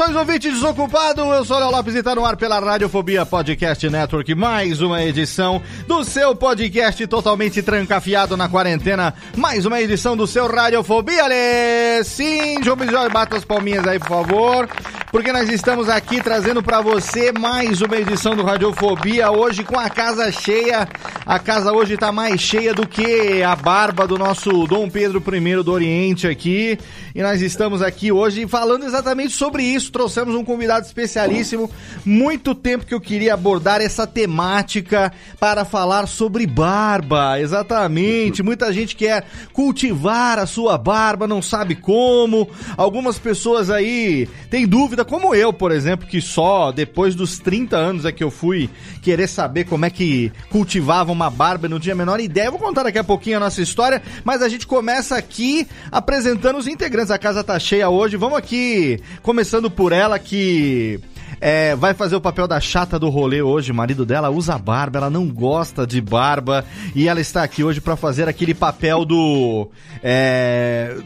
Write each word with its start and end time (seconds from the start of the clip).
Saudações, 0.00 0.16
ouvinte 0.16 0.50
desocupado. 0.50 1.20
Eu 1.20 1.44
sou 1.44 1.58
o 1.58 1.60
Léo 1.60 1.70
Lopes 1.70 1.94
e 1.94 2.02
tá 2.02 2.14
no 2.14 2.24
ar 2.24 2.34
pela 2.34 2.58
Radiofobia 2.58 3.26
Podcast 3.26 3.86
Network. 3.90 4.34
Mais 4.34 4.80
uma 4.80 5.04
edição 5.04 5.60
do 5.86 6.02
seu 6.04 6.34
podcast 6.34 7.06
totalmente 7.06 7.62
trancafiado 7.62 8.34
na 8.34 8.48
quarentena. 8.48 9.12
Mais 9.36 9.66
uma 9.66 9.78
edição 9.78 10.16
do 10.16 10.26
seu 10.26 10.46
Radiofobia, 10.46 11.26
Lê. 11.26 12.02
Sim, 12.02 12.62
João 12.62 12.78
Bisjói, 12.78 13.10
bata 13.10 13.36
as 13.36 13.44
palminhas 13.44 13.86
aí, 13.86 13.98
por 13.98 14.08
favor. 14.08 14.68
Porque 15.12 15.32
nós 15.32 15.50
estamos 15.50 15.88
aqui 15.88 16.22
trazendo 16.22 16.62
para 16.62 16.80
você 16.80 17.32
mais 17.32 17.82
uma 17.82 17.96
edição 17.96 18.36
do 18.36 18.44
Radiofobia. 18.44 19.30
Hoje 19.30 19.64
com 19.64 19.78
a 19.78 19.90
casa 19.90 20.30
cheia. 20.30 20.88
A 21.26 21.38
casa 21.38 21.72
hoje 21.72 21.96
tá 21.96 22.12
mais 22.12 22.40
cheia 22.40 22.72
do 22.72 22.86
que 22.86 23.42
a 23.42 23.54
barba 23.56 24.06
do 24.06 24.16
nosso 24.16 24.66
Dom 24.68 24.88
Pedro 24.88 25.22
I 25.34 25.62
do 25.62 25.72
Oriente 25.72 26.28
aqui. 26.28 26.78
E 27.12 27.22
nós 27.22 27.42
estamos 27.42 27.82
aqui 27.82 28.12
hoje 28.12 28.46
falando 28.46 28.84
exatamente 28.84 29.34
sobre 29.34 29.64
isso. 29.64 29.89
Trouxemos 29.90 30.34
um 30.34 30.44
convidado 30.44 30.86
especialíssimo. 30.86 31.70
Muito 32.04 32.54
tempo 32.54 32.86
que 32.86 32.94
eu 32.94 33.00
queria 33.00 33.34
abordar 33.34 33.80
essa 33.80 34.06
temática 34.06 35.12
para 35.38 35.64
falar 35.64 36.06
sobre 36.06 36.46
barba. 36.46 37.40
Exatamente. 37.40 38.42
Muita 38.42 38.72
gente 38.72 38.96
quer 38.96 39.26
cultivar 39.52 40.38
a 40.38 40.46
sua 40.46 40.78
barba, 40.78 41.26
não 41.26 41.42
sabe 41.42 41.74
como. 41.74 42.48
Algumas 42.76 43.18
pessoas 43.18 43.70
aí 43.70 44.28
têm 44.50 44.66
dúvida, 44.66 45.04
como 45.04 45.34
eu, 45.34 45.52
por 45.52 45.72
exemplo, 45.72 46.06
que 46.06 46.20
só 46.20 46.70
depois 46.72 47.14
dos 47.14 47.38
30 47.38 47.76
anos 47.76 48.04
é 48.04 48.12
que 48.12 48.22
eu 48.22 48.30
fui 48.30 48.70
querer 49.02 49.28
saber 49.28 49.64
como 49.64 49.84
é 49.84 49.90
que 49.90 50.32
cultivava 50.50 51.10
uma 51.10 51.30
barba, 51.30 51.68
não 51.68 51.80
tinha 51.80 51.94
a 51.94 51.98
menor 51.98 52.20
ideia. 52.20 52.46
Eu 52.46 52.52
vou 52.52 52.60
contar 52.60 52.82
daqui 52.82 52.98
a 52.98 53.04
pouquinho 53.04 53.38
a 53.38 53.40
nossa 53.40 53.62
história, 53.62 54.02
mas 54.24 54.42
a 54.42 54.48
gente 54.48 54.66
começa 54.66 55.16
aqui 55.16 55.66
apresentando 55.90 56.58
os 56.58 56.66
integrantes. 56.66 57.10
A 57.10 57.18
casa 57.18 57.42
tá 57.42 57.58
cheia 57.58 57.88
hoje. 57.88 58.16
Vamos 58.16 58.38
aqui, 58.38 59.00
começando 59.22 59.70
por 59.70 59.79
ela 59.92 60.18
que 60.18 61.00
é, 61.40 61.74
vai 61.74 61.94
fazer 61.94 62.16
o 62.16 62.20
papel 62.20 62.46
da 62.46 62.60
chata 62.60 62.98
do 62.98 63.08
rolê 63.08 63.40
hoje. 63.40 63.72
O 63.72 63.74
marido 63.74 64.04
dela 64.04 64.28
usa 64.30 64.58
barba, 64.58 64.98
ela 64.98 65.10
não 65.10 65.26
gosta 65.28 65.86
de 65.86 66.00
barba 66.00 66.64
e 66.94 67.08
ela 67.08 67.20
está 67.20 67.42
aqui 67.42 67.64
hoje 67.64 67.80
para 67.80 67.96
fazer 67.96 68.28
aquele 68.28 68.52
papel 68.54 69.04
do. 69.04 69.70
é, 70.02 70.96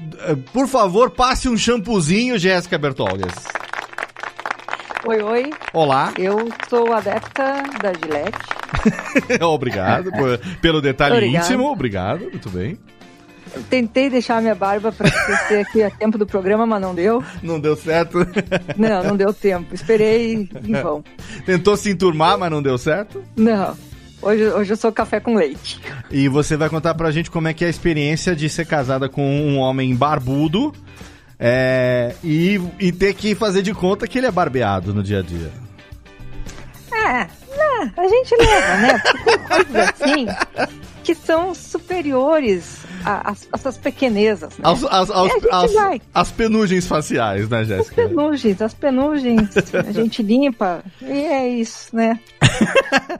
por 0.52 0.66
favor, 0.66 1.10
passe 1.10 1.48
um 1.48 1.56
shampoozinho, 1.56 2.38
Jéssica 2.38 2.76
Bertolgas. 2.78 3.32
Oi, 5.06 5.22
oi. 5.22 5.50
Olá. 5.74 6.12
Eu 6.18 6.48
sou 6.70 6.92
adepta 6.92 7.62
da 7.82 7.92
Gillette. 7.92 8.38
Obrigado 9.44 10.10
por- 10.10 10.38
pelo 10.62 10.80
detalhe 10.80 11.16
Obrigada. 11.16 11.46
íntimo. 11.46 11.70
Obrigado, 11.70 12.20
muito 12.22 12.48
bem. 12.48 12.78
Eu 13.54 13.62
tentei 13.64 14.10
deixar 14.10 14.40
minha 14.42 14.54
barba 14.54 14.90
para 14.90 15.10
crescer 15.10 15.60
aqui 15.60 15.82
a 15.82 15.90
tempo 15.90 16.18
do 16.18 16.26
programa, 16.26 16.66
mas 16.66 16.80
não 16.80 16.94
deu. 16.94 17.22
Não 17.42 17.60
deu 17.60 17.76
certo. 17.76 18.18
Não, 18.76 19.04
não 19.04 19.16
deu 19.16 19.32
tempo. 19.32 19.74
Esperei 19.74 20.48
em 20.64 20.72
vão. 20.82 21.04
Tentou 21.46 21.76
se 21.76 21.90
enturmar, 21.90 22.36
mas 22.38 22.50
não 22.50 22.62
deu 22.62 22.76
certo. 22.76 23.22
Não. 23.36 23.76
Hoje, 24.20 24.48
hoje 24.48 24.72
eu 24.72 24.76
sou 24.76 24.90
café 24.90 25.20
com 25.20 25.34
leite. 25.34 25.80
E 26.10 26.28
você 26.28 26.56
vai 26.56 26.68
contar 26.68 26.94
pra 26.94 27.10
gente 27.10 27.30
como 27.30 27.46
é 27.46 27.52
que 27.52 27.62
é 27.62 27.66
a 27.66 27.70
experiência 27.70 28.34
de 28.34 28.48
ser 28.48 28.66
casada 28.66 29.08
com 29.08 29.22
um 29.22 29.58
homem 29.58 29.94
barbudo 29.94 30.72
é, 31.38 32.14
e, 32.24 32.60
e 32.80 32.90
ter 32.90 33.14
que 33.14 33.34
fazer 33.34 33.62
de 33.62 33.74
conta 33.74 34.08
que 34.08 34.18
ele 34.18 34.26
é 34.26 34.30
barbeado 34.30 34.94
no 34.94 35.02
dia 35.02 35.18
a 35.18 35.22
dia. 35.22 35.50
É, 36.90 37.18
né, 37.18 37.92
a 37.96 38.08
gente 38.08 38.34
leva, 38.36 38.76
né? 38.78 38.98
Porque 38.98 39.18
tem 39.24 39.38
coisas 39.38 39.76
assim 39.90 40.26
que 41.02 41.14
são 41.14 41.54
superiores 41.54 42.83
a- 43.04 43.30
às 43.30 43.48
às 43.52 43.60
suas 43.60 43.76
pequenezas, 43.76 44.50
né? 44.58 44.64
Aos, 44.64 44.84
aos- 44.84 45.10
aos- 45.10 45.30
É, 45.30 45.34
a 45.34 45.38
gente 45.40 45.48
aos- 45.52 45.72
vai. 45.74 46.00
as 46.14 46.30
penugens 46.30 46.86
faciais, 46.86 47.48
né, 47.48 47.60
As 47.60 47.68
Jéssica? 47.68 47.94
penugens, 48.08 48.62
as 48.62 48.74
penugens, 48.74 49.50
a 49.86 49.92
gente 49.92 50.22
limpa 50.22 50.82
e 51.02 51.10
é 51.24 51.48
isso, 51.48 51.94
né? 51.94 52.18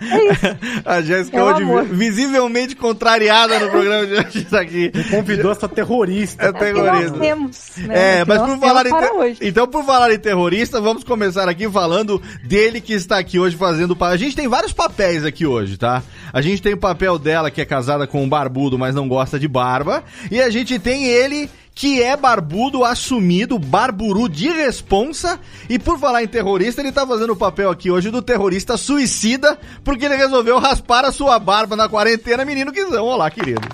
É 0.00 0.32
isso. 0.32 0.40
A 0.84 1.00
Jéssica 1.00 1.38
É 1.38 1.42
o 1.42 1.46
hoje 1.46 1.62
amor. 1.62 1.84
visivelmente 1.84 2.76
contrariada 2.76 3.58
no 3.58 3.70
programa 3.70 4.06
de 4.06 4.14
hoje 4.14 4.44
tá 4.44 4.60
aqui. 4.60 4.92
Convidou 5.10 5.50
essa 5.50 5.68
terrorista. 5.68 6.44
É 6.44 6.48
É 6.48 6.52
que 6.52 6.72
nós 6.72 6.82
terrorista. 6.84 7.18
temos, 7.18 7.70
né? 7.78 8.20
É, 8.20 8.24
mas 8.24 8.38
nós 8.38 8.50
por 8.50 8.58
falar 8.60 8.86
em 8.86 8.90
ter- 8.90 9.12
hoje. 9.12 9.38
então 9.42 9.66
por 9.66 9.84
falar 9.84 10.12
em 10.12 10.18
terrorista, 10.18 10.80
vamos 10.80 11.04
começar 11.04 11.48
aqui 11.48 11.68
falando 11.70 12.20
dele 12.44 12.80
que 12.80 12.92
está 12.92 13.18
aqui 13.18 13.38
hoje 13.38 13.56
fazendo 13.56 13.96
a 14.00 14.16
gente 14.16 14.36
tem 14.36 14.46
vários 14.46 14.72
papéis 14.72 15.24
aqui 15.24 15.46
hoje, 15.46 15.76
tá? 15.78 16.02
A 16.32 16.40
gente 16.42 16.60
tem 16.60 16.74
o 16.74 16.78
papel 16.78 17.18
dela 17.18 17.50
que 17.50 17.60
é 17.60 17.64
casada 17.64 18.06
com 18.06 18.22
um 18.22 18.28
barbudo, 18.28 18.78
mas 18.78 18.94
não 18.94 19.08
gosta 19.08 19.38
de 19.38 19.48
barba, 19.74 20.04
e 20.30 20.40
a 20.40 20.48
gente 20.50 20.78
tem 20.78 21.06
ele 21.06 21.50
que 21.74 22.00
é 22.00 22.16
barbudo 22.16 22.84
assumido, 22.84 23.58
barburu 23.58 24.28
de 24.28 24.48
responsa, 24.48 25.40
e 25.68 25.76
por 25.76 25.98
falar 25.98 26.22
em 26.22 26.28
terrorista, 26.28 26.80
ele 26.80 26.92
tá 26.92 27.04
fazendo 27.04 27.32
o 27.32 27.36
papel 27.36 27.68
aqui 27.68 27.90
hoje 27.90 28.10
do 28.10 28.22
terrorista 28.22 28.76
suicida, 28.76 29.58
porque 29.82 30.04
ele 30.04 30.14
resolveu 30.14 30.60
raspar 30.60 31.04
a 31.04 31.10
sua 31.10 31.36
barba 31.40 31.74
na 31.74 31.88
quarentena, 31.88 32.44
menino 32.44 32.70
Guizão. 32.70 33.04
Olá, 33.04 33.28
querido. 33.28 33.66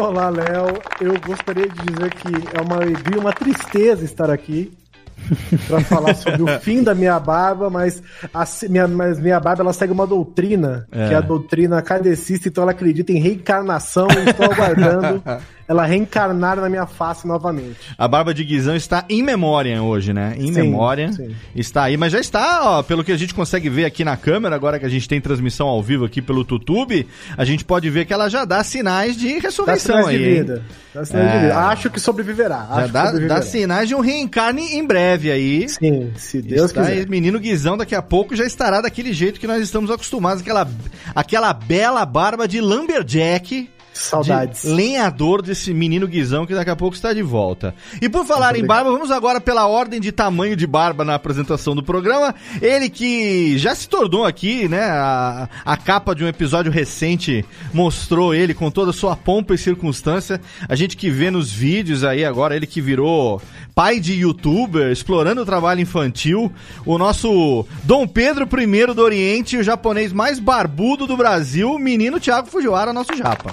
Olá, 0.00 0.30
Léo. 0.30 0.78
Eu 0.98 1.20
gostaria 1.20 1.68
de 1.68 1.92
dizer 1.92 2.14
que 2.14 2.56
é 2.56 2.62
uma 2.62 2.76
alegria, 2.76 3.20
uma 3.20 3.32
tristeza 3.32 4.04
estar 4.04 4.30
aqui 4.30 4.72
para 5.66 5.80
falar 5.80 6.14
sobre 6.14 6.42
o 6.42 6.60
fim 6.60 6.82
da 6.82 6.94
minha 6.94 7.18
barba, 7.18 7.68
mas 7.70 8.02
a 8.32 8.44
minha, 8.68 8.86
mas 8.86 9.18
minha 9.18 9.40
barba 9.40 9.62
ela 9.62 9.72
segue 9.72 9.92
uma 9.92 10.06
doutrina, 10.06 10.86
É. 10.92 11.08
que 11.08 11.14
é 11.14 11.16
a 11.16 11.20
doutrina 11.20 11.80
kardecista, 11.82 12.48
então 12.48 12.62
ela 12.62 12.72
acredita 12.72 13.12
em 13.12 13.18
reencarnação 13.18 14.06
e 14.10 14.30
estou 14.30 14.46
aguardando 14.46 15.22
ela 15.68 15.84
reencarnar 15.84 16.56
na 16.60 16.68
minha 16.68 16.86
face 16.86 17.26
novamente. 17.26 17.76
A 17.98 18.06
barba 18.06 18.32
de 18.32 18.44
Guizão 18.44 18.76
está 18.76 19.04
em 19.08 19.22
memória 19.22 19.82
hoje, 19.82 20.12
né? 20.12 20.34
Em 20.38 20.52
memória. 20.52 21.10
Está 21.54 21.84
aí, 21.84 21.96
mas 21.96 22.12
já 22.12 22.20
está, 22.20 22.60
ó, 22.62 22.82
pelo 22.82 23.02
que 23.02 23.12
a 23.12 23.16
gente 23.16 23.34
consegue 23.34 23.68
ver 23.68 23.84
aqui 23.84 24.04
na 24.04 24.16
câmera, 24.16 24.54
agora 24.54 24.78
que 24.78 24.86
a 24.86 24.88
gente 24.88 25.08
tem 25.08 25.20
transmissão 25.20 25.66
ao 25.66 25.82
vivo 25.82 26.04
aqui 26.04 26.22
pelo 26.22 26.38
YouTube, 26.40 27.06
a 27.36 27.44
gente 27.44 27.64
pode 27.64 27.88
ver 27.90 28.04
que 28.04 28.12
ela 28.12 28.28
já 28.28 28.44
dá 28.44 28.62
sinais 28.62 29.16
de 29.16 29.34
Dá 29.36 29.40
ressurreição 29.40 29.96
sinais 29.96 30.06
aí. 30.08 30.18
de 30.18 30.24
vida. 30.24 30.62
Dá 30.94 31.04
sinais 31.04 31.26
É. 31.28 31.32
de 31.32 31.38
vida. 31.46 31.58
Acho 31.58 31.90
que 31.90 32.00
sobreviverá. 32.00 32.66
Já 32.76 32.86
dá, 32.86 33.04
sobreviverá. 33.06 33.34
dá 33.36 33.42
sinais 33.42 33.88
de 33.88 33.94
um 33.94 34.00
reencarne 34.00 34.62
em 34.76 34.86
breve 34.86 35.30
aí. 35.30 35.68
Sim, 35.68 36.12
se 36.16 36.40
Deus 36.42 36.70
Está 36.70 36.84
quiser. 36.86 37.08
menino 37.08 37.38
Guizão 37.40 37.76
daqui 37.76 37.94
a 37.94 38.02
pouco 38.02 38.36
já 38.36 38.44
estará 38.44 38.80
daquele 38.80 39.12
jeito 39.12 39.40
que 39.40 39.46
nós 39.46 39.60
estamos 39.62 39.90
acostumados, 39.90 40.42
aquela, 40.42 40.68
aquela 41.14 41.52
bela 41.52 42.04
barba 42.06 42.46
de 42.46 42.60
lumberjack 42.60 43.68
Saudades. 43.96 44.62
de 44.62 44.68
lenhador 44.68 45.42
desse 45.42 45.72
menino 45.72 46.06
Guizão 46.06 46.46
que 46.46 46.54
daqui 46.54 46.70
a 46.70 46.76
pouco 46.76 46.94
está 46.94 47.12
de 47.12 47.22
volta. 47.22 47.74
E 48.00 48.08
por 48.08 48.24
falar 48.24 48.56
em 48.56 48.64
barba, 48.64 48.90
vamos 48.90 49.10
agora 49.10 49.40
pela 49.40 49.66
ordem 49.66 50.00
de 50.00 50.12
tamanho 50.12 50.56
de 50.56 50.66
barba 50.66 51.04
na 51.04 51.14
apresentação 51.14 51.74
do 51.74 51.82
programa. 51.82 52.34
Ele 52.60 52.88
que 52.88 53.58
já 53.58 53.74
se 53.74 53.88
tornou 53.88 54.24
aqui, 54.24 54.68
né? 54.68 54.82
A, 54.82 55.48
a 55.64 55.76
capa 55.76 56.14
de 56.14 56.24
um 56.24 56.28
episódio 56.28 56.70
recente 56.70 57.44
mostrou 57.72 58.34
ele 58.34 58.54
com 58.54 58.70
toda 58.70 58.90
a 58.90 58.94
sua 58.94 59.16
pompa 59.16 59.54
e 59.54 59.58
circunstância. 59.58 60.40
A 60.68 60.74
gente 60.74 60.96
que 60.96 61.10
vê 61.10 61.30
nos 61.30 61.50
vídeos 61.50 62.04
aí 62.04 62.24
agora, 62.24 62.54
ele 62.54 62.66
que 62.66 62.80
virou 62.80 63.40
pai 63.74 64.00
de 64.00 64.14
youtuber, 64.14 64.90
explorando 64.90 65.42
o 65.42 65.46
trabalho 65.46 65.80
infantil. 65.80 66.52
O 66.84 66.96
nosso 66.98 67.66
Dom 67.84 68.06
Pedro 68.06 68.48
I 68.58 68.94
do 68.94 69.02
Oriente, 69.02 69.56
o 69.56 69.62
japonês 69.62 70.12
mais 70.12 70.38
barbudo 70.38 71.06
do 71.06 71.16
Brasil, 71.16 71.72
o 71.72 71.78
menino 71.78 72.18
Thiago 72.18 72.48
Fujiwara, 72.48 72.92
nosso 72.92 73.14
japa. 73.16 73.50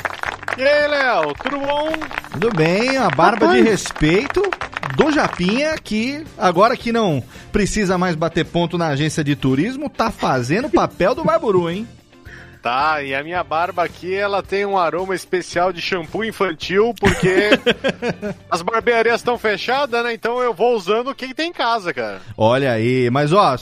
E 0.56 0.62
aí, 0.62 0.88
Léo, 0.88 1.34
tudo 1.42 1.60
bom? 1.60 1.90
Tudo 2.32 2.56
bem, 2.56 2.98
a 2.98 3.10
barba 3.10 3.48
de 3.56 3.62
respeito 3.62 4.42
do 4.96 5.12
Japinha, 5.12 5.76
que 5.78 6.24
agora 6.38 6.78
que 6.78 6.92
não 6.92 7.24
precisa 7.52 7.98
mais 7.98 8.16
bater 8.16 8.46
ponto 8.46 8.78
na 8.78 8.90
agência 8.90 9.24
de 9.24 9.36
turismo, 9.36 9.90
tá 9.90 10.12
fazendo 10.12 10.68
o 10.68 10.72
papel 10.72 11.16
do 11.16 11.24
Barburu, 11.24 11.70
hein? 11.70 11.88
Tá, 12.64 13.04
e 13.04 13.14
a 13.14 13.22
minha 13.22 13.44
barba 13.44 13.84
aqui, 13.84 14.16
ela 14.16 14.42
tem 14.42 14.66
um 14.66 14.78
aroma 14.78 15.14
especial 15.14 15.74
de 15.74 15.82
shampoo 15.82 16.24
infantil, 16.24 16.96
porque 16.98 17.50
as 18.50 18.62
barbearias 18.62 19.20
estão 19.20 19.38
fechadas, 19.38 20.02
né? 20.02 20.14
Então 20.14 20.42
eu 20.42 20.54
vou 20.54 20.74
usando 20.74 21.10
o 21.10 21.14
que 21.14 21.34
tem 21.34 21.50
em 21.50 21.54
casa, 21.54 21.94
cara. 21.94 22.22
Olha 22.38 22.72
aí, 22.72 23.10
mas 23.10 23.34
ó, 23.34 23.58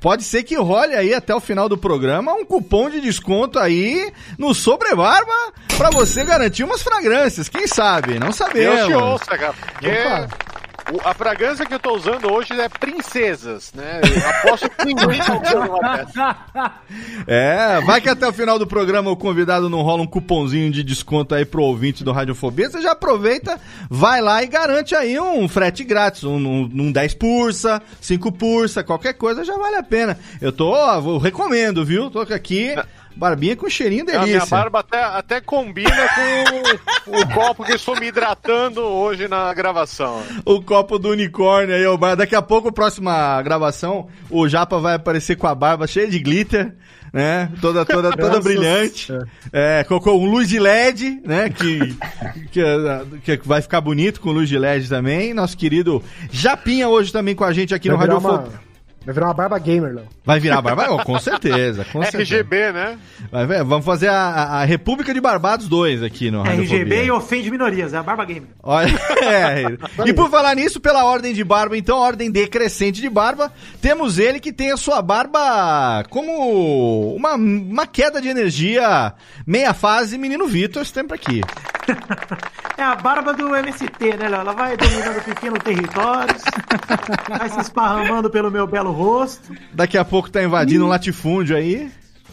pode 0.00 0.24
ser 0.24 0.44
que 0.44 0.56
role 0.56 0.94
aí 0.94 1.12
até 1.12 1.34
o 1.34 1.40
final 1.40 1.68
do 1.68 1.76
programa 1.76 2.32
um 2.32 2.46
cupom 2.46 2.88
de 2.88 3.02
desconto 3.02 3.58
aí 3.58 4.10
no 4.38 4.54
Sobrebarba 4.54 5.52
pra 5.76 5.90
você 5.90 6.24
garantir 6.24 6.64
umas 6.64 6.82
fragrâncias, 6.82 7.50
quem 7.50 7.66
sabe? 7.66 8.18
Não 8.18 8.32
sabemos. 8.32 8.76
Deus 8.76 8.88
te 8.88 8.94
ouça, 8.94 9.36
cara. 9.36 9.52
Porque 9.52 10.57
o- 10.92 11.08
a 11.08 11.14
fragrância 11.14 11.64
que 11.66 11.74
eu 11.74 11.78
tô 11.78 11.94
usando 11.94 12.30
hoje 12.32 12.52
é 12.58 12.68
princesas, 12.68 13.72
né? 13.74 14.00
Eu 14.02 14.28
aposto 14.30 14.68
que 14.70 14.84
ninguém 14.86 15.18
tá 15.18 15.40
usando 15.40 15.70
uma 15.76 15.96
dessa. 15.96 16.36
É, 17.26 17.80
vai 17.82 18.00
que 18.00 18.08
até 18.08 18.26
o 18.26 18.32
final 18.32 18.58
do 18.58 18.66
programa 18.66 19.10
o 19.10 19.16
convidado 19.16 19.68
não 19.68 19.82
rola 19.82 20.02
um 20.02 20.06
cupomzinho 20.06 20.70
de 20.70 20.82
desconto 20.82 21.34
aí 21.34 21.44
pro 21.44 21.62
ouvinte 21.62 22.02
do 22.02 22.12
Radiofobia. 22.12 22.70
Você 22.70 22.80
já 22.80 22.92
aproveita, 22.92 23.60
vai 23.90 24.20
lá 24.20 24.42
e 24.42 24.46
garante 24.46 24.94
aí 24.94 25.18
um 25.20 25.46
frete 25.48 25.84
grátis, 25.84 26.24
um, 26.24 26.36
um, 26.36 26.70
um 26.72 26.92
10 26.92 27.14
pursa, 27.14 27.82
5 28.00 28.32
pursa, 28.32 28.82
qualquer 28.82 29.14
coisa 29.14 29.44
já 29.44 29.56
vale 29.56 29.76
a 29.76 29.82
pena. 29.82 30.18
Eu 30.40 30.52
tô, 30.52 30.74
eu 30.76 31.18
recomendo, 31.18 31.84
viu? 31.84 32.10
Tô 32.10 32.20
aqui, 32.20 32.74
barbinha 33.18 33.56
com 33.56 33.68
cheirinho 33.68 34.02
A 34.02 34.12
minha 34.12 34.20
delícia. 34.24 34.46
barba 34.46 34.78
até, 34.80 35.02
até 35.02 35.40
combina 35.40 35.90
com 35.90 37.10
o, 37.10 37.20
o 37.20 37.28
copo 37.34 37.64
que 37.64 37.72
eu 37.72 37.76
estou 37.76 37.98
me 37.98 38.06
hidratando 38.06 38.80
hoje 38.80 39.26
na 39.26 39.52
gravação. 39.52 40.22
O 40.44 40.62
copo 40.62 40.98
do 40.98 41.10
unicórnio 41.10 41.74
aí, 41.74 41.86
o 41.86 41.98
bar. 41.98 42.14
Daqui 42.14 42.36
a 42.36 42.42
pouco, 42.42 42.72
próxima 42.72 43.42
gravação, 43.42 44.06
o 44.30 44.48
Japa 44.48 44.78
vai 44.78 44.94
aparecer 44.94 45.36
com 45.36 45.46
a 45.48 45.54
barba 45.54 45.86
cheia 45.86 46.06
de 46.06 46.18
glitter, 46.20 46.74
né? 47.12 47.50
Toda, 47.60 47.84
toda, 47.84 48.10
toda 48.12 48.28
Nossa 48.28 48.40
brilhante. 48.42 49.12
É, 49.52 49.82
colocou 49.84 50.20
um 50.20 50.26
luz 50.26 50.48
de 50.48 50.60
LED, 50.60 51.20
né? 51.24 51.48
Que, 51.50 51.96
que, 52.52 53.36
que 53.38 53.48
vai 53.48 53.60
ficar 53.60 53.80
bonito 53.80 54.20
com 54.20 54.30
luz 54.30 54.48
de 54.48 54.58
LED 54.58 54.88
também. 54.88 55.34
Nosso 55.34 55.56
querido 55.56 56.02
Japinha 56.30 56.88
hoje 56.88 57.12
também 57.12 57.34
com 57.34 57.44
a 57.44 57.52
gente 57.52 57.74
aqui 57.74 57.88
no 57.88 57.96
Vai 57.96 58.06
virar, 58.06 58.20
Radiofobia. 58.20 58.48
uma, 58.60 58.67
vai 59.08 59.14
virar 59.14 59.26
uma 59.28 59.34
barba 59.34 59.58
gamer, 59.58 59.94
Léo. 59.94 60.04
Vai 60.24 60.38
virar 60.38 60.60
barba? 60.60 60.86
Oh, 60.90 61.02
com 61.02 61.18
certeza, 61.18 61.84
com 61.90 62.02
certeza. 62.04 62.36
RGB, 62.36 62.72
né? 62.72 62.98
Vai 63.32 63.46
ver, 63.46 63.64
vamos 63.64 63.86
fazer 63.86 64.08
a, 64.08 64.14
a- 64.14 64.60
a 64.60 64.64
República 64.64 65.14
de 65.14 65.20
Barbados 65.20 65.66
2 65.66 66.02
aqui 66.02 66.30
no 66.30 66.42
RGB 66.42 66.62
Radiofobia. 66.66 67.04
e 67.04 67.10
ofende 67.10 67.50
minorias, 67.50 67.94
é 67.94 67.96
a 67.96 68.02
Barba 68.02 68.24
Gamer. 68.26 68.48
Olha, 68.62 68.88
é. 69.24 69.64
E 70.06 70.12
por 70.12 70.30
falar 70.30 70.54
nisso, 70.54 70.78
pela 70.78 71.04
ordem 71.04 71.32
de 71.32 71.42
barba, 71.42 71.76
então, 71.76 71.96
ordem 71.98 72.30
decrescente 72.30 73.00
de 73.00 73.08
barba, 73.08 73.50
temos 73.80 74.18
ele 74.18 74.40
que 74.40 74.52
tem 74.52 74.70
a 74.72 74.76
sua 74.76 75.00
barba 75.00 76.04
como 76.10 77.14
uma, 77.16 77.34
uma 77.34 77.86
queda 77.86 78.20
de 78.20 78.28
energia 78.28 79.14
meia 79.46 79.72
fase, 79.72 80.18
menino 80.18 80.46
Vitor, 80.46 80.84
sempre 80.84 81.14
aqui. 81.14 81.40
É 82.76 82.82
a 82.82 82.94
barba 82.94 83.32
do 83.32 83.54
MST, 83.54 84.16
né, 84.18 84.28
Léo? 84.28 84.40
Ela 84.40 84.52
vai 84.52 84.76
dominando 84.76 85.24
pequenos 85.24 85.58
territórios, 85.62 86.42
vai 87.28 87.48
se 87.48 87.60
esparramando 87.60 88.30
pelo 88.30 88.50
meu 88.50 88.66
belo 88.66 88.92
rosto. 88.92 89.52
Daqui 89.72 89.98
a 89.98 90.04
pouco 90.04 90.30
tá 90.30 90.42
invadindo 90.42 90.84
um 90.84 90.88
latifúndio 90.88 91.56
aí. 91.56 91.90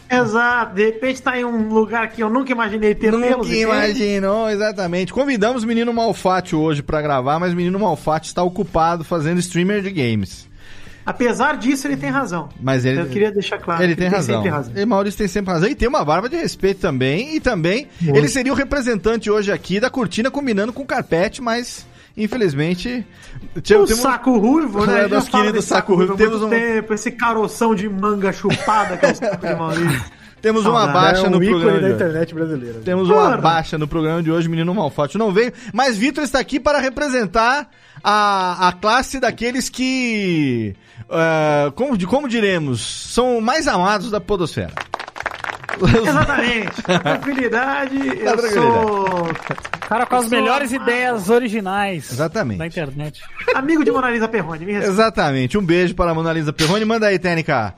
Exato, 0.10 0.76
de 0.76 0.86
repente 0.86 1.20
tá 1.22 1.36
em 1.38 1.44
um 1.44 1.70
lugar 1.74 2.10
que 2.10 2.22
eu 2.22 2.30
nunca 2.30 2.52
imaginei 2.52 2.94
ter 2.94 3.10
pelos 3.12 3.22
Nunca 3.22 3.32
pelos. 3.34 3.50
imaginou, 3.50 4.50
exatamente. 4.50 5.12
Convidamos 5.12 5.64
o 5.64 5.68
menino 5.68 5.92
Malfatti 5.92 6.56
hoje 6.56 6.84
pra 6.84 7.02
gravar, 7.02 7.40
mas 7.40 7.54
o 7.54 7.56
menino 7.56 7.80
Malfatti 7.80 8.28
está 8.28 8.44
ocupado 8.44 9.04
fazendo 9.04 9.40
streamer 9.40 9.82
de 9.82 9.90
games. 9.92 10.48
Apesar 11.06 11.58
disso, 11.58 11.88
ele 11.88 11.98
tem 11.98 12.10
razão. 12.10 12.50
Mas 12.60 12.84
ele, 12.84 13.00
Eu 13.02 13.06
queria 13.06 13.32
deixar 13.32 13.60
claro. 13.60 13.84
Ele 13.84 13.94
que 13.96 14.02
tem 14.02 14.10
razão. 14.10 14.36
sempre 14.38 14.50
razão. 14.50 14.74
E 14.76 14.86
Maurício 14.86 15.18
tem 15.20 15.28
sempre 15.28 15.54
razão. 15.54 15.70
E 15.70 15.76
tem 15.76 15.88
uma 15.88 16.04
barba 16.04 16.28
de 16.28 16.36
respeito 16.36 16.80
também. 16.82 17.36
E 17.36 17.40
também, 17.40 17.88
ele 18.02 18.28
seria 18.28 18.52
o 18.52 18.56
representante 18.56 19.30
hoje 19.30 19.52
aqui 19.52 19.80
da 19.80 19.90
cortina 19.90 20.32
combinando 20.32 20.74
com 20.74 20.82
o 20.82 20.86
carpete, 20.86 21.42
mas 21.42 21.86
infelizmente. 22.18 23.06
O 23.56 23.62
temos- 23.62 23.92
saco 23.92 24.38
ruivo, 24.38 24.84
É, 24.86 24.88
né? 24.88 25.02
Já 25.04 25.08
nosso 25.16 25.30
querido 25.32 25.62
saco 25.62 25.96
ruivo. 25.96 26.16
Temos 26.16 26.42
muito 26.42 26.48
um- 26.48 26.50
tempo, 26.58 26.94
esse 26.94 27.12
caroção 27.12 27.76
de 27.76 27.88
manga 27.88 28.32
chupada 28.34 28.98
que 28.98 29.06
é 29.06 29.12
o 29.12 29.16
saco 29.16 29.46
de 29.46 29.56
Maurício. 29.56 30.04
Temos 30.42 30.64
uma 30.66 30.86
baixa 30.88 31.26
é 31.26 31.28
um 31.28 31.32
no 31.32 31.44
ícone 31.44 31.60
programa. 31.62 31.72
da 31.72 31.80
de 31.80 31.86
hoje. 31.86 31.96
internet 31.96 32.34
brasileira. 32.36 32.80
Temos 32.86 33.10
uma 33.10 33.16
Porra. 33.24 33.38
baixa 33.38 33.78
no 33.80 33.88
programa 33.88 34.22
de 34.22 34.32
hoje, 34.32 34.48
o 34.48 34.52
menino 34.52 34.76
Malfatti 34.76 35.18
não 35.18 35.32
veio, 35.32 35.52
mas 35.74 35.98
Vitor 35.98 36.24
está 36.24 36.38
aqui 36.40 36.60
para 36.60 36.78
representar 36.80 37.68
a, 38.04 38.68
a 38.68 38.72
classe 38.74 39.20
daqueles 39.20 39.70
que, 39.70 40.76
ah, 41.10 41.72
como, 41.76 41.98
de- 41.98 42.08
como 42.08 42.28
diremos, 42.28 42.82
são 43.14 43.40
mais 43.42 43.68
amados 43.68 44.10
da 44.12 44.20
podosfera. 44.20 44.74
Exatamente. 45.78 46.82
Tranquilidade, 46.84 47.98
eu 47.98 48.38
tranquilidade. 48.38 48.54
sou 48.54 49.30
Cara 49.90 50.06
com 50.06 50.16
as 50.16 50.24
Eu 50.26 50.30
melhores 50.32 50.72
amado. 50.74 50.90
ideias 50.90 51.30
originais 51.30 52.12
Exatamente. 52.12 52.58
da 52.60 52.68
internet. 52.68 53.22
amigo 53.54 53.84
de 53.84 53.92
Mona 53.92 54.10
Lisa 54.10 54.28
Perrone. 54.28 54.66
Me. 54.66 54.74
Exatamente. 54.74 55.58
Um 55.58 55.66
beijo 55.66 55.94
para 55.94 56.12
a 56.12 56.14
Mona 56.14 56.32
Lisa 56.34 56.54
Perrone. 56.54 56.86
Manda 56.86 57.08
aí, 57.08 57.20
TNK. 57.20 57.74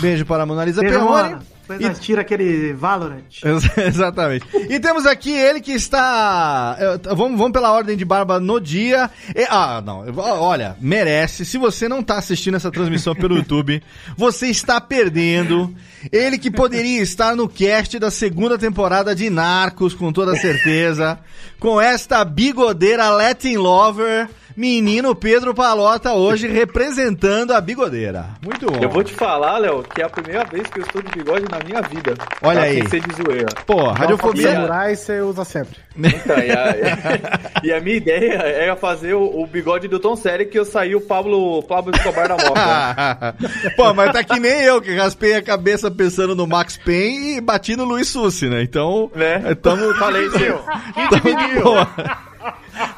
Beijo 0.00 0.24
para 0.24 0.42
a 0.44 0.46
Mona 0.46 0.64
Lisa 0.64 0.80
Beijo, 0.80 0.98
Perrone. 0.98 1.36
Depois 1.78 1.98
tira 1.98 2.20
aquele 2.22 2.72
Valorant. 2.72 3.22
Ex- 3.44 3.78
Exatamente. 3.78 4.44
E 4.68 4.78
temos 4.80 5.06
aqui 5.06 5.30
ele 5.32 5.60
que 5.60 5.72
está. 5.72 6.76
eh, 6.78 7.00
Vamos, 7.14 7.38
vamos 7.38 7.52
pela 7.52 7.72
ordem 7.72 7.96
de 7.96 8.04
barba 8.04 8.38
no 8.40 8.60
dia. 8.60 9.10
E- 9.34 9.46
ah, 9.48 9.82
não. 9.84 10.06
eu- 10.06 10.14
Olha, 10.18 10.76
merece. 10.80 11.44
Se 11.44 11.58
você 11.58 11.88
não 11.88 12.00
está 12.00 12.18
assistindo 12.18 12.56
essa 12.56 12.70
transmissão 12.70 13.14
pelo 13.14 13.36
YouTube, 13.36 13.82
você 14.16 14.48
está 14.48 14.80
perdendo. 14.80 15.74
Ele 16.12 16.38
que 16.38 16.50
poderia 16.50 17.00
estar 17.02 17.36
no 17.36 17.48
cast 17.48 17.98
da 17.98 18.10
segunda 18.10 18.56
temporada 18.58 19.14
de 19.14 19.28
Narcos, 19.30 19.94
com 19.94 20.12
toda 20.12 20.34
certeza. 20.36 21.18
Com 21.58 21.80
esta 21.80 22.24
bigodeira 22.24 23.08
Latin 23.10 23.56
Lover. 23.56 24.28
Menino 24.60 25.14
Pedro 25.14 25.54
Palota 25.54 26.12
hoje 26.12 26.46
representando 26.46 27.52
a 27.52 27.60
bigodeira. 27.62 28.26
Muito 28.44 28.66
bom. 28.70 28.78
Eu 28.82 28.90
vou 28.90 29.02
te 29.02 29.14
falar, 29.14 29.56
Léo, 29.56 29.82
que 29.82 30.02
é 30.02 30.04
a 30.04 30.08
primeira 30.10 30.44
vez 30.44 30.68
que 30.68 30.80
eu 30.80 30.82
estou 30.82 31.00
de 31.00 31.10
bigode 31.12 31.46
na 31.50 31.58
minha 31.64 31.80
vida. 31.80 32.12
Olha 32.42 32.60
Tá? 32.60 32.66
aí. 32.66 32.74
Sem 32.80 32.88
ser 32.88 33.00
de 33.08 33.14
zoeira. 33.16 33.46
Pô, 33.66 33.86
Radiofobia. 33.90 34.52
Samurai 34.52 34.94
você 34.94 35.20
usa 35.22 35.46
sempre. 35.46 35.78
Então, 35.96 36.36
e, 36.38 36.50
a, 36.52 37.64
e 37.64 37.72
a 37.72 37.80
minha 37.80 37.96
ideia 37.96 38.34
era 38.34 38.76
fazer 38.76 39.14
o, 39.14 39.40
o 39.42 39.46
bigode 39.46 39.88
do 39.88 39.98
Tom 39.98 40.14
Série 40.14 40.44
que 40.44 40.58
eu 40.58 40.66
saí 40.66 40.94
o 40.94 41.00
Pablo, 41.00 41.62
Pablo 41.62 41.90
Escobar 41.96 42.28
da 42.28 42.34
moto. 42.36 42.54
né? 42.54 43.70
Pô, 43.76 43.94
mas 43.94 44.12
tá 44.12 44.22
que 44.22 44.38
nem 44.38 44.60
eu, 44.62 44.82
que 44.82 44.94
raspei 44.94 45.36
a 45.36 45.42
cabeça 45.42 45.90
pensando 45.90 46.36
no 46.36 46.46
Max 46.46 46.76
Payne 46.76 47.38
e 47.38 47.40
bati 47.40 47.76
no 47.76 47.84
Luiz 47.86 48.08
Sussi, 48.08 48.46
né? 48.50 48.62
Então, 48.62 49.10
Né? 49.14 49.54
tamo, 49.62 49.94
Falei, 49.94 50.28
tio. 50.28 50.60
tamo 51.08 51.36
de 51.54 51.60
boa. 51.62 51.88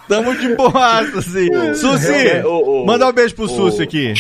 Tamo 0.09 0.37
de 0.37 0.54
boaça, 0.56 1.18
assim. 1.18 1.49
É, 2.32 2.44
o- 2.47 2.82
o- 2.82 2.87
manda 2.87 3.06
um 3.09 3.12
beijo 3.12 3.35
pro 3.35 3.44
o- 3.44 3.49
Sussi 3.49 3.82
aqui. 3.82 4.12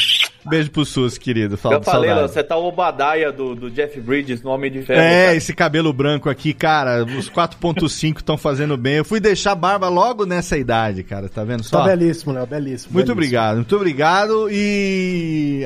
Beijo 0.44 0.70
pro 0.72 0.84
Sussi, 0.84 1.20
querido. 1.20 1.56
Fala 1.56 1.76
Eu 1.76 1.82
falei, 1.84 2.10
saudade. 2.10 2.32
você 2.32 2.42
tá 2.42 2.56
o 2.56 2.64
Obadaia 2.66 3.30
do, 3.30 3.54
do 3.54 3.70
Jeff 3.70 4.00
Bridges 4.00 4.42
no 4.42 4.50
Homem 4.50 4.72
de 4.72 4.82
Ferro. 4.82 5.00
É, 5.00 5.24
cara. 5.26 5.36
esse 5.36 5.52
cabelo 5.54 5.92
branco 5.92 6.28
aqui, 6.28 6.52
cara, 6.52 7.04
os 7.04 7.30
4.5 7.30 8.16
estão 8.18 8.36
fazendo 8.36 8.76
bem. 8.76 8.94
Eu 8.94 9.04
fui 9.04 9.20
deixar 9.20 9.54
barba 9.54 9.88
logo 9.88 10.26
nessa 10.26 10.58
idade, 10.58 11.04
cara, 11.04 11.28
tá 11.28 11.44
vendo 11.44 11.62
só? 11.62 11.78
Tá 11.78 11.84
belíssimo, 11.88 12.32
Léo, 12.32 12.44
belíssimo. 12.46 12.92
Muito 12.92 13.06
belíssimo. 13.06 13.12
obrigado, 13.12 13.56
muito 13.56 13.76
obrigado. 13.76 14.48
E 14.50 15.64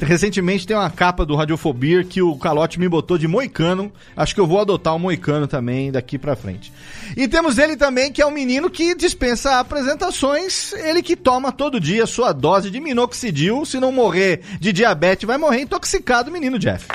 recentemente 0.00 0.66
tem 0.66 0.76
uma 0.76 0.90
capa 0.90 1.24
do 1.24 1.34
Radiofobia 1.34 2.04
que 2.04 2.20
o 2.20 2.36
Calote 2.36 2.78
me 2.78 2.88
botou 2.88 3.16
de 3.16 3.26
moicano. 3.26 3.90
Acho 4.14 4.34
que 4.34 4.40
eu 4.40 4.46
vou 4.46 4.60
adotar 4.60 4.94
o 4.94 4.98
moicano 4.98 5.46
também 5.46 5.90
daqui 5.90 6.18
pra 6.18 6.36
frente. 6.36 6.70
E 7.16 7.26
temos 7.26 7.56
ele 7.56 7.74
também, 7.76 8.12
que 8.12 8.20
é 8.20 8.26
um 8.26 8.30
menino 8.30 8.68
que 8.68 8.94
dispensa 8.94 9.33
apresentações. 9.46 10.72
Ele 10.74 11.02
que 11.02 11.16
toma 11.16 11.52
todo 11.52 11.80
dia 11.80 12.06
sua 12.06 12.32
dose 12.32 12.70
de 12.70 12.80
minoxidil. 12.80 13.64
Se 13.64 13.78
não 13.80 13.92
morrer 13.92 14.40
de 14.60 14.72
diabetes, 14.72 15.26
vai 15.26 15.38
morrer 15.38 15.60
intoxicado, 15.60 16.30
menino 16.30 16.58
Jeff. 16.58 16.86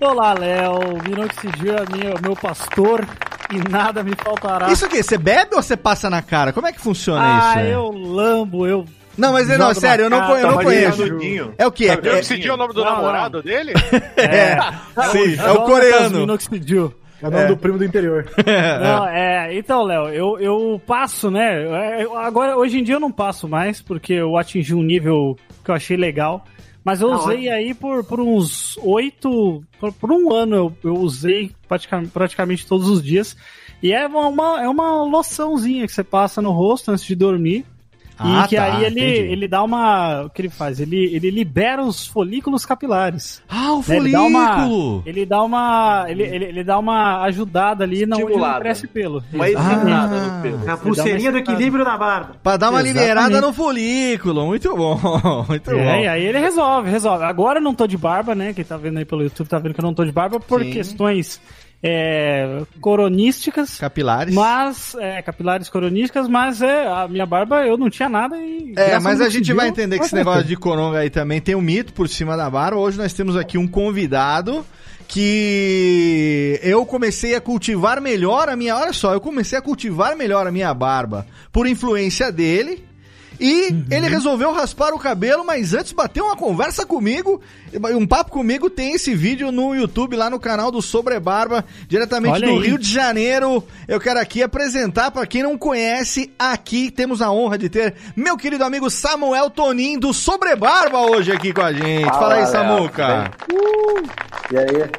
Olá, 0.00 0.34
Léo. 0.34 0.78
Minoxidil 1.08 1.74
é 1.76 1.84
minha- 1.96 2.14
meu 2.22 2.36
pastor. 2.36 3.06
e 3.48 3.68
nada 3.70 4.02
me 4.02 4.12
faltará. 4.16 4.72
Isso 4.72 4.84
aqui, 4.86 5.00
você 5.02 5.16
bebe 5.16 5.54
ou 5.54 5.62
você 5.62 5.76
passa 5.76 6.10
na 6.10 6.20
cara? 6.20 6.52
Como 6.52 6.66
é 6.66 6.72
que 6.72 6.80
funciona 6.80 7.22
ah, 7.22 7.38
isso? 7.50 7.58
né? 7.58 7.74
eu 7.74 7.90
lambo, 7.92 8.66
eu. 8.66 8.84
Não, 9.16 9.32
mas 9.32 9.48
não, 9.56 9.72
sério, 9.72 10.06
eu 10.06 10.10
não, 10.10 10.18
cara, 10.18 10.40
eu 10.40 10.46
não 10.48 10.54
mas 10.56 10.64
conheço. 10.64 11.02
É 11.56 11.66
o 11.66 11.70
que? 11.70 11.88
É, 11.88 11.94
Eu 11.94 12.12
é, 12.12 12.16
decidi 12.16 12.50
o 12.50 12.56
nome 12.56 12.74
do 12.74 12.80
Não, 12.84 12.90
não. 12.90 12.96
namorado 12.96 13.42
dele? 13.42 13.72
é, 14.18 14.58
sim, 15.12 15.36
é 15.40 15.50
o 15.52 15.62
coreano. 15.62 16.18
Minoxidil. 16.20 16.92
É 17.22 17.28
o 17.28 17.30
nome 17.30 17.46
do 17.48 17.56
primo 17.56 17.78
do 17.78 17.84
interior. 17.84 18.26
Não, 18.82 19.06
é, 19.08 19.56
então, 19.56 19.82
Léo, 19.82 20.08
eu, 20.08 20.38
eu 20.38 20.80
passo, 20.86 21.30
né? 21.30 21.62
é, 21.98 22.04
eu- 22.04 22.16
Agora, 22.16 22.56
hoje 22.56 22.78
em 22.78 22.82
dia 22.84 22.94
eu 22.96 23.00
não 23.00 23.10
passo 23.12 23.48
mais, 23.48 23.80
porque 23.80 24.12
eu 24.12 24.36
atingi 24.36 24.74
um 24.74 24.82
nível 24.82 25.36
que 25.64 25.70
eu 25.70 25.74
achei 25.74 25.96
legal. 25.96 26.44
Mas 26.84 27.00
eu 27.00 27.08
usei 27.16 27.48
aí 27.48 27.74
por, 27.74 28.04
por 28.04 28.20
uns 28.20 28.76
oito. 28.82 29.62
Por, 29.80 29.92
por 29.92 30.12
um 30.12 30.32
ano 30.32 30.54
eu, 30.56 30.76
eu 30.84 30.94
usei 30.94 31.50
praticamente, 31.68 32.10
praticamente 32.10 32.66
todos 32.66 32.88
os 32.88 33.02
dias. 33.02 33.36
E 33.82 33.92
é 33.92 34.06
uma, 34.06 34.28
uma- 34.28 34.62
é 34.62 34.68
uma 34.68 35.02
loçãozinha 35.02 35.84
que 35.86 35.92
você 35.92 36.04
passa 36.04 36.40
no 36.40 36.52
rosto 36.52 36.90
antes 36.92 37.04
de 37.04 37.14
dormir. 37.16 37.64
Ah, 38.18 38.44
e 38.44 38.48
que 38.48 38.56
tá, 38.56 38.64
aí 38.64 38.84
ele, 38.84 39.00
entendi. 39.00 39.32
ele 39.32 39.48
dá 39.48 39.62
uma. 39.62 40.22
O 40.22 40.30
que 40.30 40.40
ele 40.42 40.48
faz? 40.48 40.80
Ele, 40.80 40.96
ele 41.14 41.30
libera 41.30 41.82
os 41.84 42.06
folículos 42.06 42.64
capilares. 42.64 43.42
Ah, 43.48 43.72
o 43.74 43.84
né? 43.86 43.96
Ele 43.96 44.12
dá 44.12 44.22
uma. 44.22 44.54
folículo! 44.56 45.02
Ele 45.04 45.26
dá 45.26 45.42
uma. 45.42 46.04
Ele, 46.08 46.22
ele, 46.22 46.44
ele 46.46 46.64
dá 46.64 46.78
uma 46.78 47.22
ajudada 47.24 47.84
ali 47.84 48.06
na 48.06 48.16
onde 48.16 48.36
não 48.36 48.58
cresce 48.60 48.86
pelo. 48.86 49.22
Uma 49.32 49.48
examinada 49.48 50.16
Ah. 50.16 50.36
no 50.36 50.42
pelo. 50.42 50.66
É 50.68 50.70
a 50.70 50.76
pulseirinha 50.76 51.30
do 51.32 51.38
equilíbrio 51.38 51.84
da 51.84 51.96
barba. 51.96 52.36
Pra 52.42 52.56
dar 52.56 52.70
uma 52.70 52.80
Exatamente. 52.80 53.00
liberada 53.02 53.40
no 53.40 53.52
folículo. 53.52 54.46
Muito 54.46 54.74
bom, 54.76 54.98
muito 55.48 55.70
É, 55.70 55.74
e 55.74 56.04
bom. 56.04 56.10
aí 56.10 56.24
ele 56.24 56.38
resolve, 56.38 56.90
resolve. 56.90 57.24
Agora 57.24 57.58
eu 57.58 57.62
não 57.62 57.74
tô 57.74 57.86
de 57.86 57.96
barba, 57.96 58.34
né? 58.34 58.52
Quem 58.54 58.64
tá 58.64 58.76
vendo 58.76 58.98
aí 58.98 59.04
pelo 59.04 59.22
YouTube 59.22 59.46
tá 59.48 59.58
vendo 59.58 59.74
que 59.74 59.80
eu 59.80 59.84
não 59.84 59.94
tô 59.94 60.04
de 60.04 60.12
barba 60.12 60.40
por 60.40 60.62
Sim. 60.62 60.70
questões 60.70 61.40
é, 61.88 62.62
coronísticas. 62.80 63.78
Capilares. 63.78 64.34
Mas, 64.34 64.94
é, 64.96 65.22
capilares 65.22 65.68
coronísticas, 65.68 66.28
mas 66.28 66.62
é, 66.62 66.86
a 66.86 67.06
minha 67.08 67.26
barba 67.26 67.66
eu 67.66 67.76
não 67.76 67.88
tinha 67.88 68.08
nada 68.08 68.36
e. 68.36 68.72
É, 68.76 68.98
mas 68.98 69.20
a 69.20 69.28
gente 69.28 69.50
Minoxidil, 69.50 69.56
vai 69.56 69.68
entender 69.68 69.98
que 69.98 70.04
esse 70.04 70.14
vai 70.14 70.24
negócio 70.24 70.44
de 70.44 70.56
coronga 70.56 70.98
aí 70.98 71.10
também 71.10 71.40
tem 71.40 71.54
um 71.54 71.60
mito 71.60 71.92
por 71.92 72.08
cima 72.08 72.36
da 72.36 72.48
barba. 72.50 72.78
Hoje 72.78 72.98
nós 72.98 73.12
temos 73.12 73.36
aqui 73.36 73.56
um 73.56 73.66
convidado 73.66 74.64
que 75.08 76.58
eu 76.62 76.84
comecei 76.84 77.34
a 77.34 77.40
cultivar 77.40 78.00
melhor 78.00 78.48
a 78.48 78.56
minha. 78.56 78.76
Olha 78.76 78.92
só, 78.92 79.12
eu 79.12 79.20
comecei 79.20 79.58
a 79.58 79.62
cultivar 79.62 80.16
melhor 80.16 80.46
a 80.46 80.52
minha 80.52 80.72
barba 80.74 81.26
por 81.52 81.66
influência 81.66 82.32
dele. 82.32 82.84
E 83.38 83.66
Uhum. 83.72 83.84
ele 83.90 84.08
resolveu 84.08 84.52
raspar 84.52 84.92
o 84.94 84.98
cabelo, 84.98 85.44
mas 85.44 85.74
antes 85.74 85.92
bateu 85.92 86.24
uma 86.24 86.36
conversa 86.36 86.86
comigo, 86.86 87.40
um 87.94 88.06
papo 88.06 88.30
comigo. 88.30 88.70
Tem 88.70 88.92
esse 88.94 89.14
vídeo 89.14 89.50
no 89.52 89.74
YouTube, 89.74 90.16
lá 90.16 90.30
no 90.30 90.38
canal 90.38 90.70
do 90.70 90.80
Sobre 90.80 91.18
Barba, 91.20 91.64
diretamente 91.88 92.34
Olha 92.34 92.48
do 92.48 92.60
aí. 92.60 92.68
Rio 92.68 92.78
de 92.78 92.90
Janeiro. 92.90 93.62
Eu 93.86 94.00
quero 94.00 94.18
aqui 94.20 94.42
apresentar 94.42 95.10
para 95.10 95.26
quem 95.26 95.42
não 95.42 95.58
conhece, 95.58 96.30
aqui 96.38 96.90
temos 96.90 97.20
a 97.20 97.30
honra 97.30 97.58
de 97.58 97.68
ter 97.68 97.94
meu 98.14 98.36
querido 98.36 98.64
amigo 98.64 98.88
Samuel 98.90 99.50
Tonin 99.50 99.98
do 99.98 100.12
Sobre 100.14 100.54
Barba 100.56 101.00
hoje 101.00 101.32
aqui 101.32 101.52
com 101.52 101.62
a 101.62 101.72
gente. 101.72 102.06
Fala, 102.06 102.34
aí, 102.34 102.42
Léo, 102.42 102.52
Samuca. 102.52 103.30
E 104.52 104.56
aí? 104.58 104.90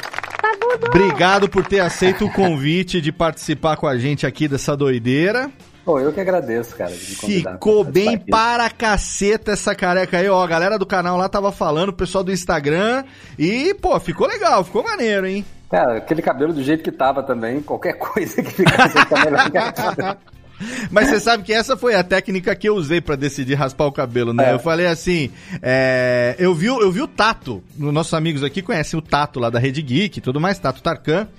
Obrigado 0.87 1.49
por 1.49 1.65
ter 1.65 1.79
aceito 1.79 2.25
o 2.25 2.31
convite 2.31 3.01
de 3.01 3.11
participar 3.11 3.77
com 3.77 3.87
a 3.87 3.97
gente 3.97 4.25
aqui 4.25 4.47
dessa 4.47 4.75
doideira. 4.75 5.49
Pô, 5.87 6.01
eu 6.01 6.11
que 6.11 6.19
agradeço, 6.19 6.75
cara. 6.75 6.91
Ficou 6.91 7.81
bem 7.85 8.17
para 8.17 8.69
caceta 8.69 9.53
essa 9.53 9.73
careca 9.73 10.17
aí, 10.17 10.27
ó. 10.27 10.43
A 10.43 10.47
galera 10.47 10.77
do 10.77 10.85
canal 10.85 11.15
lá 11.17 11.29
tava 11.29 11.49
falando, 11.49 11.89
o 11.89 11.93
pessoal 11.93 12.25
do 12.25 12.31
Instagram. 12.33 13.05
E, 13.39 13.73
pô, 13.75 13.97
ficou 13.97 14.27
legal, 14.27 14.65
ficou 14.65 14.83
maneiro, 14.83 15.25
hein? 15.25 15.45
Cara, 15.71 15.95
aquele 15.99 16.21
cabelo 16.21 16.51
do 16.51 16.61
jeito 16.61 16.83
que 16.83 16.91
tava 16.91 17.23
também, 17.23 17.61
qualquer 17.61 17.93
coisa 17.99 18.43
que 18.43 18.51
ficasse 18.51 18.99
fica 18.99 19.23
melhor 19.23 19.49
que. 19.49 20.27
Mas 20.91 21.07
você 21.07 21.21
sabe 21.21 21.43
que 21.43 21.53
essa 21.53 21.77
foi 21.77 21.95
a 21.95 22.03
técnica 22.03 22.53
que 22.53 22.67
eu 22.67 22.75
usei 22.75 22.99
pra 22.99 23.15
decidir 23.15 23.53
raspar 23.53 23.85
o 23.85 23.91
cabelo, 23.93 24.33
né? 24.33 24.49
É. 24.49 24.53
Eu 24.55 24.59
falei 24.59 24.87
assim, 24.87 25.31
é, 25.61 26.35
eu, 26.37 26.53
vi, 26.53 26.69
o- 26.69 26.81
eu 26.81 26.91
vi 26.91 27.01
o 27.01 27.07
Tato, 27.07 27.63
os 27.79 27.93
nossos 27.93 28.13
amigos 28.13 28.43
aqui 28.43 28.61
conhecem 28.61 28.99
o 28.99 29.01
Tato 29.01 29.39
lá 29.39 29.49
da 29.49 29.57
Rede 29.59 29.81
Geek 29.81 30.17
e 30.17 30.21
tudo 30.21 30.41
mais, 30.41 30.59
Tato 30.59 30.81
Tarkan, 30.81 31.29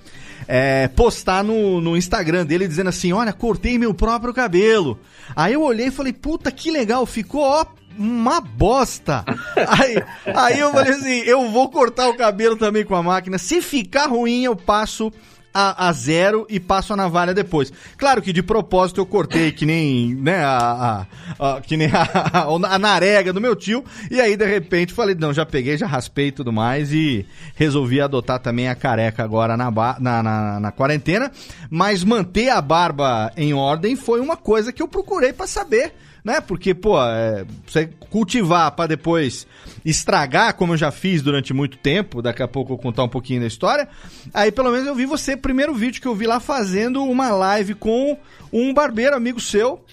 é, 0.47 0.87
postar 0.87 1.43
no, 1.43 1.81
no 1.81 1.97
Instagram 1.97 2.45
dele 2.45 2.67
dizendo 2.67 2.89
assim, 2.89 3.13
olha, 3.13 3.33
cortei 3.33 3.77
meu 3.77 3.93
próprio 3.93 4.33
cabelo. 4.33 4.99
Aí 5.35 5.53
eu 5.53 5.61
olhei 5.61 5.87
e 5.87 5.91
falei, 5.91 6.13
puta, 6.13 6.51
que 6.51 6.71
legal, 6.71 7.05
ficou, 7.05 7.41
ó, 7.41 7.65
uma 7.97 8.39
bosta. 8.39 9.25
aí, 9.67 10.03
aí 10.35 10.59
eu 10.59 10.71
falei 10.71 10.93
assim, 10.93 11.19
eu 11.19 11.49
vou 11.49 11.69
cortar 11.69 12.09
o 12.09 12.17
cabelo 12.17 12.55
também 12.55 12.85
com 12.85 12.95
a 12.95 13.03
máquina, 13.03 13.37
se 13.37 13.61
ficar 13.61 14.07
ruim 14.07 14.43
eu 14.43 14.55
passo 14.55 15.11
a, 15.53 15.87
a 15.87 15.93
zero 15.93 16.45
e 16.49 16.59
passo 16.59 16.93
a 16.93 16.95
navalha 16.95 17.33
depois. 17.33 17.71
Claro 17.97 18.21
que 18.21 18.31
de 18.31 18.43
propósito 18.43 19.01
eu 19.01 19.05
cortei 19.05 19.51
que 19.51 19.65
nem, 19.65 20.13
né, 20.15 20.43
a, 20.43 21.05
a- 21.39 21.55
a- 21.57 21.61
que 21.61 21.75
nem 21.75 21.87
a, 21.91 22.69
a, 22.75 22.79
narega 22.79 23.33
do 23.33 23.41
meu 23.41 23.55
tio, 23.55 23.83
e 24.11 24.19
aí 24.21 24.35
de 24.37 24.45
repente 24.45 24.93
falei, 24.93 25.15
não, 25.15 25.33
já 25.33 25.45
peguei, 25.45 25.77
já 25.77 25.87
raspei 25.87 26.27
e 26.27 26.31
tudo 26.31 26.51
mais, 26.51 26.93
e 26.93 27.25
resolvi 27.55 27.99
adotar 27.99 28.39
também 28.39 28.67
a 28.69 28.75
careca 28.75 29.23
agora 29.23 29.57
na, 29.57 29.71
na, 29.99 30.23
na, 30.23 30.59
na 30.59 30.71
quarentena, 30.71 31.31
mas 31.69 32.03
manter 32.03 32.49
a 32.49 32.61
barba 32.61 33.31
em 33.35 33.53
ordem 33.53 33.95
foi 33.95 34.19
uma 34.19 34.37
coisa 34.37 34.71
que 34.71 34.81
eu 34.81 34.87
procurei 34.87 35.33
pra 35.33 35.47
saber, 35.47 35.93
né? 36.23 36.41
Porque, 36.41 36.73
pô, 36.73 37.01
é, 37.01 37.45
você 37.65 37.89
cultivar 38.09 38.71
pra 38.71 38.87
depois 38.87 39.47
estragar, 39.85 40.55
como 40.55 40.73
eu 40.73 40.77
já 40.77 40.91
fiz 40.91 41.21
durante 41.21 41.53
muito 41.53 41.77
tempo, 41.77 42.21
daqui 42.21 42.43
a 42.43 42.47
pouco 42.47 42.73
eu 42.73 42.75
vou 42.75 42.83
contar 42.83 43.03
um 43.03 43.09
pouquinho 43.09 43.41
da 43.41 43.47
história. 43.47 43.87
Aí 44.33 44.51
pelo 44.51 44.71
menos 44.71 44.87
eu 44.87 44.95
vi 44.95 45.05
você, 45.05 45.37
primeiro 45.37 45.73
vídeo 45.73 46.01
que 46.01 46.07
eu 46.07 46.15
vi 46.15 46.27
lá 46.27 46.39
fazendo 46.39 47.03
uma 47.03 47.29
live 47.29 47.75
com 47.75 48.17
um 48.51 48.73
barbeiro 48.73 49.15
amigo 49.15 49.39
seu, 49.39 49.83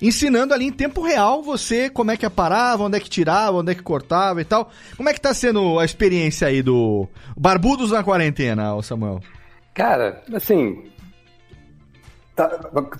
ensinando 0.00 0.54
ali 0.54 0.66
em 0.66 0.72
tempo 0.72 1.02
real 1.02 1.42
você 1.42 1.90
como 1.90 2.10
é 2.10 2.16
que 2.16 2.26
aparava, 2.26 2.84
onde 2.84 2.96
é 2.96 3.00
que 3.00 3.10
tirava, 3.10 3.58
onde 3.58 3.72
é 3.72 3.74
que 3.74 3.82
cortava 3.82 4.40
e 4.40 4.44
tal. 4.44 4.70
Como 4.96 5.08
é 5.08 5.12
que 5.12 5.20
tá 5.20 5.34
sendo 5.34 5.78
a 5.78 5.84
experiência 5.84 6.48
aí 6.48 6.62
do 6.62 7.08
Barbudos 7.36 7.90
na 7.90 8.02
quarentena, 8.02 8.80
Samuel? 8.82 9.20
Cara, 9.74 10.22
assim. 10.32 10.84
Tá, 12.38 12.48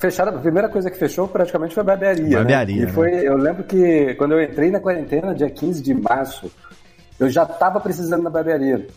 fecharam, 0.01 0.37
a 0.37 0.41
primeira 0.41 0.69
coisa 0.69 0.91
que 0.91 0.99
fechou 0.99 1.29
praticamente 1.29 1.73
foi 1.73 1.83
a 1.83 1.85
barbearia. 1.85 2.39
Barbearia, 2.39 2.77
né? 2.77 2.83
né? 2.87 2.91
E 2.91 2.93
foi, 2.93 3.13
eu 3.25 3.37
lembro 3.37 3.63
que 3.63 4.13
quando 4.15 4.33
eu 4.33 4.43
entrei 4.43 4.69
na 4.69 4.81
quarentena, 4.81 5.33
dia 5.33 5.49
15 5.49 5.81
de 5.81 5.95
março, 5.95 6.51
eu 7.21 7.31
já 7.31 7.47
tava 7.47 7.79
precisando 7.79 8.25
da 8.25 8.31
barbearia. 8.31 8.89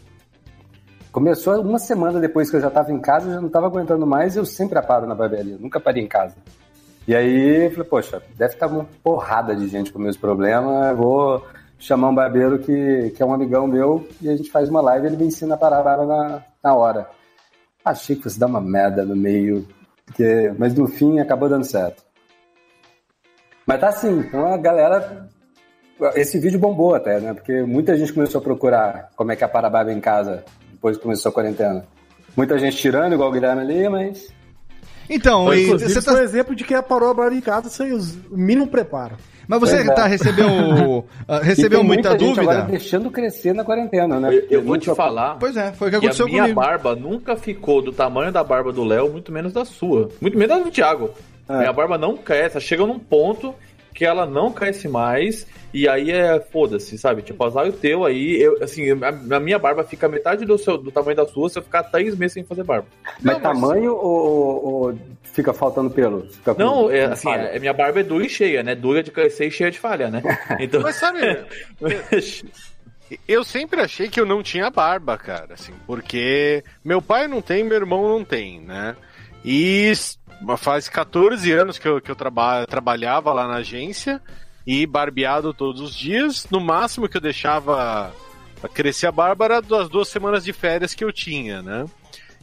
Começou 1.11 1.61
uma 1.61 1.77
semana 1.77 2.19
depois 2.19 2.49
que 2.49 2.55
eu 2.55 2.59
já 2.59 2.71
tava 2.71 2.91
em 2.91 2.99
casa, 2.99 3.29
eu 3.29 3.33
já 3.35 3.39
não 3.39 3.49
tava 3.49 3.67
aguentando 3.67 4.07
mais, 4.07 4.35
eu 4.35 4.43
sempre 4.43 4.79
aparo 4.79 5.05
na 5.05 5.13
barbearia, 5.13 5.57
nunca 5.59 5.79
parei 5.79 6.03
em 6.03 6.07
casa. 6.07 6.35
E 7.07 7.13
aí, 7.15 7.65
eu 7.65 7.71
falei, 7.71 7.87
poxa, 7.87 8.23
deve 8.35 8.55
estar 8.55 8.65
uma 8.65 8.87
porrada 9.03 9.55
de 9.55 9.67
gente 9.67 9.93
com 9.93 9.99
meus 9.99 10.17
problemas, 10.17 10.97
vou 10.97 11.45
chamar 11.77 12.09
um 12.09 12.15
barbeiro 12.15 12.57
que, 12.57 13.13
que 13.15 13.21
é 13.21 13.25
um 13.25 13.33
amigão 13.33 13.67
meu 13.67 14.07
e 14.19 14.27
a 14.27 14.35
gente 14.35 14.49
faz 14.49 14.69
uma 14.69 14.81
live 14.81 15.05
e 15.05 15.09
ele 15.09 15.17
me 15.17 15.25
ensina 15.25 15.53
a 15.53 15.57
parar 15.57 15.85
a 15.85 16.03
na, 16.03 16.41
na 16.63 16.73
hora. 16.73 17.07
Achei 17.85 18.15
que 18.15 18.23
fosse 18.23 18.39
dar 18.39 18.47
uma 18.47 18.61
merda 18.61 19.05
no 19.05 19.15
meio, 19.15 19.67
porque, 20.11 20.53
mas 20.57 20.73
no 20.75 20.87
fim 20.87 21.19
acabou 21.19 21.47
dando 21.47 21.63
certo. 21.63 22.03
Mas 23.65 23.79
tá 23.79 23.89
assim, 23.89 24.19
então 24.19 24.53
a 24.53 24.57
galera. 24.57 25.27
Esse 26.15 26.39
vídeo 26.39 26.59
bombou 26.59 26.95
até, 26.95 27.19
né? 27.19 27.33
Porque 27.33 27.61
muita 27.61 27.95
gente 27.95 28.11
começou 28.11 28.39
a 28.39 28.43
procurar 28.43 29.11
como 29.15 29.31
é 29.31 29.35
que 29.35 29.43
é 29.43 29.47
a 29.47 29.69
barba 29.69 29.93
em 29.93 29.99
casa 29.99 30.43
depois 30.71 30.97
que 30.97 31.03
começou 31.03 31.29
a 31.29 31.33
quarentena. 31.33 31.85
Muita 32.35 32.57
gente 32.57 32.75
tirando, 32.77 33.13
igual 33.13 33.29
o 33.29 33.31
Guilherme 33.31 33.61
ali, 33.61 33.87
mas. 33.87 34.33
Então, 35.07 35.53
e 35.53 35.65
Inclusive, 35.65 35.93
você 35.93 36.01
foi 36.01 36.13
um 36.13 36.17
tá, 36.17 36.23
exemplo 36.23 36.55
de 36.55 36.63
que 36.63 36.81
parou 36.81 37.11
a 37.11 37.13
barba 37.13 37.35
em 37.35 37.41
casa 37.41 37.69
sem 37.69 37.91
os- 37.93 38.15
o 38.31 38.37
mínimo 38.37 38.67
preparo. 38.67 39.15
Mas 39.59 39.69
você 39.69 39.77
é. 39.77 39.83
tá 39.93 40.07
recebeu 40.07 41.05
ah, 41.27 41.39
recebeu 41.39 41.83
muita, 41.83 42.11
gente 42.11 42.19
dúvida? 42.19 42.41
agora 42.41 42.61
deixando 42.63 43.11
crescer 43.11 43.53
na 43.53 43.63
quarentena, 43.63 44.19
né? 44.19 44.33
Eu, 44.33 44.39
Porque 44.41 44.55
eu 44.55 44.61
vou 44.63 44.77
te 44.77 44.93
falar. 44.95 45.37
Pois 45.39 45.55
é, 45.57 45.71
foi 45.73 45.89
o 45.89 45.91
que 45.91 45.99
que 45.99 46.05
a 46.05 46.09
aconteceu 46.09 46.27
minha 46.27 46.41
comigo. 46.43 46.59
barba 46.59 46.95
nunca 46.95 47.35
ficou 47.35 47.81
do 47.81 47.91
tamanho 47.91 48.31
da 48.31 48.43
barba 48.43 48.71
do 48.71 48.83
Léo, 48.83 49.11
muito 49.11 49.31
menos 49.31 49.53
da 49.53 49.65
sua. 49.65 50.09
Muito 50.19 50.37
menos 50.37 50.57
da 50.57 50.63
do 50.63 50.71
Thiago. 50.71 51.11
É. 51.49 51.57
Minha 51.57 51.73
barba 51.73 51.97
não 51.97 52.15
cresce, 52.17 52.59
chega 52.61 52.85
num 52.85 52.97
ponto 52.99 53.53
que 53.93 54.05
ela 54.05 54.25
não 54.25 54.53
cresce 54.53 54.87
mais, 54.87 55.45
e 55.73 55.85
aí 55.87 56.11
é 56.11 56.39
foda-se, 56.39 56.97
sabe? 56.97 57.21
Tipo, 57.21 57.43
azar 57.43 57.67
o 57.67 57.73
teu 57.73 58.05
aí, 58.05 58.41
eu, 58.41 58.57
assim, 58.63 58.85
a, 58.91 59.35
a 59.35 59.39
minha 59.39 59.59
barba 59.59 59.83
fica 59.83 60.07
metade 60.07 60.45
do, 60.45 60.57
seu, 60.57 60.77
do 60.77 60.89
tamanho 60.91 61.17
da 61.17 61.27
sua 61.27 61.49
se 61.49 61.59
eu 61.59 61.61
ficar 61.63 61.83
três 61.83 62.15
meses 62.17 62.33
sem 62.35 62.43
fazer 62.45 62.63
barba. 62.63 62.87
Mas 63.21 63.33
Não, 63.33 63.33
mas- 63.33 63.61
tamanho 63.61 63.93
ou, 63.93 64.65
ou 64.65 64.97
fica 65.33 65.53
faltando 65.53 65.89
pelo? 65.89 66.27
Fica 66.29 66.53
com- 66.55 66.61
Não, 66.61 66.91
é, 66.91 67.07
com 67.07 67.13
assim, 67.13 67.23
falha? 67.23 67.41
é, 67.43 67.59
minha 67.59 67.73
barba 67.73 67.99
é 67.99 68.03
dura 68.03 68.25
e 68.25 68.29
cheia, 68.29 68.63
né? 68.63 68.75
Dura 68.75 69.01
de 69.03 69.11
crescer 69.11 69.47
e 69.47 69.51
cheia 69.51 69.71
de 69.71 69.79
falha, 69.79 70.09
né? 70.09 70.21
Então. 70.59 70.81
Mas 70.81 70.95
sabe, 70.95 71.19
eu 73.27 73.43
sempre 73.43 73.81
achei 73.81 74.09
que 74.09 74.19
eu 74.19 74.25
não 74.25 74.41
tinha 74.41 74.69
barba, 74.69 75.17
cara, 75.17 75.53
assim, 75.53 75.73
porque 75.85 76.63
meu 76.83 77.01
pai 77.01 77.27
não 77.27 77.41
tem, 77.41 77.63
meu 77.63 77.77
irmão 77.77 78.07
não 78.07 78.23
tem, 78.23 78.61
né? 78.61 78.95
E 79.43 79.91
faz 80.57 80.87
14 80.87 81.51
anos 81.51 81.77
que 81.77 81.87
eu, 81.87 81.99
que 81.99 82.09
eu 82.11 82.15
traba, 82.15 82.65
trabalhava 82.67 83.33
lá 83.33 83.47
na 83.47 83.55
agência 83.55 84.21
e 84.65 84.85
barbeado 84.85 85.53
todos 85.53 85.81
os 85.81 85.95
dias. 85.95 86.47
No 86.49 86.59
máximo 86.59 87.09
que 87.09 87.17
eu 87.17 87.21
deixava 87.21 88.13
crescer 88.73 89.07
a 89.07 89.11
barba 89.11 89.45
era 89.45 89.61
das 89.61 89.89
duas 89.89 90.07
semanas 90.07 90.43
de 90.43 90.53
férias 90.53 90.93
que 90.93 91.03
eu 91.03 91.11
tinha, 91.11 91.61
né? 91.63 91.85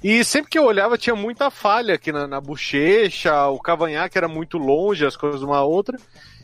E 0.02 0.24
sempre 0.24 0.50
que 0.50 0.58
eu 0.58 0.64
olhava 0.64 0.96
tinha 0.96 1.16
muita 1.16 1.50
falha 1.50 1.94
aqui 1.94 2.12
na, 2.12 2.26
na 2.26 2.40
bochecha, 2.40 3.48
o 3.48 3.58
cavanhaque 3.58 4.16
era 4.16 4.28
muito 4.28 4.56
longe, 4.56 5.04
as 5.04 5.16
coisas 5.16 5.42
uma 5.42 5.62
outra. 5.62 5.98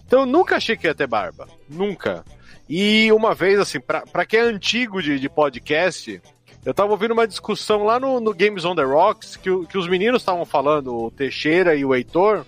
Então 0.07 0.21
eu 0.21 0.27
nunca 0.27 0.57
achei 0.57 0.77
que 0.77 0.87
ia 0.87 0.95
ter 0.95 1.07
barba. 1.07 1.47
Nunca. 1.69 2.25
E 2.69 3.13
uma 3.13 3.35
vez, 3.35 3.59
assim, 3.59 3.81
pra, 3.81 4.03
pra 4.03 4.25
quem 4.25 4.41
é 4.41 4.43
antigo 4.43 5.03
de, 5.03 5.19
de 5.21 5.29
podcast, 5.29 6.21
eu 6.65 6.75
tava 6.75 6.93
ouvindo 6.93 7.13
uma 7.13 7.29
discussão 7.29 7.85
lá 7.85 8.01
no, 8.01 8.21
no 8.21 8.35
Games 8.35 8.65
on 8.65 8.75
the 8.75 8.83
Rocks 8.83 9.37
que, 9.37 9.67
que 9.67 9.79
os 9.79 9.87
meninos 9.87 10.23
estavam 10.23 10.45
falando, 10.45 10.95
o 10.95 11.11
Teixeira 11.11 11.75
e 11.75 11.85
o 11.85 11.95
Heitor, 11.95 12.45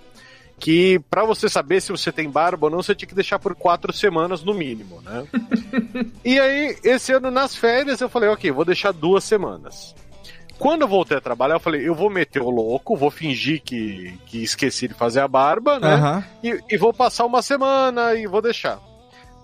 que 0.59 0.99
pra 1.11 1.23
você 1.25 1.49
saber 1.49 1.83
se 1.83 1.93
você 1.93 2.11
tem 2.11 2.31
barba 2.31 2.67
ou 2.67 2.71
não, 2.71 2.83
você 2.83 2.95
tinha 2.95 3.09
que 3.09 3.15
deixar 3.15 3.39
por 3.39 3.55
quatro 3.55 3.93
semanas 3.93 4.43
no 4.43 4.55
mínimo, 4.55 5.03
né? 5.03 5.27
e 6.25 6.41
aí, 6.41 6.79
esse 6.83 7.13
ano 7.13 7.31
nas 7.31 7.55
férias, 7.55 8.01
eu 8.01 8.09
falei, 8.09 8.31
ok, 8.31 8.51
vou 8.51 8.65
deixar 8.65 8.93
duas 8.93 9.23
semanas. 9.23 9.95
Quando 10.59 10.83
eu 10.83 10.89
voltei 10.89 11.17
a 11.17 11.21
trabalhar, 11.21 11.57
eu 11.57 11.61
falei, 11.61 11.87
eu 11.87 11.95
vou 11.95 12.09
meter 12.09 12.41
o 12.41 12.49
louco, 12.51 12.97
vou 12.97 13.11
fingir 13.11 13.61
que, 13.63 14.19
que 14.27 14.43
esqueci 14.43 14.89
de 14.89 14.95
fazer 14.95 15.21
a 15.21 15.29
barba, 15.29 15.79
né? 15.79 15.95
Aham. 15.95 16.25
E, 16.43 16.59
e 16.71 16.77
vou 16.79 16.93
passar 16.95 17.27
uma 17.27 17.43
semana 17.43 18.15
e 18.15 18.27
vou 18.27 18.41
deixar. 18.41 18.79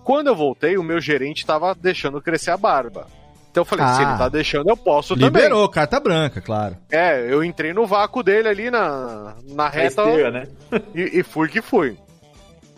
Quando 0.03 0.27
eu 0.27 0.35
voltei, 0.35 0.77
o 0.77 0.83
meu 0.83 0.99
gerente 0.99 1.45
tava 1.45 1.73
deixando 1.75 2.21
crescer 2.21 2.51
a 2.51 2.57
barba. 2.57 3.07
Então 3.51 3.61
eu 3.61 3.65
falei, 3.65 3.85
se 3.85 4.01
Ah. 4.01 4.09
ele 4.09 4.17
tá 4.17 4.27
deixando, 4.27 4.67
eu 4.69 4.75
posso 4.75 5.13
Liberou, 5.13 5.69
carta 5.69 5.99
branca, 5.99 6.41
claro. 6.41 6.75
também. 6.89 7.05
É, 7.05 7.31
eu 7.31 7.43
entrei 7.43 7.71
no 7.73 7.85
vácuo 7.85 8.23
dele 8.23 8.47
ali 8.49 8.71
na, 8.71 9.35
na 9.49 9.69
reta 9.69 10.01
esteira, 10.03 10.31
né? 10.31 10.47
e, 10.95 11.19
e 11.19 11.23
fui 11.23 11.47
que 11.47 11.61
fui. 11.61 11.95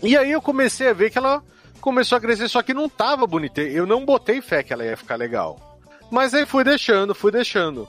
E 0.03 0.17
aí 0.17 0.31
eu 0.33 0.41
comecei 0.41 0.89
a 0.89 0.93
ver 0.93 1.09
que 1.09 1.17
ela 1.17 1.41
começou 1.79 2.17
a 2.17 2.21
crescer, 2.21 2.49
só 2.49 2.61
que 2.61 2.73
não 2.73 2.89
tava 2.89 3.25
bonita. 3.25 3.61
Eu 3.61 3.85
não 3.87 4.03
botei 4.05 4.41
fé 4.41 4.61
que 4.61 4.73
ela 4.73 4.83
ia 4.83 4.97
ficar 4.97 5.15
legal. 5.15 5.79
Mas 6.11 6.33
aí 6.33 6.45
fui 6.45 6.63
deixando, 6.65 7.15
fui 7.15 7.31
deixando. 7.31 7.87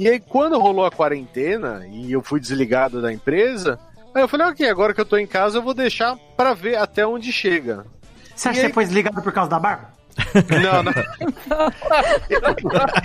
E 0.00 0.08
aí 0.08 0.18
quando 0.18 0.58
rolou 0.58 0.86
a 0.86 0.90
quarentena 0.90 1.86
e 1.86 2.10
eu 2.10 2.22
fui 2.22 2.40
desligado 2.40 3.02
da 3.02 3.12
empresa, 3.12 3.78
aí 4.14 4.22
eu 4.22 4.28
falei, 4.28 4.46
ok, 4.46 4.66
agora 4.66 4.94
que 4.94 5.00
eu 5.02 5.04
tô 5.04 5.18
em 5.18 5.26
casa 5.26 5.58
eu 5.58 5.62
vou 5.62 5.74
deixar 5.74 6.16
pra 6.38 6.54
ver 6.54 6.76
até 6.76 7.06
onde 7.06 7.30
chega. 7.30 7.84
Você 8.34 8.48
acha 8.48 8.60
que 8.60 8.66
você 8.68 8.72
foi 8.72 8.84
desligado 8.86 9.20
por 9.20 9.30
causa 9.30 9.50
da 9.50 9.58
barba? 9.58 9.90
Não, 10.62 10.82
não. 10.82 10.92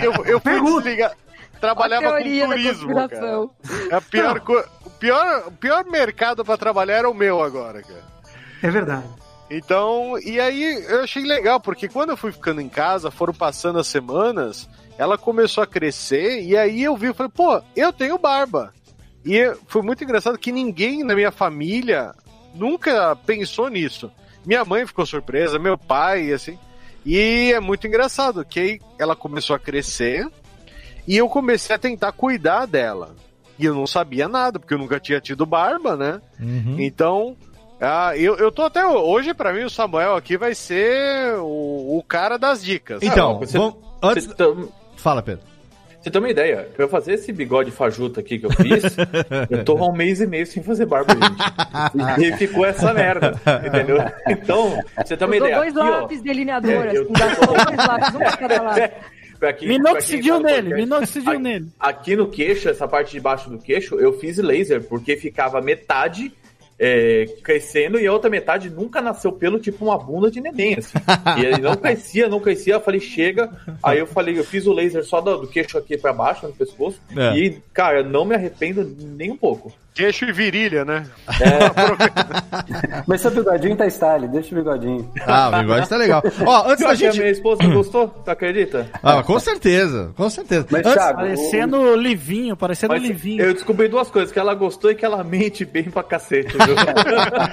eu, 0.00 0.24
eu 0.24 0.40
fui 0.40 0.58
desligar. 0.58 1.12
Trabalhava 1.60 2.12
com 2.12 2.46
turismo, 2.46 3.08
cara. 3.08 3.46
A 3.92 4.00
pior, 4.00 4.42
o 4.86 4.90
pior, 4.90 5.42
o 5.48 5.52
pior 5.52 5.84
mercado 5.84 6.46
pra 6.46 6.56
trabalhar 6.56 6.94
era 6.94 7.10
o 7.10 7.14
meu 7.14 7.42
agora, 7.42 7.82
cara. 7.82 8.04
É 8.62 8.70
verdade. 8.70 9.04
Então, 9.50 10.18
e 10.24 10.40
aí 10.40 10.82
eu 10.88 11.04
achei 11.04 11.24
legal, 11.24 11.60
porque 11.60 11.88
quando 11.88 12.10
eu 12.10 12.16
fui 12.16 12.32
ficando 12.32 12.62
em 12.62 12.70
casa, 12.70 13.10
foram 13.10 13.34
passando 13.34 13.78
as 13.78 13.86
semanas, 13.86 14.66
ela 14.98 15.18
começou 15.18 15.62
a 15.62 15.66
crescer, 15.66 16.42
e 16.42 16.56
aí 16.56 16.82
eu 16.82 16.96
vi, 16.96 17.06
eu 17.06 17.14
falei, 17.14 17.30
pô, 17.34 17.60
eu 17.74 17.92
tenho 17.92 18.18
barba. 18.18 18.72
E 19.24 19.52
foi 19.66 19.82
muito 19.82 20.02
engraçado 20.04 20.38
que 20.38 20.52
ninguém 20.52 21.02
na 21.04 21.14
minha 21.14 21.30
família 21.32 22.14
nunca 22.54 23.14
pensou 23.26 23.68
nisso. 23.68 24.10
Minha 24.44 24.64
mãe 24.64 24.86
ficou 24.86 25.04
surpresa, 25.04 25.58
meu 25.58 25.76
pai, 25.76 26.32
assim. 26.32 26.56
E 27.04 27.52
é 27.52 27.60
muito 27.60 27.86
engraçado 27.86 28.44
que 28.44 28.80
ela 28.98 29.14
começou 29.16 29.54
a 29.54 29.58
crescer 29.58 30.28
e 31.06 31.16
eu 31.16 31.28
comecei 31.28 31.74
a 31.74 31.78
tentar 31.78 32.12
cuidar 32.12 32.66
dela. 32.66 33.14
E 33.58 33.64
eu 33.64 33.74
não 33.74 33.86
sabia 33.86 34.28
nada, 34.28 34.58
porque 34.58 34.74
eu 34.74 34.78
nunca 34.78 35.00
tinha 35.00 35.20
tido 35.20 35.44
barba, 35.46 35.96
né? 35.96 36.20
Uhum. 36.38 36.76
Então, 36.78 37.36
ah, 37.80 38.16
eu, 38.16 38.36
eu 38.36 38.52
tô 38.52 38.62
até. 38.62 38.84
Hoje, 38.86 39.32
pra 39.34 39.52
mim, 39.52 39.64
o 39.64 39.70
Samuel 39.70 40.14
aqui 40.14 40.36
vai 40.36 40.54
ser 40.54 41.34
o, 41.38 41.96
o 41.98 42.04
cara 42.06 42.38
das 42.38 42.62
dicas. 42.62 43.02
Então, 43.02 43.38
você- 43.38 43.56
vamos- 43.58 43.76
antes... 44.02 44.26
Você 44.26 44.34
tem- 44.34 44.68
Fala, 44.96 45.22
Pedro. 45.22 45.44
Você 46.00 46.10
tem 46.10 46.20
uma 46.20 46.30
ideia? 46.30 46.68
Pra 46.74 46.84
eu 46.84 46.88
fazer 46.88 47.14
esse 47.14 47.32
bigode 47.32 47.72
fajuto 47.72 48.20
aqui 48.20 48.38
que 48.38 48.46
eu 48.46 48.50
fiz, 48.52 48.96
eu 49.50 49.64
tô 49.64 49.76
há 49.78 49.88
um 49.88 49.92
mês 49.92 50.20
e 50.20 50.26
meio 50.26 50.46
sem 50.46 50.62
fazer 50.62 50.86
barba, 50.86 51.12
gente. 51.14 52.24
E 52.24 52.32
ficou 52.36 52.64
essa 52.64 52.94
merda, 52.94 53.32
entendeu? 53.66 53.96
Então, 54.28 54.80
você 55.04 55.16
tem 55.16 55.26
uma 55.26 55.34
Usou 55.34 55.46
ideia. 55.48 55.56
dois 55.62 55.76
Aqui, 55.76 55.88
ó, 55.88 56.00
lápis 56.02 56.22
delineador, 56.22 56.70
É, 56.70 56.96
eu- 56.96 57.02
assim, 57.02 57.12
gastou 57.12 57.46
dois 57.48 57.76
lápis, 57.88 58.14
um 58.14 58.18
pra 58.18 58.36
cada 58.36 58.62
lado. 58.62 58.90
pra 59.40 59.52
quem- 59.52 59.68
Minoxidil 59.68 60.40
nele, 60.40 60.74
minoxidil 60.74 61.32
aqui- 61.32 61.42
nele. 61.42 61.66
Aqui 61.80 62.14
no 62.16 62.28
queixo, 62.28 62.68
essa 62.68 62.86
parte 62.86 63.10
de 63.10 63.20
baixo 63.20 63.50
do 63.50 63.58
queixo, 63.58 63.96
eu 63.96 64.12
fiz 64.20 64.38
laser, 64.38 64.84
porque 64.84 65.16
ficava 65.16 65.60
metade 65.60 66.32
é, 66.78 67.24
crescendo 67.42 67.98
e 67.98 68.06
a 68.06 68.12
outra 68.12 68.28
metade 68.28 68.68
nunca 68.68 69.00
nasceu 69.00 69.32
pelo 69.32 69.58
tipo 69.58 69.84
uma 69.84 69.98
bunda 69.98 70.30
de 70.30 70.40
neném, 70.40 70.76
assim. 70.78 70.98
E 71.38 71.44
ele 71.44 71.58
não 71.58 71.76
crescia, 71.76 72.28
não 72.28 72.40
crescia, 72.40 72.74
eu 72.74 72.80
falei, 72.80 73.00
chega. 73.00 73.50
Aí 73.82 73.98
eu 73.98 74.06
falei, 74.06 74.38
eu 74.38 74.44
fiz 74.44 74.66
o 74.66 74.72
laser 74.72 75.04
só 75.04 75.20
do, 75.20 75.38
do 75.38 75.48
queixo 75.48 75.78
aqui 75.78 75.96
pra 75.96 76.12
baixo, 76.12 76.46
no 76.46 76.52
pescoço. 76.52 77.00
É. 77.16 77.36
E, 77.36 77.62
cara, 77.72 78.02
não 78.02 78.24
me 78.24 78.34
arrependo 78.34 78.84
nem 78.98 79.30
um 79.30 79.36
pouco. 79.36 79.72
Queixo 79.96 80.26
e 80.26 80.32
virilha, 80.32 80.84
né? 80.84 81.06
Mas 83.06 83.22
seu 83.22 83.30
bigodinho 83.30 83.74
tá 83.76 83.86
style, 83.88 84.28
deixa 84.28 84.54
o 84.54 84.58
bigodinho. 84.58 85.10
Ah, 85.26 85.48
o 85.48 85.60
bigode 85.62 85.88
tá 85.88 85.96
legal. 85.96 86.22
Ó, 86.44 86.68
antes 86.70 86.80
da 86.84 86.94
que 86.94 87.06
a 87.06 87.10
gente. 87.10 87.18
minha 87.20 87.30
esposa 87.32 87.62
gostou, 87.72 88.08
tu 88.08 88.30
acredita? 88.30 88.86
Ah, 89.02 89.22
com 89.22 89.38
certeza, 89.40 90.10
com 90.14 90.28
certeza. 90.28 90.66
Mas, 90.70 90.84
Antes- 90.84 90.92
Thiago, 91.02 91.16
Parecendo 91.20 91.96
livinho, 91.96 92.54
parecendo 92.56 92.92
Mas 92.92 93.02
livinho. 93.02 93.42
eu 93.42 93.54
descobri 93.54 93.88
duas 93.88 94.10
coisas, 94.10 94.30
que 94.30 94.38
ela 94.38 94.54
gostou 94.54 94.90
e 94.90 94.94
que 94.94 95.04
ela 95.04 95.24
mente 95.24 95.64
bem 95.64 95.84
pra 95.84 96.02
cacete, 96.02 96.52
viu? 96.52 96.76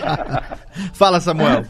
Fala, 0.94 1.22
Samuel. 1.22 1.64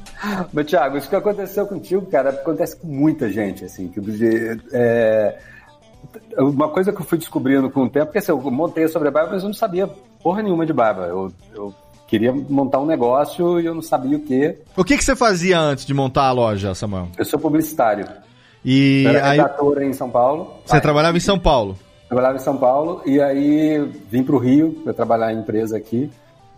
Mas, 0.51 0.65
Thiago, 0.65 0.97
isso 0.97 1.07
que 1.09 1.15
aconteceu 1.15 1.67
contigo, 1.67 2.05
cara, 2.07 2.29
acontece 2.31 2.75
com 2.77 2.87
muita 2.87 3.29
gente, 3.29 3.63
assim. 3.65 3.89
Que, 3.89 3.99
é, 4.73 5.37
uma 6.37 6.69
coisa 6.69 6.91
que 6.91 7.01
eu 7.01 7.05
fui 7.05 7.17
descobrindo 7.17 7.69
com 7.69 7.83
o 7.83 7.89
tempo, 7.89 8.07
porque 8.07 8.19
assim, 8.19 8.31
eu 8.31 8.39
montei 8.51 8.87
sobre 8.87 9.07
a 9.07 9.11
barba, 9.11 9.31
mas 9.33 9.43
eu 9.43 9.49
não 9.49 9.53
sabia 9.53 9.87
porra 10.21 10.41
nenhuma 10.41 10.65
de 10.65 10.73
barba. 10.73 11.03
Eu, 11.03 11.31
eu 11.53 11.73
queria 12.07 12.31
montar 12.33 12.79
um 12.79 12.85
negócio 12.85 13.59
e 13.59 13.65
eu 13.65 13.73
não 13.75 13.81
sabia 13.81 14.17
o 14.17 14.21
quê. 14.21 14.57
O 14.75 14.83
que, 14.83 14.97
que 14.97 15.03
você 15.03 15.15
fazia 15.15 15.59
antes 15.59 15.85
de 15.85 15.93
montar 15.93 16.23
a 16.25 16.31
loja, 16.31 16.73
Samuel? 16.75 17.07
Eu 17.17 17.25
sou 17.25 17.39
publicitário. 17.39 18.07
E 18.65 19.03
Eu 19.03 19.09
era 19.11 19.29
aí 19.29 19.37
redator 19.37 19.81
em 19.81 19.93
São 19.93 20.09
Paulo. 20.09 20.53
você 20.65 20.79
trabalhava 20.79 21.17
em 21.17 21.19
São 21.21 21.37
Paulo. 21.37 21.77
Trabalhava 22.07 22.37
em 22.37 22.41
São 22.41 22.55
Paulo 22.57 23.01
e 23.05 23.19
aí 23.19 23.79
vim 24.09 24.23
para 24.23 24.35
o 24.35 24.37
Rio 24.39 24.79
para 24.83 24.93
trabalhar 24.93 25.33
em 25.33 25.39
empresa 25.39 25.75
aqui. 25.77 26.09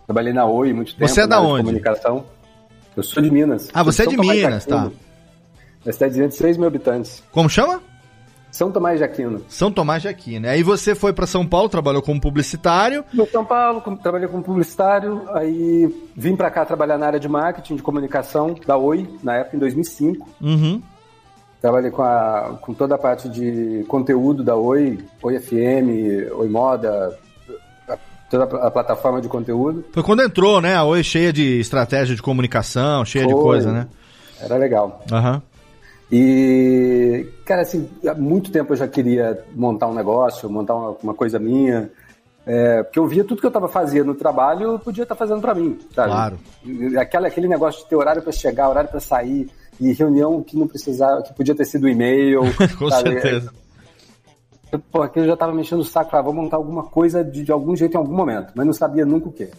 Trabalhei 0.06 0.32
na 0.32 0.44
Oi 0.44 0.72
muito 0.72 0.94
tempo. 0.94 1.08
Você 1.08 1.22
é 1.22 1.26
da 1.26 1.36
na 1.36 1.42
onde? 1.42 1.62
comunicação. 1.64 2.24
Eu 2.96 3.02
sou 3.02 3.22
de 3.22 3.30
Minas. 3.30 3.68
Ah, 3.74 3.82
você 3.82 4.04
é 4.04 4.06
de 4.06 4.16
Minas, 4.16 4.62
Aquino. 4.64 4.92
Uma 5.84 5.92
cidadezinha 5.92 6.28
de 6.28 6.34
6 6.34 6.56
mil 6.56 6.66
habitantes. 6.66 7.22
Como 7.32 7.48
chama? 7.48 7.80
São 8.56 8.72
Tomás 8.72 8.96
de 8.96 9.04
Aquino. 9.04 9.42
São 9.50 9.70
Tomás 9.70 10.00
de 10.00 10.08
Aquino. 10.08 10.48
Aí 10.48 10.62
você 10.62 10.94
foi 10.94 11.12
pra 11.12 11.26
São 11.26 11.46
Paulo, 11.46 11.68
trabalhou 11.68 12.00
como 12.00 12.18
publicitário. 12.18 13.04
No 13.12 13.26
São 13.26 13.44
Paulo, 13.44 13.82
trabalhei 14.02 14.26
como 14.28 14.42
publicitário, 14.42 15.28
aí 15.34 15.94
vim 16.16 16.34
para 16.34 16.50
cá 16.50 16.64
trabalhar 16.64 16.96
na 16.96 17.06
área 17.06 17.20
de 17.20 17.28
marketing, 17.28 17.76
de 17.76 17.82
comunicação 17.82 18.56
da 18.66 18.78
Oi, 18.78 19.06
na 19.22 19.36
época 19.36 19.56
em 19.56 19.60
2005. 19.60 20.26
Uhum. 20.40 20.80
Trabalhei 21.60 21.90
com, 21.90 22.02
a, 22.02 22.56
com 22.62 22.72
toda 22.72 22.94
a 22.94 22.98
parte 22.98 23.28
de 23.28 23.84
conteúdo 23.88 24.42
da 24.42 24.56
Oi, 24.56 25.04
Oi 25.22 25.38
FM, 25.38 26.32
Oi 26.38 26.48
Moda, 26.48 27.14
toda 28.30 28.44
a 28.44 28.70
plataforma 28.70 29.20
de 29.20 29.28
conteúdo. 29.28 29.84
Foi 29.92 30.02
quando 30.02 30.22
entrou, 30.22 30.62
né? 30.62 30.76
A 30.76 30.82
Oi 30.84 31.04
cheia 31.04 31.30
de 31.30 31.60
estratégia 31.60 32.16
de 32.16 32.22
comunicação, 32.22 33.04
cheia 33.04 33.26
de 33.26 33.34
Foi. 33.34 33.42
coisa, 33.42 33.70
né? 33.70 33.86
Era 34.40 34.56
legal. 34.56 35.04
Aham. 35.12 35.42
E, 36.10 37.26
cara, 37.44 37.62
assim, 37.62 37.88
há 38.06 38.14
muito 38.14 38.50
tempo 38.50 38.72
eu 38.72 38.76
já 38.76 38.86
queria 38.86 39.44
montar 39.54 39.88
um 39.88 39.94
negócio, 39.94 40.48
montar 40.48 40.74
uma, 40.74 40.96
uma 41.02 41.14
coisa 41.14 41.38
minha. 41.38 41.90
É, 42.46 42.84
porque 42.84 42.98
eu 42.98 43.06
via 43.08 43.24
tudo 43.24 43.40
que 43.40 43.46
eu 43.46 43.50
estava 43.50 43.68
fazendo 43.68 44.06
no 44.06 44.14
trabalho, 44.14 44.72
eu 44.72 44.78
podia 44.78 45.02
estar 45.02 45.16
fazendo 45.16 45.40
para 45.40 45.52
mim, 45.52 45.76
sabe? 45.92 46.10
Claro. 46.10 46.38
Aquela, 46.96 47.26
aquele 47.26 47.48
negócio 47.48 47.82
de 47.82 47.88
ter 47.88 47.96
horário 47.96 48.22
para 48.22 48.30
chegar, 48.30 48.68
horário 48.68 48.88
para 48.88 49.00
sair, 49.00 49.50
e 49.80 49.92
reunião 49.92 50.42
que 50.44 50.56
não 50.56 50.68
precisava, 50.68 51.22
que 51.22 51.34
podia 51.34 51.56
ter 51.56 51.64
sido 51.64 51.88
e-mail. 51.88 52.42
Com 52.78 52.88
sabe? 52.88 53.20
certeza. 53.20 53.52
Eu, 54.70 54.78
Pô, 54.78 55.02
aquilo 55.02 55.26
já 55.26 55.34
estava 55.34 55.52
mexendo 55.52 55.80
o 55.80 55.84
saco, 55.84 56.10
falava, 56.10 56.30
vou 56.30 56.42
montar 56.42 56.56
alguma 56.56 56.84
coisa 56.84 57.24
de, 57.24 57.42
de 57.42 57.50
algum 57.50 57.74
jeito 57.74 57.94
em 57.94 57.98
algum 57.98 58.14
momento, 58.14 58.52
mas 58.54 58.64
não 58.64 58.72
sabia 58.72 59.04
nunca 59.04 59.28
o 59.28 59.32
quê. 59.32 59.50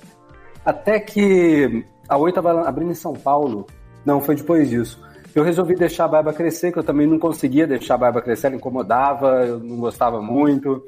Até 0.65 0.99
que 0.99 1.86
a 2.07 2.17
Oi 2.17 2.29
estava 2.29 2.67
abrindo 2.67 2.91
em 2.91 2.95
São 2.95 3.13
Paulo, 3.13 3.65
não, 4.05 4.21
foi 4.21 4.36
depois 4.36 4.69
disso. 4.69 5.01
Eu 5.38 5.43
resolvi 5.43 5.76
deixar 5.76 6.06
a 6.06 6.08
barba 6.08 6.34
crescer, 6.34 6.71
que 6.71 6.80
eu 6.80 6.84
também 6.84 7.06
não 7.06 7.19
conseguia 7.19 7.67
deixar 7.67 7.93
a 7.93 7.97
barba 8.00 8.23
crescer, 8.23 8.47
ela 8.47 8.56
incomodava, 8.56 9.45
eu 9.45 9.60
não 9.60 9.78
gostava 9.78 10.19
muito. 10.19 10.84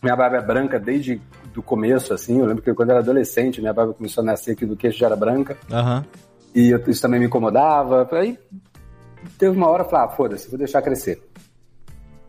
Minha 0.00 0.14
barba 0.14 0.36
é 0.36 0.40
branca 0.40 0.78
desde 0.78 1.20
do 1.52 1.60
começo, 1.60 2.14
assim, 2.14 2.38
eu 2.38 2.46
lembro 2.46 2.62
que 2.62 2.72
quando 2.72 2.90
eu 2.90 2.94
era 2.94 3.02
adolescente, 3.02 3.60
minha 3.60 3.72
barba 3.72 3.92
começou 3.92 4.22
a 4.22 4.24
nascer 4.24 4.52
aqui 4.52 4.64
do 4.64 4.76
queixo 4.76 5.00
já 5.00 5.06
era 5.06 5.16
branca. 5.16 5.56
Aham. 5.72 6.04
E 6.54 6.70
eu- 6.70 6.80
isso 6.86 7.02
também 7.02 7.18
me 7.18 7.26
incomodava. 7.26 8.08
Aí 8.12 8.38
teve 9.36 9.56
uma 9.56 9.66
hora 9.68 9.82
eu 9.82 9.88
falei, 9.88 10.06
ah, 10.06 10.08
foda-se, 10.10 10.48
vou 10.48 10.56
deixar 10.56 10.80
crescer. 10.80 11.20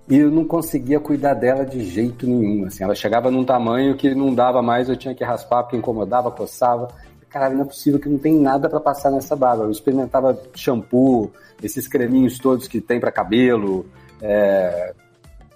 E 0.10 0.18
eu 0.18 0.32
não 0.32 0.46
conseguia 0.46 1.00
cuidar 1.00 1.36
dela 1.36 1.64
de 1.64 1.86
jeito 1.86 2.26
nenhum. 2.26 2.66
Assim, 2.66 2.84
ela 2.84 2.96
chegava 2.96 3.30
num 3.30 3.46
tamanho 3.46 3.96
que 3.96 4.16
não 4.16 4.34
dava 4.34 4.64
mais, 4.64 4.90
eu 4.90 4.98
tinha 4.98 5.14
que 5.14 5.24
raspar 5.24 5.62
porque 5.62 5.78
incomodava, 5.78 6.32
coçava. 6.32 6.88
Caralho, 7.36 7.56
não 7.56 7.64
é 7.64 7.68
possível 7.68 8.00
que 8.00 8.08
não 8.08 8.18
tem 8.18 8.40
nada 8.40 8.70
pra 8.70 8.80
passar 8.80 9.12
nessa 9.12 9.36
barba. 9.36 9.66
Eu 9.66 9.72
experimentava 9.72 10.42
shampoo, 10.56 11.34
esses 11.62 11.86
creminhos 11.86 12.40
todos 12.40 12.66
que 12.66 12.80
tem 12.80 12.98
pra 12.98 13.12
cabelo, 13.12 13.86
é, 14.22 14.94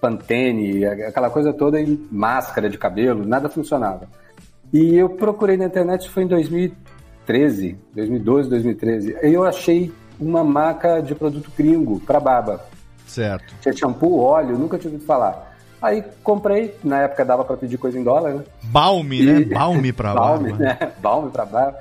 Pantene, 0.01 0.83
aquela 0.83 1.29
coisa 1.29 1.53
toda 1.53 1.79
em 1.79 2.05
máscara 2.11 2.69
de 2.69 2.77
cabelo, 2.77 3.25
nada 3.25 3.47
funcionava. 3.47 4.09
E 4.73 4.93
eu 4.97 5.07
procurei 5.11 5.55
na 5.55 5.67
internet, 5.67 6.09
foi 6.09 6.23
em 6.23 6.27
2013, 6.27 7.77
2012, 7.95 8.49
2013. 8.49 9.15
E 9.23 9.33
eu 9.33 9.45
achei 9.45 9.89
uma 10.19 10.43
marca 10.43 10.99
de 10.99 11.15
produto 11.15 11.49
gringo 11.57 12.01
para 12.01 12.19
barba. 12.19 12.61
Certo. 13.07 13.55
Tinha 13.61 13.73
shampoo, 13.73 14.19
óleo, 14.19 14.59
nunca 14.59 14.77
tinha 14.77 14.91
ouvido 14.91 15.07
falar. 15.07 15.48
Aí 15.81 16.03
comprei, 16.23 16.75
na 16.83 17.03
época 17.03 17.23
dava 17.23 17.43
para 17.45 17.55
pedir 17.57 17.77
coisa 17.77 17.97
em 17.97 18.03
dólar, 18.03 18.33
né? 18.33 18.43
Balme, 18.63 19.21
né? 19.23 19.41
Balme 19.45 19.93
pra 19.93 20.13
Balme, 20.15 20.49
barba. 20.51 20.63
né? 20.65 20.91
Balme 21.01 21.31
pra 21.31 21.45
barba. 21.45 21.77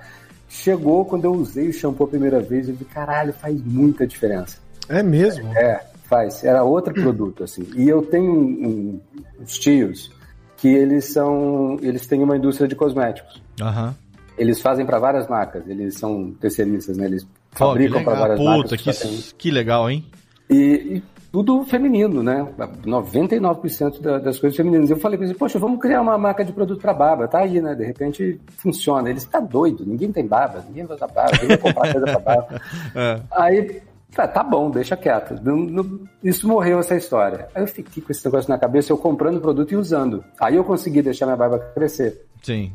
Chegou 0.49 1.05
quando 1.05 1.25
eu 1.25 1.33
usei 1.33 1.69
o 1.69 1.73
shampoo 1.73 2.05
a 2.05 2.09
primeira 2.09 2.41
vez, 2.41 2.69
eu 2.69 2.75
vi, 2.75 2.85
caralho, 2.85 3.33
faz 3.33 3.61
muita 3.63 4.07
diferença. 4.07 4.59
É 4.89 5.03
mesmo? 5.03 5.53
É, 5.57 5.85
faz. 6.05 6.43
Era 6.45 6.65
outro 6.65 6.95
produto, 6.95 7.45
assim. 7.45 7.67
E 7.77 7.89
eu 7.89 8.01
tenho 8.03 8.33
um, 8.33 8.45
um, 8.67 9.01
uns 9.43 9.59
tios 9.59 10.11
que 10.57 10.69
eles 10.69 11.07
são. 11.13 11.77
Eles 11.83 12.07
têm 12.07 12.23
uma 12.23 12.37
indústria 12.37 12.67
de 12.67 12.75
cosméticos. 12.75 13.43
Aham. 13.61 13.95
Eles 14.39 14.61
fazem 14.63 14.87
para 14.87 14.99
várias 15.01 15.27
marcas, 15.29 15.69
eles 15.69 15.99
são 15.99 16.31
terceiristas, 16.41 16.97
né? 16.97 17.07
Eles 17.07 17.25
que 17.25 17.59
fabricam 17.59 18.05
para 18.05 18.15
várias 18.15 18.39
Puta, 18.39 18.51
marcas. 18.51 18.81
que, 18.81 18.93
fazem- 18.93 19.25
que 19.37 19.51
legal, 19.51 19.91
hein? 19.91 20.07
E, 20.49 20.55
e 20.97 21.03
tudo 21.45 21.65
feminino, 21.65 22.21
né? 22.23 22.47
99% 22.85 24.01
da- 24.01 24.19
das 24.19 24.39
coisas 24.39 24.57
femininas. 24.57 24.91
Eu 24.91 24.97
falei 24.99 25.17
com 25.19 25.25
eles, 25.25 25.37
poxa, 25.37 25.59
vamos 25.59 25.81
criar 25.81 26.01
uma 26.01 26.19
marca 26.19 26.45
de 26.45 26.53
produto 26.53 26.81
para 26.81 26.93
barba. 26.93 27.29
Tá 27.29 27.39
aí, 27.41 27.61
né? 27.61 27.75
De 27.75 27.85
repente 27.85 28.41
funciona. 28.57 29.09
Eles 29.09 29.25
tá 29.25 29.39
doido, 29.41 29.85
ninguém 29.87 30.11
tem 30.11 30.27
barba, 30.27 30.65
ninguém 30.67 30.85
vai 30.85 30.97
usar 30.97 31.07
barba, 31.09 31.33
ninguém 31.41 31.57
vai 31.57 31.59
comprar 31.59 31.93
coisa 31.93 32.07
pra 32.07 32.19
barba. 32.19 32.49
É. 32.95 33.21
Aí, 33.31 33.81
tá, 34.15 34.27
tá 34.27 34.43
bom, 34.43 34.71
deixa 34.71 34.97
quieto. 34.97 35.41
Não- 35.45 35.57
não- 35.57 36.01
isso 36.25 36.49
morreu 36.49 36.79
essa 36.81 36.97
história. 36.97 37.49
Aí 37.55 37.63
eu 37.63 37.67
fiquei 37.69 38.03
com 38.03 38.11
esse 38.11 38.25
negócio 38.25 38.51
na 38.51 38.59
cabeça, 38.59 38.93
eu 38.93 38.99
comprando 38.99 39.37
o 39.37 39.41
produto 39.41 39.73
e 39.73 39.77
usando. 39.77 40.25
Aí 40.41 40.57
eu 40.57 40.65
consegui 40.65 41.03
deixar 41.03 41.27
minha 41.27 41.37
barba 41.37 41.59
crescer. 41.75 42.25
Sim. 42.43 42.73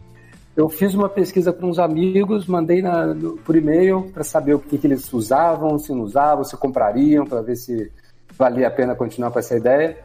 Eu 0.56 0.70
fiz 0.70 0.94
uma 0.94 1.10
pesquisa 1.10 1.52
com 1.52 1.68
uns 1.68 1.80
amigos, 1.80 2.46
mandei 2.46 2.82
na- 2.82 3.08
no- 3.08 3.38
por 3.38 3.56
e-mail 3.56 4.12
para 4.14 4.24
saber 4.24 4.54
o 4.54 4.60
que, 4.60 4.78
que 4.78 4.86
eles 4.88 5.12
usavam, 5.12 5.78
se 5.80 5.92
não 5.92 6.02
usavam, 6.02 6.44
se 6.44 6.56
comprariam, 6.56 7.26
para 7.26 7.42
ver 7.42 7.56
se 7.56 7.92
valia 8.38 8.68
a 8.68 8.72
pena 8.72 8.96
continuar 8.96 9.32
com 9.32 9.40
essa 9.40 9.56
ideia. 9.56 9.98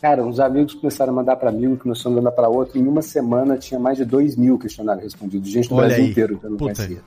Cara, 0.00 0.22
uns 0.22 0.38
amigos 0.38 0.74
começaram 0.74 1.12
a 1.12 1.16
mandar 1.16 1.36
para 1.36 1.50
mim, 1.50 1.74
começaram 1.76 2.12
a 2.12 2.16
mandar 2.16 2.32
para 2.32 2.48
outro. 2.48 2.78
Em 2.78 2.86
uma 2.86 3.00
semana 3.02 3.56
tinha 3.56 3.80
mais 3.80 3.96
de 3.96 4.04
2 4.04 4.36
mil 4.36 4.58
questionários 4.58 5.04
respondidos. 5.04 5.50
Gente 5.50 5.68
do 5.68 5.74
Olha 5.74 5.86
Brasil 5.86 6.04
aí. 6.04 6.10
inteiro 6.10 6.38
que 6.38 6.44
eu 6.44 6.50
não 6.50 6.56
Puta 6.58 6.74
conhecia. 6.74 7.00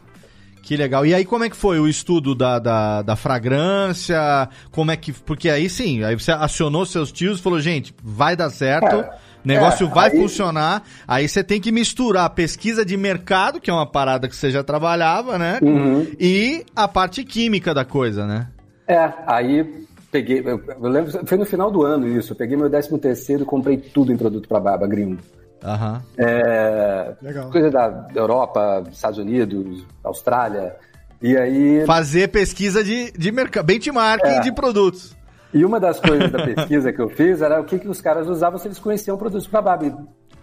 Que 0.64 0.76
legal. 0.78 1.06
E 1.06 1.14
aí, 1.14 1.26
como 1.26 1.44
é 1.44 1.50
que 1.50 1.56
foi 1.56 1.80
o 1.80 1.88
estudo 1.88 2.36
da, 2.36 2.60
da, 2.60 3.02
da 3.02 3.16
fragrância? 3.16 4.50
Como 4.72 4.92
é 4.92 4.98
que. 4.98 5.12
Porque 5.14 5.50
aí 5.50 5.70
sim, 5.70 6.04
aí 6.04 6.16
você 6.16 6.32
acionou 6.32 6.86
seus 6.86 7.12
tios 7.12 7.40
e 7.40 7.42
falou, 7.42 7.60
gente, 7.60 7.94
vai 8.04 8.36
dar 8.36 8.50
certo. 8.50 8.96
É, 8.96 9.10
o 9.44 9.48
negócio 9.48 9.88
é, 9.88 9.90
vai 9.90 10.12
aí- 10.12 10.18
funcionar. 10.18 10.84
Aí 11.08 11.28
você 11.28 11.44
tem 11.44 11.60
que 11.62 11.72
misturar 11.72 12.26
a 12.26 12.30
pesquisa 12.30 12.86
de 12.86 12.96
mercado, 12.98 13.60
que 13.60 13.70
é 13.70 13.74
uma 13.74 13.86
parada 13.86 14.28
que 14.28 14.36
você 14.36 14.52
já 14.52 14.64
trabalhava, 14.64 15.38
né? 15.38 15.60
Uhum. 15.62 16.06
E 16.20 16.66
a 16.76 16.88
parte 16.88 17.24
química 17.24 17.74
da 17.74 17.86
coisa, 17.86 18.26
né? 18.28 18.48
É, 18.88 19.12
aí 19.28 19.88
peguei, 20.12 20.42
eu, 20.46 20.62
eu 20.68 20.90
lembro, 20.90 21.12
foi 21.26 21.38
no 21.38 21.46
final 21.46 21.72
do 21.72 21.84
ano 21.84 22.08
isso, 22.08 22.34
eu 22.34 22.38
peguei 22.38 22.58
meu 22.58 22.70
13 22.70 22.98
terceiro 23.00 23.44
e 23.44 23.46
comprei 23.46 23.78
tudo 23.78 24.12
em 24.12 24.18
produto 24.18 24.48
para 24.48 24.60
barba 24.60 24.88
gringo. 24.88 25.22
Aham. 25.64 26.02
É, 26.18 27.14
Legal. 27.22 27.52
coisa 27.52 27.70
da 27.70 28.08
Europa, 28.16 28.84
Estados 28.92 29.20
Unidos, 29.20 29.86
Austrália. 30.04 30.76
E 31.22 31.36
aí. 31.36 31.86
Fazer 31.86 32.30
pesquisa 32.30 32.82
de, 32.84 33.12
de 33.12 33.32
mercado, 33.32 33.66
benchmarking 33.66 34.28
É. 34.28 34.40
de 34.40 34.52
produtos. 34.54 35.18
E 35.54 35.66
uma 35.66 35.80
das 35.80 36.00
coisas 36.00 36.32
da 36.32 36.46
pesquisa 36.46 36.94
que 36.94 37.02
eu 37.02 37.10
fiz 37.10 37.42
era 37.42 37.60
o 37.60 37.66
que, 37.66 37.78
que 37.80 37.88
os 37.90 38.00
caras 38.00 38.30
usavam 38.30 38.58
se 38.60 38.68
eles 38.68 38.80
conheciam 38.80 39.18
produtos 39.18 39.48
para 39.48 39.62
barba. 39.62 39.86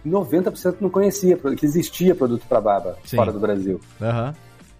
E 0.05 0.09
90% 0.09 0.75
não 0.81 0.89
conhecia 0.89 1.35
que 1.37 1.65
existia 1.65 2.13
produto 2.13 2.43
para 2.47 2.61
barba 2.61 2.97
Sim. 3.03 3.15
fora 3.15 3.31
do 3.31 3.39
Brasil. 3.39 3.79
Aham. 4.01 4.35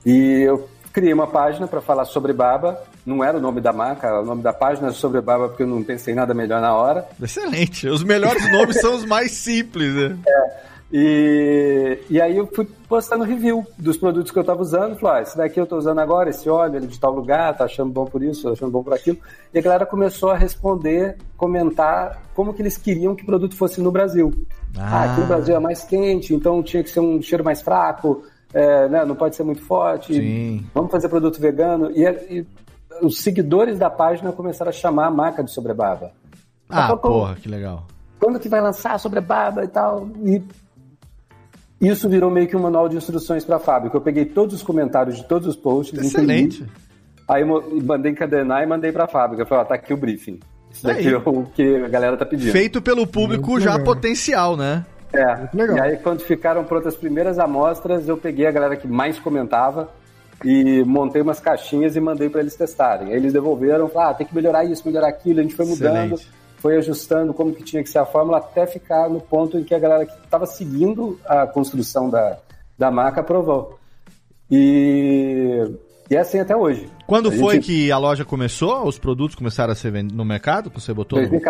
E 0.06 0.42
eu 0.42 0.70
criei 0.98 1.14
uma 1.14 1.28
página 1.28 1.68
para 1.68 1.80
falar 1.80 2.06
sobre 2.06 2.34
barba. 2.34 2.82
Não 3.06 3.24
era 3.24 3.38
o 3.38 3.40
nome 3.40 3.62
da 3.62 3.72
marca, 3.72 4.20
o 4.20 4.26
nome 4.26 4.42
da 4.42 4.52
página 4.52 4.88
era 4.88 4.96
sobre 4.96 5.22
barba 5.22 5.48
porque 5.48 5.62
eu 5.62 5.68
não 5.68 5.84
pensei 5.84 6.16
nada 6.16 6.34
melhor 6.34 6.60
na 6.60 6.74
hora. 6.74 7.08
Excelente. 7.22 7.88
Os 7.88 8.04
melhores 8.04 8.42
nomes 8.52 8.82
são 8.82 8.96
os 8.96 9.06
mais 9.06 9.32
simples, 9.32 9.94
né? 9.94 10.18
E, 10.92 12.00
e 12.10 12.20
aí 12.20 12.36
eu 12.36 12.48
fui 12.48 12.68
postando 12.90 13.26
review 13.26 13.64
dos 13.78 13.96
produtos 13.96 14.32
que 14.32 14.40
eu 14.40 14.44
tava 14.44 14.60
usando. 14.60 14.98
Falei, 14.98 15.20
ah, 15.20 15.22
esse 15.22 15.38
daqui 15.38 15.60
eu 15.60 15.68
tô 15.68 15.78
usando 15.78 16.00
agora, 16.00 16.32
esse 16.32 16.50
óleo, 16.50 16.78
ele 16.78 16.86
é 16.86 16.90
de 16.90 17.00
tal 17.00 17.14
lugar, 17.14 17.56
tá 17.56 17.66
achando 17.66 17.92
bom 17.92 18.06
por 18.06 18.24
isso, 18.24 18.42
tô 18.42 18.54
achando 18.54 18.72
bom 18.72 18.82
por 18.82 18.96
aquilo. 18.96 19.20
E 19.54 19.60
a 19.60 19.62
galera 19.62 19.86
começou 19.86 20.32
a 20.32 20.36
responder, 20.36 21.16
comentar 21.38 22.24
como 22.34 22.56
que 22.56 22.62
eles 22.64 22.76
queriam 22.76 23.14
que 23.14 23.22
o 23.22 23.28
produto 23.28 23.56
fosse 23.56 23.80
no 23.82 23.92
Brasil. 23.92 24.34
Ah, 24.76 25.04
aqui 25.04 25.22
no 25.22 25.28
Brasil 25.28 25.56
é 25.56 25.60
mais 25.60 25.84
quente, 25.84 26.34
então 26.34 26.64
tinha 26.64 26.84
que 26.84 26.90
ser 26.90 27.02
um 27.02 27.22
cheiro 27.22 27.44
mais 27.44 27.62
fraco, 27.62 28.24
é, 28.54 28.88
né, 28.90 29.06
não 29.06 29.16
pode 29.16 29.36
ser 29.36 29.44
muito 29.44 29.62
forte. 29.62 30.14
Sim. 30.14 30.66
Vamos 30.74 30.92
fazer 30.92 31.10
produto 31.10 31.40
vegano. 31.40 31.92
E, 31.92 32.04
e 32.04 32.46
os 33.02 33.20
seguidores 33.20 33.78
da 33.78 33.90
página 33.90 34.32
começaram 34.32 34.70
a 34.70 34.74
chamar 34.74 35.08
a 35.08 35.12
marca 35.12 35.44
de 35.44 35.52
sobrebarba. 35.52 36.12
Ah, 36.70 36.86
Então, 36.86 36.98
porra, 36.98 37.36
que 37.36 37.48
legal. 37.48 37.86
quando 38.20 38.40
que 38.40 38.50
vai 38.50 38.62
lançar 38.62 38.94
a 38.94 38.98
sobrebarba 38.98 39.64
e 39.64 39.68
tal. 39.68 40.08
E 40.26 40.42
isso 41.80 42.10
virou 42.10 42.32
meio 42.32 42.48
que 42.48 42.56
um 42.56 42.62
manual 42.62 42.90
de 42.90 42.98
instruções 42.98 43.46
para 43.46 43.58
a 43.58 43.60
fábrica. 43.60 43.96
Eu 43.96 44.02
peguei 44.02 44.26
todos 44.26 44.56
os 44.56 44.64
comentários 44.64 45.18
de 45.18 45.24
todos 45.26 45.48
os 45.48 45.56
posts, 45.56 45.98
Excelente. 46.00 46.64
imprimi, 46.64 46.72
aí 47.28 47.44
mandei 47.84 48.12
encadenar 48.12 48.64
e 48.64 48.66
mandei 48.66 48.92
para 48.92 49.04
a 49.04 49.08
fábrica. 49.08 49.46
Falei, 49.46 49.64
ó, 49.64 49.68
tá 49.68 49.76
aqui 49.76 49.94
o 49.94 49.98
briefing. 49.98 50.40
Isso 50.72 50.84
daqui 50.86 51.08
Aí. 51.08 51.14
é 51.14 51.18
o 51.18 51.44
que 51.46 51.76
a 51.76 51.88
galera 51.88 52.18
tá 52.18 52.26
pedindo. 52.26 52.52
Feito 52.52 52.82
pelo 52.82 53.06
público 53.08 53.60
já 53.60 53.80
potencial, 53.80 54.58
né? 54.58 54.86
É. 55.14 55.48
legal. 55.54 55.78
E 55.78 55.82
aí, 55.82 55.98
quando 55.98 56.20
ficaram 56.22 56.64
prontas 56.64 56.94
as 56.94 57.00
primeiras 57.00 57.40
amostras, 57.40 58.08
eu 58.08 58.18
peguei 58.18 58.46
a 58.48 58.52
galera 58.52 58.76
que 58.76 58.88
mais 58.88 59.18
comentava 59.20 59.90
e 60.44 60.84
montei 60.86 61.22
umas 61.22 61.40
caixinhas 61.40 61.96
e 61.96 62.00
mandei 62.00 62.30
para 62.30 62.42
eles 62.42 62.56
testarem. 62.56 63.10
Aí 63.10 63.16
eles 63.16 63.34
devolveram, 63.34 63.88
falaram, 63.90 64.12
ah, 64.12 64.14
tem 64.14 64.28
que 64.28 64.36
melhorar 64.36 64.66
isso, 64.66 64.84
melhorar 64.86 65.08
aquilo. 65.08 65.40
A 65.40 65.44
gente 65.44 65.56
foi 65.56 65.66
mudando, 65.66 66.14
Excelente. 66.14 66.32
foi 66.58 66.78
ajustando 66.78 67.34
como 67.34 67.54
que 67.54 67.64
tinha 67.64 67.82
que 67.82 67.90
ser 67.90 68.00
a 68.00 68.06
fórmula 68.06 68.38
até 68.38 68.68
ficar 68.68 69.10
no 69.10 69.20
ponto 69.22 69.58
em 69.58 69.64
que 69.64 69.74
a 69.74 69.80
galera 69.80 70.06
que 70.06 70.14
estava 70.24 70.46
seguindo 70.46 71.20
a 71.26 71.48
construção 71.48 72.10
da, 72.10 72.38
da 72.78 72.92
marca 72.92 73.22
aprovou. 73.22 73.80
E, 74.52 75.64
e 76.10 76.16
é 76.16 76.20
assim 76.20 76.40
até 76.40 76.56
hoje. 76.56 76.90
Quando 77.06 77.30
A 77.30 77.32
foi 77.32 77.56
gente- 77.56 77.66
que 77.66 77.92
a 77.92 77.98
loja 77.98 78.24
começou? 78.24 78.86
Os 78.88 78.98
produtos 79.00 79.36
começaram 79.36 79.72
a 79.72 79.76
ser 79.76 79.92
vendidos 79.92 80.16
no 80.18 80.24
mercado? 80.26 80.70
Que 80.70 80.80
você 80.80 80.94
botou? 80.94 81.20
no- 81.22 81.42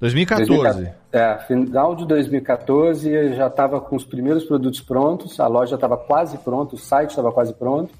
2014. 0.00 0.46
2014. 0.48 0.92
É, 1.12 1.38
final 1.46 1.94
de 1.96 2.06
2014 2.06 3.10
eu 3.10 3.34
já 3.34 3.46
estava 3.46 3.80
com 3.80 3.96
os 3.96 4.04
primeiros 4.04 4.44
produtos 4.44 4.80
prontos, 4.80 5.40
a 5.40 5.46
loja 5.46 5.74
estava 5.74 5.96
quase 5.96 6.36
pronta, 6.38 6.74
o 6.74 6.78
site 6.78 7.10
estava 7.10 7.32
quase 7.32 7.54
pronto. 7.54 7.92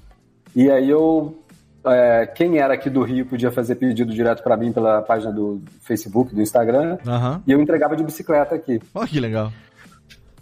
E 0.55 0.69
aí 0.69 0.89
eu, 0.89 1.43
é, 1.85 2.27
quem 2.27 2.59
era 2.59 2.73
aqui 2.73 2.89
do 2.89 3.03
Rio 3.03 3.25
podia 3.25 3.51
fazer 3.51 3.75
pedido 3.75 4.13
direto 4.13 4.43
para 4.43 4.55
mim 4.55 4.71
pela 4.71 5.01
página 5.01 5.31
do 5.31 5.61
Facebook, 5.81 6.33
do 6.33 6.41
Instagram, 6.41 6.97
Aham. 7.07 7.41
e 7.47 7.51
eu 7.51 7.61
entregava 7.61 7.95
de 7.95 8.03
bicicleta 8.03 8.55
aqui. 8.55 8.79
Olha 8.93 9.07
que 9.07 9.19
legal. 9.19 9.51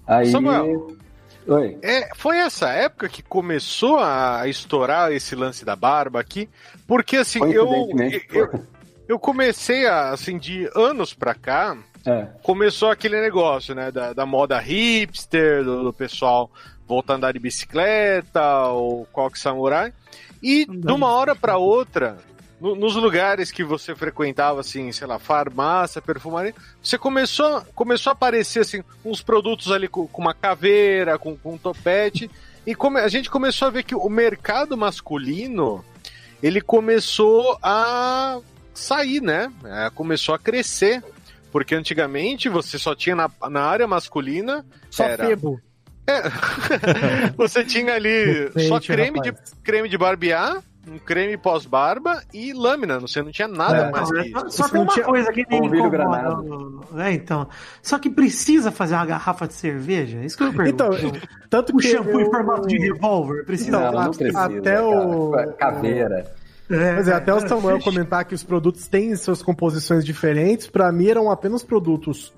Aí, 0.06 0.28
Samuel. 0.28 0.88
oi. 1.48 1.78
É, 1.82 2.10
foi 2.16 2.38
essa 2.38 2.70
época 2.70 3.10
que 3.10 3.24
começou 3.24 3.98
a 4.00 4.48
estourar 4.48 5.12
esse 5.12 5.36
lance 5.36 5.64
da 5.64 5.76
barba 5.76 6.20
aqui, 6.20 6.50
porque 6.86 7.18
assim, 7.18 7.40
eu, 7.40 7.68
eu, 7.68 7.88
eu 9.08 9.20
comecei 9.20 9.86
a, 9.86 10.10
assim, 10.12 10.38
de 10.38 10.70
anos 10.76 11.14
pra 11.14 11.34
cá, 11.34 11.78
É. 12.06 12.28
começou 12.44 12.90
aquele 12.92 13.20
negócio, 13.20 13.74
né, 13.76 13.92
da, 13.92 14.14
da 14.14 14.26
moda 14.26 14.60
hipster, 14.60 15.64
do, 15.64 15.84
do 15.84 15.94
pessoal 15.94 16.50
voltar 16.88 17.14
a 17.14 17.16
andar 17.18 17.32
de 17.34 17.40
bicicleta, 17.40 18.66
ou 18.68 19.06
coque 19.12 19.40
samurai, 19.40 19.92
e 20.42 20.66
de 20.66 20.92
uma 20.92 21.08
hora 21.10 21.36
pra 21.36 21.58
outra, 21.58 22.18
no- 22.62 22.76
nos 22.76 22.96
lugares 22.96 23.52
que 23.52 23.64
você 23.64 23.96
frequentava, 23.96 24.60
assim, 24.60 24.92
sei 24.92 25.08
lá, 25.08 25.18
farmácia, 25.18 26.00
perfumaria, 26.02 26.54
você 26.82 26.98
começou, 26.98 27.62
começou 27.74 28.12
a 28.12 28.14
aparecer, 28.14 28.60
assim, 28.60 28.84
uns 29.04 29.22
produtos 29.24 29.72
ali 29.72 29.88
com, 29.88 30.06
com 30.08 30.22
uma 30.22 30.34
caveira, 30.36 31.18
com, 31.18 31.36
com 31.36 31.54
um 31.54 31.58
topete, 31.58 32.30
e 32.68 32.76
come- 32.76 33.00
a 33.00 33.08
gente 33.08 33.30
começou 33.32 33.68
a 33.68 33.72
ver 33.72 33.84
que 33.84 33.96
o 33.96 34.08
mercado 34.10 34.78
masculino, 34.78 35.84
ele 36.44 36.62
começou 36.62 37.58
a 37.64 38.40
sair, 38.80 39.22
né? 39.22 39.52
É, 39.66 39.90
começou 39.90 40.36
a 40.36 40.40
crescer. 40.40 41.04
Porque 41.52 41.74
antigamente 41.74 42.50
você 42.50 42.78
só 42.78 42.94
tinha 42.94 43.16
na, 43.16 43.30
na 43.50 43.62
área 43.62 43.88
masculina. 43.88 44.66
Só 44.92 45.04
era, 45.06 45.26
febo. 45.26 45.60
você 47.38 47.64
tinha 47.64 47.94
ali 47.94 48.50
só 48.68 48.76
Respeite, 48.78 48.88
creme 48.88 49.22
de, 49.22 49.34
creme 49.64 49.90
de 49.90 49.98
barbear, 49.98 50.62
um 50.88 51.00
creme 51.00 51.38
pós-barba 51.38 52.22
e 52.34 52.54
lâmina. 52.54 53.00
Você 53.00 53.22
não 53.22 53.32
tinha 53.32 53.48
nada 53.48 53.88
É. 53.88 53.92
mais 53.92 54.10
Não, 54.12 54.22
que 54.22 54.28
isso. 54.30 54.50
Só 54.52 54.68
tem 54.70 54.82
uma 54.82 55.02
coisa 55.04 55.32
que 55.32 55.46
me 55.50 55.58
incomoda. 55.58 56.86
né, 56.92 57.14
então. 57.14 57.48
Só 57.82 57.98
que 57.98 58.10
precisa 58.10 58.72
fazer 58.72 58.96
uma 58.96 59.06
garrafa 59.06 59.48
de 59.48 59.54
cerveja? 59.54 60.20
Isso 60.24 60.38
que 60.38 60.44
eu 60.44 60.54
pergunto. 60.54 60.84
Então, 60.94 61.22
tanto 61.50 61.76
o 61.76 61.82
shampoo 61.82 62.20
eu- 62.20 62.22
em 62.22 62.26
formato 62.32 62.68
de 62.68 62.78
revólver? 62.78 63.46
Precisa 63.46 63.72
Não, 63.72 63.92
não 63.92 64.12
precisa. 64.12 64.46
até 64.46 64.82
o- 64.82 65.32
cara. 65.58 66.36
Caveira. 66.68 66.96
Mas 66.96 67.08
é, 67.08 67.14
até 67.14 67.34
o 67.34 67.48
Samuel 67.48 67.80
comentar 67.80 68.26
que 68.26 68.34
os 68.36 68.44
produtos 68.44 68.88
têm 68.88 69.16
suas 69.16 69.42
composições 69.42 70.04
diferentes, 70.06 70.68
pra 70.68 70.92
mim 70.92 71.08
eram 71.08 71.30
apenas 71.32 71.64
produtos 71.64 72.34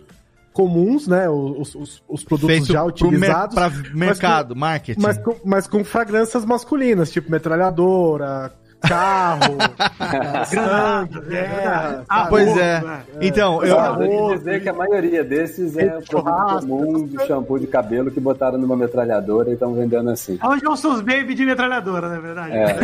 comuns, 0.53 1.07
né? 1.07 1.29
Os, 1.29 1.75
os, 1.75 2.03
os 2.07 2.23
produtos 2.23 2.55
Feito 2.55 2.73
já 2.73 2.83
utilizados. 2.83 3.55
mer- 3.55 3.69
pra 3.69 3.77
mas 3.77 3.93
mercado, 3.93 4.53
com- 4.53 4.59
marketing. 4.59 5.01
Mas 5.01 5.17
com, 5.19 5.35
mas 5.45 5.67
com 5.67 5.83
fragrâncias 5.83 6.43
masculinas, 6.45 7.11
tipo 7.11 7.31
metralhadora, 7.31 8.51
carro, 8.81 9.57
sangue, 10.45 11.19
guerra. 11.29 12.03
Ah, 12.07 12.15
sabe? 12.17 12.29
Pois 12.29 12.57
é. 12.57 12.83
Então, 13.21 13.63
eu. 13.63 13.75
Eu 13.77 13.95
tenho 13.97 14.29
que 14.29 14.37
dizer 14.37 14.61
que 14.63 14.69
a 14.69 14.73
maioria 14.73 15.23
desses 15.23 15.77
é 15.77 15.87
produto 16.01 16.67
comum 16.67 17.07
de 17.07 17.25
shampoo 17.25 17.59
de 17.59 17.67
cabelo 17.67 18.11
que 18.11 18.19
botaram 18.19 18.57
numa 18.57 18.75
metralhadora 18.75 19.49
e 19.49 19.53
estão 19.53 19.73
vendendo 19.73 20.09
assim. 20.09 20.37
Hoje 20.43 20.63
eu 20.65 20.75
sou 20.77 20.93
os 20.93 21.01
baby 21.01 21.33
de 21.33 21.45
metralhadora, 21.45 22.09
na 22.09 22.19
verdade. 22.19 22.51
É. 22.55 22.75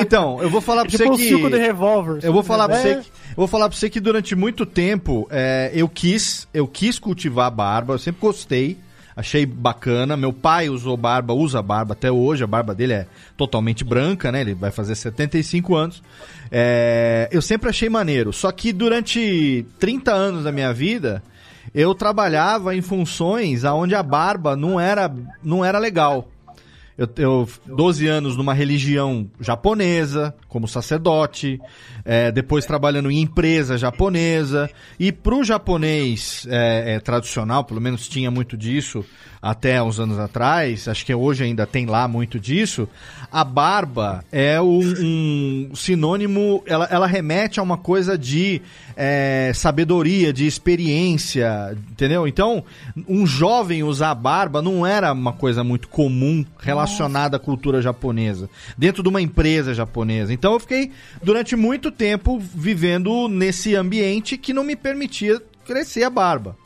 Então, 0.00 0.40
eu 0.42 0.50
vou 0.50 0.60
falar 0.60 0.82
pra 0.82 0.90
Tipo 0.90 1.04
você 1.04 1.10
um 1.10 1.16
que. 1.16 1.28
suco 1.28 1.50
de 1.50 1.58
revólver. 1.58 2.18
Eu 2.22 2.32
vou 2.32 2.42
falar 2.42 2.68
pra 2.68 2.78
É. 2.78 2.80
você 2.82 2.94
que, 2.96 3.00
eu 3.08 3.36
vou 3.36 3.46
falar 3.46 3.68
pra 3.68 3.76
você 3.78 3.90
que 3.90 4.00
durante 4.00 4.34
muito 4.34 4.64
tempo 4.66 5.26
é, 5.30 5.70
eu 5.74 5.88
quis 5.88 6.46
eu 6.52 6.66
quis 6.66 6.98
cultivar 6.98 7.46
a 7.46 7.50
barba, 7.50 7.94
eu 7.94 7.98
sempre 7.98 8.20
gostei, 8.20 8.78
achei 9.16 9.46
bacana. 9.46 10.16
Meu 10.16 10.32
pai 10.32 10.68
usou 10.68 10.96
barba, 10.96 11.32
usa 11.32 11.62
barba 11.62 11.92
até 11.92 12.10
hoje, 12.10 12.44
a 12.44 12.46
barba 12.46 12.74
dele 12.74 12.92
é 12.94 13.06
totalmente 13.36 13.84
branca, 13.84 14.32
né? 14.32 14.40
Ele 14.40 14.54
vai 14.54 14.70
fazer 14.70 14.94
75 14.94 15.74
anos. 15.74 16.02
É, 16.50 17.28
eu 17.30 17.42
sempre 17.42 17.68
achei 17.68 17.88
maneiro, 17.88 18.32
só 18.32 18.50
que 18.52 18.72
durante 18.72 19.64
30 19.78 20.12
anos 20.12 20.44
da 20.44 20.52
minha 20.52 20.72
vida 20.72 21.22
eu 21.74 21.94
trabalhava 21.94 22.74
em 22.74 22.82
funções 22.82 23.64
aonde 23.64 23.94
a 23.94 24.02
barba 24.02 24.56
não 24.56 24.80
era 24.80 25.10
não 25.42 25.64
era 25.64 25.78
legal. 25.78 26.28
Eu, 26.96 27.08
eu 27.16 27.48
12 27.66 28.06
anos 28.06 28.36
numa 28.36 28.52
religião 28.52 29.30
japonesa, 29.40 30.34
como 30.48 30.68
sacerdote, 30.68 31.58
é, 32.04 32.30
depois 32.30 32.66
trabalhando 32.66 33.10
em 33.10 33.20
empresa 33.20 33.78
japonesa. 33.78 34.70
E 34.98 35.10
pro 35.10 35.42
japonês 35.42 36.46
é, 36.48 36.94
é, 36.94 37.00
tradicional, 37.00 37.64
pelo 37.64 37.80
menos 37.80 38.08
tinha 38.08 38.30
muito 38.30 38.56
disso 38.56 39.04
até 39.40 39.82
uns 39.82 39.98
anos 39.98 40.20
atrás, 40.20 40.86
acho 40.86 41.04
que 41.04 41.12
hoje 41.12 41.42
ainda 41.42 41.66
tem 41.66 41.84
lá 41.84 42.06
muito 42.06 42.38
disso, 42.38 42.88
a 43.30 43.42
barba 43.42 44.24
é 44.30 44.60
um, 44.60 44.78
um 44.78 45.74
sinônimo, 45.74 46.62
ela, 46.64 46.86
ela 46.88 47.08
remete 47.08 47.58
a 47.58 47.62
uma 47.64 47.76
coisa 47.76 48.16
de 48.16 48.62
é, 48.96 49.50
sabedoria, 49.52 50.32
de 50.32 50.46
experiência, 50.46 51.76
entendeu? 51.90 52.28
Então, 52.28 52.62
um 53.08 53.26
jovem 53.26 53.82
usar 53.82 54.14
barba 54.14 54.62
não 54.62 54.86
era 54.86 55.12
uma 55.12 55.32
coisa 55.32 55.64
muito 55.64 55.88
comum 55.88 56.44
relacionada 56.60 56.81
à 57.36 57.38
cultura 57.38 57.80
japonesa, 57.82 58.48
dentro 58.76 59.02
de 59.02 59.08
uma 59.08 59.20
empresa 59.20 59.72
japonesa. 59.74 60.32
Então, 60.32 60.52
eu 60.54 60.60
fiquei 60.60 60.90
durante 61.22 61.54
muito 61.56 61.90
tempo 61.90 62.38
vivendo 62.38 63.28
nesse 63.28 63.74
ambiente 63.74 64.36
que 64.38 64.52
não 64.52 64.64
me 64.64 64.76
permitia 64.76 65.40
crescer 65.64 66.02
a 66.04 66.10
barba. 66.10 66.56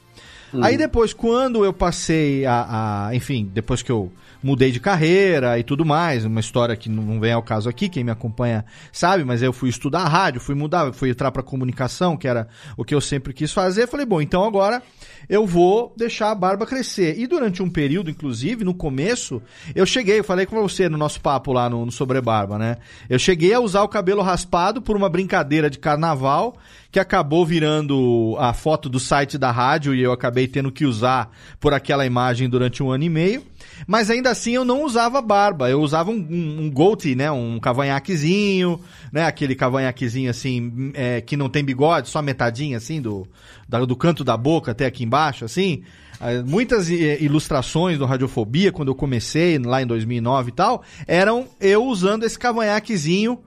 Aí 0.62 0.76
depois, 0.76 1.12
quando 1.12 1.64
eu 1.64 1.72
passei 1.72 2.46
a, 2.46 3.07
a- 3.09 3.14
Enfim, 3.14 3.50
depois 3.52 3.83
que 3.83 3.90
eu 3.92 4.11
mudei 4.46 4.70
de 4.70 4.78
carreira 4.78 5.59
e 5.59 5.64
tudo 5.64 5.85
mais, 5.85 6.24
uma 6.24 6.38
história 6.38 6.76
que 6.76 6.88
não 6.88 7.18
vem 7.18 7.32
ao 7.32 7.42
caso 7.42 7.68
aqui, 7.68 7.88
quem 7.88 8.04
me 8.04 8.12
acompanha 8.12 8.64
sabe, 8.92 9.24
mas 9.24 9.42
eu 9.42 9.52
fui 9.52 9.68
estudar 9.68 10.04
rádio, 10.04 10.40
fui 10.40 10.54
mudar, 10.54 10.92
fui 10.92 11.11
entrar 11.11 11.32
pra 11.32 11.42
comunicação, 11.42 12.16
que 12.16 12.28
era 12.28 12.46
o 12.76 12.85
que 12.85 12.94
eu 12.94 13.00
sempre 13.00 13.32
quis 13.32 13.52
fazer. 13.52 13.88
Falei, 13.88 14.06
bom, 14.06 14.22
então 14.22 14.44
agora 14.44 14.80
eu 15.28 15.44
vou 15.44 15.92
deixar 15.96 16.30
a 16.30 16.35
barba 16.35 16.64
crescer. 16.64 17.18
E 17.18 17.26
durante 17.26 17.61
um 17.61 17.68
período, 17.68 18.09
inclusive, 18.09 18.64
no 18.64 18.72
começo, 18.72 19.42
eu 19.74 19.85
cheguei, 19.85 20.20
eu 20.20 20.24
falei 20.24 20.46
com 20.46 20.54
você 20.62 20.88
no 20.88 20.96
nosso 20.96 21.20
papo 21.20 21.52
lá 21.52 21.68
no, 21.68 21.85
no 21.85 21.90
Sobre 21.90 22.20
Barba, 22.20 22.56
né? 22.56 22.76
Eu 23.11 23.18
cheguei 23.18 23.52
a 23.52 23.59
usar 23.59 23.82
o 23.82 23.88
cabelo 23.88 24.22
raspado 24.22 24.80
por 24.80 24.96
uma 24.96 25.09
brincadeira 25.09 25.68
de 25.68 25.80
carnaval, 25.80 26.56
que 26.96 27.00
acabou 27.00 27.44
virando 27.44 28.35
a 28.38 28.54
foto 28.54 28.88
do 28.88 28.98
site 28.98 29.37
da 29.37 29.50
rádio 29.50 29.94
e 29.94 30.00
eu 30.00 30.12
acabei 30.12 30.48
tendo 30.48 30.72
que 30.72 30.87
usar 30.87 31.30
por 31.61 31.74
aquela 31.74 32.06
imagem 32.06 32.48
durante 32.48 32.82
um 32.82 32.90
ano 32.90 33.04
e 33.04 33.11
meio. 33.11 33.42
Mas 33.87 34.09
ainda 34.09 34.30
assim 34.30 34.52
eu 34.52 34.64
não 34.64 34.82
usava 34.82 35.20
barba, 35.20 35.68
eu 35.68 35.82
usava 35.82 36.11
um, 36.11 36.14
um, 36.14 36.62
um 36.62 36.70
goatee, 36.70 37.14
né? 37.14 37.30
Um 37.30 37.61
cavanhaquezinho, 37.61 38.80
né? 39.12 39.26
Aquele 39.26 39.54
cavanhaquezinho 39.54 40.30
assim, 40.30 40.90
é, 40.94 41.20
que 41.20 41.37
não 41.37 41.50
tem 41.50 41.62
bigode, 41.62 42.09
só 42.09 42.22
metadinha 42.22 42.78
assim, 42.78 43.02
do, 43.02 43.28
da- 43.68 43.85
do 43.85 43.94
canto 43.94 44.24
da 44.24 44.35
boca 44.35 44.70
até 44.70 44.87
aqui 44.87 45.04
embaixo, 45.04 45.44
assim. 45.44 45.82
Ah, 46.18 46.42
Muitas 46.46 46.90
eh, 46.90 47.18
ilustrações 47.20 47.98
do 47.98 48.06
Radiofobia, 48.06 48.72
quando 48.72 48.88
eu 48.88 48.94
comecei 48.94 49.59
lá 49.59 49.82
em 49.82 49.87
2009 49.87 50.48
e 50.48 50.52
tal, 50.54 50.82
eram 51.06 51.46
eu 51.61 51.85
usando 51.85 52.24
esse 52.24 52.38
cavanhaquezinho 52.38 53.38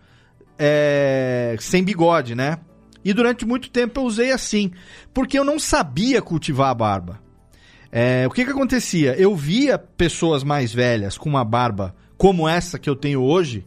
é, 0.60 1.56
sem 1.60 1.84
bigode, 1.84 2.36
né? 2.36 2.60
E 3.04 3.14
durante 3.14 3.46
muito 3.46 3.70
tempo 3.70 4.00
eu 4.00 4.06
usei 4.06 4.32
assim, 4.32 4.72
porque 5.14 5.38
eu 5.38 5.44
não 5.44 5.60
sabia 5.60 6.22
cultivar 6.22 6.70
a 6.70 6.74
barba. 6.74 7.20
É, 7.92 8.26
o 8.28 8.30
que 8.32 8.46
que 8.46 8.52
acontecia? 8.52 9.16
Eu 9.16 9.36
via 9.36 9.78
pessoas 9.78 10.44
mais 10.44 10.74
velhas 10.74 11.18
com 11.18 11.30
uma 11.30 11.44
barba 11.44 11.96
como 12.18 12.48
essa 12.48 12.78
que 12.78 12.90
eu 12.90 12.96
tenho 12.96 13.22
hoje, 13.22 13.66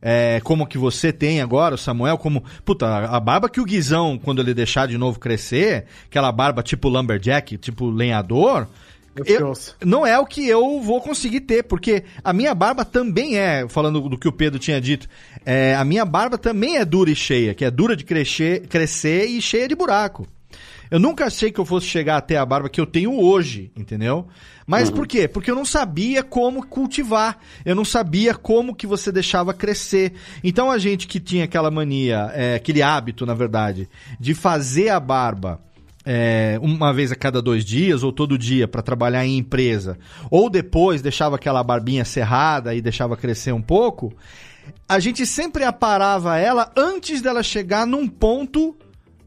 é, 0.00 0.40
como 0.42 0.66
que 0.66 0.76
você 0.76 1.12
tem 1.12 1.40
agora, 1.40 1.76
Samuel, 1.76 2.18
como. 2.18 2.42
Puta, 2.64 2.88
a 2.88 3.20
barba 3.20 3.48
que 3.48 3.60
o 3.60 3.64
Guizão, 3.64 4.18
quando 4.18 4.42
ele 4.42 4.52
deixar 4.52 4.88
de 4.88 4.98
novo 4.98 5.20
crescer, 5.20 5.84
aquela 6.06 6.32
barba 6.32 6.62
tipo 6.62 6.88
lumberjack, 6.88 7.56
tipo 7.56 7.88
lenhador. 7.88 8.66
Eu- 9.26 9.38
não 9.84 10.06
é 10.06 10.18
o 10.18 10.24
que 10.26 10.46
eu 10.48 10.80
vou 10.80 11.00
conseguir 11.00 11.40
ter, 11.40 11.62
porque 11.64 12.04
a 12.24 12.32
minha 12.32 12.54
barba 12.54 12.84
também 12.84 13.36
é, 13.38 13.66
falando 13.68 14.00
do 14.08 14.18
que 14.18 14.28
o 14.28 14.32
Pedro 14.32 14.58
tinha 14.58 14.80
dito, 14.80 15.08
é, 15.44 15.74
a 15.74 15.84
minha 15.84 16.04
barba 16.04 16.38
também 16.38 16.76
é 16.78 16.84
dura 16.84 17.10
e 17.10 17.14
cheia, 17.14 17.54
que 17.54 17.64
é 17.64 17.70
dura 17.70 17.94
de 17.96 18.04
crescer, 18.04 18.66
crescer 18.68 19.26
e 19.26 19.40
cheia 19.42 19.68
de 19.68 19.74
buraco. 19.74 20.26
Eu 20.90 20.98
nunca 20.98 21.24
achei 21.24 21.50
que 21.50 21.58
eu 21.58 21.64
fosse 21.64 21.86
chegar 21.86 22.18
até 22.18 22.36
a 22.36 22.44
barba 22.44 22.68
que 22.68 22.78
eu 22.78 22.84
tenho 22.84 23.18
hoje, 23.18 23.72
entendeu? 23.74 24.26
Mas 24.66 24.90
por 24.90 25.06
quê? 25.06 25.26
Porque 25.26 25.50
eu 25.50 25.54
não 25.54 25.64
sabia 25.64 26.22
como 26.22 26.66
cultivar. 26.66 27.38
Eu 27.64 27.74
não 27.74 27.84
sabia 27.84 28.34
como 28.34 28.74
que 28.74 28.86
você 28.86 29.10
deixava 29.10 29.54
crescer. 29.54 30.12
Então 30.44 30.70
a 30.70 30.76
gente 30.76 31.06
que 31.06 31.18
tinha 31.18 31.44
aquela 31.44 31.70
mania, 31.70 32.30
é, 32.34 32.54
aquele 32.56 32.82
hábito, 32.82 33.24
na 33.24 33.32
verdade, 33.32 33.88
de 34.20 34.34
fazer 34.34 34.90
a 34.90 35.00
barba 35.00 35.60
é, 36.04 36.58
uma 36.60 36.92
vez 36.92 37.12
a 37.12 37.16
cada 37.16 37.40
dois 37.40 37.64
dias 37.64 38.02
ou 38.02 38.12
todo 38.12 38.36
dia 38.38 38.66
para 38.66 38.82
trabalhar 38.82 39.24
em 39.26 39.38
empresa, 39.38 39.98
ou 40.30 40.48
depois 40.50 41.00
deixava 41.02 41.36
aquela 41.36 41.62
barbinha 41.62 42.04
cerrada 42.04 42.74
e 42.74 42.80
deixava 42.80 43.16
crescer 43.16 43.52
um 43.52 43.62
pouco, 43.62 44.12
a 44.88 44.98
gente 44.98 45.24
sempre 45.26 45.64
aparava 45.64 46.36
ela 46.38 46.70
antes 46.76 47.20
dela 47.22 47.42
chegar 47.42 47.86
num 47.86 48.06
ponto 48.06 48.76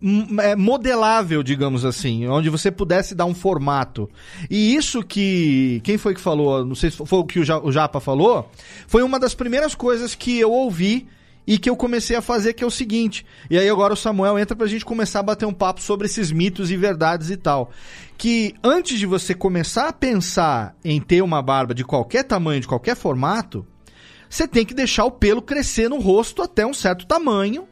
hum, 0.01 0.39
é, 0.39 0.55
modelável, 0.55 1.41
digamos 1.43 1.83
assim, 1.83 2.27
onde 2.27 2.49
você 2.49 2.71
pudesse 2.71 3.15
dar 3.15 3.25
um 3.25 3.33
formato. 3.33 4.09
E 4.49 4.75
isso 4.75 5.01
que. 5.03 5.81
Quem 5.83 5.97
foi 5.97 6.13
que 6.13 6.21
falou? 6.21 6.65
Não 6.65 6.75
sei 6.75 6.91
se 6.91 6.97
foi 7.05 7.19
o 7.19 7.25
que 7.25 7.39
o 7.39 7.43
Ja- 7.45 7.59
o 7.59 7.71
Japa 7.71 7.99
falou. 7.99 8.49
Foi 8.87 9.03
uma 9.03 9.19
das 9.19 9.33
primeiras 9.33 9.73
coisas 9.75 10.13
que 10.15 10.37
eu 10.39 10.51
ouvi 10.51 11.07
e 11.47 11.57
que 11.57 11.69
eu 11.69 11.75
comecei 11.75 12.15
a 12.15 12.21
fazer, 12.21 12.53
que 12.53 12.63
é 12.63 12.67
o 12.67 12.71
seguinte. 12.71 13.25
E 13.49 13.57
aí 13.57 13.69
agora 13.69 13.93
o 13.93 13.97
Samuel 13.97 14.39
entra 14.39 14.55
pra 14.55 14.67
gente 14.67 14.85
começar 14.85 15.19
a 15.19 15.23
bater 15.23 15.45
um 15.45 15.53
papo 15.53 15.81
sobre 15.81 16.07
esses 16.07 16.31
mitos 16.31 16.71
e 16.71 16.77
verdades 16.77 17.29
e 17.29 17.37
tal. 17.37 17.71
Que 18.17 18.55
antes 18.63 18.97
de 18.97 19.05
você 19.05 19.33
começar 19.33 19.87
a 19.87 19.93
pensar 19.93 20.75
em 20.83 20.99
ter 20.99 21.21
uma 21.21 21.41
barba 21.41 21.73
de 21.73 21.83
qualquer 21.83 22.23
tamanho, 22.23 22.61
de 22.61 22.67
qualquer 22.67 22.95
formato, 22.95 23.65
você 24.29 24.47
tem 24.47 24.65
que 24.65 24.73
deixar 24.73 25.05
o 25.05 25.11
pelo 25.11 25.41
crescer 25.41 25.89
no 25.89 25.99
rosto 25.99 26.41
até 26.41 26.65
um 26.65 26.73
certo 26.73 27.05
tamanho 27.05 27.67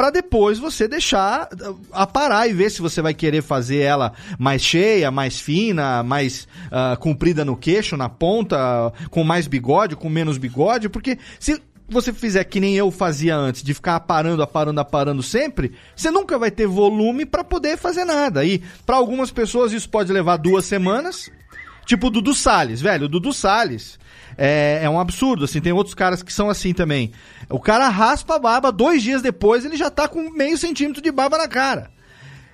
para 0.00 0.08
depois 0.08 0.58
você 0.58 0.88
deixar 0.88 1.46
uh, 1.52 1.78
aparar 1.92 2.48
e 2.48 2.54
ver 2.54 2.70
se 2.70 2.80
você 2.80 3.02
vai 3.02 3.12
querer 3.12 3.42
fazer 3.42 3.80
ela 3.80 4.14
mais 4.38 4.62
cheia, 4.62 5.10
mais 5.10 5.38
fina, 5.38 6.02
mais 6.02 6.48
ah, 6.72 6.96
comprida 6.98 7.44
no 7.44 7.54
queixo, 7.54 7.98
na 7.98 8.08
ponta, 8.08 8.56
com 9.10 9.22
mais 9.22 9.46
bigode, 9.46 9.96
com 9.96 10.08
menos 10.08 10.38
bigode, 10.38 10.88
porque 10.88 11.18
se 11.38 11.60
você 11.90 12.12
fizer 12.12 12.44
que 12.44 12.60
nem 12.60 12.76
eu 12.76 12.90
fazia 12.90 13.36
antes, 13.36 13.62
de 13.62 13.74
ficar 13.74 13.96
aparando, 13.96 14.42
aparando, 14.42 14.80
aparando 14.80 15.22
sempre, 15.22 15.72
você 15.94 16.10
nunca 16.10 16.38
vai 16.38 16.50
ter 16.50 16.66
volume 16.66 17.26
para 17.26 17.44
poder 17.44 17.76
fazer 17.76 18.04
nada. 18.04 18.44
E 18.44 18.62
para 18.86 18.96
algumas 18.96 19.30
pessoas 19.30 19.72
isso 19.72 19.88
pode 19.88 20.12
levar 20.12 20.36
duas 20.36 20.64
semanas, 20.64 21.30
Tipo 21.90 22.06
o 22.06 22.10
Dudu 22.10 22.34
Salles, 22.36 22.80
velho. 22.80 23.06
O 23.06 23.08
Dudu 23.08 23.32
Salles 23.32 23.98
é, 24.38 24.78
é 24.84 24.88
um 24.88 25.00
absurdo, 25.00 25.44
assim. 25.44 25.60
Tem 25.60 25.72
outros 25.72 25.92
caras 25.92 26.22
que 26.22 26.32
são 26.32 26.48
assim 26.48 26.72
também. 26.72 27.10
O 27.48 27.58
cara 27.58 27.88
raspa 27.88 28.36
a 28.36 28.38
barba, 28.38 28.70
dois 28.70 29.02
dias 29.02 29.22
depois 29.22 29.64
ele 29.64 29.76
já 29.76 29.90
tá 29.90 30.06
com 30.06 30.30
meio 30.30 30.56
centímetro 30.56 31.02
de 31.02 31.10
barba 31.10 31.36
na 31.36 31.48
cara. 31.48 31.90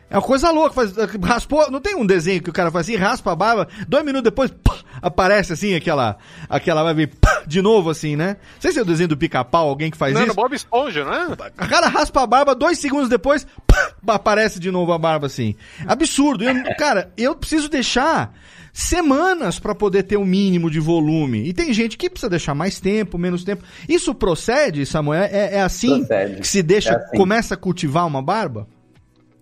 É 0.09 0.17
uma 0.17 0.23
coisa 0.23 0.51
louca. 0.51 0.73
Faz, 0.75 0.93
raspou, 1.25 1.71
não 1.71 1.81
tem 1.81 1.97
um 1.97 2.07
desenho 2.07 2.43
que 2.43 2.51
o 2.51 2.53
cara 2.53 2.71
faz 2.71 2.87
assim, 2.89 2.97
raspa 2.97 3.33
a 3.33 3.37
barba, 3.37 3.69
dois 3.89 4.05
minutos 4.05 4.25
depois 4.25 4.51
pá, 4.51 4.77
aparece 5.03 5.53
assim 5.53 5.75
aquela 5.75 6.17
aquela 6.49 6.83
barba 6.85 7.03
e 7.03 7.07
pá, 7.07 7.43
de 7.47 7.61
novo 7.61 7.91
assim, 7.91 8.15
né? 8.17 8.37
Não 8.55 8.61
sei 8.61 8.73
se 8.73 8.79
é 8.79 8.83
o 8.83 8.85
desenho 8.85 9.09
do 9.09 9.17
pica-pau, 9.17 9.69
alguém 9.69 9.91
que 9.91 9.97
faz 9.97 10.15
Não, 10.15 10.21
no 10.23 10.27
isso. 10.29 10.37
Bob 10.37 10.55
Esponja, 10.55 11.05
não 11.05 11.13
é? 11.13 11.27
O 11.33 11.69
cara 11.69 11.89
raspa 11.89 12.23
a 12.23 12.27
barba, 12.27 12.55
dois 12.55 12.79
segundos 12.79 13.09
depois, 13.09 13.47
pá, 13.67 13.91
aparece 14.15 14.61
de 14.61 14.71
novo 14.71 14.93
a 14.93 14.99
barba 14.99 15.27
assim. 15.27 15.55
Absurdo. 15.87 16.45
Eu- 16.45 16.77
cara, 16.77 17.13
eu 17.17 17.35
preciso 17.35 17.69
deixar. 17.69 18.33
semanas 18.73 19.59
pra 19.59 19.75
poder 19.75 20.03
ter 20.03 20.19
o 20.19 20.25
mínimo 20.25 20.71
de 20.71 20.79
volume. 20.79 21.49
E 21.49 21.53
tem 21.55 21.73
gente 21.73 21.97
que 21.97 22.11
precisa 22.11 22.29
deixar 22.29 22.55
mais 22.55 22.79
tempo, 22.79 23.17
menos 23.17 23.43
tempo. 23.43 23.65
Isso 23.89 24.15
procede, 24.15 24.85
Samuel? 24.85 25.23
É, 25.33 25.55
é 25.57 25.61
assim 25.63 26.05
Procede. 26.05 26.41
que 26.43 26.47
se 26.47 26.63
deixa, 26.63 26.91
É 26.91 26.97
assim. 26.97 27.17
começa 27.17 27.55
a 27.55 27.57
cultivar 27.57 28.07
uma 28.07 28.21
barba? 28.21 28.69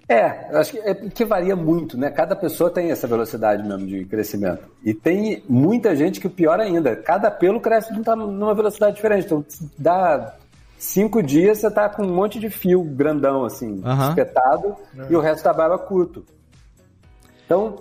É, 0.09 0.53
eu 0.53 0.59
acho 0.59 0.73
que, 0.73 0.79
é 0.81 0.95
que 0.95 1.25
varia 1.25 1.57
muito, 1.57 1.97
né? 1.97 2.11
Cada 2.11 2.37
pessoa 2.37 2.71
tem 2.71 2.90
essa 2.90 3.07
velocidade 3.07 3.62
mesmo 3.67 3.87
de 3.87 4.05
crescimento. 4.05 4.62
E 4.85 4.93
tem 4.93 5.43
muita 5.49 5.97
gente 5.97 6.21
que, 6.21 6.29
pior 6.29 6.61
ainda, 6.61 6.95
cada 6.95 7.31
pelo 7.31 7.59
cresce 7.61 7.90
numa- 7.93 8.55
velocidade 8.55 8.97
diferente. 8.97 9.25
Então, 9.25 9.45
dá 9.79 10.35
cinco 10.79 11.23
dias, 11.23 11.59
você 11.59 11.71
tá 11.71 11.88
com 11.88 12.03
um 12.05 12.14
monte 12.14 12.38
de 12.38 12.51
fio 12.51 12.83
grandão, 12.83 13.45
assim, 13.47 13.81
espetado, 14.11 14.77
e 15.11 15.17
o 15.17 15.21
resto 15.21 15.43
da 15.45 15.55
barba 15.55 15.79
curto. 15.79 16.23
Então, 17.47 17.77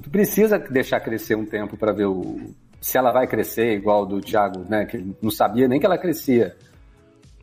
tu 0.00 0.08
precisa 0.10 0.58
deixar 0.58 1.00
crescer 1.00 1.34
um 1.34 1.44
tempo 1.44 1.76
para 1.76 1.92
ver 1.92 2.06
o, 2.06 2.38
se 2.80 2.96
ela 2.98 3.10
vai 3.12 3.26
crescer 3.26 3.72
igual 3.74 4.06
do 4.06 4.20
Thiago, 4.20 4.64
né? 4.68 4.84
Que 4.84 5.04
não 5.20 5.30
sabia 5.30 5.66
nem 5.66 5.80
que 5.80 5.86
ela 5.86 5.98
crescia. 5.98 6.54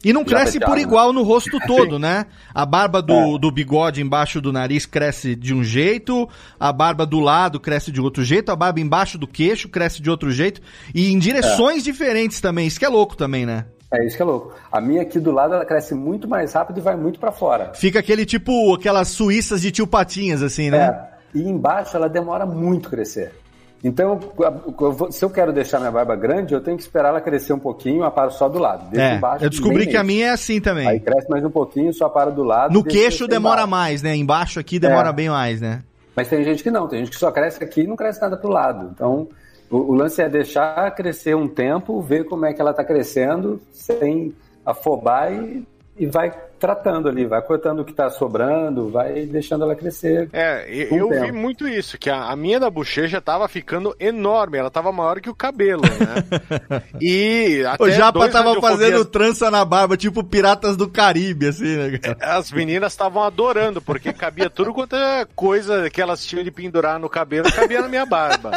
E 0.04 0.12
não 0.12 0.24
cresce 0.24 0.60
por 0.60 0.76
né? 0.76 0.82
igual 0.82 1.14
no 1.14 1.24
rosto 1.24 1.60
todo, 1.68 2.00
né? 2.00 2.26
A 2.54 2.66
barba 2.66 3.02
do, 3.02 3.14
É. 3.14 3.40
do 3.40 3.52
bigode 3.52 4.02
embaixo 4.02 4.42
do 4.42 4.52
nariz 4.52 4.86
cresce 4.86 5.36
de 5.36 5.54
um 5.54 5.64
jeito, 5.64 6.28
a 6.60 6.72
barba 6.74 7.06
do 7.06 7.20
lado 7.20 7.60
cresce 7.60 7.92
de 7.92 8.02
outro 8.02 8.24
jeito, 8.24 8.52
a 8.52 8.56
barba 8.56 8.80
embaixo 8.80 9.18
do 9.18 9.28
queixo 9.28 9.70
cresce 9.70 10.02
de 10.02 10.10
outro 10.10 10.32
jeito, 10.32 10.62
e 10.94 11.12
em 11.12 11.20
direções 11.20 11.84
diferentes 11.84 12.42
também. 12.42 12.68
Isso 12.68 12.80
que 12.80 12.86
é 12.86 12.90
louco 12.90 13.16
também, 13.16 13.46
né? 13.46 13.66
É 13.94 14.06
isso 14.06 14.16
que 14.16 14.22
é 14.22 14.26
louco. 14.26 14.54
A 14.72 14.80
minha 14.80 15.02
aqui 15.02 15.20
do 15.20 15.32
lado, 15.32 15.54
ela 15.54 15.66
cresce 15.66 15.94
muito 15.94 16.28
mais 16.28 16.54
rápido 16.54 16.78
e 16.78 16.82
vai 16.82 16.96
muito 16.96 17.20
para 17.20 17.32
fora. 17.32 17.74
Fica 17.74 18.00
aquele 18.00 18.26
tipo, 18.26 18.74
aquelas 18.74 19.10
suíças 19.10 19.62
de 19.62 19.70
tio 19.70 19.86
Patinhas, 19.86 20.42
assim, 20.42 20.70
né? 20.70 21.10
É, 21.34 21.38
e 21.38 21.42
embaixo 21.42 21.98
ela 21.98 22.08
demora 22.08 22.46
muito 22.46 22.90
crescer. 22.90 23.34
Então, 23.84 24.20
se 25.10 25.26
eu 25.26 25.30
quero 25.30 25.52
deixar 25.52 25.80
minha 25.80 25.92
barba 25.92 26.16
grande, 26.16 26.54
eu 26.54 26.62
tenho 26.62 26.78
que 26.78 26.84
esperar 26.84 27.10
ela 27.10 27.22
crescer 27.22 27.54
um 27.54 27.60
pouquinho, 27.60 28.02
eu 28.02 28.04
aparo 28.06 28.32
só 28.32 28.48
do 28.48 28.60
lado. 28.60 28.90
Deixo 28.92 29.04
É, 29.06 29.16
embaixo, 29.16 29.44
eu 29.46 29.50
descobri 29.50 29.88
que 29.88 29.98
a 29.98 30.04
minha 30.04 30.28
é 30.28 30.30
assim 30.30 30.62
também. 30.62 30.88
Aí 30.88 31.00
cresce 31.00 31.28
mais 31.30 31.44
um 31.44 31.50
pouquinho, 31.50 31.92
só 31.94 32.08
para 32.08 32.30
do 32.30 32.44
lado. 32.44 32.72
No 32.74 32.84
queixo 32.84 33.28
demora 33.28 33.62
embaixo. 33.62 33.70
mais, 33.72 34.02
né? 34.04 34.16
Embaixo 34.16 34.60
aqui 34.60 34.78
demora 34.80 35.10
É. 35.10 35.14
bem 35.14 35.30
mais, 35.30 35.60
né? 35.60 35.82
Mas 36.16 36.28
tem 36.28 36.44
gente 36.44 36.62
que 36.62 36.70
não, 36.70 36.88
tem 36.88 37.00
gente 37.00 37.10
que 37.12 37.18
só 37.18 37.32
cresce 37.32 37.64
aqui 37.64 37.82
e 37.82 37.88
não 37.88 37.96
cresce 37.96 38.22
nada 38.22 38.38
pro 38.38 38.52
lado. 38.52 38.92
Então, 38.94 39.28
o, 39.70 39.78
o 39.78 39.94
lance 39.96 40.22
é 40.22 40.30
deixar 40.30 40.92
crescer 40.94 41.36
um 41.36 41.48
tempo, 41.48 42.02
ver 42.02 42.26
como 42.26 42.46
é 42.46 42.54
que 42.54 42.62
ela 42.62 42.74
tá 42.74 42.84
crescendo, 42.84 43.60
sem 43.72 44.34
afobar 44.64 45.34
e, 45.34 45.66
e 46.02 46.08
vai 46.08 46.32
tratando 46.60 47.08
ali, 47.08 47.26
vai 47.26 47.42
cortando 47.44 47.80
o 47.82 47.86
que 47.86 47.94
tá 47.94 48.10
sobrando, 48.10 48.90
vai 48.90 49.24
deixando 49.26 49.64
ela 49.64 49.76
crescer. 49.76 50.30
É, 50.34 50.66
eu, 50.68 51.10
tempo. 51.10 51.26
vi 51.26 51.32
muito 51.32 51.68
isso, 51.68 51.96
que 51.98 52.10
a, 52.10 52.24
a 52.32 52.36
minha 52.36 52.60
da 52.60 52.72
bochecha 52.72 53.22
tava 53.22 53.48
ficando 53.48 53.96
enorme, 54.00 54.58
ela 54.58 54.72
tava 54.72 54.92
maior 54.92 55.22
que 55.22 55.30
o 55.30 55.36
cabelo, 55.36 55.84
né? 55.84 56.82
E 57.00 57.64
até 57.68 57.84
O 57.84 57.90
Japa 57.92 58.28
tava 58.30 58.50
radiofobias- 58.50 58.80
fazendo 58.80 59.06
trança 59.06 59.52
na 59.52 59.64
barba, 59.64 59.96
tipo 59.96 60.24
Piratas 60.24 60.76
do 60.76 60.90
Caribe, 60.90 61.48
assim, 61.48 61.78
né, 61.78 61.98
cara? 62.00 62.18
As 62.38 62.52
meninas 62.52 62.94
estavam 62.94 63.22
adorando, 63.24 63.80
porque 63.80 64.12
cabia 64.12 64.50
tudo 64.50 64.74
quanto 64.74 64.96
é 64.96 65.26
coisa 65.36 65.88
que 65.90 66.02
elas 66.02 66.26
tinham 66.26 66.44
de 66.44 66.50
pendurar 66.52 67.00
no 67.00 67.10
cabelo, 67.10 67.52
cabia 67.54 67.82
na 67.82 67.88
minha 67.88 68.06
barba. 68.08 68.52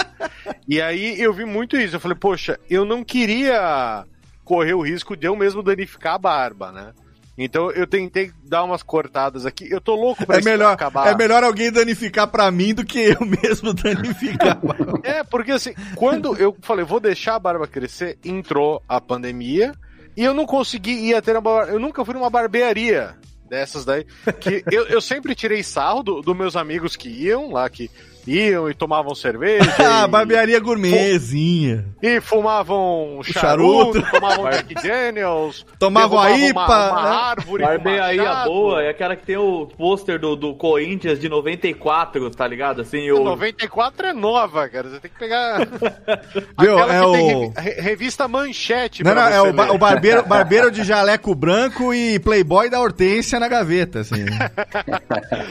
E 0.66 0.80
aí 0.80 1.20
eu 1.20 1.32
vi 1.34 1.44
muito 1.44 1.76
isso. 1.76 1.96
Eu 1.96 2.00
falei, 2.00 2.16
poxa, 2.18 2.58
eu 2.70 2.86
não 2.86 3.04
queria 3.04 4.04
correr 4.44 4.74
o 4.74 4.82
risco 4.82 5.16
de 5.16 5.26
eu 5.26 5.34
mesmo 5.36 5.62
danificar 5.62 6.14
a 6.14 6.18
barba, 6.18 6.70
né? 6.72 6.92
Então 7.36 7.70
eu 7.72 7.86
tentei 7.86 8.30
dar 8.44 8.62
umas 8.62 8.82
cortadas 8.82 9.44
aqui. 9.44 9.68
Eu 9.70 9.80
tô 9.80 9.94
louco 9.94 10.24
pra 10.24 10.36
É 10.36 10.38
isso 10.38 10.48
melhor, 10.48 10.72
acabar. 10.72 11.08
é 11.08 11.16
melhor 11.16 11.42
alguém 11.42 11.70
danificar 11.72 12.28
pra 12.28 12.50
mim 12.50 12.72
do 12.72 12.84
que 12.84 12.98
eu 12.98 13.18
mesmo 13.42 13.72
danificar. 13.74 14.58
É, 15.02 15.22
porque 15.22 15.52
assim, 15.52 15.74
quando 15.96 16.36
eu 16.36 16.56
falei, 16.62 16.84
vou 16.84 17.00
deixar 17.00 17.34
a 17.34 17.38
barba 17.38 17.66
crescer, 17.66 18.18
entrou 18.24 18.82
a 18.88 19.00
pandemia 19.00 19.74
e 20.16 20.24
eu 20.24 20.32
não 20.32 20.46
consegui 20.46 20.92
ir 21.08 21.14
até 21.14 21.32
uma 21.32 21.40
barba... 21.40 21.72
Eu 21.72 21.78
nunca 21.80 22.04
fui 22.04 22.14
numa 22.14 22.30
barbearia 22.30 23.16
dessas 23.48 23.84
daí. 23.84 24.06
Que 24.40 24.64
eu, 24.70 24.86
eu 24.86 25.00
sempre 25.00 25.34
tirei 25.34 25.62
sarro 25.62 26.02
dos 26.02 26.24
do 26.24 26.34
meus 26.34 26.56
amigos 26.56 26.96
que 26.96 27.08
iam 27.08 27.50
lá, 27.52 27.68
que 27.68 27.90
iam 28.26 28.68
e 28.70 28.74
tomavam 28.74 29.14
cerveja. 29.14 29.70
ah, 29.78 30.04
e, 30.04 30.08
barbearia 30.08 30.58
gourmetzinha. 30.60 31.84
e 32.02 32.20
fumavam 32.20 33.20
charuto. 33.22 34.00
charuto, 34.00 34.10
tomavam 34.12 34.50
Jack 34.50 34.74
Daniels. 34.74 35.66
Tomavam 35.78 36.18
a 36.18 36.30
IPA, 36.30 36.60
Uma, 36.60 36.90
uma 36.92 37.02
né? 37.02 37.16
árvore. 37.16 37.62
com 37.62 37.68
Barbearia 37.68 38.34
boa 38.44 38.82
é 38.82 38.88
aquela 38.90 39.16
que 39.16 39.26
tem 39.26 39.36
o 39.36 39.66
pôster 39.76 40.18
do, 40.18 40.34
do 40.36 40.54
Corinthians 40.54 41.18
de 41.20 41.28
94, 41.28 42.30
tá 42.30 42.46
ligado? 42.46 42.80
Assim, 42.82 43.10
o... 43.10 43.22
94 43.24 44.06
é 44.08 44.12
nova, 44.12 44.68
cara. 44.68 44.88
Você 44.90 45.00
tem 45.00 45.10
que 45.10 45.18
pegar. 45.18 45.66
Viu, 46.60 46.78
Aquela 46.78 46.94
é 46.94 47.00
que 47.00 47.06
o- 47.06 47.12
tem 47.12 47.52
revi- 47.56 47.80
revista 47.80 48.28
Manchete. 48.28 49.02
Não, 49.04 49.12
pra 49.12 49.30
não, 49.30 49.36
é 49.36 49.42
o, 49.42 49.52
ba- 49.52 49.72
o 49.72 49.78
barbeiro, 49.78 50.22
barbeiro 50.24 50.70
de 50.70 50.82
jaleco 50.84 51.34
branco 51.34 51.92
e 51.92 52.18
playboy 52.18 52.68
da 52.70 52.80
Hortência 52.80 53.38
na 53.40 53.48
gaveta, 53.48 54.00
assim. 54.00 54.24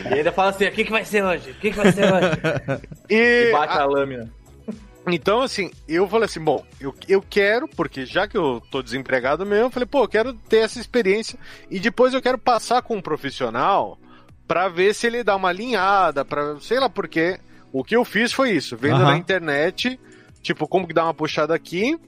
E 0.10 0.14
ainda 0.16 0.32
fala 0.32 0.50
assim, 0.50 0.66
o 0.66 0.72
que, 0.72 0.84
que 0.86 0.92
vai 0.92 1.06
ser 1.06 1.24
hoje? 1.24 1.52
O 1.52 1.54
que, 1.56 1.72
que 1.72 1.78
vai 1.78 1.92
ser 1.92 2.06
hoje? 2.12 2.63
E 3.10 3.50
E 3.50 3.52
bate 3.52 3.78
a- 3.78 3.82
a 3.82 3.86
lâmina. 3.86 4.32
Então, 5.08 5.42
assim, 5.42 5.70
eu 5.88 6.08
falei 6.08 6.26
assim, 6.26 6.40
bom, 6.40 6.64
eu, 6.80 6.96
eu 7.10 7.22
quero, 7.22 7.68
porque 7.68 8.06
já 8.06 8.26
que 8.26 8.38
eu 8.38 8.62
tô 8.72 8.82
desempregado 8.82 9.46
mesmo, 9.46 9.66
eu 9.66 9.72
falei, 9.72 9.86
pô, 9.86 10.04
eu 10.04 10.08
quero 10.08 10.34
ter 10.34 10.60
essa 10.60 10.80
experiência 10.80 11.38
e 11.70 11.78
depois 11.78 12.14
eu 12.14 12.22
quero 12.22 12.38
passar 12.38 12.82
com 12.82 12.96
um 12.96 13.02
profissional 13.02 13.98
pra 14.48 14.70
ver 14.70 14.94
se 14.96 15.06
ele 15.08 15.22
dá 15.24 15.36
uma 15.36 15.50
alinhada, 15.50 16.24
para 16.24 16.60
sei 16.60 16.80
lá 16.80 16.90
porque. 16.90 17.38
O 17.76 17.84
que 17.84 17.96
eu 17.96 18.06
fiz 18.06 18.32
foi 18.32 18.52
isso, 18.52 18.78
vendo 18.78 18.98
Aham. 18.98 19.06
na 19.06 19.18
internet, 19.18 20.00
tipo, 20.44 20.68
como 20.68 20.88
que 20.88 20.94
dá 20.94 21.04
uma 21.06 21.14
puxada 21.14 21.56
aqui. 21.56 22.00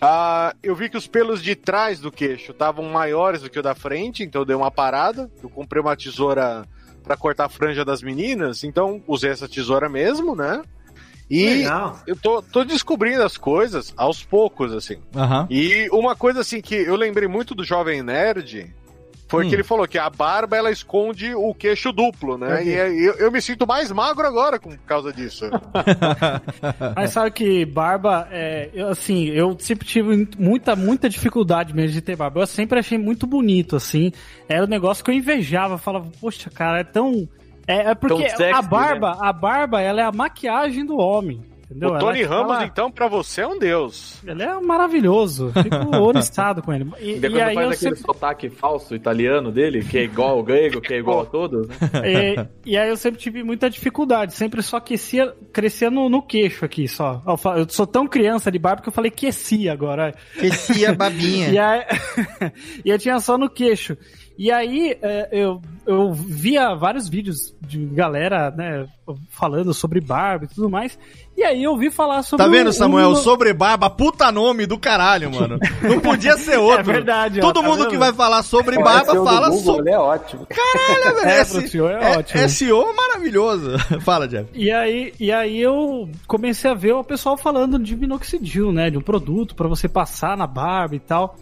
Ah, 0.00 0.54
eu 0.62 0.76
vi 0.76 0.90
que 0.90 0.98
os 0.98 1.06
pelos 1.08 1.42
de 1.42 1.56
trás 1.56 1.98
do 1.98 2.12
queixo 2.12 2.52
estavam 2.52 2.84
maiores 2.84 3.40
do 3.40 3.48
que 3.48 3.58
o 3.58 3.62
da 3.62 3.74
frente, 3.74 4.22
então 4.22 4.42
eu 4.42 4.44
dei 4.44 4.54
uma 4.54 4.70
parada. 4.70 5.30
Eu 5.42 5.48
comprei 5.48 5.80
uma 5.82 5.96
tesoura 5.96 6.64
pra 7.08 7.16
cortar 7.16 7.46
a 7.46 7.48
franja 7.48 7.86
das 7.86 8.02
meninas, 8.02 8.62
então 8.62 9.02
usei 9.08 9.30
essa 9.30 9.48
tesoura 9.48 9.88
mesmo, 9.88 10.36
né? 10.36 10.62
E 11.30 11.46
Legal. 11.46 11.98
eu 12.06 12.14
tô, 12.14 12.42
tô 12.42 12.64
descobrindo 12.64 13.22
as 13.22 13.38
coisas 13.38 13.94
aos 13.96 14.22
poucos, 14.22 14.72
assim. 14.74 14.98
Aham. 15.16 15.46
E 15.50 15.88
uma 15.90 16.14
coisa 16.14 16.40
assim 16.40 16.60
que 16.60 16.74
eu 16.74 16.96
lembrei 16.96 17.26
muito 17.26 17.54
do 17.54 17.64
Jovem 17.64 18.02
Nerd 18.02 18.74
foi 19.28 19.44
Hum. 19.44 19.48
que 19.50 19.54
ele 19.54 19.62
falou 19.62 19.86
que 19.86 19.98
a 19.98 20.08
barba 20.10 20.56
ela 20.56 20.70
esconde 20.70 21.34
o 21.34 21.54
queixo 21.54 21.92
duplo, 21.92 22.36
né? 22.38 22.64
E 22.64 22.80
aí 22.80 23.04
eu, 23.04 23.14
eu 23.16 23.30
me 23.30 23.40
sinto 23.42 23.66
mais 23.66 23.92
magro 23.92 24.26
agora 24.26 24.58
com- 24.58 24.70
por 24.70 24.78
causa 24.86 25.12
disso. 25.12 25.44
Mas 26.96 27.10
sabe 27.12 27.30
que 27.30 27.64
barba, 27.64 28.28
é, 28.30 28.70
eu, 28.72 28.88
assim, 28.88 29.26
eu 29.26 29.56
sempre 29.58 29.86
tive 29.86 30.28
muita, 30.38 30.74
muita 30.74 31.08
dificuldade 31.08 31.74
mesmo 31.74 31.92
de 31.92 32.00
ter 32.00 32.16
barba. 32.16 32.40
Eu 32.40 32.46
sempre 32.46 32.78
achei 32.78 32.98
muito 32.98 33.26
bonito, 33.26 33.76
assim. 33.76 34.12
Era 34.48 34.64
um 34.64 34.68
negócio 34.68 35.04
que 35.04 35.10
eu 35.10 35.14
invejava. 35.14 35.74
Eu 35.74 35.78
falava, 35.78 36.06
poxa, 36.20 36.50
cara, 36.50 36.80
é 36.80 36.84
tão. 36.84 37.28
É, 37.66 37.90
é 37.90 37.94
porque 37.94 38.24
Tão 38.26 38.36
sexy, 38.36 38.52
a 38.54 38.62
barba, 38.62 39.10
né? 39.12 39.18
a 39.20 39.32
barba, 39.32 39.80
ela 39.82 40.00
é 40.00 40.04
a 40.04 40.12
maquiagem 40.12 40.86
do 40.86 40.96
homem. 40.96 41.42
Entendeu? 41.70 41.90
o 41.90 41.92
Ela 41.92 42.00
Tony 42.00 42.18
é 42.18 42.22
tipo, 42.22 42.32
Ramos, 42.34 42.62
então, 42.64 42.90
pra 42.90 43.08
você 43.08 43.42
é 43.42 43.46
um 43.46 43.58
deus. 43.58 44.18
Ele 44.26 44.42
é 44.42 44.58
maravilhoso. 44.60 45.52
Fico 45.52 45.96
oriçado 46.00 46.62
com 46.62 46.72
ele. 46.72 46.90
E, 46.98 47.18
e 47.18 47.40
aí 47.40 47.54
faz 47.54 47.56
eu 47.56 47.62
aquele 47.72 47.76
sempre. 47.76 47.98
sotaque 48.00 48.48
falso 48.48 48.94
italiano 48.94 49.52
dele, 49.52 49.84
que 49.84 49.98
é 49.98 50.04
igual 50.04 50.30
ao 50.30 50.42
grego, 50.42 50.80
que 50.80 50.94
é 50.94 50.98
igual 50.98 51.20
a 51.20 51.26
todos, 51.26 51.68
né? 51.68 51.76
E, 52.64 52.70
e 52.72 52.76
aí 52.78 52.88
eu 52.88 52.96
sempre 52.96 53.20
tive 53.20 53.42
muita 53.42 53.68
dificuldade, 53.68 54.32
sempre 54.32 54.62
só 54.62 54.78
aquecia, 54.78 55.34
crescia 55.52 55.90
no, 55.90 56.08
no 56.08 56.22
queixo 56.22 56.64
aqui 56.64 56.88
só. 56.88 57.22
Eu, 57.26 57.36
fa- 57.36 57.58
eu 57.58 57.68
sou 57.68 57.86
tão 57.86 58.06
criança 58.08 58.50
de 58.50 58.58
barba 58.58 58.80
que 58.82 58.88
eu 58.88 58.92
falei 58.92 59.10
aquecia 59.10 59.72
agora. 59.72 60.14
Aquecia 60.36 60.90
a 60.90 60.94
babinha. 60.94 61.48
E, 61.52 61.58
aí, 61.58 61.82
e 62.84 62.90
eu 62.90 62.98
tinha 62.98 63.18
só 63.20 63.36
no 63.36 63.48
queixo. 63.50 63.96
E 64.38 64.50
aí 64.52 64.96
é, 65.02 65.28
eu, 65.32 65.60
eu 65.88 66.12
via 66.12 66.74
vários 66.74 67.08
vídeos 67.08 67.54
de 67.60 67.86
galera, 67.86 68.50
né, 68.50 68.86
falando 69.30 69.72
sobre 69.72 70.00
barba 70.00 70.44
e 70.44 70.48
tudo 70.48 70.68
mais. 70.68 70.98
E 71.34 71.42
aí 71.42 71.62
eu 71.64 71.70
ouvi 71.70 71.90
falar 71.90 72.22
sobre 72.22 72.44
Tá 72.44 72.50
vendo, 72.50 72.68
o- 72.68 72.72
Samuel? 72.72 73.10
o- 73.10 73.16
Sobre 73.16 73.54
barba, 73.54 73.88
puta 73.88 74.30
nome 74.30 74.66
do 74.66 74.78
caralho, 74.78 75.30
mano. 75.32 75.58
Não 75.82 75.98
podia 76.00 76.36
ser 76.36 76.58
outro. 76.60 76.80
É 76.90 76.94
verdade, 76.94 77.38
ó, 77.40 77.42
Todo 77.42 77.62
tá 77.62 77.66
mundo 77.68 77.78
vendo? 77.78 77.90
que 77.90 77.96
vai 77.96 78.12
falar 78.12 78.42
sobre 78.42 78.76
O 78.76 78.82
barba 78.84 79.12
SEO 79.12 79.24
fala 79.24 79.48
Google, 79.48 79.64
sobre. 79.64 79.80
ele 79.82 79.90
é 79.90 79.98
ótimo. 79.98 80.46
Caralho, 80.46 81.16
velho. 81.16 81.28
É, 81.28 81.40
esse- 81.40 81.58
pro 81.60 81.68
senhor 81.68 81.90
é 81.90 82.18
ótimo. 82.18 82.48
SEO 82.48 82.94
maravilhoso. 82.94 83.70
Fala, 84.04 84.28
Jeff. 84.28 84.46
E 84.52 84.70
aí, 84.70 85.14
e 85.18 85.32
aí 85.32 85.58
eu 85.60 86.08
comecei 86.26 86.70
a 86.70 86.74
ver 86.74 86.92
o 86.92 87.02
pessoal 87.04 87.36
falando 87.38 87.78
de 87.78 87.96
minoxidil, 87.96 88.72
né? 88.72 88.90
De 88.90 88.98
um 88.98 89.02
produto 89.02 89.54
pra 89.54 89.66
você 89.68 89.88
passar 89.88 90.36
na 90.36 90.46
barba 90.46 90.96
e 90.96 91.00
tal. 91.00 91.34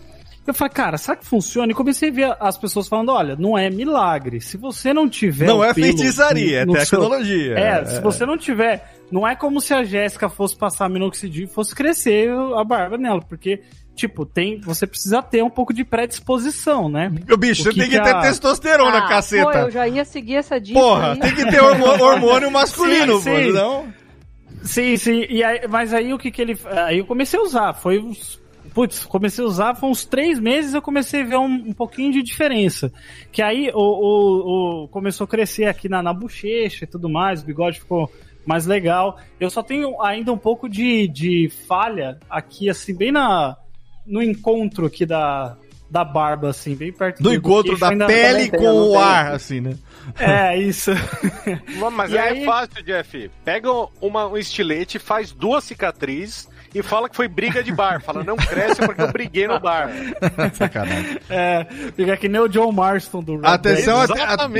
Eu 0.46 0.54
falei, 0.54 0.72
cara, 0.72 0.96
será 0.96 1.16
que 1.16 1.26
funciona? 1.26 1.72
E 1.72 1.74
comecei 1.74 2.08
a 2.10 2.12
ver 2.12 2.36
as 2.38 2.56
pessoas 2.56 2.86
falando, 2.86 3.10
olha, 3.10 3.34
não 3.36 3.58
é 3.58 3.68
milagre. 3.68 4.40
Se 4.40 4.56
você 4.56 4.94
não 4.94 5.08
tiver 5.08 5.46
Não 5.46 5.58
o 5.58 5.64
é 5.64 5.74
feitiçaria, 5.74 6.64
no- 6.64 6.76
é 6.76 6.78
no 6.80 6.86
seu- 6.86 7.00
tecnologia. 7.00 7.58
É, 7.58 7.84
se 7.84 8.00
você 8.00 8.24
não 8.24 8.38
tiver... 8.38 8.94
Não 9.10 9.26
é 9.26 9.36
como 9.36 9.60
se 9.60 9.72
a 9.72 9.84
Jéssica 9.84 10.28
fosse 10.28 10.56
passar 10.56 10.88
minoxidil 10.90 11.44
e 11.44 11.48
fosse 11.48 11.74
crescer 11.74 12.30
a 12.56 12.62
barba 12.64 12.96
nela, 12.96 13.20
porque... 13.20 13.60
Tipo, 13.94 14.26
tem, 14.26 14.60
você 14.60 14.86
precisa 14.86 15.22
ter 15.22 15.42
um 15.42 15.48
pouco 15.48 15.72
de 15.72 15.82
predisposição, 15.82 16.86
né? 16.86 17.10
Meu 17.26 17.38
bicho, 17.38 17.62
O 17.62 17.64
você 17.64 17.70
que 17.70 17.80
tem 17.80 17.88
que 17.88 17.96
que 17.96 18.04
ter 18.04 18.14
a- 18.14 18.20
testosterona, 18.20 18.98
Ah, 18.98 19.02
Pô, 19.02 19.08
caceta. 19.08 19.58
eu 19.60 19.70
já 19.70 19.88
ia 19.88 20.04
seguir 20.04 20.34
essa 20.34 20.60
dica 20.60 20.78
Porra, 20.78 21.12
aí. 21.12 21.18
tem 21.20 21.34
que 21.34 21.46
ter 21.50 21.60
hormônio 22.02 22.50
masculino, 22.50 23.18
Sim, 23.20 23.30
pô. 23.30 23.36
sim. 23.38 23.52
Não? 23.52 23.86
Sim, 24.62 24.96
sim. 24.98 25.26
E 25.30 25.42
aí, 25.42 25.60
mas 25.68 25.94
aí 25.94 26.12
o 26.12 26.18
que 26.18 26.30
que 26.30 26.42
ele. 26.42 26.58
Aí 26.86 26.98
eu 26.98 27.06
comecei 27.06 27.38
a 27.40 27.42
usar. 27.42 27.72
Foi 27.72 27.98
uns. 27.98 28.38
Putz, 28.76 29.06
comecei 29.06 29.42
a 29.42 29.46
usar, 29.46 29.74
foi 29.74 29.88
uns 29.88 30.04
três 30.04 30.38
meses 30.38 30.74
eu 30.74 30.82
comecei 30.82 31.22
a 31.22 31.24
ver 31.24 31.38
um, 31.38 31.46
um 31.46 31.72
pouquinho 31.72 32.12
de 32.12 32.22
diferença. 32.22 32.92
Que 33.32 33.40
aí 33.40 33.70
o, 33.72 33.78
o, 33.80 34.84
o- 34.84 34.88
começou 34.88 35.24
a 35.24 35.28
crescer 35.28 35.64
aqui 35.64 35.88
na, 35.88 36.02
na 36.02 36.12
bochecha 36.12 36.84
e 36.84 36.86
tudo 36.86 37.08
mais, 37.08 37.40
o 37.42 37.46
bigode 37.46 37.80
ficou 37.80 38.12
mais 38.44 38.66
legal. 38.66 39.18
Eu 39.40 39.48
só 39.48 39.62
tenho 39.62 39.98
ainda 40.02 40.30
um 40.30 40.36
pouco 40.36 40.68
de, 40.68 41.08
de 41.08 41.50
falha 41.66 42.18
aqui, 42.28 42.68
assim, 42.68 42.94
bem 42.94 43.10
na, 43.10 43.56
no 44.06 44.22
encontro 44.22 44.84
aqui 44.84 45.06
da, 45.06 45.56
da 45.90 46.04
barba, 46.04 46.50
assim, 46.50 46.74
bem 46.76 46.92
perto 46.92 47.22
Do 47.22 47.32
encontro 47.32 47.78
queixo, 47.78 47.96
da 47.96 48.06
pele 48.06 48.50
com 48.50 48.90
o 48.92 48.98
ar, 48.98 49.32
assim, 49.32 49.58
né? 49.62 49.74
É, 50.20 50.54
isso. 50.60 50.90
Mas 51.94 52.12
E 52.12 52.18
aí, 52.18 52.28
aí- 52.36 52.42
é 52.42 52.44
fácil, 52.44 52.82
Jeff. 52.84 53.30
Pega 53.42 53.68
uma, 54.02 54.28
um 54.28 54.36
estilete, 54.36 54.98
faz 54.98 55.32
duas 55.32 55.64
cicatrizes 55.64 56.54
e 56.74 56.82
fala 56.82 57.08
que 57.08 57.16
foi 57.16 57.28
briga 57.28 57.62
de 57.62 57.72
bar. 57.72 58.00
Fala, 58.02 58.22
não 58.24 58.36
cresce 58.36 58.76
porque 58.84 59.00
eu 59.02 59.12
briguei 59.12 59.46
no 59.46 59.58
bar. 59.60 59.90
Sacanagem. 60.54 61.18
É, 61.28 61.64
fica 61.94 62.16
que 62.16 62.28
nem 62.28 62.40
o 62.40 62.48
John 62.48 62.72
Marston 62.72 63.22
do 63.22 63.36
Red 63.36 63.46
Atenção, 63.48 64.00
at- 64.00 64.10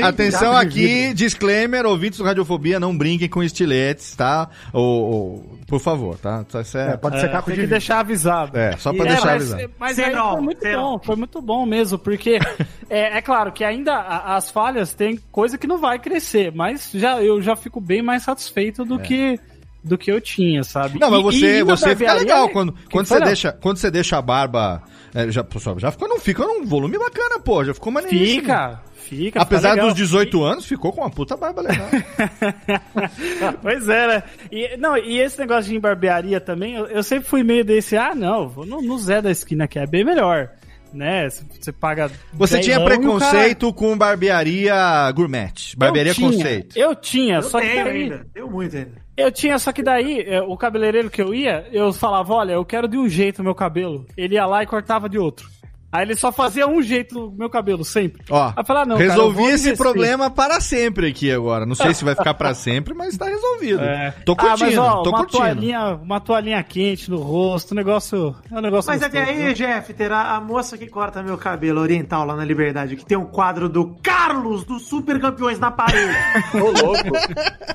atenção 0.03 0.53
de 0.53 0.59
aqui, 0.65 1.13
disclaimer, 1.13 1.85
ouvintes 1.85 2.19
do 2.19 2.25
Radiofobia, 2.25 2.79
não 2.79 2.97
brinquem 2.97 3.29
com 3.29 3.43
estiletes, 3.43 4.15
tá? 4.15 4.49
Ou, 4.73 4.83
ou- 4.83 5.57
por 5.67 5.79
favor, 5.79 6.17
tá? 6.17 6.45
É, 6.53 6.93
É, 6.93 6.97
pode 6.97 7.19
ser 7.19 7.25
É, 7.27 7.29
caco 7.29 7.45
tem 7.47 7.55
de 7.55 7.61
que 7.61 7.67
deixar 7.67 7.99
avisado. 7.99 8.57
é, 8.57 8.77
só 8.77 8.93
pra 8.93 9.05
É, 9.05 9.07
deixar 9.09 9.25
mas, 9.25 9.51
avisado. 9.53 9.73
mas 9.77 9.99
aí 9.99 10.05
Serol, 10.05 10.31
foi 10.31 10.41
muito 10.41 10.61
bom, 10.71 10.99
foi 11.03 11.15
muito 11.15 11.41
bom 11.41 11.65
mesmo, 11.65 11.99
porque 11.99 12.39
é, 12.89 13.17
é 13.17 13.21
claro 13.21 13.51
que 13.51 13.63
ainda 13.63 13.97
as 13.99 14.49
falhas 14.49 14.93
tem 14.93 15.19
coisa 15.31 15.57
que 15.57 15.67
não 15.67 15.77
vai 15.77 15.99
crescer, 15.99 16.51
mas 16.55 16.89
já, 16.93 17.21
eu 17.21 17.41
já 17.41 17.55
fico 17.55 17.81
bem 17.81 18.01
mais 18.01 18.23
satisfeito 18.23 18.85
do 18.85 18.97
que 18.99 19.39
do 19.87 19.97
que 19.97 20.11
eu 20.11 20.19
tinha, 20.21 20.63
sabe? 20.63 20.99
Não, 20.99 21.09
mas 21.09 21.19
E- 21.19 21.23
você, 21.23 21.59
e 21.59 21.63
na 21.63 21.75
você 21.75 21.95
fica 21.95 22.13
legal 22.13 22.49
quando, 22.49 22.73
que 22.73 22.89
quando, 22.89 23.05
você 23.07 23.19
deixa, 23.21 23.51
quando 23.53 23.77
você 23.77 23.89
deixa 23.89 24.17
a 24.17 24.21
barba. 24.21 24.83
é, 25.15 25.31
já, 25.31 25.43
pessoal, 25.43 25.79
já 25.79 25.91
ficou, 25.91 26.07
não 26.07 26.19
fica 26.19 26.43
num 26.45 26.65
volume 26.65 26.97
bacana, 26.97 27.39
pô. 27.39 27.63
Já 27.63 27.73
ficou 27.73 27.91
maneiríssimo. 27.91 28.41
Fica, 28.41 28.81
fica. 28.95 29.41
Apesar 29.41 29.75
dos 29.75 29.93
18 29.93 30.43
anos, 30.43 30.65
ficou 30.65 30.91
com 30.93 31.01
uma 31.01 31.09
puta 31.09 31.35
barba 31.37 31.61
legal. 31.61 31.87
pois 33.61 33.87
é, 33.89 34.07
né? 34.07 34.23
E, 34.51 34.77
não, 34.77 34.97
e 34.97 35.19
esse 35.19 35.39
negócio 35.39 35.71
de 35.71 35.79
barbearia 35.79 36.39
também, 36.39 36.75
eu, 36.75 36.85
eu 36.87 37.03
sempre 37.03 37.27
fui 37.27 37.43
meio 37.43 37.63
desse, 37.63 37.95
ah, 37.97 38.13
não, 38.15 38.47
vou 38.49 38.65
no, 38.65 38.81
no 38.81 38.97
Zé 38.99 39.21
da 39.21 39.31
esquina 39.31 39.67
que 39.67 39.79
é 39.79 39.85
bem 39.87 40.03
melhor. 40.03 40.49
Né? 40.93 41.27
Você- 41.29 41.71
paga. 41.73 42.09
Você 42.33 42.59
tinha 42.59 42.79
dezão 42.79 42.93
e 42.93 42.95
o 43.07 43.19
cara- 43.19 43.29
preconceito 43.31 43.73
com 43.73 43.97
barbearia 43.97 45.11
gourmet. 45.11 45.51
Barbearia 45.75 46.11
eu 46.11 46.15
tinha, 46.15 46.31
conceito. 46.31 46.77
Eu 46.79 46.95
tinha, 46.95 47.35
Eu 47.35 47.43
só 47.43 47.59
que 47.59 47.67
tenho 47.67 47.83
daí, 47.85 48.03
ainda. 48.03 48.25
Tenho 48.33 48.49
muito 48.49 48.75
ainda. 48.77 49.06
Eu 49.17 49.31
tinha, 49.31 49.57
só 49.57 49.71
que 49.71 49.81
daí 49.81 50.21
é, 50.21 50.41
o 50.41 50.55
cabeleireiro 50.55 51.09
que 51.09 51.21
eu 51.21 51.33
ia, 51.33 51.67
eu 51.71 51.91
falava, 51.91 52.33
olha, 52.35 52.53
eu 52.53 52.63
quero 52.63 52.87
de 52.87 52.97
um 52.97 53.09
jeito 53.09 53.39
o 53.39 53.43
meu 53.43 53.55
cabelo. 53.55 54.05
Ele 54.15 54.35
ia 54.35 54.45
lá 54.45 54.61
e 54.61 54.67
cortava 54.67 55.09
de 55.09 55.17
outro. 55.17 55.49
Aí 55.89 56.03
ele 56.03 56.15
só 56.15 56.31
fazia 56.31 56.67
um 56.67 56.81
jeito 56.81 57.15
no 57.15 57.31
meu 57.31 57.49
cabelo 57.49 57.85
sempre. 57.85 58.21
Ó, 58.29 58.47
Aí 58.47 58.53
ah, 58.57 58.85
não, 58.85 58.97
cara, 58.97 59.09
resolvi 59.09 59.37
vou 59.37 59.49
esse 59.49 59.75
problema 59.75 60.29
para 60.29 60.59
sempre 60.59 61.07
aqui 61.07 61.31
agora. 61.31 61.65
Não 61.65 61.75
sei 61.75 61.93
se 61.93 62.03
vai 62.03 62.13
ficar 62.13 62.33
para 62.33 62.53
sempre, 62.53 62.93
mas 62.93 63.17
tá 63.17 63.25
resolvido. 63.25 63.81
É. 63.81 64.11
Tô 64.25 64.33
ah, 64.33 64.35
curtindo, 64.35 64.65
mas, 64.65 64.77
ó, 64.77 65.01
tô 65.01 65.09
uma 65.09 65.19
curtindo. 65.19 65.43
Toalhinha, 65.43 65.95
uma 65.95 66.19
toalhinha 66.19 66.63
quente 66.63 67.09
no 67.09 67.17
rosto, 67.17 67.73
um 67.73 67.75
negócio. 67.75 68.35
É 68.51 68.55
um 68.55 68.61
negócio 68.61 68.91
Mas 68.91 69.01
até 69.01 69.23
aí, 69.23 69.37
né? 69.37 69.53
Jeff, 69.53 69.93
terá 69.93 70.35
a 70.35 70.41
moça 70.41 70.77
que 70.77 70.87
corta 70.87 71.23
meu 71.23 71.37
cabelo 71.37 71.79
oriental 71.79 72.25
lá 72.25 72.35
na 72.35 72.43
Liberdade, 72.43 72.97
que 72.97 73.05
tem 73.05 73.17
um 73.17 73.25
quadro 73.25 73.69
do 73.69 73.95
Carlos 74.03 74.65
dos 74.65 74.87
Super 74.87 75.21
Campeões 75.21 75.57
na 75.57 75.71
parede. 75.71 76.13
Ô, 76.53 76.85
louco. 76.85 77.17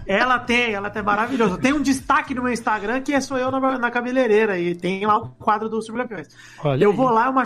ela 0.06 0.38
tem, 0.38 0.74
ela 0.74 0.90
tem 0.90 1.02
maravilhoso. 1.02 1.56
Tem 1.56 1.72
um 1.72 1.80
destaque 1.80 2.34
no 2.34 2.42
meu 2.42 2.52
Instagram 2.52 3.00
que 3.00 3.14
é 3.14 3.20
sou 3.22 3.38
eu 3.38 3.50
na, 3.50 3.78
na 3.78 3.90
cabeleireira 3.90 4.58
e 4.58 4.74
tem 4.74 5.04
lá 5.06 5.16
o 5.16 5.28
quadro 5.30 5.68
do 5.68 5.80
Super 5.80 6.02
Campeões. 6.02 6.28
Olha 6.62 6.84
eu 6.84 6.90
aí. 6.90 6.96
vou 6.96 7.08
lá, 7.08 7.26
é 7.26 7.30
uma 7.30 7.44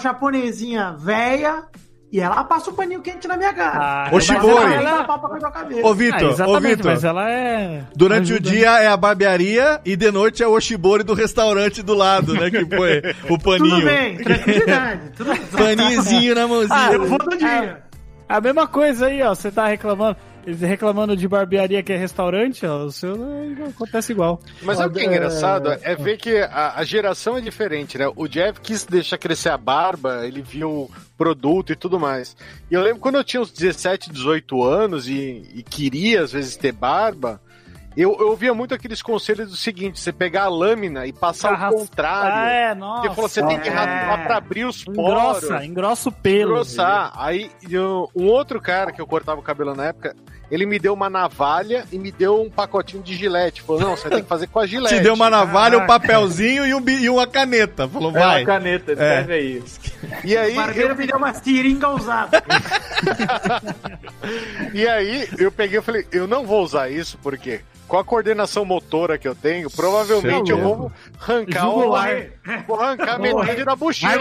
japonesinha 0.57 0.93
velha 0.99 1.65
e 2.13 2.21
ela 2.21 2.45
passa 2.45 2.71
um 2.71 2.75
paninho 2.75 3.01
quente 3.03 3.27
na 3.29 3.37
minha 3.37 3.53
cara. 3.53 3.79
Ah, 3.79 4.09
Ô, 4.13 4.21
Shibori. 4.21 4.73
ela 4.75 4.91
o. 5.05 5.87
Ô, 5.87 5.91
Ah, 5.91 5.95
Vitor, 5.95 6.23
ô, 6.23 6.31
exatamente, 6.31 6.77
Vitor. 6.77 6.93
mas 6.93 7.05
ela 7.05 7.31
é. 7.31 7.83
Durante 7.95 8.33
ajuda, 8.33 8.49
o 8.49 8.53
dia 8.53 8.71
é 8.81 8.87
a 8.87 8.97
barbearia 8.97 9.81
e 9.85 9.97
de 9.97 10.11
noite 10.11 10.43
é 10.43 10.47
o 10.47 10.53
Oshibori 10.53 11.03
do 11.03 11.15
restaurante 11.15 11.83
do 11.83 11.95
lado, 11.95 12.33
né? 12.35 12.51
Que 12.51 12.65
põe 12.65 13.03
o 13.29 13.39
paninho. 13.39 13.75
Tudo 13.77 13.85
bem, 13.85 14.17
tranquilidade. 14.19 15.11
Tudo... 15.17 15.31
Paninhozinho 15.59 16.35
na 16.35 16.47
mãozinha. 16.47 16.79
Ah, 16.79 16.93
Eu 16.93 17.07
vou 17.07 17.19
todo 17.19 17.37
dia. 17.37 17.83
A 18.29 18.41
mesma 18.41 18.67
coisa 18.67 19.07
aí, 19.07 19.23
ó. 19.23 19.35
Você 19.35 19.51
tá 19.51 19.67
reclamando. 19.67 20.17
Reclamando 20.47 21.17
de 21.17 21.27
barbearia 21.27 21.83
que 21.83 21.93
é 21.93 21.97
restaurante, 21.97 22.65
ó. 22.65 22.85
O 22.85 22.93
seu 22.93 23.17
acontece 23.69 24.13
igual. 24.13 24.41
Mas 24.63 24.79
sabe 24.79 24.91
o 24.95 24.97
que 24.99 25.01
é 25.05 25.07
engraçado? 25.07 25.71
É 25.83 25.95
ver 25.97 26.17
que 26.19 26.37
a, 26.39 26.75
a 26.77 26.85
geração 26.85 27.37
é 27.37 27.41
diferente, 27.41 27.99
né? 27.99 28.07
O 28.15 28.29
Jeff 28.29 28.61
quis 28.61 28.85
deixar 28.85 29.19
crescer 29.19 29.49
a 29.51 29.59
barba, 29.59 30.27
ele 30.27 30.43
viu 30.43 30.71
o 30.71 30.91
produto 31.19 31.73
e 31.73 31.77
tudo 31.77 31.99
mais. 31.99 32.37
E 32.71 32.75
eu 32.75 32.81
lembro 32.83 33.01
quando 33.01 33.17
eu 33.17 33.25
tinha 33.25 33.41
uns 33.41 33.51
17, 33.53 34.13
18 34.13 34.63
anos 34.63 35.09
e, 35.09 35.45
e 35.55 35.63
queria 35.63 36.23
às 36.23 36.33
vezes 36.33 36.57
ter 36.57 36.73
barba, 36.73 37.41
eu, 37.97 38.15
eu 38.21 38.29
ouvia 38.29 38.53
muito 38.53 38.75
aqueles 38.75 39.01
conselhos 39.01 39.49
do 39.51 39.57
seguinte: 39.57 39.99
você 39.99 40.13
pegar 40.13 40.43
a 40.45 40.49
lâmina 40.49 41.07
e 41.07 41.13
passar 41.15 41.55
Arras- 41.55 41.75
o 41.75 41.79
contrário. 41.79 42.35
Ah, 42.37 42.51
é, 42.51 42.67
Porque 42.69 42.79
nossa. 42.79 43.15
falou, 43.15 43.29
você 43.29 43.43
tem 43.47 43.59
que 43.59 43.69
É. 43.69 43.73
raspar 43.73 44.25
pra 44.27 44.37
abrir 44.37 44.65
os 44.67 44.85
poros. 44.85 44.99
Engrossa, 45.43 45.65
engrossa 45.65 46.09
o 46.11 46.13
pelo. 46.13 46.51
Engrossar. 46.53 47.13
Aí 47.17 47.51
eu- 47.71 48.09
um 48.15 48.27
outro 48.27 48.61
cara 48.61 48.93
que 48.93 49.01
eu 49.01 49.07
cortava 49.07 49.41
o 49.41 49.43
cabelo 49.43 49.75
na 49.75 49.87
época, 49.87 50.15
ele 50.51 50.67
me 50.67 50.79
deu 50.79 50.95
uma 50.95 51.11
navalha 51.11 51.85
e 51.91 51.99
me 51.99 52.13
deu 52.13 52.41
um 52.41 52.51
pacotinho 52.51 53.03
de 53.03 53.15
gilete. 53.15 53.63
Falou, 53.63 53.83
não, 53.83 53.97
você 53.97 54.09
tem 54.09 54.23
que 54.23 54.29
fazer 54.29 54.47
com 54.47 54.61
a 54.61 54.67
gilete. 54.67 54.97
Te 54.97 55.01
deu 55.01 55.15
uma 55.15 55.29
navalha, 55.29 55.79
um 55.79 55.87
papelzinho 55.87 56.67
e, 56.67 56.75
um, 56.75 56.89
e 56.89 57.11
uma 57.11 57.27
caneta. 57.27 57.89
Falou, 57.89 58.11
É 58.11 58.19
vai. 58.19 58.41
uma 58.43 58.47
caneta, 58.47 58.93
escreve 58.93 59.33
aí. 59.33 59.63
E 60.25 60.37
aí, 60.37 60.53
O 60.53 60.57
barbeiro 60.57 60.91
eu, 60.91 60.97
me 60.97 61.07
deu 61.07 61.17
uma 61.17 61.35
seringa 61.35 61.89
usada. 61.91 62.43
e 64.73 64.87
aí 64.87 65.29
eu 65.39 65.51
peguei 65.51 65.79
e 65.79 65.83
falei, 65.83 66.07
eu 66.13 66.27
não 66.27 66.47
vou 66.47 66.63
usar 66.63 66.91
isso, 66.91 67.19
porque 67.23 67.61
com 67.89 67.99
a 67.99 68.05
coordenação 68.05 68.65
motora 68.65 69.19
que 69.19 69.29
eu 69.29 69.35
tenho, 69.35 69.71
provavelmente 69.71 70.51
eu 70.51 70.59
vou 70.59 70.93
arrancar 71.21 71.69
o, 71.69 71.93
vou 72.67 72.81
arrancar 72.81 73.21
metade 73.21 73.65
da 73.65 73.77
bochecha. 73.77 74.19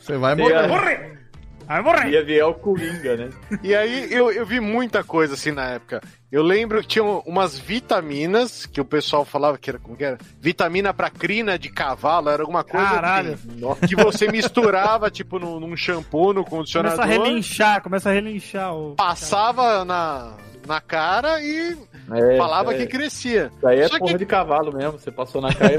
Você 0.00 0.16
vai 0.16 0.38
Ia, 0.38 0.68
morrer. 0.68 1.18
Vai 1.66 1.82
morrer. 1.82 2.10
ia 2.10 2.24
ver 2.24 2.42
o 2.44 2.54
Coringa, 2.54 3.16
né? 3.16 3.30
E 3.62 3.74
aí 3.74 4.12
eu, 4.12 4.30
eu 4.30 4.44
vi 4.44 4.60
muita 4.60 5.02
coisa 5.02 5.34
assim 5.34 5.50
na 5.52 5.70
época. 5.70 6.00
Eu 6.30 6.42
lembro 6.42 6.80
que 6.82 6.88
tinha 6.88 7.04
umas 7.04 7.58
vitaminas 7.58 8.66
que 8.66 8.80
o 8.80 8.84
pessoal 8.84 9.24
falava 9.24 9.56
que 9.56 9.70
era 9.70 9.78
como 9.78 9.96
que 9.96 10.04
era? 10.04 10.18
Vitamina 10.40 10.92
pra 10.92 11.08
crina 11.08 11.58
de 11.58 11.68
cavalo, 11.70 12.28
era 12.28 12.42
alguma 12.42 12.64
coisa 12.64 12.86
Caralho. 12.88 13.34
assim, 13.34 13.86
que 13.86 13.94
você 13.94 14.26
misturava 14.28 15.10
tipo 15.10 15.38
num, 15.38 15.60
num 15.60 15.76
shampoo, 15.76 16.32
no 16.32 16.44
condicionador, 16.44 16.98
Começa 16.98 17.20
a 17.20 17.24
relinchar, 17.24 17.82
começa 17.82 18.10
a 18.10 18.12
relinchar 18.12 18.74
o. 18.74 18.94
passava 18.96 19.84
na, 19.84 20.32
na 20.66 20.80
cara 20.80 21.40
e 21.40 21.76
É, 22.12 22.36
falava 22.36 22.74
é. 22.74 22.78
que 22.78 22.86
crescia. 22.86 23.50
Isso 23.56 23.66
aí 23.66 23.80
é 23.80 23.88
Só 23.88 23.98
porra 23.98 24.12
que- 24.12 24.18
de 24.18 24.26
cavalo 24.26 24.72
mesmo. 24.72 24.92
Você 24.98 25.10
passou 25.10 25.40
na 25.40 25.52
cara 25.54 25.72
e 25.74 25.76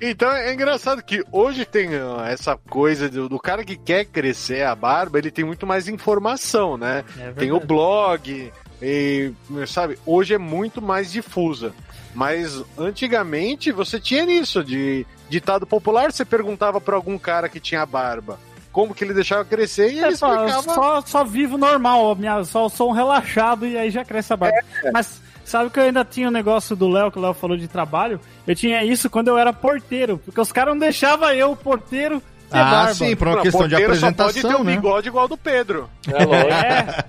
Então 0.10 0.30
é 0.30 0.52
engraçado 0.52 1.02
que 1.02 1.24
hoje 1.32 1.64
tem 1.64 1.90
essa 2.26 2.56
coisa 2.68 3.08
do, 3.08 3.28
do 3.28 3.38
cara 3.38 3.64
que 3.64 3.76
quer 3.76 4.04
crescer 4.04 4.64
a 4.64 4.74
barba, 4.74 5.18
ele 5.18 5.30
tem 5.30 5.44
muito 5.44 5.66
mais 5.66 5.88
informação, 5.88 6.76
né? 6.76 7.04
É 7.18 7.32
tem 7.32 7.52
o 7.52 7.60
blog, 7.60 8.52
e, 8.82 9.32
sabe? 9.66 9.98
Hoje 10.04 10.34
é 10.34 10.38
muito 10.38 10.80
mais 10.82 11.10
difusa. 11.10 11.72
Mas 12.14 12.62
antigamente 12.76 13.70
você 13.70 14.00
tinha 14.00 14.24
isso 14.24 14.64
de 14.64 15.06
ditado 15.28 15.66
popular, 15.66 16.10
você 16.10 16.24
perguntava 16.24 16.80
pra 16.80 16.96
algum 16.96 17.18
cara 17.18 17.48
que 17.48 17.60
tinha 17.60 17.84
barba 17.84 18.38
como 18.78 18.94
que 18.94 19.02
ele 19.02 19.12
deixava 19.12 19.44
crescer 19.44 19.90
e 19.92 19.98
ele 19.98 20.12
É, 20.12 20.14
só, 20.14 20.46
explicava. 20.46 20.62
só, 20.74 21.00
só 21.00 21.24
vivo 21.24 21.58
normal, 21.58 22.14
minha, 22.14 22.44
só 22.44 22.68
sou 22.68 22.90
um 22.90 22.92
relaxado 22.92 23.66
e 23.66 23.76
aí 23.76 23.90
já 23.90 24.04
cresce 24.04 24.32
a 24.32 24.36
barba. 24.36 24.56
É. 24.84 24.92
Mas 24.92 25.20
sabe 25.44 25.68
que 25.68 25.80
eu 25.80 25.82
ainda 25.82 26.04
tinha 26.04 26.28
o 26.28 26.30
negócio 26.30 26.76
do 26.76 26.88
Léo, 26.88 27.10
que 27.10 27.18
o 27.18 27.20
Léo 27.22 27.34
falou 27.34 27.56
de 27.56 27.66
trabalho? 27.66 28.20
Eu 28.46 28.54
tinha 28.54 28.84
isso 28.84 29.10
quando 29.10 29.26
eu 29.26 29.36
era 29.36 29.52
porteiro, 29.52 30.18
porque 30.24 30.40
os 30.40 30.52
caras 30.52 30.74
não 30.74 30.78
deixavam 30.78 31.28
eu, 31.32 31.56
porteiro, 31.56 32.22
Ah, 32.50 32.70
barba. 32.70 32.94
sim, 32.94 33.14
pra 33.16 33.28
uma 33.30 33.36
Não, 33.36 33.42
questão 33.42 33.68
de 33.68 33.74
porteiro 33.76 33.94
só 33.96 34.06
pode 34.06 34.16
ter 34.16 34.22
apresentação, 34.22 34.60
um 34.60 34.64
né? 34.64 34.74
bigode 34.76 35.08
igual 35.08 35.22
ao 35.22 35.28
do 35.28 35.36
Pedro. 35.36 35.88
É 36.06 36.24
lógico. 36.24 36.52
É, 36.52 37.04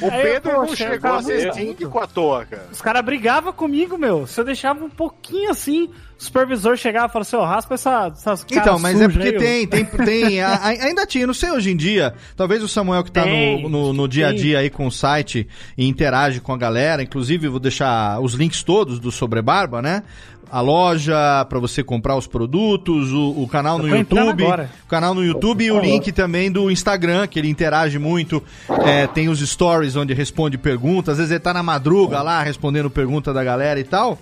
O 0.00 0.10
Aí, 0.10 0.22
Pedro 0.22 0.52
não 0.52 0.76
chegou 0.76 1.12
a 1.12 1.22
ser 1.22 1.52
síndico 1.54 1.98
à 1.98 2.06
toa, 2.06 2.44
cara. 2.46 2.66
os 2.70 2.80
caras 2.80 3.04
brigavam 3.04 3.52
comigo, 3.52 3.98
meu. 3.98 4.26
Se 4.28 4.40
eu 4.40 4.44
deixava 4.44 4.84
um 4.84 4.88
pouquinho 4.88 5.50
assim, 5.50 5.88
o 6.18 6.22
supervisor 6.22 6.76
chegava 6.76 7.06
e 7.06 7.10
falava 7.12 7.28
assim, 7.28 7.36
ó, 7.36 7.44
raspa 7.44 7.74
essa, 7.74 8.06
essas 8.16 8.44
Então, 8.48 8.62
caras 8.62 8.80
mas 8.80 9.00
é 9.00 9.08
porque 9.08 9.26
aí, 9.28 9.38
tem, 9.38 9.66
tem, 9.66 9.84
tem 9.84 10.40
a- 10.42 10.54
a- 10.54 10.68
ainda 10.68 11.04
tinha, 11.04 11.26
não 11.26 11.34
sei 11.34 11.50
hoje 11.50 11.70
em 11.72 11.76
dia, 11.76 12.14
talvez 12.36 12.62
o 12.62 12.68
Samuel 12.68 13.02
que 13.02 13.10
tá 13.10 13.24
Tem, 13.24 13.60
no, 13.64 13.68
no, 13.68 13.92
no 13.92 14.08
dia 14.08 14.28
a 14.28 14.32
dia 14.32 14.60
aí 14.60 14.70
com 14.70 14.86
o 14.86 14.90
site 14.92 15.48
e 15.76 15.86
interage 15.88 16.40
com 16.40 16.52
a 16.52 16.56
galera, 16.58 17.02
inclusive 17.02 17.48
vou 17.48 17.58
deixar 17.60 18.20
os 18.20 18.34
links 18.34 18.62
todos 18.62 19.00
do 19.00 19.10
Sobrebarba, 19.10 19.82
né? 19.82 20.04
A 20.52 20.60
loja 20.60 21.46
para 21.48 21.58
você 21.58 21.82
comprar 21.82 22.14
os 22.14 22.26
produtos, 22.26 23.10
o, 23.10 23.42
o 23.42 23.48
canal 23.48 23.78
no 23.78 23.88
YouTube, 23.88 24.44
agora. 24.44 24.70
o 24.84 24.86
canal 24.86 25.14
no 25.14 25.24
YouTube 25.24 25.64
e 25.64 25.72
o 25.72 25.80
link 25.80 26.12
também 26.12 26.52
do 26.52 26.70
Instagram, 26.70 27.26
que 27.26 27.38
ele 27.38 27.48
interage 27.48 27.98
muito, 27.98 28.42
é, 28.84 29.06
tem 29.06 29.30
os 29.30 29.40
stories 29.40 29.96
onde 29.96 30.12
responde 30.12 30.58
perguntas, 30.58 31.12
às 31.12 31.16
vezes 31.16 31.30
ele 31.30 31.40
tá 31.40 31.54
na 31.54 31.62
madruga 31.62 32.20
lá 32.20 32.42
respondendo 32.42 32.90
pergunta 32.90 33.32
da 33.32 33.42
galera 33.42 33.80
e 33.80 33.84
tal. 33.84 34.18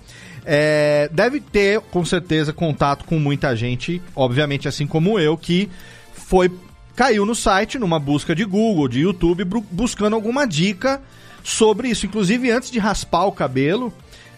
É, 0.47 1.11
deve 1.13 1.41
ter, 1.41 1.81
com 1.81 2.05
certeza, 2.05 2.53
contato 2.53 3.05
com 3.05 3.19
muita 3.19 3.57
gente, 3.57 4.01
obviamente 4.15 4.69
assim 4.69 4.87
como 4.87 5.19
eu, 5.19 5.37
que 5.37 5.69
foi 6.15 6.49
caiu 6.95 7.27
no 7.27 7.35
site 7.35 7.77
numa 7.77 7.99
busca 7.99 8.37
de 8.37 8.45
Google, 8.45 8.87
de 8.87 9.01
YouTube, 9.01 9.43
buscando 9.71 10.15
alguma 10.15 10.47
dica 10.47 11.01
sobre 11.43 11.89
isso. 11.89 12.07
Inclusive, 12.07 12.51
antes 12.51 12.71
de 12.71 12.79
raspar 12.79 13.25
o 13.25 13.33
cabelo, 13.33 13.93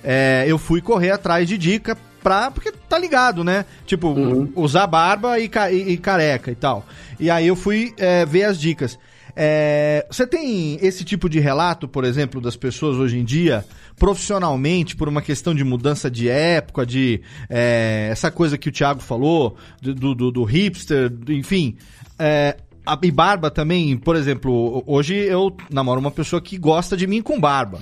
é, 0.04 0.44
eu 0.46 0.58
fui 0.58 0.80
correr 0.80 1.10
atrás 1.10 1.48
de 1.48 1.56
dica 1.58 1.96
pra. 2.22 2.50
Porque 2.50 2.72
tá 2.88 2.98
ligado, 2.98 3.42
né? 3.44 3.64
Tipo, 3.86 4.48
usar 4.54 4.86
barba 4.86 5.38
e, 5.38 5.50
e- 5.72 5.92
e 5.92 5.96
careca 5.96 6.50
e 6.50 6.54
tal. 6.54 6.84
E 7.18 7.30
aí 7.30 7.46
eu 7.46 7.56
fui 7.56 7.92
é, 7.98 8.24
ver 8.26 8.44
as 8.44 8.58
dicas. 8.58 8.98
É, 9.34 10.06
você 10.10 10.26
tem 10.26 10.76
esse 10.82 11.04
tipo 11.04 11.26
de 11.28 11.40
relato, 11.40 11.88
por 11.88 12.04
exemplo, 12.04 12.38
das 12.38 12.54
pessoas 12.54 12.98
hoje 12.98 13.18
em 13.18 13.24
dia, 13.24 13.64
profissionalmente, 13.98 14.94
por 14.94 15.08
uma 15.08 15.22
questão 15.22 15.54
de 15.54 15.64
mudança 15.64 16.10
de 16.10 16.28
época, 16.28 16.84
de 16.84 17.22
é, 17.48 18.08
essa 18.12 18.30
coisa 18.30 18.58
que 18.58 18.68
o 18.68 18.72
Thiago 18.72 19.00
falou, 19.00 19.56
do, 19.80 20.14
do, 20.14 20.30
do- 20.30 20.44
hipster, 20.44 21.10
enfim. 21.30 21.76
É, 22.18 22.56
a, 22.84 22.98
e 23.02 23.10
barba 23.10 23.50
também, 23.50 23.96
por 23.96 24.16
exemplo, 24.16 24.84
hoje 24.86 25.14
eu 25.14 25.56
namoro 25.72 25.98
uma 25.98 26.10
pessoa 26.10 26.42
que 26.42 26.58
gosta 26.58 26.94
de 26.94 27.06
mim 27.06 27.22
com 27.22 27.40
barba. 27.40 27.80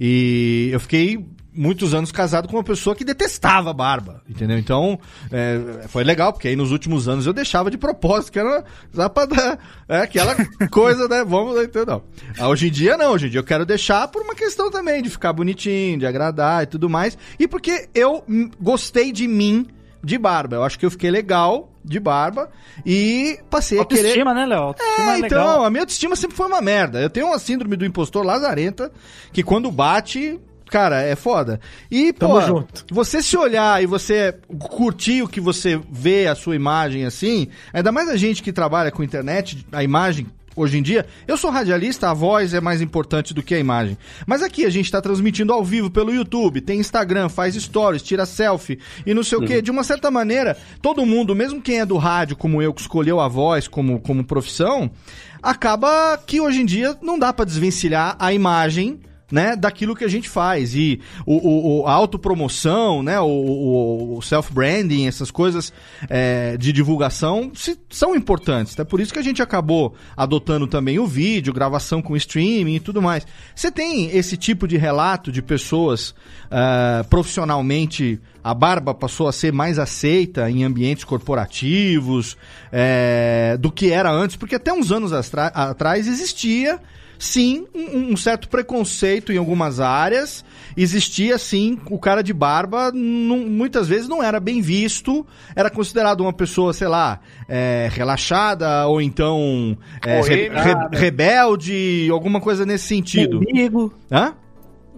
E 0.00 0.68
eu 0.72 0.80
fiquei 0.80 1.24
muitos 1.54 1.92
anos 1.94 2.10
casado 2.10 2.48
com 2.48 2.56
uma 2.56 2.64
pessoa 2.64 2.96
que 2.96 3.04
detestava 3.04 3.72
barba, 3.72 4.22
entendeu? 4.28 4.58
Então, 4.58 4.98
é, 5.30 5.86
foi 5.88 6.02
legal, 6.02 6.32
porque 6.32 6.48
aí 6.48 6.56
nos 6.56 6.72
últimos 6.72 7.08
anos 7.08 7.26
eu 7.26 7.32
deixava 7.32 7.70
de 7.70 7.76
propósito, 7.76 8.32
que 8.32 8.38
era 8.38 8.64
só 8.92 9.08
pra 9.08 9.26
dar 9.26 9.58
é, 9.88 9.98
aquela 9.98 10.34
coisa, 10.70 11.06
né? 11.08 11.24
Vamos, 11.24 11.62
entendeu? 11.62 12.02
Ah, 12.38 12.48
Hoje 12.48 12.68
em 12.68 12.70
dia 12.70 12.96
não, 12.96 13.12
hoje 13.12 13.26
em 13.26 13.30
dia 13.30 13.40
eu 13.40 13.44
quero 13.44 13.66
deixar 13.66 14.08
por 14.08 14.22
uma 14.22 14.34
questão 14.34 14.70
também 14.70 15.02
de 15.02 15.10
ficar 15.10 15.32
bonitinho, 15.32 15.98
de 15.98 16.06
agradar 16.06 16.62
e 16.62 16.66
tudo 16.66 16.88
mais, 16.88 17.16
e 17.38 17.46
porque 17.46 17.88
eu 17.94 18.24
gostei 18.60 19.12
de 19.12 19.28
mim 19.28 19.66
de 20.02 20.18
barba. 20.18 20.56
Eu 20.56 20.64
acho 20.64 20.78
que 20.78 20.84
eu 20.86 20.90
fiquei 20.90 21.10
legal 21.10 21.70
de 21.84 22.00
barba 22.00 22.48
e 22.86 23.38
passei 23.50 23.78
a 23.78 23.84
querer... 23.84 24.00
Autoestima, 24.00 24.34
né, 24.34 24.46
Léo? 24.46 24.62
Autoestima 24.62 25.10
É, 25.12 25.14
é 25.14 25.18
então, 25.18 25.38
legal. 25.38 25.64
a 25.64 25.70
minha 25.70 25.82
autoestima 25.82 26.16
sempre 26.16 26.36
foi 26.36 26.46
uma 26.46 26.60
merda. 26.60 27.00
Eu 27.00 27.10
tenho 27.10 27.26
uma 27.26 27.38
síndrome 27.38 27.76
do 27.76 27.84
impostor 27.84 28.24
lazarenta, 28.24 28.90
que 29.32 29.42
quando 29.42 29.70
bate, 29.70 30.40
cara, 30.72 31.02
é 31.02 31.14
foda. 31.14 31.60
E, 31.90 32.14
pô, 32.14 32.28
Tamo 32.28 32.40
junto. 32.40 32.86
você 32.90 33.22
se 33.22 33.36
olhar 33.36 33.82
e 33.82 33.86
você 33.86 34.34
curtir 34.58 35.22
o 35.22 35.28
que 35.28 35.38
você 35.38 35.78
vê, 35.90 36.26
a 36.26 36.34
sua 36.34 36.56
imagem 36.56 37.04
assim, 37.04 37.48
ainda 37.74 37.92
mais 37.92 38.08
a 38.08 38.16
gente 38.16 38.42
que 38.42 38.50
trabalha 38.50 38.90
com 38.90 39.02
internet, 39.02 39.66
a 39.70 39.84
imagem. 39.84 40.26
Hoje 40.54 40.76
em 40.76 40.82
dia, 40.82 41.06
eu 41.26 41.36
sou 41.38 41.50
radialista, 41.50 42.10
a 42.10 42.14
voz 42.14 42.52
é 42.52 42.60
mais 42.60 42.82
importante 42.82 43.32
do 43.32 43.42
que 43.42 43.54
a 43.54 43.58
imagem. 43.58 43.96
Mas 44.26 44.42
aqui 44.42 44.66
a 44.66 44.70
gente 44.70 44.84
está 44.84 45.00
transmitindo 45.00 45.50
ao 45.50 45.64
vivo 45.64 45.90
pelo 45.90 46.12
YouTube, 46.12 46.60
tem 46.60 46.78
Instagram, 46.78 47.30
faz 47.30 47.54
stories, 47.54 48.02
tira 48.02 48.26
selfie 48.26 48.78
e 49.06 49.14
não 49.14 49.22
sei 49.22 49.38
o 49.38 49.46
quê. 49.46 49.62
De 49.62 49.70
uma 49.70 49.82
certa 49.82 50.10
maneira, 50.10 50.56
todo 50.82 51.06
mundo, 51.06 51.34
mesmo 51.34 51.60
quem 51.60 51.80
é 51.80 51.86
do 51.86 51.96
rádio, 51.96 52.36
como 52.36 52.60
eu, 52.60 52.74
que 52.74 52.82
escolheu 52.82 53.18
a 53.18 53.28
voz 53.28 53.66
como, 53.66 53.98
como 54.00 54.24
profissão, 54.24 54.90
acaba 55.42 56.18
que 56.18 56.38
hoje 56.38 56.60
em 56.60 56.66
dia 56.66 56.96
não 57.00 57.18
dá 57.18 57.32
para 57.32 57.46
desvencilhar 57.46 58.14
a 58.18 58.30
imagem 58.30 59.00
né, 59.32 59.56
daquilo 59.56 59.96
que 59.96 60.04
a 60.04 60.08
gente 60.08 60.28
faz. 60.28 60.74
E 60.74 61.00
o, 61.24 61.80
o, 61.80 61.86
a 61.86 61.92
autopromoção, 61.92 63.02
né, 63.02 63.18
o, 63.18 64.16
o, 64.18 64.20
self-branding, 64.20 65.06
essas 65.06 65.30
coisas 65.30 65.72
é, 66.10 66.58
de 66.58 66.70
divulgação 66.70 67.50
se- 67.54 67.78
são 67.88 68.14
importantes. 68.14 68.78
É 68.78 68.84
por 68.84 69.00
isso 69.00 69.10
que 69.10 69.18
a 69.18 69.22
gente 69.22 69.40
acabou 69.40 69.94
adotando 70.14 70.66
também 70.66 70.98
o 70.98 71.06
vídeo, 71.06 71.54
gravação 71.54 72.02
com 72.02 72.14
streaming 72.14 72.74
e 72.74 72.80
tudo 72.80 73.00
mais. 73.00 73.26
Você 73.56 73.70
tem 73.70 74.14
esse 74.14 74.36
tipo 74.36 74.68
de 74.68 74.76
relato 74.76 75.32
de 75.32 75.40
pessoas 75.40 76.14
ah, 76.50 77.02
profissionalmente. 77.08 78.20
A 78.44 78.52
barba 78.52 78.92
passou 78.92 79.28
a 79.28 79.32
ser 79.32 79.52
mais 79.52 79.78
aceita 79.78 80.50
em 80.50 80.64
ambientes 80.64 81.04
corporativos 81.04 82.36
é, 82.70 83.56
do 83.58 83.70
que 83.72 83.90
era 83.90 84.10
antes, 84.10 84.36
porque 84.36 84.56
até 84.56 84.72
uns 84.72 84.92
anos 84.92 85.12
atrás 85.12 86.06
existia 86.06 86.78
sim, 87.24 87.66
um, 87.74 88.12
um 88.12 88.16
certo 88.16 88.48
preconceito 88.48 89.32
em 89.32 89.36
algumas 89.36 89.78
áreas. 89.78 90.44
Existia, 90.76 91.38
sim, 91.38 91.78
o 91.90 91.98
cara 91.98 92.20
de 92.22 92.32
barba, 92.32 92.90
não- 92.92 93.38
muitas 93.46 93.86
vezes 93.86 94.08
não 94.08 94.22
era 94.22 94.40
bem 94.40 94.60
visto, 94.60 95.24
era 95.54 95.70
considerado 95.70 96.20
uma 96.22 96.32
pessoa, 96.32 96.72
sei 96.72 96.88
lá, 96.88 97.20
é, 97.48 97.88
relaxada, 97.92 98.86
ou 98.88 99.00
então 99.00 99.76
é, 100.04 100.20
re- 100.22 100.48
re- 100.48 100.88
rebelde, 100.98 102.08
alguma 102.10 102.40
coisa 102.40 102.66
nesse 102.66 102.86
sentido. 102.86 103.38
Mendigo. 103.40 103.92
Hã? 104.10 104.34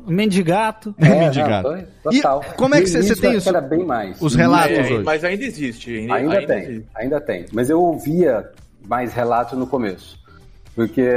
Mendigato. 0.07 0.95
É, 0.99 1.09
Mendigado. 1.09 1.69
não, 1.69 1.77
foi 1.77 1.87
total. 2.21 2.45
E 2.47 2.57
como 2.57 2.75
é 2.75 2.81
que 2.81 2.87
você- 2.89 3.17
tem 3.17 3.37
os- 3.37 3.47
era 3.47 3.61
bem 3.61 3.85
mais. 3.85 4.21
os 4.21 4.35
relatos 4.35 4.77
É, 4.77 4.83
hoje? 4.83 5.03
Mas 5.05 5.25
ainda 5.25 5.45
existe. 5.45 5.91
Ainda, 5.97 6.15
Ainda, 6.15 6.35
ainda 6.39 6.47
tem, 6.47 6.63
existe. 6.63 6.87
ainda 6.95 7.21
tem. 7.21 7.47
Mas 7.53 7.71
eu 7.71 7.81
ouvia 7.81 8.51
mais 8.87 9.13
relato 9.15 9.57
no 9.57 9.67
começo. 9.67 10.19
Porque. 10.75 11.09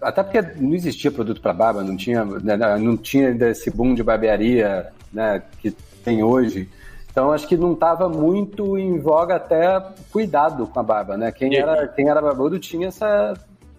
Até 0.00 0.22
porque 0.22 0.42
não 0.60 0.74
existia 0.74 1.10
produto 1.10 1.40
para 1.40 1.52
barba, 1.52 1.82
não 1.82 1.96
tinha, 1.96 2.24
né, 2.24 2.56
não 2.78 2.96
tinha 2.96 3.28
ainda 3.28 3.48
esse 3.50 3.70
boom 3.70 3.94
de 3.94 4.02
barbearia 4.02 4.88
né, 5.12 5.42
que 5.60 5.70
tem 6.04 6.22
hoje. 6.22 6.68
Então 7.10 7.30
acho 7.30 7.46
que 7.46 7.56
não 7.56 7.74
estava 7.74 8.08
muito 8.08 8.76
em 8.78 8.98
voga 8.98 9.36
até 9.36 9.80
cuidado 10.10 10.66
com 10.66 10.80
a 10.80 10.82
barba, 10.82 11.16
né? 11.16 11.30
Quem 11.30 11.54
era, 11.56 11.86
quem 11.88 12.08
era 12.08 12.22
barbudo 12.22 12.58
tinha 12.58 12.88
essa, 12.88 13.34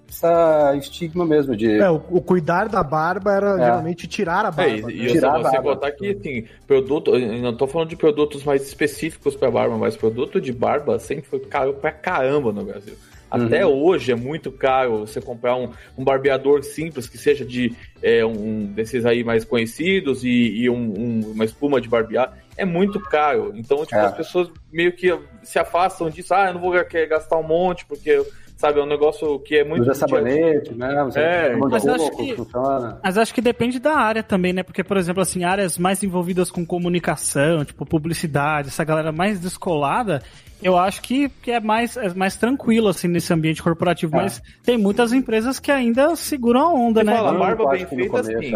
essa 0.08 0.76
estigma 0.78 1.26
mesmo 1.26 1.56
de. 1.56 1.80
É, 1.82 1.89
o, 1.89 1.95
o 2.12 2.22
cuidar 2.22 2.70
da 2.70 2.84
barba 2.84 3.34
era 3.34 3.56
É. 3.56 3.58
geralmente 3.66 4.08
tirar 4.08 4.45
a 4.45 4.49
É, 4.49 4.51
barba. 4.51 4.91
e, 4.91 4.95
né? 4.99 5.04
e 5.06 5.08
Tirar 5.08 5.32
a 5.32 5.38
você, 5.39 5.43
você 5.43 5.51
barba. 5.56 5.62
botar 5.74 5.91
que, 5.91 6.12
assim, 6.12 6.45
produto, 6.68 7.12
não 7.41 7.56
tô 7.58 7.66
falando 7.66 7.89
de 7.89 7.95
produtos 7.95 8.43
mais 8.43 8.62
específicos 8.62 9.36
para 9.36 9.49
barba, 9.49 9.78
mas 9.80 9.97
produto 9.97 10.39
de 10.39 10.54
barba 10.54 10.99
sempre 10.99 11.24
foi 11.28 11.39
caro 11.39 11.74
pra 11.74 11.91
caramba 11.91 12.54
no 12.54 12.64
Brasil. 12.64 12.93
Até 13.34 13.66
hoje 13.66 14.12
é 14.12 14.16
muito 14.16 14.52
caro 14.52 15.00
você 15.00 15.20
comprar 15.20 15.56
um, 15.56 15.70
um 15.98 16.04
barbeador 16.04 16.64
simples 16.64 17.08
que 17.08 17.18
seja 17.18 17.44
de 17.44 17.74
é, 18.02 18.24
um 18.26 18.66
desses 18.66 19.06
aí 19.06 19.24
mais 19.24 19.44
conhecidos 19.44 20.24
e, 20.24 20.30
e 20.64 20.70
um- 20.70 20.94
um- 21.00 21.32
uma 21.32 21.46
espuma 21.46 21.82
de 21.82 21.90
barbear. 21.90 22.38
É 22.56 22.64
muito 22.66 23.00
caro. 23.00 23.52
Então, 23.56 23.84
tipo, 23.84 23.96
É. 23.96 24.02
as 24.06 24.14
pessoas 24.16 24.50
meio 24.72 24.92
que 24.94 25.18
se 25.42 25.58
afastam 25.58 26.10
disso. 26.10 26.34
Ah, 26.34 26.48
eu 26.50 26.54
não 26.54 26.62
vou 26.62 26.72
querer 26.86 27.08
gastar 27.08 27.38
um 27.38 27.44
monte, 27.48 27.86
porque, 27.86 28.24
sabe, 28.56 28.80
é 28.80 28.84
um 28.84 28.88
negócio 28.88 29.40
que 29.40 29.56
é 29.58 29.64
muito. 29.64 29.82
Usa 29.82 29.96
sabonete, 29.96 30.74
né? 30.76 31.04
Você 31.06 31.20
É, 31.20 31.50
de 31.56 31.60
mas 31.60 31.84
eu 31.86 31.96
acho 31.96 32.12
que- 32.16 32.36
funciona. 32.36 33.00
Mas 33.04 33.18
acho 33.18 33.34
que 33.34 33.42
depende 33.42 33.80
da 33.80 33.96
área 33.96 34.22
também, 34.22 34.54
né? 34.54 34.62
Porque, 34.62 34.84
por 34.84 34.98
exemplo, 34.98 35.22
assim, 35.24 35.44
áreas 35.44 35.78
mais 35.80 36.04
envolvidas 36.04 36.52
com 36.52 36.64
comunicação, 36.64 37.66
tipo 37.66 37.86
publicidade, 37.86 38.68
essa 38.68 38.84
galera 38.84 39.12
mais 39.12 39.40
descolada, 39.40 40.22
eu 40.64 40.78
acho 40.78 41.01
que, 41.01 41.30
que 41.30 41.51
é, 41.51 41.59
mais, 41.59 41.97
é 41.97 42.14
mais 42.14 42.36
tranquilo, 42.38 42.88
assim, 42.88 43.07
nesse 43.07 43.34
ambiente 43.34 43.61
corporativo. 43.61 44.16
É. 44.16 44.24
Mas 44.24 44.41
tem 44.64 44.78
muitas 44.78 45.11
empresas 45.14 45.59
que 45.59 45.72
ainda 45.72 46.16
seguram 46.16 46.61
a 46.61 46.74
onda, 46.74 47.01
Você 47.01 47.05
né? 47.05 47.16
fala, 47.18 47.34
barba 47.34 47.70
bem 47.70 47.86
feita 47.86 48.24
sim. 48.24 48.53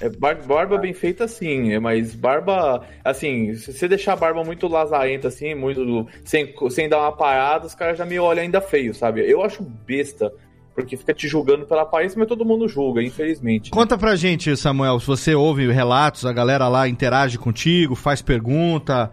É, 0.00 0.08
bar- 0.10 0.46
barba 0.46 0.78
bem 0.78 0.92
feita 0.92 1.26
sim, 1.26 1.72
é, 1.72 1.78
mas 1.80 2.14
barba, 2.14 2.84
assim, 3.04 3.54
se 3.54 3.72
você 3.72 3.88
deixar 3.88 4.12
a 4.12 4.16
barba 4.16 4.44
muito 4.44 4.68
lazarenta, 4.68 5.28
assim, 5.28 5.54
muito 5.54 6.06
sem, 6.24 6.54
sem 6.70 6.88
dar 6.88 6.98
uma 7.00 7.12
parada, 7.12 7.66
os 7.66 7.74
caras 7.74 7.96
já 7.96 8.04
me 8.04 8.18
olham 8.18 8.42
ainda 8.42 8.60
feio, 8.60 8.94
sabe? 8.94 9.28
Eu 9.28 9.42
acho 9.42 9.62
besta, 9.62 10.30
porque 10.76 10.96
fica 10.96 11.14
te 11.14 11.26
julgando 11.26 11.64
pela 11.66 11.82
aparência, 11.82 12.18
mas 12.18 12.28
todo 12.28 12.44
mundo 12.44 12.68
julga, 12.68 13.02
infelizmente. 13.02 13.64
né? 13.64 13.70
Conta 13.72 13.96
pra 13.96 14.14
gente, 14.14 14.54
Samuel, 14.56 15.00
se 15.00 15.06
você 15.06 15.34
ouve 15.34 15.72
relatos, 15.72 16.26
a 16.26 16.32
galera 16.32 16.68
lá 16.68 16.86
interage 16.86 17.38
contigo, 17.38 17.94
faz 17.96 18.20
pergunta. 18.22 19.10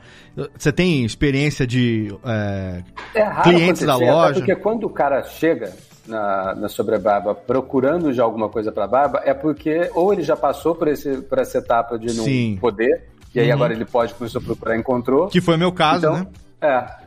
Você 0.57 0.71
tem 0.73 1.05
experiência 1.05 1.65
de 1.65 2.13
é, 2.25 2.83
É 3.15 3.23
raro 3.23 3.49
clientes 3.49 3.83
da 3.85 3.95
loja? 3.95 4.33
Porque 4.41 4.55
quando 4.55 4.83
o 4.83 4.89
cara 4.89 5.23
chega 5.23 5.71
na, 6.05 6.53
na 6.53 6.67
sobrebarba 6.67 7.33
procurando 7.33 8.11
já 8.11 8.23
alguma 8.23 8.49
coisa 8.49 8.69
para 8.71 8.85
barba, 8.85 9.21
é 9.23 9.33
porque 9.33 9.89
ou 9.95 10.11
ele 10.11 10.21
já 10.21 10.35
passou 10.35 10.75
por, 10.75 10.89
esse, 10.89 11.17
por 11.21 11.39
essa 11.39 11.59
etapa 11.59 11.97
de 11.97 12.07
não 12.13 12.25
Sim. 12.25 12.57
poder, 12.59 13.07
e 13.33 13.39
aí 13.39 13.47
Uhum. 13.47 13.53
agora 13.53 13.73
ele 13.73 13.85
pode 13.85 14.13
começar 14.13 14.39
a 14.39 14.41
procurar 14.41 14.75
e 14.75 14.79
encontrou. 14.79 15.27
Que 15.29 15.39
foi 15.39 15.55
meu 15.55 15.71
caso, 15.71 15.99
Então, 16.05 16.13
né? 16.15 16.27
É. 16.61 17.02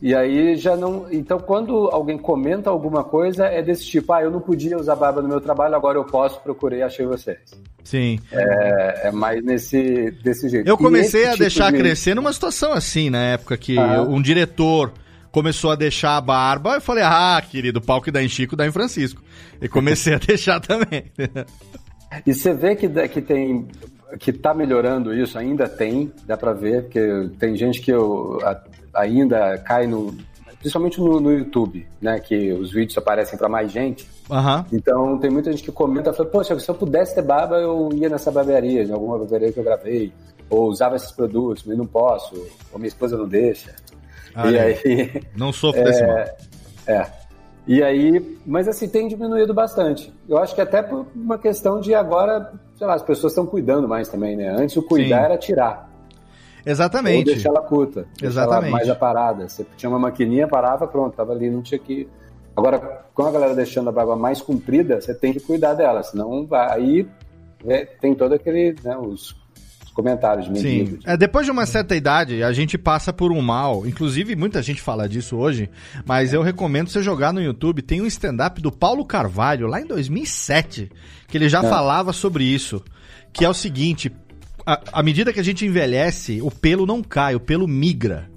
E 0.00 0.14
aí 0.14 0.56
já 0.56 0.76
não. 0.76 1.06
Então, 1.10 1.38
quando 1.38 1.88
alguém 1.90 2.18
comenta 2.18 2.68
alguma 2.68 3.02
coisa, 3.02 3.46
é 3.46 3.62
desse 3.62 3.86
tipo: 3.86 4.12
ah, 4.12 4.22
eu 4.22 4.30
não 4.30 4.40
podia 4.40 4.76
usar 4.76 4.94
barba 4.94 5.22
no 5.22 5.28
meu 5.28 5.40
trabalho, 5.40 5.74
agora 5.74 5.96
eu 5.98 6.04
posso, 6.04 6.38
procurei, 6.40 6.82
achei 6.82 7.06
vocês. 7.06 7.38
Sim. 7.82 8.18
É, 8.30 9.08
é 9.08 9.10
mais 9.10 9.42
nesse, 9.42 10.10
desse 10.22 10.48
jeito. 10.48 10.68
Eu 10.68 10.76
comecei 10.76 11.24
a 11.24 11.30
tipo 11.30 11.38
deixar 11.40 11.72
de- 11.72 11.78
crescer 11.78 12.14
numa 12.14 12.32
situação 12.32 12.72
assim, 12.72 13.08
na 13.08 13.22
época 13.22 13.56
que 13.56 13.78
Ah. 13.78 14.02
um 14.02 14.20
diretor 14.20 14.92
começou 15.32 15.70
a 15.70 15.74
deixar 15.76 16.16
a 16.16 16.20
barba, 16.20 16.74
eu 16.74 16.80
falei, 16.80 17.04
ah, 17.04 17.42
querido, 17.48 17.78
o 17.78 17.82
pau 17.82 18.00
que 18.00 18.10
dá 18.10 18.22
em 18.22 18.28
Chico 18.28 18.56
dá 18.56 18.66
em 18.66 18.72
Francisco. 18.72 19.22
E 19.60 19.68
comecei 19.68 20.14
a 20.14 20.18
deixar 20.24 20.60
também. 20.60 21.04
E 22.26 22.32
você 22.34 22.52
vê 22.54 22.74
que, 22.76 22.88
que 23.08 23.20
tem 23.22 23.66
que 24.20 24.32
tá 24.32 24.54
melhorando 24.54 25.12
isso, 25.12 25.36
ainda 25.38 25.68
tem, 25.68 26.12
dá 26.26 26.36
pra 26.36 26.52
ver, 26.52 26.82
porque 26.84 27.28
tem 27.38 27.56
gente 27.56 27.80
que 27.80 27.90
eu, 27.90 28.38
ainda 28.96 29.58
cai 29.58 29.86
no. 29.86 30.14
principalmente 30.58 31.00
no, 31.00 31.20
no 31.20 31.32
YouTube, 31.32 31.86
né? 32.00 32.18
Que 32.18 32.52
os 32.52 32.72
vídeos 32.72 32.96
aparecem 32.98 33.38
para 33.38 33.48
mais 33.48 33.70
gente. 33.70 34.08
Aham. 34.30 34.64
Então 34.72 35.18
tem 35.18 35.30
muita 35.30 35.50
gente 35.50 35.62
que 35.62 35.72
comenta, 35.72 36.12
fala, 36.12 36.28
poxa, 36.28 36.58
se 36.58 36.68
eu 36.68 36.74
pudesse 36.74 37.14
ter 37.14 37.22
barba, 37.22 37.56
eu 37.56 37.90
ia 37.92 38.08
nessa 38.08 38.30
barbearia, 38.30 38.82
em 38.82 38.92
alguma 38.92 39.18
barbearia 39.18 39.52
que 39.52 39.58
eu 39.58 39.64
gravei, 39.64 40.12
ou 40.50 40.68
usava 40.68 40.96
esses 40.96 41.12
produtos, 41.12 41.64
mas 41.64 41.76
não 41.76 41.86
posso, 41.86 42.34
ou 42.72 42.78
minha 42.78 42.88
esposa 42.88 43.16
não 43.16 43.28
deixa. 43.28 43.74
Ah, 44.34 44.50
e 44.50 44.56
é. 44.56 44.62
aí. 44.62 45.22
Não 45.34 45.50
sofro 45.50 45.82
desse 45.82 46.06
mal. 46.06 46.18
É. 46.86 47.06
E 47.66 47.82
aí, 47.82 48.38
mas 48.46 48.68
assim, 48.68 48.88
tem 48.88 49.08
diminuído 49.08 49.52
bastante. 49.52 50.12
Eu 50.28 50.38
acho 50.38 50.54
que 50.54 50.60
até 50.60 50.82
por 50.82 51.06
uma 51.16 51.36
questão 51.36 51.80
de 51.80 51.94
agora, 51.94 52.52
sei 52.76 52.86
lá, 52.86 52.94
as 52.94 53.02
pessoas 53.02 53.32
estão 53.32 53.44
cuidando 53.44 53.88
mais 53.88 54.08
também, 54.08 54.36
né? 54.36 54.48
Antes 54.48 54.76
o 54.76 54.82
cuidar 54.82 55.18
Sim. 55.18 55.24
era 55.24 55.38
tirar. 55.38 55.85
Ou 56.66 56.72
Exatamente. 56.72 57.24
deixar 57.26 57.50
ela 57.50 57.60
curta. 57.62 58.06
Deixar 58.20 58.42
ela 58.42 58.50
Exatamente. 58.50 58.72
mais 58.72 58.88
aparada. 58.88 59.48
Você 59.48 59.64
tinha 59.76 59.88
uma 59.88 59.98
maquininha, 60.00 60.48
parava, 60.48 60.86
pronto, 60.86 61.14
tava 61.16 61.32
ali, 61.32 61.48
não 61.48 61.62
tinha 61.62 61.78
que. 61.78 62.08
Agora, 62.56 63.04
com 63.14 63.22
a 63.24 63.30
galera 63.30 63.54
deixando 63.54 63.88
a 63.88 63.92
barba 63.92 64.16
mais 64.16 64.40
comprida, 64.40 65.00
você 65.00 65.14
tem 65.14 65.32
que 65.32 65.40
cuidar 65.40 65.74
dela, 65.74 66.02
senão 66.02 66.46
vai. 66.46 66.70
Aí 66.76 67.08
é, 67.66 67.84
tem 67.84 68.14
todo 68.14 68.32
aquele, 68.32 68.74
né, 68.82 68.96
os, 68.96 69.36
os 69.84 69.90
comentários 69.94 70.52
de 70.52 70.58
Sim. 70.58 70.98
É, 71.04 71.16
depois 71.16 71.44
de 71.46 71.52
uma 71.52 71.66
certa 71.66 71.94
idade, 71.94 72.42
a 72.42 72.52
gente 72.52 72.76
passa 72.78 73.12
por 73.12 73.30
um 73.30 73.40
mal. 73.42 73.86
Inclusive, 73.86 74.34
muita 74.34 74.60
gente 74.62 74.80
fala 74.82 75.06
disso 75.08 75.36
hoje, 75.36 75.70
mas 76.04 76.32
eu 76.32 76.42
recomendo 76.42 76.88
você 76.88 77.02
jogar 77.02 77.32
no 77.32 77.40
YouTube. 77.42 77.82
Tem 77.82 78.00
um 78.00 78.06
stand-up 78.06 78.60
do 78.60 78.72
Paulo 78.72 79.04
Carvalho, 79.04 79.66
lá 79.66 79.80
em 79.80 79.86
2007, 79.86 80.90
que 81.28 81.36
ele 81.38 81.48
já 81.48 81.60
É. 81.62 81.68
falava 81.68 82.12
sobre 82.12 82.42
isso. 82.42 82.82
Que 83.32 83.44
é 83.44 83.48
o 83.48 83.54
seguinte: 83.54 84.10
à 84.66 85.02
medida 85.02 85.32
que 85.32 85.38
a 85.38 85.44
gente 85.44 85.64
envelhece, 85.64 86.42
o 86.42 86.50
pelo 86.50 86.84
não 86.84 87.00
cai, 87.00 87.36
o 87.36 87.40
pelo 87.40 87.68
migra. 87.68 88.28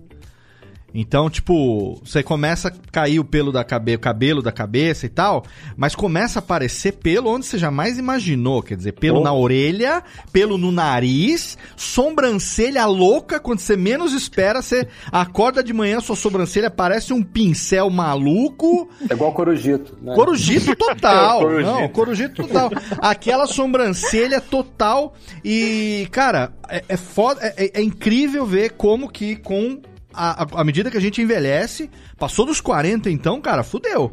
Então, 0.93 1.29
tipo, 1.29 2.01
você 2.03 2.23
começa 2.23 2.69
a 2.69 2.71
cair 2.91 3.19
o 3.19 3.23
pelo 3.25 3.51
da 3.51 3.63
cabeça, 3.63 3.97
o 3.97 4.01
cabelo 4.01 4.41
da 4.41 4.51
cabeça 4.51 5.05
e 5.05 5.09
tal, 5.09 5.43
mas 5.77 5.95
começa 5.95 6.39
a 6.39 6.41
aparecer 6.41 6.93
pelo 6.93 7.29
onde 7.29 7.45
você 7.45 7.57
jamais 7.57 7.97
imaginou, 7.97 8.61
quer 8.63 8.75
dizer, 8.75 8.93
pelo 8.93 9.19
Oh. 9.19 9.23
na 9.23 9.33
orelha, 9.33 10.03
pelo 10.31 10.57
no 10.57 10.71
nariz, 10.71 11.57
sobrancelha 11.75 12.85
louca, 12.85 13.39
quando 13.39 13.59
você 13.59 13.75
menos 13.77 14.13
espera, 14.13 14.61
você 14.61 14.87
acorda 15.11 15.63
de 15.63 15.73
manhã, 15.73 15.99
sua 15.99 16.15
sobrancelha 16.15 16.69
parece 16.69 17.13
um 17.13 17.21
pincel 17.21 17.89
maluco. 17.89 18.89
É 19.09 19.13
igual 19.13 19.31
corujito, 19.33 19.97
né? 20.01 20.15
Corujito 20.15 20.75
total. 20.75 21.39
Corujito. 21.41 21.71
Não, 21.71 21.87
corujito 21.89 22.43
total. 22.47 22.69
Aquela 22.99 23.45
sobrancelha 23.47 24.39
total. 24.41 25.13
E, 25.43 26.07
cara, 26.11 26.51
é, 26.69 26.83
é 26.89 26.97
foda. 26.97 27.39
É, 27.43 27.65
é- 27.65 27.71
é 27.79 27.81
incrível 27.81 28.45
ver 28.45 28.71
como 28.71 29.09
que 29.09 29.35
com. 29.35 29.81
À 30.19 30.63
medida 30.63 30.91
que 30.91 30.97
a 30.97 31.01
gente 31.01 31.21
envelhece, 31.21 31.89
passou 32.17 32.45
dos 32.45 32.59
40, 32.59 33.09
então, 33.09 33.39
cara, 33.39 33.63
fudeu. 33.63 34.11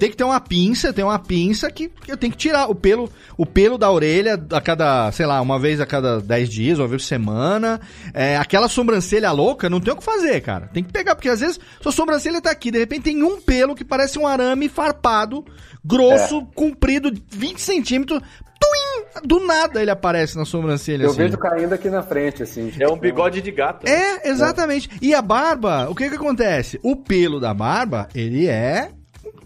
Tem 0.00 0.10
que 0.10 0.16
ter 0.16 0.24
uma 0.24 0.40
pinça, 0.40 0.92
tem 0.92 1.04
uma 1.04 1.18
pinça 1.18 1.70
que, 1.70 1.88
que 1.88 2.10
eu 2.10 2.16
tenho 2.16 2.32
que 2.32 2.38
tirar 2.38 2.68
o 2.68 2.74
pelo, 2.74 3.08
o 3.38 3.46
pelo 3.46 3.78
da 3.78 3.88
orelha 3.88 4.34
a 4.50 4.60
cada, 4.60 5.12
sei 5.12 5.26
lá, 5.26 5.40
uma 5.40 5.60
vez 5.60 5.80
a 5.80 5.86
cada 5.86 6.20
10 6.20 6.48
dias, 6.48 6.78
uma 6.80 6.88
vez 6.88 7.02
por 7.02 7.06
semana. 7.08 7.80
É, 8.12 8.36
aquela 8.36 8.68
sobrancelha 8.68 9.30
louca, 9.30 9.70
não 9.70 9.78
tem 9.78 9.92
o 9.92 9.96
que 9.96 10.02
fazer, 10.02 10.40
cara. 10.40 10.66
Tem 10.74 10.82
que 10.82 10.92
pegar, 10.92 11.14
porque 11.14 11.28
às 11.28 11.38
vezes 11.38 11.60
sua 11.80 11.92
sobrancelha 11.92 12.40
tá 12.42 12.50
aqui, 12.50 12.72
de 12.72 12.78
repente 12.80 13.02
tem 13.04 13.22
um 13.22 13.40
pelo 13.40 13.76
que 13.76 13.84
parece 13.84 14.18
um 14.18 14.26
arame 14.26 14.68
farpado, 14.68 15.44
grosso, 15.84 16.38
É. 16.38 16.46
comprido, 16.56 17.12
20 17.30 17.60
centímetros. 17.60 18.20
Tuim! 18.60 19.04
Do 19.24 19.40
nada 19.46 19.80
ele 19.80 19.90
aparece 19.90 20.36
na 20.36 20.44
sobrancelha. 20.44 21.04
Eu 21.04 21.10
assim. 21.10 21.18
vejo 21.18 21.38
caindo 21.38 21.72
aqui 21.72 21.88
na 21.88 22.02
frente, 22.02 22.42
assim. 22.42 22.72
É 22.78 22.88
um 22.88 22.98
bigode 22.98 23.40
de 23.40 23.50
gato. 23.50 23.86
É, 23.86 24.28
exatamente. 24.28 24.90
E 25.00 25.14
a 25.14 25.22
barba, 25.22 25.88
o 25.88 25.94
que 25.94 26.08
que 26.08 26.16
acontece? 26.16 26.78
O 26.82 26.96
pelo 26.96 27.40
da 27.40 27.54
barba, 27.54 28.08
ele 28.14 28.46
é 28.46 28.90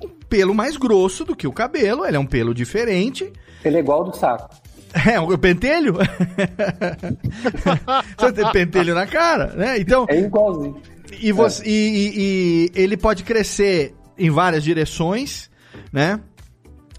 um 0.03 0.09
pelo 0.29 0.55
mais 0.55 0.77
grosso 0.77 1.25
do 1.25 1.37
que 1.37 1.47
o 1.47 1.53
cabelo, 1.53 2.05
ele 2.05 2.17
é 2.17 2.21
um 2.21 2.27
pelo 2.27 2.55
diferente. 2.55 3.33
Ele 3.65 3.77
é 3.77 3.81
igual 3.81 4.01
ao 4.01 4.11
do 4.11 4.17
saco. 4.17 4.49
É, 5.09 5.21
o 5.21 5.39
pentelho? 5.39 5.95
Você 8.19 8.33
tem 8.33 8.51
pentelho 8.53 8.95
na 8.95 9.07
cara, 9.07 9.47
né? 9.55 9.79
Então. 9.79 10.05
É 10.09 10.19
igualzinho. 10.19 10.81
E, 11.21 11.31
você, 11.33 11.63
e, 11.65 11.71
e- 11.71 12.13
e 12.17 12.71
ele 12.81 12.97
pode 12.97 13.23
crescer 13.25 13.95
em 14.19 14.31
várias 14.31 14.63
direções, 14.65 15.51
né? 15.93 16.21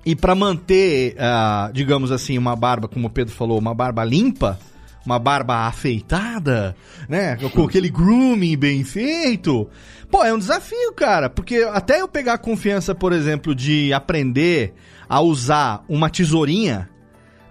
E 0.06 0.16
para 0.16 0.34
manter, 0.34 1.16
ah, 1.20 1.70
digamos 1.74 2.12
assim, 2.12 2.38
uma 2.38 2.56
barba, 2.56 2.88
como 2.88 3.08
o 3.08 3.10
Pedro 3.10 3.34
falou, 3.34 3.60
uma 3.60 3.74
barba 3.74 4.04
limpa, 4.04 4.60
uma 5.06 5.20
barba 5.20 5.68
afeitada, 5.68 6.76
né? 7.08 7.36
Com 7.54 7.64
aquele 7.66 7.90
grooming 7.90 8.58
bem 8.58 8.84
feito. 8.84 9.70
Pô, 10.10 10.24
é 10.24 10.34
um 10.34 10.40
desafio, 10.40 10.92
cara, 10.94 11.30
porque 11.30 11.58
até 11.72 12.02
eu 12.02 12.08
pegar 12.08 12.34
a 12.34 12.38
confiança, 12.38 12.94
por 12.96 13.14
exemplo, 13.14 13.54
de 13.56 13.94
aprender 13.94 14.74
a 15.08 15.22
usar 15.22 15.84
uma 15.88 16.10
tesourinha, 16.10 16.90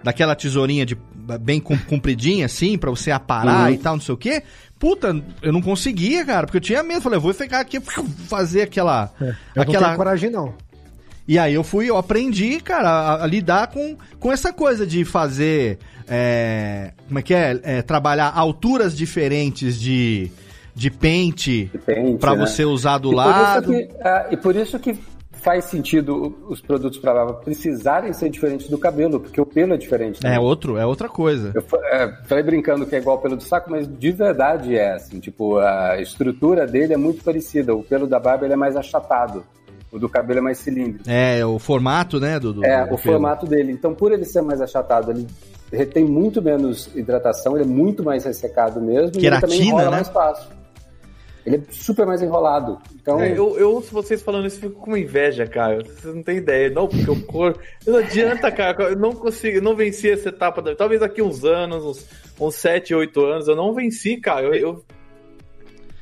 daquela 0.03 0.35
tesourinha 0.35 0.85
de 0.85 0.97
bem 1.39 1.59
com- 1.59 1.77
compridinha 1.77 2.45
assim, 2.47 2.77
pra 2.77 2.89
você 2.89 3.11
aparar 3.11 3.67
Uhum. 3.69 3.73
e 3.75 3.77
tal, 3.77 3.93
não 3.95 4.01
sei 4.01 4.13
o 4.13 4.17
quê. 4.17 4.43
Puta, 4.77 5.15
eu 5.41 5.53
não 5.53 5.61
conseguia, 5.61 6.25
cara, 6.25 6.47
porque 6.47 6.57
eu 6.57 6.61
tinha 6.61 6.81
medo. 6.83 7.01
Falei, 7.01 7.17
eu 7.17 7.21
vou 7.21 7.33
ficar 7.33 7.59
aqui 7.59 7.79
fazer 8.27 8.63
aquela 8.63 9.11
É, 9.21 9.25
Eu 9.25 9.35
não 9.57 9.63
aquela 9.63 9.85
tenho 9.85 9.97
coragem, 9.97 10.29
não. 10.31 10.53
E 11.27 11.37
aí 11.39 11.53
eu 11.53 11.63
fui, 11.63 11.89
eu 11.89 11.97
aprendi, 11.97 12.59
cara, 12.59 12.89
a, 12.89 13.23
a 13.23 13.27
lidar 13.27 13.67
com, 13.67 13.95
com 14.19 14.31
essa 14.31 14.51
coisa 14.51 14.85
de 14.85 15.05
fazer. 15.05 15.77
é, 16.07 16.91
como 17.07 17.19
é 17.19 17.21
que 17.21 17.33
é? 17.33 17.59
É, 17.63 17.81
Trabalhar 17.81 18.31
alturas 18.35 18.95
diferentes 18.97 19.79
de, 19.79 20.31
de 20.75 20.89
pente, 20.91 21.71
Pente, 21.85 22.17
pra 22.19 22.35
né? 22.35 22.45
você 22.45 22.65
usar 22.65 22.97
do 22.97 23.09
E 23.09 23.11
por 23.11 23.15
lado. 23.17 23.73
isso 23.73 23.87
que- 23.87 23.97
ah, 24.03 24.27
e 24.31 24.37
por 24.37 24.55
isso 24.55 24.79
que 24.79 24.97
faz 25.31 25.65
sentido 25.65 26.37
os 26.49 26.61
produtos 26.61 26.99
para 26.99 27.13
barba 27.15 27.33
precisarem 27.33 28.13
ser 28.13 28.29
diferentes 28.29 28.69
do 28.69 28.77
cabelo, 28.77 29.19
porque 29.19 29.41
o 29.41 29.45
pelo 29.45 29.73
é 29.73 29.77
diferente. 29.77 30.19
É 30.23 30.39
outro, 30.39 30.77
é 30.77 30.85
outra 30.85 31.09
coisa. 31.09 31.51
Eu 31.55 31.63
é, 31.85 32.13
falei 32.27 32.43
brincando 32.43 32.85
que 32.85 32.95
é 32.95 32.99
igual 32.99 33.15
ao 33.15 33.21
pelo 33.23 33.35
do 33.37 33.43
saco, 33.43 33.71
mas 33.71 33.87
de 33.87 34.11
verdade 34.11 34.75
é 34.77 34.93
assim, 34.93 35.19
tipo, 35.19 35.57
a 35.57 35.99
estrutura 35.99 36.67
dele 36.67 36.93
é 36.93 36.97
muito 36.97 37.23
parecida. 37.23 37.73
O 37.73 37.81
pelo 37.81 38.05
da 38.05 38.19
barba 38.19 38.45
ele 38.45 38.53
é 38.53 38.57
mais 38.57 38.75
achatado, 38.75 39.43
o 39.91 39.99
do 39.99 40.07
cabelo 40.09 40.39
é 40.39 40.41
mais 40.41 40.57
cilíndrico. 40.59 41.03
É, 41.09 41.45
o 41.45 41.59
formato, 41.59 42.19
né, 42.19 42.39
do, 42.39 42.53
do- 42.53 42.65
É, 42.65 42.79
do 42.79 42.83
o 42.85 42.87
pelo. 42.97 42.97
formato 42.99 43.45
dele. 43.45 43.71
Então, 43.71 43.93
por 43.93 44.11
ele 44.11 44.25
ser 44.25 44.41
mais 44.41 44.61
achatado, 44.61 45.11
ele 45.11 45.27
retém 45.71 46.03
muito 46.05 46.41
menos 46.41 46.89
hidratação, 46.95 47.55
ele 47.57 47.63
é 47.65 47.67
muito 47.67 48.03
mais 48.03 48.23
ressecado 48.25 48.79
mesmo, 48.81 49.19
e 49.21 49.25
ele 49.25 49.39
também 49.39 49.57
Queratina, 49.59 49.65
enrola 49.65 49.83
né? 49.85 49.89
mais 49.91 50.07
fácil. 50.09 50.49
Ele 51.43 51.55
é 51.55 51.61
super 51.71 52.05
mais 52.05 52.21
enrolado. 52.21 52.77
Então, 53.01 53.19
É, 53.19 53.31
eu, 53.31 53.57
eu 53.57 53.71
ouço 53.73 53.91
vocês 53.91 54.21
falando 54.21 54.45
isso 54.45 54.57
e 54.57 54.61
fico 54.69 54.79
com 54.79 54.95
inveja, 54.95 55.47
cara. 55.47 55.83
Vocês 55.83 56.13
não 56.13 56.21
têm 56.21 56.37
ideia. 56.37 56.69
Não, 56.69 56.87
porque 56.87 57.09
o 57.09 57.19
cor. 57.25 57.57
Não 57.87 57.97
adianta, 57.97 58.51
cara. 58.51 58.83
Eu 58.91 58.95
não 58.95 59.11
consigo, 59.11 59.57
eu 59.57 59.61
não 59.63 59.75
venci 59.75 60.07
essa 60.11 60.29
etapa. 60.29 60.61
Da... 60.61 60.75
Talvez 60.75 61.01
daqui 61.01 61.19
uns 61.19 61.43
anos, 61.43 61.83
uns, 61.83 62.05
uns 62.39 62.53
7, 62.55 62.93
8 62.93 63.25
anos, 63.25 63.47
eu 63.47 63.55
não 63.55 63.73
venci, 63.73 64.17
cara. 64.17 64.45
Eu, 64.45 64.53
eu- 64.53 64.85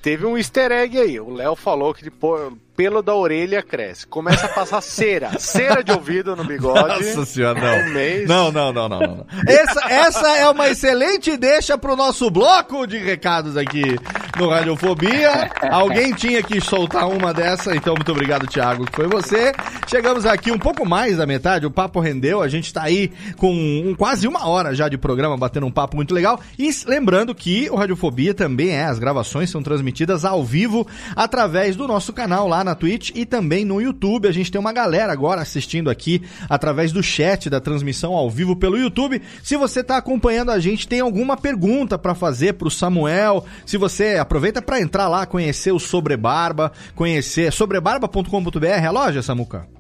Teve 0.02 0.26
um 0.26 0.38
easter 0.38 0.72
egg 0.74 0.98
aí. 1.00 1.20
O 1.22 1.30
Léo 1.34 1.56
falou 1.56 1.94
que 1.94 2.04
depois, 2.04 2.52
pelo 2.80 3.02
da 3.02 3.14
orelha 3.14 3.62
cresce. 3.62 4.08
Começa 4.08 4.46
a 4.46 4.50
passar 4.50 4.80
cera. 4.80 5.38
Cera 5.38 5.84
de 5.84 5.92
ouvido 5.92 6.34
no 6.34 6.46
bigode. 6.46 7.04
Nossa 7.04 7.26
senhora, 7.26 7.60
não. 7.60 7.90
Um 7.90 7.94
mês. 7.94 8.26
Não, 8.30 8.52
não, 8.54 8.72
não, 8.72 8.88
não, 8.88 9.00
não. 9.02 9.16
não. 9.18 9.26
Essa, 9.46 9.82
essa 9.90 10.38
é 10.38 10.48
uma 10.50 10.70
excelente 10.70 11.36
deixa 11.36 11.78
pro 11.78 11.98
nosso 11.98 12.32
bloco 12.32 12.88
de 12.88 12.98
recados 12.98 13.58
aqui 13.58 14.00
no 14.38 14.48
Radiofobia. 14.48 15.52
Alguém 15.70 16.14
tinha 16.14 16.42
que 16.42 16.62
soltar 16.62 17.10
uma 17.10 17.34
dessa, 17.34 17.76
então 17.76 17.96
muito 17.96 18.14
obrigado, 18.14 18.48
Thiago, 18.48 18.86
que 18.86 18.96
foi 18.96 19.08
você. 19.08 19.52
Chegamos 19.86 20.26
aqui 20.26 20.50
um 20.50 20.58
pouco 20.58 20.86
mais 20.86 21.18
da 21.18 21.26
metade, 21.28 21.66
o 21.66 21.72
papo 21.72 22.00
rendeu, 22.00 22.42
a 22.42 22.48
gente 22.48 22.74
tá 22.74 22.84
aí 22.84 23.12
com 23.36 23.52
um- 23.52 23.94
quase 23.94 24.26
uma 24.26 24.48
hora 24.48 24.74
já 24.74 24.88
de 24.88 24.98
programa, 24.98 25.36
batendo 25.36 25.66
um 25.66 25.72
papo 25.72 25.98
muito 25.98 26.14
legal. 26.14 26.40
E 26.58 26.70
lembrando 26.86 27.36
que 27.36 27.70
o 27.70 27.76
Radiofobia 27.76 28.34
também 28.34 28.70
é, 28.70 28.86
as 28.86 29.00
gravações 29.00 29.50
são 29.50 29.62
transmitidas 29.62 30.24
ao 30.24 30.46
vivo 30.46 30.88
através 31.14 31.76
do 31.76 31.86
nosso 31.86 32.14
canal 32.14 32.48
lá 32.48 32.64
na 32.64 32.69
Twitch 32.76 33.12
e 33.16 33.26
também 33.26 33.66
no 33.66 33.82
YouTube. 33.82 34.28
A 34.28 34.32
gente 34.32 34.52
tem 34.52 34.60
uma 34.60 34.74
galera 34.74 35.12
agora 35.12 35.42
assistindo 35.42 35.90
aqui 35.90 36.22
através 36.50 36.92
do 36.92 37.04
chat 37.04 37.50
da 37.50 37.60
transmissão 37.60 38.14
ao 38.14 38.30
vivo 38.30 38.56
pelo 38.56 38.78
YouTube. 38.78 39.22
Se 39.44 39.56
você 39.56 39.84
tá 39.84 39.98
acompanhando 39.98 40.52
a 40.52 40.60
gente, 40.60 40.88
tem 40.88 41.00
alguma 41.00 41.38
pergunta 41.38 41.98
pra 41.98 42.16
fazer 42.16 42.54
pro 42.54 42.70
Samuel, 42.70 43.46
se 43.66 43.78
você 43.78 44.18
aproveita 44.18 44.62
pra 44.62 44.80
entrar 44.80 45.08
lá, 45.08 45.26
conhecer 45.26 45.72
o 45.72 45.80
Sobrebarba, 45.80 46.72
conhecer 46.96 47.52
sobrebarba.com.br, 47.52 48.86
a 48.88 48.92
loja, 48.92 49.22
Samuca? 49.22 49.79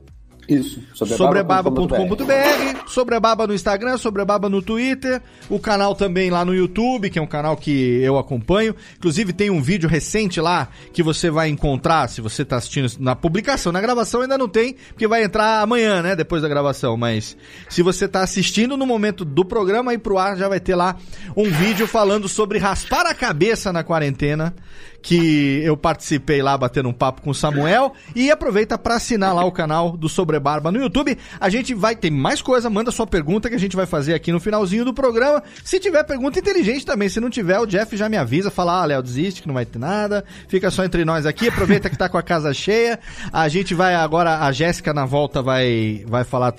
Isso, 0.50 0.82
Sobrebaba.com.br, 0.93 2.88
Sobrebaba 2.88 3.45
no 3.45 3.54
Instagram, 3.54 3.97
Sobrebaba 3.97 4.50
no 4.50 4.64
Twitter, 4.64 5.22
o 5.47 5.60
canal 5.60 5.93
também 5.93 6.32
lá 6.32 6.43
no 6.43 6.56
YouTube, 6.56 7.10
que 7.12 7.20
é 7.20 7.22
um 7.22 7.28
canal 7.28 7.56
que 7.56 8.02
eu 8.02 8.18
acompanho. 8.18 8.76
Inclusive 8.97 9.32
tem 9.32 9.52
um 9.52 9.62
vídeo 9.62 9.88
recente 9.88 10.41
lá 10.41 10.70
que 10.91 11.04
você 11.04 11.30
vai 11.30 11.50
encontrar, 11.50 12.10
se 12.10 12.20
você 12.20 12.43
tá 12.43 12.58
assistindo 12.58 12.89
na 13.00 13.16
publicação. 13.16 13.72
Na 13.72 13.80
gravação 13.80 14.22
ainda 14.22 14.38
não 14.38 14.50
tem, 14.50 14.76
porque 14.89 15.08
vai 15.08 15.24
entrar 15.24 15.62
amanhã, 15.62 16.02
né, 16.02 16.16
depois 16.16 16.41
da 16.41 16.50
gravação. 16.50 16.97
Mas 16.97 17.38
se 17.70 17.84
você 17.84 18.08
tá 18.08 18.24
assistindo 18.24 18.76
no 18.76 18.88
momento 18.88 19.24
do 19.24 19.45
programa, 19.45 19.91
aí 19.91 19.97
pro 20.00 20.18
ar 20.18 20.36
já 20.36 20.50
vai 20.50 20.60
ter 20.60 20.76
lá 20.76 20.97
um 21.38 21.43
vídeo 21.43 21.88
falando 21.88 22.28
sobre 22.28 22.58
raspar 22.58 23.06
a 23.06 23.14
cabeça 23.14 23.72
na 23.72 23.84
quarentena, 23.84 24.56
que 25.02 25.62
eu 25.64 25.78
participei 25.78 26.41
lá 26.41 26.58
batendo 26.58 26.89
um 26.89 26.93
papo 26.93 27.22
com 27.22 27.30
o 27.30 27.36
Samuel. 27.36 27.93
E 28.16 28.30
aproveita 28.32 28.78
para 28.78 28.95
assinar 28.95 29.34
lá 29.34 29.43
o 29.43 29.52
canal 29.52 29.95
do 29.95 30.10
Sobrebarba 30.10 30.72
no 30.72 30.80
YouTube. 30.80 31.18
A 31.39 31.50
gente 31.50 31.74
vai 31.74 31.95
ter 31.95 32.10
mais 32.10 32.41
coisa, 32.41 32.70
manda 32.70 32.91
sua 32.91 33.08
pergunta 33.08 33.50
que 33.50 33.56
a 33.56 33.60
gente 33.60 33.76
vai 33.76 33.86
fazer 33.86 34.14
aqui 34.14 34.32
no 34.32 34.39
finalzinho 34.39 34.86
do 34.86 34.93
programa. 34.93 35.43
Se 35.64 35.80
tiver 35.80 36.04
pergunta 36.04 36.39
inteligente 36.39 36.86
também, 36.86 37.10
se 37.10 37.20
não 37.20 37.30
tiver, 37.30 37.60
o 37.60 37.66
Jeff 37.66 37.95
já 37.95 38.10
me 38.10 38.18
avisa, 38.18 38.52
fala, 38.52 38.82
ah, 38.82 38.86
Léo, 38.86 39.04
desiste 39.04 39.41
que 39.41 39.47
não 39.47 39.56
vai 39.56 39.66
ter 39.66 39.80
nada. 39.80 40.24
Fica 40.47 40.70
só 40.70 40.84
entre 40.84 41.06
nós 41.06 41.26
aqui, 41.26 41.47
aproveita 41.47 41.89
que 41.89 41.97
tá 41.97 42.10
com 42.10 42.18
a 42.18 42.24
casa 42.24 42.54
cheia. 42.54 43.00
A 43.32 43.47
gente 43.47 43.74
vai 43.74 43.95
agora, 43.95 44.39
a 44.39 44.52
Jéssica 44.52 44.93
na 44.93 45.06
volta 45.06 45.41
vai, 45.41 46.04
vai 46.08 46.24
falar 46.24 46.54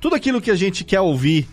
tudo 0.00 0.14
aquilo 0.14 0.40
que 0.40 0.50
a 0.50 0.56
gente 0.56 0.84
quer 0.84 1.00
ouvir 1.00 1.48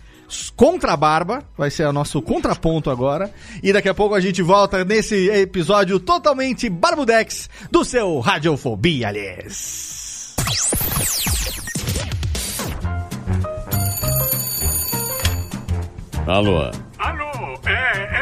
contra 0.56 0.92
a 0.92 0.96
barba, 0.96 1.44
vai 1.56 1.70
ser 1.70 1.86
o 1.86 1.92
nosso 1.92 2.20
contraponto 2.22 2.90
agora. 2.90 3.32
E 3.62 3.72
daqui 3.72 3.88
a 3.88 3.94
pouco 3.94 4.14
a 4.14 4.20
gente 4.20 4.42
volta 4.42 4.84
nesse 4.84 5.28
episódio 5.30 5.98
totalmente 6.00 6.68
barbudex 6.68 7.48
do 7.70 7.84
seu 7.84 8.18
Radiofobia, 8.20 9.08
aliás. 9.08 10.34
Alô, 16.26 16.70
Alô, 16.98 17.60
é, 17.66 18.21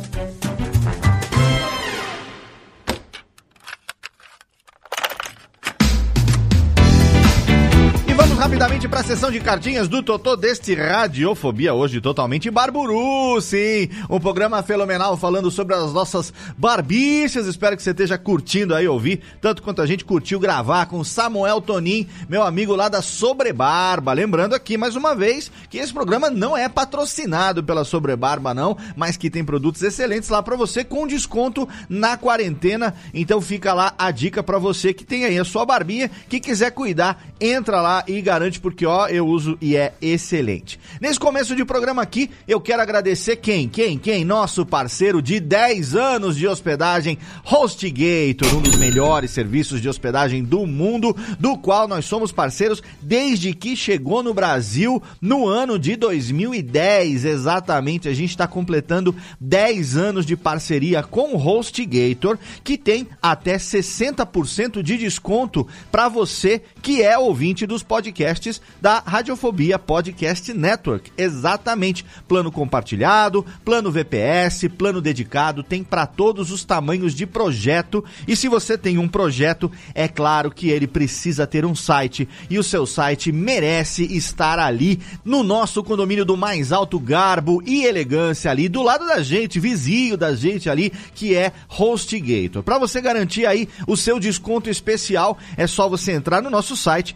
Rapidamente 8.41 8.87
para 8.87 9.01
a 9.01 9.03
sessão 9.03 9.29
de 9.29 9.39
cartinhas 9.39 9.87
do 9.87 10.01
Totô 10.01 10.35
deste 10.35 10.73
Radiofobia, 10.73 11.75
hoje 11.75 12.01
totalmente 12.01 12.49
barburu, 12.49 13.39
sim. 13.39 13.87
Um 14.09 14.19
programa 14.19 14.63
fenomenal 14.63 15.15
falando 15.15 15.51
sobre 15.51 15.75
as 15.75 15.93
nossas 15.93 16.33
barbichas. 16.57 17.45
Espero 17.45 17.77
que 17.77 17.83
você 17.83 17.91
esteja 17.91 18.17
curtindo 18.17 18.73
aí 18.73 18.87
ouvir, 18.87 19.21
tanto 19.39 19.61
quanto 19.61 19.79
a 19.79 19.85
gente 19.85 20.03
curtiu 20.03 20.39
gravar 20.39 20.87
com 20.87 21.03
Samuel 21.03 21.61
Tonin, 21.61 22.07
meu 22.27 22.41
amigo 22.41 22.75
lá 22.75 22.89
da 22.89 22.99
Sobrebarba. 23.03 24.11
Lembrando 24.11 24.55
aqui 24.55 24.75
mais 24.75 24.95
uma 24.95 25.13
vez 25.13 25.51
que 25.69 25.77
esse 25.77 25.93
programa 25.93 26.27
não 26.31 26.57
é 26.57 26.67
patrocinado 26.67 27.63
pela 27.63 27.85
Sobrebarba 27.85 28.55
não, 28.55 28.75
mas 28.95 29.17
que 29.17 29.29
tem 29.29 29.45
produtos 29.45 29.83
excelentes 29.83 30.29
lá 30.29 30.41
para 30.41 30.55
você 30.55 30.83
com 30.83 31.05
desconto 31.05 31.69
na 31.87 32.17
quarentena. 32.17 32.95
Então 33.13 33.39
fica 33.39 33.71
lá 33.71 33.93
a 33.99 34.09
dica 34.09 34.41
para 34.41 34.57
você 34.57 34.95
que 34.95 35.05
tem 35.05 35.25
aí 35.25 35.37
a 35.37 35.45
sua 35.45 35.63
barbinha, 35.63 36.09
que 36.27 36.39
quiser 36.39 36.71
cuidar, 36.71 37.23
entra 37.39 37.79
lá 37.79 38.03
e 38.07 38.30
porque 38.61 38.85
ó, 38.85 39.07
eu 39.07 39.27
uso 39.27 39.57
e 39.59 39.75
é 39.75 39.93
excelente. 40.01 40.79
Nesse 41.01 41.19
começo 41.19 41.53
de 41.53 41.65
programa 41.65 42.01
aqui, 42.01 42.31
eu 42.47 42.61
quero 42.61 42.81
agradecer 42.81 43.35
quem? 43.35 43.67
Quem? 43.67 43.97
Quem? 43.97 44.23
Nosso 44.23 44.65
parceiro 44.65 45.21
de 45.21 45.37
10 45.39 45.95
anos 45.95 46.37
de 46.37 46.47
hospedagem, 46.47 47.17
HostGator, 47.43 48.55
um 48.55 48.61
dos 48.61 48.77
melhores 48.77 49.31
serviços 49.31 49.81
de 49.81 49.89
hospedagem 49.89 50.45
do 50.45 50.65
mundo, 50.65 51.13
do 51.39 51.57
qual 51.57 51.89
nós 51.89 52.05
somos 52.05 52.31
parceiros 52.31 52.81
desde 53.01 53.53
que 53.53 53.75
chegou 53.75 54.23
no 54.23 54.33
Brasil 54.33 55.03
no 55.19 55.45
ano 55.45 55.77
de 55.77 55.97
2010. 55.97 57.25
Exatamente, 57.25 58.07
a 58.07 58.13
gente 58.13 58.29
está 58.29 58.47
completando 58.47 59.13
10 59.41 59.97
anos 59.97 60.25
de 60.25 60.37
parceria 60.37 61.03
com 61.03 61.35
o 61.35 61.37
HostGator, 61.37 62.37
que 62.63 62.77
tem 62.77 63.07
até 63.21 63.57
60% 63.57 64.81
de 64.81 64.97
desconto 64.97 65.67
para 65.91 66.07
você 66.07 66.61
que 66.81 67.03
é 67.03 67.17
ouvinte 67.17 67.65
dos 67.65 67.83
podcasts 67.83 68.20
da 68.81 68.99
Radiofobia 68.99 69.77
Podcast 69.77 70.53
Network. 70.53 71.11
Exatamente. 71.17 72.05
Plano 72.27 72.51
compartilhado, 72.51 73.45
plano 73.65 73.91
VPS, 73.91 74.67
plano 74.77 75.01
dedicado, 75.01 75.63
tem 75.63 75.83
para 75.83 76.05
todos 76.05 76.51
os 76.51 76.63
tamanhos 76.63 77.13
de 77.13 77.25
projeto. 77.25 78.03
E 78.27 78.35
se 78.35 78.47
você 78.47 78.77
tem 78.77 78.97
um 78.97 79.07
projeto, 79.07 79.71
é 79.93 80.07
claro 80.07 80.51
que 80.51 80.69
ele 80.69 80.87
precisa 80.87 81.47
ter 81.47 81.65
um 81.65 81.75
site 81.75 82.27
e 82.49 82.57
o 82.57 82.63
seu 82.63 82.85
site 82.85 83.31
merece 83.31 84.03
estar 84.03 84.59
ali 84.59 84.99
no 85.23 85.43
nosso 85.43 85.83
condomínio 85.83 86.25
do 86.25 86.37
mais 86.37 86.71
alto 86.71 86.99
garbo 86.99 87.61
e 87.65 87.85
elegância 87.85 88.51
ali 88.51 88.69
do 88.69 88.81
lado 88.81 89.05
da 89.05 89.21
gente, 89.21 89.59
vizinho 89.59 90.17
da 90.17 90.35
gente 90.35 90.69
ali, 90.69 90.91
que 91.13 91.35
é 91.35 91.51
HostGator. 91.67 92.63
Para 92.63 92.77
você 92.77 93.01
garantir 93.01 93.45
aí 93.45 93.67
o 93.87 93.97
seu 93.97 94.19
desconto 94.19 94.69
especial, 94.69 95.37
é 95.57 95.67
só 95.67 95.87
você 95.89 96.11
entrar 96.11 96.41
no 96.41 96.49
nosso 96.49 96.75
site 96.75 97.15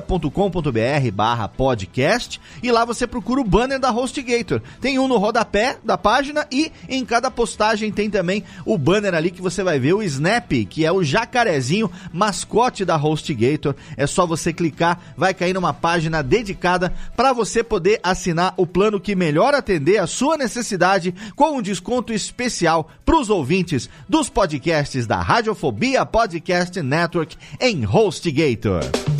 radiofobia.com.br 0.00 1.10
barra 1.12 1.48
podcast 1.48 2.40
e 2.62 2.72
lá 2.72 2.84
você 2.84 3.06
procura 3.06 3.40
o 3.40 3.44
banner 3.44 3.78
da 3.78 3.90
HostGator. 3.90 4.60
Tem 4.80 4.98
um 4.98 5.06
no 5.06 5.18
rodapé 5.18 5.78
da 5.84 5.96
página 5.96 6.46
e 6.50 6.72
em 6.88 7.04
cada 7.04 7.30
postagem 7.30 7.92
tem 7.92 8.10
também 8.10 8.42
o 8.64 8.76
banner 8.76 9.14
ali 9.14 9.30
que 9.30 9.42
você 9.42 9.62
vai 9.62 9.78
ver 9.78 9.92
o 9.92 10.02
Snap, 10.02 10.50
que 10.68 10.84
é 10.84 10.92
o 10.92 11.02
jacarezinho 11.02 11.90
mascote 12.12 12.84
da 12.84 12.96
HostGator. 12.96 13.74
É 13.96 14.06
só 14.06 14.26
você 14.26 14.52
clicar, 14.52 15.00
vai 15.16 15.34
cair 15.34 15.54
numa 15.54 15.72
página 15.72 16.22
dedicada 16.22 16.92
para 17.16 17.32
você 17.32 17.62
poder 17.62 18.00
assinar 18.02 18.54
o 18.56 18.66
plano 18.66 19.00
que 19.00 19.14
melhor 19.14 19.54
atender 19.54 19.98
a 19.98 20.06
sua 20.06 20.36
necessidade 20.36 21.14
com 21.36 21.58
um 21.58 21.62
desconto 21.62 22.12
especial 22.12 22.90
para 23.04 23.18
os 23.18 23.30
ouvintes 23.30 23.88
dos 24.08 24.28
podcasts 24.28 25.06
da 25.06 25.20
Radiofobia 25.20 26.06
Podcast 26.06 26.80
Network 26.82 27.36
em 27.60 27.84
HostGator. 27.84 29.19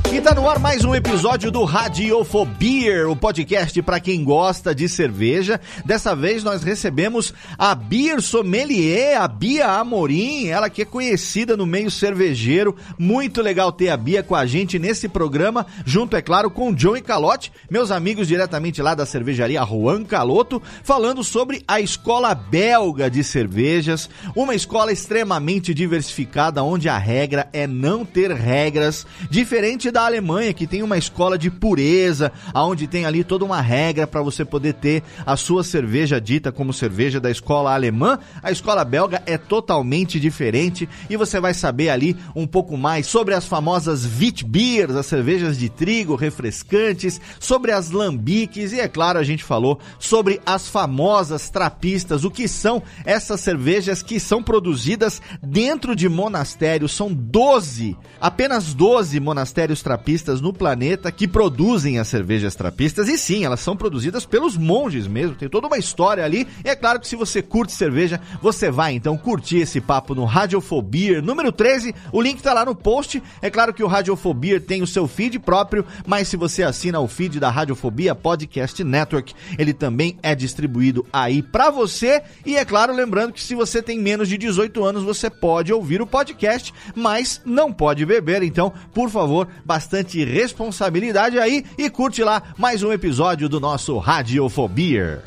E 0.13 0.19
tá 0.19 0.35
no 0.35 0.49
ar 0.49 0.59
mais 0.59 0.83
um 0.83 0.93
episódio 0.93 1.49
do 1.49 1.63
Radiofobia, 1.63 3.07
o 3.07 3.15
podcast 3.15 3.81
para 3.81 3.97
quem 3.97 4.25
gosta 4.25 4.75
de 4.75 4.89
cerveja. 4.89 5.57
Dessa 5.85 6.13
vez 6.13 6.43
nós 6.43 6.63
recebemos 6.63 7.33
a 7.57 7.73
Beer 7.73 8.21
Sommelier, 8.21 9.21
a 9.21 9.25
Bia 9.25 9.67
Amorim, 9.67 10.47
ela 10.47 10.69
que 10.69 10.81
é 10.81 10.85
conhecida 10.85 11.55
no 11.55 11.65
meio 11.65 11.89
cervejeiro. 11.89 12.75
Muito 12.99 13.41
legal 13.41 13.71
ter 13.71 13.87
a 13.87 13.95
Bia 13.95 14.21
com 14.21 14.35
a 14.35 14.45
gente 14.45 14.77
nesse 14.77 15.07
programa, 15.07 15.65
junto, 15.85 16.17
é 16.17 16.21
claro, 16.21 16.51
com 16.51 16.71
o 16.71 16.75
John 16.75 16.97
e 16.97 17.01
Calote, 17.01 17.49
meus 17.69 17.89
amigos 17.89 18.27
diretamente 18.27 18.81
lá 18.81 18.93
da 18.93 19.05
cervejaria 19.05 19.63
Juan 19.63 20.03
Caloto, 20.03 20.61
falando 20.83 21.23
sobre 21.23 21.63
a 21.65 21.79
escola 21.79 22.35
belga 22.35 23.09
de 23.09 23.23
cervejas, 23.23 24.09
uma 24.35 24.55
escola 24.55 24.91
extremamente 24.91 25.73
diversificada, 25.73 26.61
onde 26.61 26.89
a 26.89 26.97
regra 26.97 27.47
é 27.53 27.65
não 27.65 28.03
ter 28.03 28.29
regras, 28.31 29.07
diferente 29.29 29.89
da 29.89 30.00
Alemanha, 30.05 30.53
que 30.53 30.67
tem 30.67 30.83
uma 30.83 30.97
escola 30.97 31.37
de 31.37 31.49
pureza, 31.49 32.31
aonde 32.53 32.87
tem 32.87 33.05
ali 33.05 33.23
toda 33.23 33.45
uma 33.45 33.61
regra 33.61 34.07
para 34.07 34.21
você 34.21 34.43
poder 34.43 34.73
ter 34.73 35.03
a 35.25 35.35
sua 35.37 35.63
cerveja 35.63 36.19
dita 36.19 36.51
como 36.51 36.73
cerveja 36.73 37.19
da 37.19 37.29
escola 37.29 37.73
alemã. 37.73 38.19
A 38.41 38.51
escola 38.51 38.83
belga 38.83 39.21
é 39.25 39.37
totalmente 39.37 40.19
diferente 40.19 40.87
e 41.09 41.17
você 41.17 41.39
vai 41.39 41.53
saber 41.53 41.89
ali 41.89 42.15
um 42.35 42.47
pouco 42.47 42.77
mais 42.77 43.07
sobre 43.07 43.33
as 43.33 43.45
famosas 43.45 44.05
Witbiers, 44.05 44.95
as 44.95 45.05
cervejas 45.05 45.57
de 45.57 45.69
trigo 45.69 46.15
refrescantes, 46.15 47.19
sobre 47.39 47.71
as 47.71 47.91
lambiques 47.91 48.73
e 48.73 48.79
é 48.79 48.87
claro, 48.87 49.19
a 49.19 49.23
gente 49.23 49.43
falou 49.43 49.79
sobre 49.99 50.41
as 50.45 50.67
famosas 50.67 51.49
trapistas, 51.49 52.23
o 52.23 52.31
que 52.31 52.47
são 52.47 52.81
essas 53.05 53.41
cervejas 53.41 54.01
que 54.01 54.19
são 54.19 54.41
produzidas 54.41 55.21
dentro 55.41 55.95
de 55.95 56.07
monastérios, 56.07 56.93
são 56.93 57.13
12, 57.13 57.97
apenas 58.19 58.73
12 58.73 59.19
monastérios 59.19 59.81
trapistas 59.91 60.39
no 60.39 60.53
planeta 60.53 61.11
que 61.11 61.27
produzem 61.27 61.99
as 61.99 62.07
cervejas 62.07 62.55
trapistas. 62.55 63.09
E 63.09 63.17
sim, 63.17 63.43
elas 63.43 63.59
são 63.59 63.75
produzidas 63.75 64.25
pelos 64.25 64.55
monges 64.55 65.05
mesmo. 65.05 65.35
Tem 65.35 65.49
toda 65.49 65.67
uma 65.67 65.77
história 65.77 66.23
ali. 66.23 66.47
E 66.63 66.69
é 66.69 66.75
claro 66.77 66.97
que 66.97 67.09
se 67.09 67.17
você 67.17 67.41
curte 67.41 67.73
cerveja, 67.73 68.21
você 68.41 68.71
vai 68.71 68.93
então 68.93 69.17
curtir 69.17 69.57
esse 69.57 69.81
papo 69.81 70.15
no 70.15 70.23
Radiofobia 70.23 71.21
número 71.21 71.51
13. 71.51 71.93
O 72.13 72.21
link 72.21 72.41
tá 72.41 72.53
lá 72.53 72.63
no 72.63 72.73
post. 72.73 73.21
É 73.41 73.49
claro 73.49 73.73
que 73.73 73.83
o 73.83 73.87
Radiofobia 73.87 74.61
tem 74.61 74.81
o 74.81 74.87
seu 74.87 75.09
feed 75.09 75.37
próprio, 75.39 75.85
mas 76.07 76.29
se 76.29 76.37
você 76.37 76.63
assina 76.63 77.01
o 77.01 77.07
feed 77.07 77.37
da 77.37 77.49
Radiofobia 77.49 78.15
Podcast 78.15 78.81
Network, 78.85 79.33
ele 79.59 79.73
também 79.73 80.17
é 80.23 80.33
distribuído 80.33 81.05
aí 81.11 81.43
para 81.43 81.69
você. 81.69 82.23
E 82.45 82.55
é 82.55 82.63
claro, 82.63 82.93
lembrando 82.93 83.33
que 83.33 83.43
se 83.43 83.55
você 83.55 83.81
tem 83.81 83.99
menos 83.99 84.29
de 84.29 84.37
18 84.37 84.85
anos, 84.85 85.03
você 85.03 85.29
pode 85.29 85.73
ouvir 85.73 86.01
o 86.01 86.07
podcast, 86.07 86.73
mas 86.95 87.41
não 87.43 87.73
pode 87.73 88.05
beber. 88.05 88.41
Então, 88.41 88.71
por 88.93 89.09
favor, 89.09 89.49
bastante 89.81 90.23
responsabilidade 90.23 91.39
aí 91.39 91.65
e 91.75 91.89
curte 91.89 92.23
lá 92.23 92.43
mais 92.55 92.83
um 92.83 92.93
episódio 92.93 93.49
do 93.49 93.59
nosso 93.59 93.97
Radiofobia. 93.97 95.23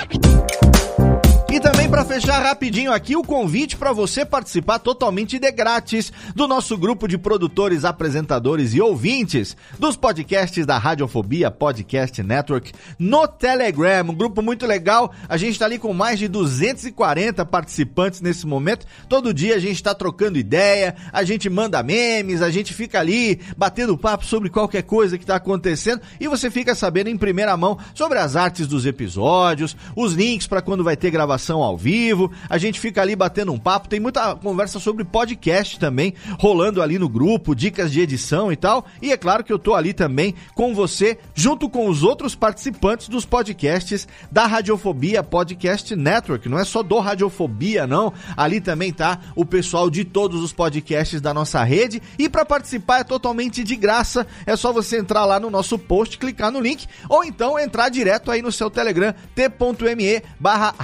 E 1.51 1.61
também 1.61 1.89
para 1.89 2.05
fechar 2.05 2.43
rapidinho 2.43 2.93
aqui 2.93 3.15
o 3.15 3.23
convite 3.23 3.77
para 3.77 3.93
você 3.93 4.25
participar 4.25 4.81
totalmente 4.81 5.39
de 5.39 5.53
grátis 5.53 6.13
do 6.35 6.49
nosso 6.49 6.77
grupo 6.77 7.07
de 7.07 7.17
produtores, 7.17 7.85
apresentadores 7.85 8.75
e 8.75 8.81
ouvintes 8.81 9.57
dos 9.79 9.97
podcasts 9.97 10.67
da 10.67 10.79
Radiofobia 10.79 11.53
Podcast 11.53 12.21
Network 12.25 12.73
no 12.99 13.29
Telegram, 13.29 14.11
um 14.11 14.15
grupo 14.15 14.43
muito 14.43 14.67
legal. 14.67 15.13
A 15.29 15.37
gente 15.37 15.53
está 15.53 15.67
ali 15.67 15.79
com 15.79 15.93
mais 15.93 16.19
de 16.19 16.27
240 16.27 17.45
participantes 17.47 18.21
nesse 18.21 18.47
momento. 18.49 18.85
Todo 19.09 19.33
dia 19.33 19.55
a 19.55 19.61
gente 19.61 19.77
está 19.77 19.95
trocando 19.95 20.39
ideia, 20.39 20.97
a 21.13 21.23
gente 21.23 21.49
manda 21.49 21.81
memes, 21.85 22.43
a 22.43 22.51
gente 22.51 22.75
fica 22.75 22.99
ali 22.99 23.39
batendo 23.57 23.97
papo 23.97 24.25
sobre 24.25 24.51
qualquer 24.51 24.83
coisa 24.83 25.17
que 25.17 25.23
está 25.23 25.37
acontecendo 25.37 26.03
e 26.19 26.27
você 26.27 26.51
fica 26.51 26.75
sabendo 26.75 27.11
em 27.11 27.17
primeira 27.17 27.57
mão 27.57 27.79
sobre 27.95 28.19
as 28.19 28.35
artes 28.35 28.67
dos 28.67 28.87
episódios, 28.87 29.77
os 29.95 30.15
links 30.15 30.49
para 30.49 30.61
quando 30.61 30.83
vai 30.83 30.97
ter 30.97 31.13
gravação 31.13 31.34
ao 31.63 31.77
vivo. 31.77 32.31
A 32.49 32.59
gente 32.59 32.81
fica 32.81 33.03
ali 33.03 33.15
batendo 33.17 33.53
um 33.53 33.59
papo. 33.59 33.89
Tem 33.89 34.01
muita 34.01 34.35
conversa 34.37 34.79
sobre 34.79 35.05
podcast 35.05 35.79
também 35.79 36.15
rolando 36.39 36.83
ali 36.83 36.99
no 36.99 37.09
grupo, 37.09 37.55
dicas 37.55 37.93
de 37.93 38.01
edição 38.01 38.53
e 38.53 38.57
tal. 38.57 38.87
E 39.01 39.13
é 39.13 39.17
claro 39.17 39.45
que 39.45 39.53
eu 39.53 39.59
tô 39.59 39.75
ali 39.75 39.93
também 39.93 40.35
com 40.55 40.75
você, 40.75 41.19
junto 41.35 41.69
com 41.69 41.89
os 41.89 42.03
outros 42.03 42.35
participantes 42.35 43.09
dos 43.09 43.25
podcasts 43.25 44.07
da 44.31 44.47
Radiofobia 44.47 45.23
Podcast 45.23 45.95
Network. 45.95 46.49
Não 46.49 46.59
é 46.59 46.65
só 46.65 46.83
do 46.83 46.99
Radiofobia, 46.99 47.87
não. 47.87 48.13
Ali 48.37 48.61
também 48.61 48.93
tá 48.93 49.21
o 49.35 49.45
pessoal 49.45 49.91
de 49.91 50.05
todos 50.05 50.43
os 50.43 50.53
podcasts 50.53 51.21
da 51.21 51.35
nossa 51.35 51.63
rede. 51.63 52.03
E 52.19 52.29
para 52.29 52.45
participar 52.45 53.01
é 53.01 53.05
totalmente 53.05 53.65
de 53.65 53.77
graça. 53.77 54.27
É 54.47 54.57
só 54.57 54.73
você 54.73 54.99
entrar 54.99 55.25
lá 55.25 55.39
no 55.41 55.51
nosso 55.51 55.79
post, 55.79 56.19
clicar 56.19 56.51
no 56.51 56.61
link, 56.61 56.87
ou 57.09 57.25
então 57.25 57.59
entrar 57.59 57.89
direto 57.89 58.31
aí 58.31 58.43
no 58.43 58.53
seu 58.53 58.71
Telegram, 58.71 59.15
t.me 59.35 60.23
barra 60.39 60.75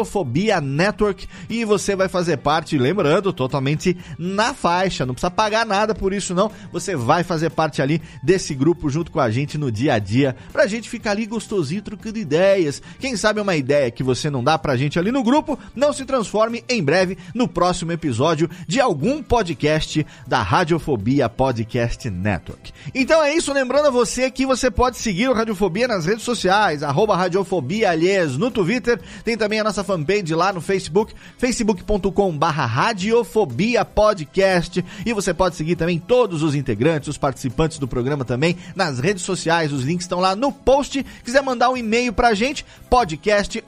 Radiofobia 0.00 0.60
Network 0.60 1.28
e 1.48 1.64
você 1.64 1.94
vai 1.94 2.08
fazer 2.08 2.38
parte, 2.38 2.78
lembrando, 2.78 3.32
totalmente 3.32 3.96
na 4.18 4.54
faixa, 4.54 5.04
não 5.04 5.14
precisa 5.14 5.30
pagar 5.30 5.66
nada 5.66 5.94
por 5.94 6.12
isso 6.12 6.34
não, 6.34 6.50
você 6.72 6.96
vai 6.96 7.22
fazer 7.22 7.50
parte 7.50 7.82
ali 7.82 8.00
desse 8.22 8.54
grupo 8.54 8.88
junto 8.88 9.10
com 9.10 9.20
a 9.20 9.30
gente 9.30 9.58
no 9.58 9.70
dia 9.70 9.94
a 9.94 9.98
dia, 9.98 10.34
pra 10.52 10.66
gente 10.66 10.88
ficar 10.88 11.12
ali 11.12 11.26
gostosinho 11.26 11.82
trocando 11.82 12.18
ideias. 12.18 12.82
Quem 12.98 13.16
sabe 13.16 13.40
uma 13.40 13.56
ideia 13.56 13.90
que 13.90 14.02
você 14.02 14.30
não 14.30 14.42
dá 14.42 14.58
pra 14.58 14.76
gente 14.76 14.98
ali 14.98 15.12
no 15.12 15.22
grupo, 15.22 15.58
não 15.74 15.92
se 15.92 16.04
transforme 16.04 16.64
em 16.68 16.82
breve 16.82 17.18
no 17.34 17.46
próximo 17.46 17.92
episódio 17.92 18.48
de 18.66 18.80
algum 18.80 19.22
podcast 19.22 20.06
da 20.26 20.42
Radiofobia 20.42 21.28
Podcast 21.28 22.08
Network. 22.08 22.72
Então 22.94 23.22
é 23.22 23.34
isso, 23.34 23.52
lembrando 23.52 23.88
a 23.88 23.90
você 23.90 24.30
que 24.30 24.46
você 24.46 24.70
pode 24.70 24.96
seguir 24.96 25.28
o 25.28 25.34
Radiofobia 25.34 25.86
nas 25.86 26.06
redes 26.06 26.24
sociais, 26.24 26.82
arroba 26.82 27.16
Radiofobia, 27.16 27.90
aliás, 27.90 28.36
no 28.36 28.50
Twitter, 28.50 29.00
tem 29.24 29.36
também 29.36 29.60
a 29.60 29.64
nossa 29.64 29.84
fanpage 29.90 30.32
lá 30.36 30.52
no 30.52 30.60
Facebook, 30.60 31.12
facebook.com 31.36 32.38
barra 32.38 32.64
Radiofobia 32.64 33.84
Podcast. 33.84 34.84
E 35.04 35.12
você 35.12 35.34
pode 35.34 35.56
seguir 35.56 35.74
também 35.74 35.98
todos 35.98 36.44
os 36.44 36.54
integrantes, 36.54 37.08
os 37.08 37.18
participantes 37.18 37.76
do 37.76 37.88
programa 37.88 38.24
também 38.24 38.56
nas 38.76 39.00
redes 39.00 39.24
sociais. 39.24 39.72
Os 39.72 39.82
links 39.82 40.04
estão 40.04 40.20
lá 40.20 40.36
no 40.36 40.52
post. 40.52 41.04
Quiser 41.24 41.42
mandar 41.42 41.70
um 41.70 41.76
e-mail 41.76 42.12
pra 42.12 42.34
gente, 42.34 42.64
podcast. 42.88 43.64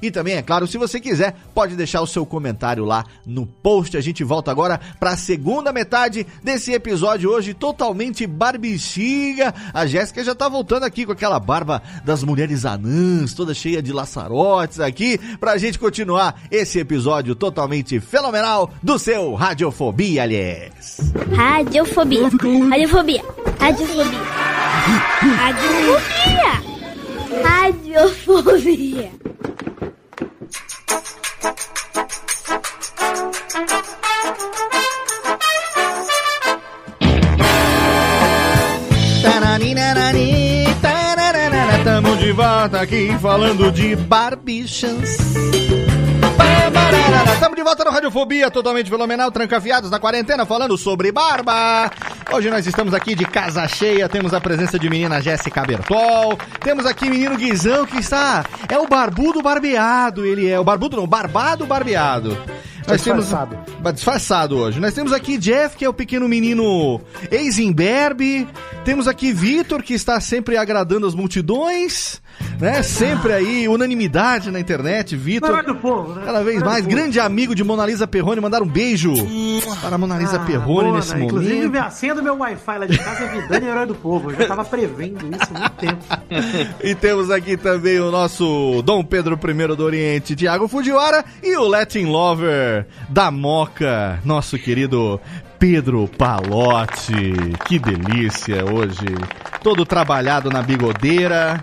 E 0.00 0.10
também, 0.12 0.34
é 0.34 0.42
claro, 0.42 0.66
se 0.68 0.78
você 0.78 1.00
quiser, 1.00 1.34
pode 1.52 1.74
deixar 1.74 2.00
o 2.00 2.06
seu 2.06 2.24
comentário 2.24 2.84
lá 2.84 3.04
no 3.26 3.44
post. 3.44 3.96
A 3.96 4.00
gente 4.00 4.22
volta 4.22 4.52
agora 4.52 4.80
pra 5.00 5.16
segunda 5.16 5.72
metade 5.72 6.24
desse 6.44 6.72
episódio 6.72 7.28
hoje 7.28 7.54
totalmente 7.54 8.24
barbichiga. 8.24 9.52
A 9.74 9.84
Jéssica 9.84 10.22
já 10.22 10.34
tá 10.34 10.48
voltando 10.48 10.84
aqui 10.84 11.04
com 11.04 11.10
aquela 11.10 11.40
barba 11.40 11.82
das 12.04 12.22
mulheres 12.22 12.64
anãs, 12.64 13.34
toda 13.34 13.47
cheia 13.54 13.82
de 13.82 13.92
laçarotes 13.92 14.80
aqui, 14.80 15.18
pra 15.38 15.58
gente 15.58 15.78
continuar 15.78 16.42
esse 16.50 16.78
episódio 16.78 17.34
totalmente 17.34 18.00
fenomenal 18.00 18.70
do 18.82 18.98
seu 18.98 19.34
Radiofobia, 19.34 20.22
aliás. 20.22 20.98
Radiofobia. 21.34 22.22
Radiofobia. 22.68 23.22
Radiofobia. 23.58 24.18
Radiofobia. 25.36 26.68
Radiofobia. 27.42 29.18
Tamo 41.84 42.16
de 42.16 42.32
volta 42.32 42.80
aqui 42.80 43.16
falando 43.20 43.70
de 43.70 43.96
barbichas. 43.96 45.18
Estamos 47.32 47.56
de 47.56 47.62
volta 47.62 47.84
no 47.84 47.90
Radiofobia, 47.90 48.50
totalmente 48.50 48.90
fenomenal, 48.90 49.30
trancafiados 49.30 49.90
na 49.90 49.98
quarentena, 49.98 50.44
falando 50.44 50.76
sobre 50.76 51.10
barba. 51.12 51.90
Hoje 52.32 52.50
nós 52.50 52.66
estamos 52.66 52.92
aqui 52.92 53.14
de 53.14 53.24
casa 53.24 53.66
cheia, 53.66 54.08
temos 54.08 54.34
a 54.34 54.40
presença 54.40 54.78
de 54.78 54.90
menina 54.90 55.20
Jéssica 55.20 55.64
Bertol, 55.64 56.36
temos 56.60 56.84
aqui 56.84 57.08
menino 57.08 57.36
Guizão 57.36 57.86
que 57.86 57.98
está, 57.98 58.44
é 58.68 58.78
o 58.78 58.86
barbudo 58.86 59.40
barbeado, 59.40 60.26
ele 60.26 60.48
é 60.48 60.60
o 60.60 60.64
barbudo 60.64 60.96
não, 60.96 61.06
barbado 61.06 61.64
barbeado. 61.64 62.36
Nós 62.88 63.02
Disfarçado. 63.02 63.56
temos 63.66 63.94
disfarçado 63.94 64.56
hoje. 64.56 64.80
Nós 64.80 64.94
temos 64.94 65.12
aqui 65.12 65.36
Jeff, 65.36 65.76
que 65.76 65.84
é 65.84 65.88
o 65.88 65.92
pequeno 65.92 66.26
menino 66.26 67.00
ex-imberbe. 67.30 68.48
Temos 68.84 69.06
aqui 69.06 69.32
Vitor, 69.32 69.82
que 69.82 69.92
está 69.92 70.18
sempre 70.20 70.56
agradando 70.56 71.06
as 71.06 71.14
multidões, 71.14 72.22
né? 72.58 72.82
Sempre 72.82 73.34
aí, 73.34 73.68
unanimidade 73.68 74.50
na 74.50 74.58
internet. 74.58 75.14
Vitor, 75.14 75.50
Herói 75.50 75.62
do 75.64 75.74
povo, 75.74 76.14
né? 76.14 76.22
cada 76.24 76.42
vez 76.42 76.62
mais, 76.62 76.86
grande 76.86 77.20
amigo 77.20 77.54
de 77.54 77.62
Mona 77.62 77.84
Lisa 77.84 78.06
Perrone. 78.06 78.40
Mandar 78.40 78.62
um 78.62 78.68
beijo 78.68 79.12
para 79.82 79.96
a 79.96 79.98
Mona 79.98 80.16
Lisa 80.16 80.36
Ah, 80.36 80.46
Perrone 80.46 80.88
boa, 80.88 80.96
nesse 80.96 81.14
né? 81.14 81.24
Inclusive, 81.24 81.66
momento. 81.66 81.84
a 81.84 81.90
senha 81.90 82.14
do 82.14 82.22
meu 82.22 82.36
Wi-Fi 82.38 82.78
lá 82.78 82.86
de 82.86 82.96
casa 82.98 83.24
é 83.24 83.40
Vidani 83.40 83.66
Herói 83.66 83.86
do 83.86 83.94
Povo. 83.94 84.30
Eu 84.30 84.36
já 84.38 84.46
tava 84.46 84.64
prevendo 84.64 85.26
isso 85.34 85.50
há 85.54 85.58
muito 85.58 85.72
tempo. 85.76 85.98
E 86.82 86.94
temos 86.94 87.30
aqui 87.30 87.56
também 87.56 87.98
o 88.00 88.10
nosso 88.10 88.80
Dom 88.82 89.02
Pedro 89.04 89.38
I 89.42 89.76
do 89.76 89.84
Oriente, 89.84 90.34
Tiago 90.36 90.68
Fujiwara, 90.68 91.24
e 91.42 91.56
o 91.56 91.66
Latin 91.66 92.04
Lover 92.06 92.77
da 93.08 93.30
Moca, 93.30 94.20
nosso 94.24 94.58
querido 94.58 95.20
Pedro 95.58 96.08
Palotti. 96.08 97.32
Que 97.66 97.78
delícia 97.78 98.64
hoje. 98.64 99.06
Todo 99.62 99.84
trabalhado 99.84 100.50
na 100.50 100.62
bigodeira. 100.62 101.60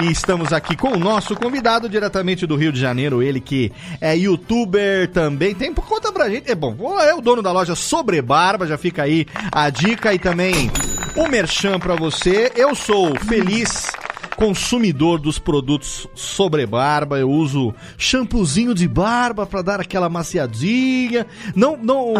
E 0.00 0.10
estamos 0.10 0.52
aqui 0.52 0.76
com 0.76 0.88
o 0.88 0.98
nosso 0.98 1.36
convidado 1.36 1.88
diretamente 1.88 2.46
do 2.46 2.56
Rio 2.56 2.72
de 2.72 2.80
Janeiro, 2.80 3.22
ele 3.22 3.40
que 3.40 3.70
é 4.00 4.16
youtuber 4.16 5.08
também. 5.12 5.54
Tem 5.54 5.72
por 5.72 5.86
conta 5.86 6.10
pra 6.10 6.28
gente. 6.28 6.50
É 6.50 6.54
bom, 6.54 6.74
é 7.00 7.14
o 7.14 7.20
dono 7.20 7.42
da 7.42 7.52
loja 7.52 7.76
Sobre 7.76 8.20
Barba, 8.20 8.66
já 8.66 8.76
fica 8.76 9.04
aí 9.04 9.24
a 9.52 9.70
dica 9.70 10.12
e 10.12 10.18
também 10.18 10.68
o 11.14 11.28
merchan 11.28 11.78
pra 11.78 11.94
você. 11.94 12.50
Eu 12.56 12.74
sou 12.74 13.14
feliz 13.20 13.92
consumidor 14.36 15.18
dos 15.18 15.38
produtos 15.38 16.06
sobre 16.14 16.66
barba, 16.66 17.18
eu 17.18 17.30
uso 17.30 17.74
shampoozinho 17.96 18.74
de 18.74 18.88
barba 18.88 19.46
para 19.46 19.62
dar 19.62 19.80
aquela 19.80 20.08
maciadinha. 20.08 21.26
Não, 21.54 21.76
não, 21.76 22.14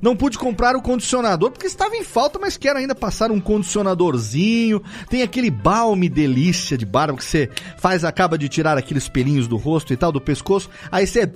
não 0.00 0.16
pude 0.16 0.38
comprar 0.38 0.76
o 0.76 0.82
condicionador 0.82 1.50
porque 1.50 1.66
estava 1.66 1.96
em 1.96 2.04
falta, 2.04 2.38
mas 2.38 2.56
quero 2.56 2.78
ainda 2.78 2.94
passar 2.94 3.30
um 3.30 3.40
condicionadorzinho. 3.40 4.82
Tem 5.08 5.22
aquele 5.22 5.50
balme 5.50 6.08
delícia 6.08 6.76
de 6.76 6.86
barba 6.86 7.18
que 7.18 7.24
você 7.24 7.48
faz, 7.78 8.04
acaba 8.04 8.38
de 8.38 8.48
tirar 8.48 8.78
aqueles 8.78 9.08
pelinhos 9.08 9.46
do 9.46 9.56
rosto 9.56 9.92
e 9.92 9.96
tal, 9.96 10.12
do 10.12 10.20
pescoço, 10.20 10.70
aí 10.90 11.06
você 11.06 11.30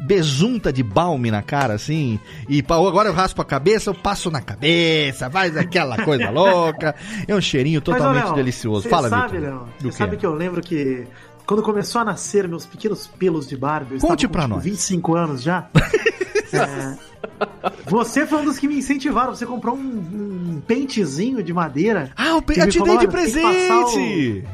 besunta 0.00 0.72
de 0.72 0.82
balme 0.82 1.30
na 1.30 1.42
cara 1.42 1.74
assim, 1.74 2.18
e 2.48 2.64
agora 2.68 3.08
eu 3.08 3.12
raspo 3.12 3.42
a 3.42 3.44
cabeça, 3.44 3.90
eu 3.90 3.94
passo 3.94 4.30
na 4.30 4.40
cabeça, 4.40 5.30
faz 5.30 5.56
aquela 5.56 6.04
coisa 6.04 6.30
louca. 6.30 6.94
É 7.26 7.34
um 7.34 7.40
cheirinho 7.40 7.82
Mas, 7.84 7.96
totalmente 7.96 8.26
Léo, 8.26 8.34
delicioso. 8.34 8.88
Fala, 8.88 9.08
sabe, 9.08 9.38
Vitor. 9.38 9.67
Do 9.80 9.92
sabe 9.92 10.16
que 10.16 10.26
eu 10.26 10.34
lembro 10.34 10.60
que 10.60 11.06
quando 11.46 11.62
começou 11.62 12.00
a 12.00 12.04
nascer 12.04 12.46
meus 12.48 12.66
pequenos 12.66 13.06
pelos 13.06 13.46
de 13.48 13.56
barba, 13.56 13.94
eu 13.94 14.00
Conte 14.00 14.26
estava 14.26 14.28
com, 14.28 14.32
pra 14.32 14.42
tipo, 14.42 14.54
nós. 14.54 14.64
25 14.64 15.14
anos 15.16 15.42
já. 15.42 15.68
é, 16.52 16.96
Você 17.86 18.26
foi 18.26 18.38
um 18.40 18.44
dos 18.44 18.58
que 18.58 18.68
me 18.68 18.76
incentivaram. 18.78 19.34
Você 19.34 19.46
comprou 19.46 19.74
um, 19.76 19.80
um 20.56 20.62
pentezinho 20.66 21.42
de 21.42 21.52
madeira. 21.52 22.10
Ah, 22.16 22.36
o 22.36 22.42
que 22.42 22.60
eu 22.60 22.64
me 22.66 22.70
te 22.72 22.78
falou, 22.78 22.98
dei 22.98 23.06
de 23.06 23.12
presente! 23.12 24.44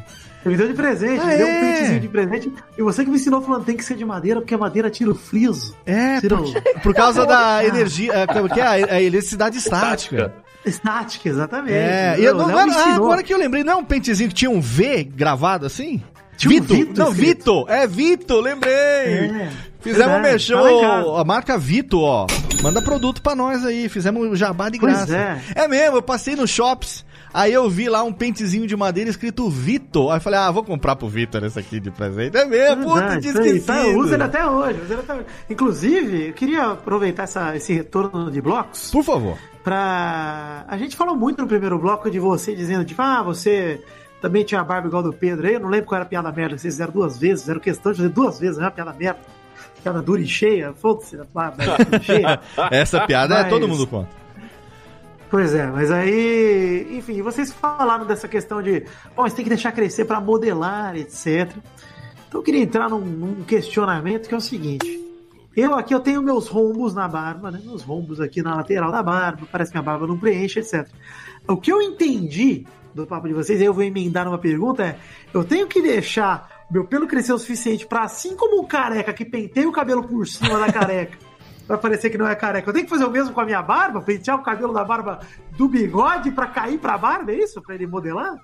Você 0.43 0.51
me 0.51 0.57
deu 0.59 0.69
de 0.69 0.75
presente, 0.75 1.21
Ah, 1.23 1.27
me 1.27 1.37
deu 1.39 1.47
um 1.47 1.51
é? 1.51 1.61
pentezinho 1.75 2.01
de 2.01 2.09
presente. 2.09 2.53
E 2.77 2.83
você 2.83 3.03
que 3.03 3.11
me 3.11 3.17
ensinou 3.17 3.41
falando 3.41 3.65
tem 3.65 3.77
que 3.77 3.85
ser 3.85 3.97
de 3.97 4.05
madeira, 4.05 4.41
porque 4.41 4.55
a 4.55 4.59
madeira 4.59 4.91
tira 4.91 5.11
o 5.11 5.15
friso. 5.15 5.75
É, 5.87 6.21
Tira 6.21 6.37
por, 6.37 6.47
o- 6.47 6.53
por 6.83 6.95
causa 6.95 7.25
da 7.27 7.65
energia, 7.65 8.13
é, 8.13 8.27
como 8.27 8.49
que 8.49 8.61
é? 8.61 8.67
A 8.67 9.01
eletricidade 9.03 9.57
estática. 9.57 10.35
Estática, 10.67 11.29
exatamente. 11.29 11.75
É, 11.75 12.17
e 12.19 12.25
eu 12.25 12.35
não, 12.35 12.49
era- 12.51 12.73
ah, 12.73 12.95
agora 12.95 13.23
que 13.23 13.33
eu 13.33 13.39
lembrei, 13.39 13.63
não 13.65 13.73
é 13.75 13.77
um 13.77 13.85
pentezinho 13.85 14.29
que 14.29 14.35
tinha 14.35 14.51
um 14.51 14.61
V 14.61 15.05
gravado 15.05 15.67
assim? 15.67 16.03
Tinha 16.37 16.51
um 16.51 16.55
Vito? 16.65 16.75
Vito 16.75 16.99
não, 17.01 17.11
escrito. 17.13 17.61
Vito! 17.61 17.67
É 17.69 17.87
Vito, 17.87 18.41
lembrei! 18.41 18.73
É, 18.75 19.51
Fizemos 19.81 20.17
um 20.17 20.21
mexão, 20.21 20.81
tá 20.81 21.21
a 21.21 21.25
marca 21.25 21.59
Vito, 21.59 22.01
ó. 22.01 22.27
Manda 22.63 22.81
produto 22.83 23.21
pra 23.23 23.37
nós 23.37 23.65
aí, 23.65 23.89
fizemos 23.89 24.27
um 24.27 24.35
jabá 24.35 24.69
de 24.71 24.79
Pois 24.81 24.93
graça. 25.07 25.41
é. 25.55 25.69
mesmo, 25.69 25.99
eu 25.99 26.03
passei 26.03 26.35
no 26.35 26.49
Shops, 26.49 27.05
aí 27.33 27.53
eu 27.53 27.69
vi 27.69 27.89
lá 27.91 28.03
um 28.03 28.13
pentezinho 28.13 28.67
de 28.67 28.75
madeira 28.75 29.11
escrito 29.11 29.49
Vito. 29.51 30.11
Aí 30.11 30.17
eu 30.17 30.21
falei, 30.23 30.41
ah, 30.41 30.51
vou 30.51 30.65
comprar 30.65 30.97
pro 30.97 31.07
Vitor 31.07 31.45
esse 31.45 31.59
aqui 31.59 31.79
de 31.79 31.91
presente. 31.91 32.35
É 32.37 32.45
mesmo, 32.47 32.85
puta, 32.85 33.21
tinha 33.21 33.33
esquecido. 33.33 33.67
tá, 33.67 33.83
uso 33.89 34.15
ele 34.15 34.23
até 34.23 34.45
hoje. 34.47 34.81
uso 34.83 34.93
ele 34.95 35.01
até 35.03 35.15
hoje. 35.15 35.27
Inclusive, 35.51 36.29
eu 36.29 36.33
queria 36.33 36.65
aproveitar 36.73 37.25
essa- 37.25 37.55
esse 37.55 37.73
retorno 37.75 38.31
de 38.31 38.41
blocos. 38.41 38.91
Por 38.91 39.05
favor. 39.05 39.37
Pra. 39.65 40.65
A 40.69 40.77
gente 40.77 40.95
falou 40.95 41.17
muito 41.17 41.41
no 41.41 41.49
primeiro 41.49 41.79
bloco 41.79 42.11
de 42.11 42.21
você 42.21 42.55
dizendo, 42.55 42.85
tipo, 42.85 43.01
ah, 43.01 43.23
você 43.23 43.83
também 44.21 44.45
tinha 44.45 44.61
a 44.61 44.65
barba 44.65 44.89
igual 44.89 45.03
do 45.03 45.13
Pedro. 45.13 45.47
aí 45.47 45.55
Eu 45.55 45.61
não 45.61 45.71
lembro 45.71 45.87
qual 45.87 45.97
era 45.97 46.05
a 46.05 46.09
piada 46.09 46.31
merda 46.31 46.55
que 46.55 46.61
vocês 46.61 46.75
fizeram 46.75 46.93
duas 46.93 47.19
vezes, 47.19 47.41
fizeram 47.45 47.61
questão 47.61 47.91
de 47.93 47.99
fazer 47.99 48.11
duas 48.11 48.39
vezes, 48.39 48.57
não 48.59 48.65
é 48.65 48.67
uma 48.69 48.73
piada 48.75 48.93
merda. 48.93 49.21
Piada 49.83 50.03
dura 50.03 50.21
e 50.21 50.27
cheia, 50.27 50.73
foda-se, 50.75 51.19
a 51.19 51.25
barba 51.33 51.65
dura 51.65 52.01
e 52.01 52.03
cheia. 52.05 52.41
Essa 52.71 53.07
piada 53.07 53.35
é 53.37 53.43
Mas- 53.43 53.51
todo 53.51 53.67
mundo 53.67 53.87
conta. 53.87 54.09
Pois 55.31 55.53
é, 55.53 55.67
mas 55.67 55.91
aí, 55.91 56.97
enfim, 56.97 57.21
vocês 57.21 57.53
falaram 57.53 58.07
dessa 58.07 58.29
questão 58.29 58.63
de, 58.63 58.85
bom, 59.17 59.23
você 59.25 59.35
tem 59.35 59.45
que 59.45 59.49
deixar 59.49 59.73
crescer 59.73 60.05
para 60.05 60.21
modelar, 60.21 60.95
etc. 60.97 61.51
Então 62.29 62.41
eu 62.41 62.43
queria 62.43 62.61
entrar 62.63 62.89
num, 62.89 63.01
num 63.01 63.43
questionamento 63.43 64.29
que 64.29 64.35
é 64.35 64.37
o 64.37 64.41
seguinte: 64.41 64.87
eu 65.57 65.75
aqui 65.75 65.95
eu 65.95 66.01
tenho 66.01 66.23
meus 66.23 66.49
rombos 66.49 66.95
na 66.95 67.07
barba, 67.07 67.51
né? 67.51 67.61
Meus 67.65 67.83
rombos 67.83 68.21
aqui 68.21 68.43
na 68.43 68.57
lateral 68.57 68.91
da 68.91 69.03
barba, 69.03 69.47
parece 69.51 69.71
que 69.71 69.77
minha 69.77 69.85
barba 69.85 70.07
não 70.07 70.19
preenche, 70.19 70.61
etc. 70.61 70.89
O 71.47 71.57
que 71.57 71.73
eu 71.73 71.81
entendi 71.81 72.67
do 72.95 73.07
papo 73.07 73.27
de 73.27 73.35
vocês, 73.35 73.61
eu 73.61 73.75
vou 73.75 73.83
emendar 73.83 74.27
uma 74.27 74.39
pergunta, 74.39 74.85
é: 74.85 74.97
eu 75.33 75.45
tenho 75.45 75.67
que 75.67 75.83
deixar 75.83 76.67
meu 76.71 76.85
pelo 76.85 77.07
crescer 77.07 77.33
o 77.33 77.39
suficiente 77.39 77.87
para 77.87 78.03
assim 78.03 78.37
como 78.37 78.61
o 78.61 78.67
careca 78.67 79.13
que 79.13 79.25
penteia 79.25 79.69
o 79.69 79.73
cabelo 79.73 80.07
por 80.07 80.27
cima 80.27 80.59
da 80.59 80.73
careca. 80.73 81.19
Pra 81.67 81.79
parecer 81.79 82.11
que 82.11 82.19
não 82.19 82.29
é 82.29 82.35
careca. 82.35 82.69
Eu 82.69 82.75
tenho 82.75 82.85
que 82.85 82.91
fazer 82.91 83.07
o 83.07 83.11
mesmo 83.11 83.33
com 83.33 83.41
a 83.41 83.45
minha 83.47 83.63
barba? 83.63 84.03
Pentear 84.03 84.39
o 84.39 84.43
cabelo 84.43 84.75
da 84.75 84.85
barba 84.85 85.21
do 85.57 85.67
bigode 85.67 86.31
pra 86.31 86.47
cair 86.47 86.79
pra 86.79 86.99
barba? 86.99 87.33
É 87.33 87.37
isso? 87.37 87.63
Pra 87.63 87.75
ele 87.75 87.87
modelar? 87.87 88.37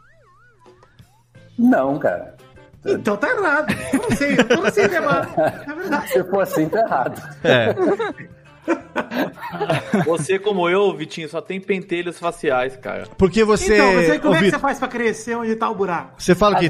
Não, 1.58 1.98
cara. 1.98 2.34
Então 2.84 3.16
tá 3.16 3.28
errado. 3.28 3.74
Eu 3.92 3.98
não 4.00 4.16
sei, 4.16 4.36
eu 4.48 4.56
não 4.62 4.70
sei 4.70 4.88
demais. 4.88 5.28
É 5.38 5.74
verdade. 5.74 6.08
Se 6.12 6.24
for 6.24 6.40
assim, 6.40 6.68
tá 6.68 6.80
errado. 6.80 7.22
É. 7.44 7.74
Você, 10.04 10.38
como 10.38 10.68
eu, 10.68 10.94
Vitinho, 10.96 11.28
só 11.28 11.40
tem 11.40 11.60
pentelhos 11.60 12.18
faciais, 12.18 12.76
cara. 12.76 13.04
Porque 13.18 13.42
você. 13.42 13.74
Então, 13.74 13.94
mas 13.94 14.10
aí 14.10 14.18
como 14.18 14.32
Ô, 14.32 14.36
é 14.36 14.38
que 14.38 14.44
Vitor, 14.44 14.58
você 14.60 14.62
faz 14.62 14.78
pra 14.78 14.88
crescer 14.88 15.34
onde 15.34 15.56
tá 15.56 15.68
o 15.68 15.74
buraco? 15.74 16.12
Você 16.18 16.34
fala 16.34 16.56
que. 16.56 16.68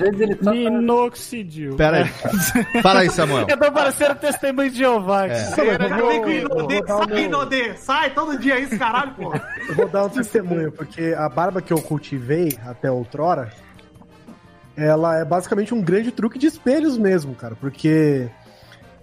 Minoxidil. 0.51 1.77
Pera 1.77 2.05
aí. 2.05 2.81
Fala 2.83 3.01
aí, 3.01 3.11
Samuel. 3.11 3.47
Eu 3.49 3.59
tô 3.59 3.73
parecendo 3.73 4.15
testemunho 4.15 4.71
de 4.71 4.79
Jeová. 4.79 5.27
É. 5.27 5.49
O 5.51 5.99
vou- 5.99 6.31
Inodê? 6.31 6.83
vou 6.83 6.97
o 6.97 6.99
Sai, 6.99 7.07
meu- 7.07 7.19
Inodê! 7.19 7.75
Sai 7.77 8.11
todo 8.11 8.39
dia 8.39 8.59
isso, 8.59 8.79
caralho, 8.79 9.13
porra! 9.15 9.43
Eu 9.69 9.75
vou 9.75 9.89
dar 9.89 10.05
um 10.05 10.09
testemunho, 10.09 10.73
porque 10.73 11.15
a 11.17 11.29
barba 11.29 11.61
que 11.61 11.73
eu 11.73 11.81
cultivei 11.83 12.57
até 12.67 12.91
outrora, 12.91 13.51
ela 14.77 15.19
é 15.19 15.25
basicamente 15.25 15.75
um 15.75 15.83
grande 15.83 16.11
truque 16.11 16.39
de 16.39 16.47
espelhos 16.47 16.97
mesmo, 16.97 17.35
cara, 17.35 17.55
porque 17.55 18.29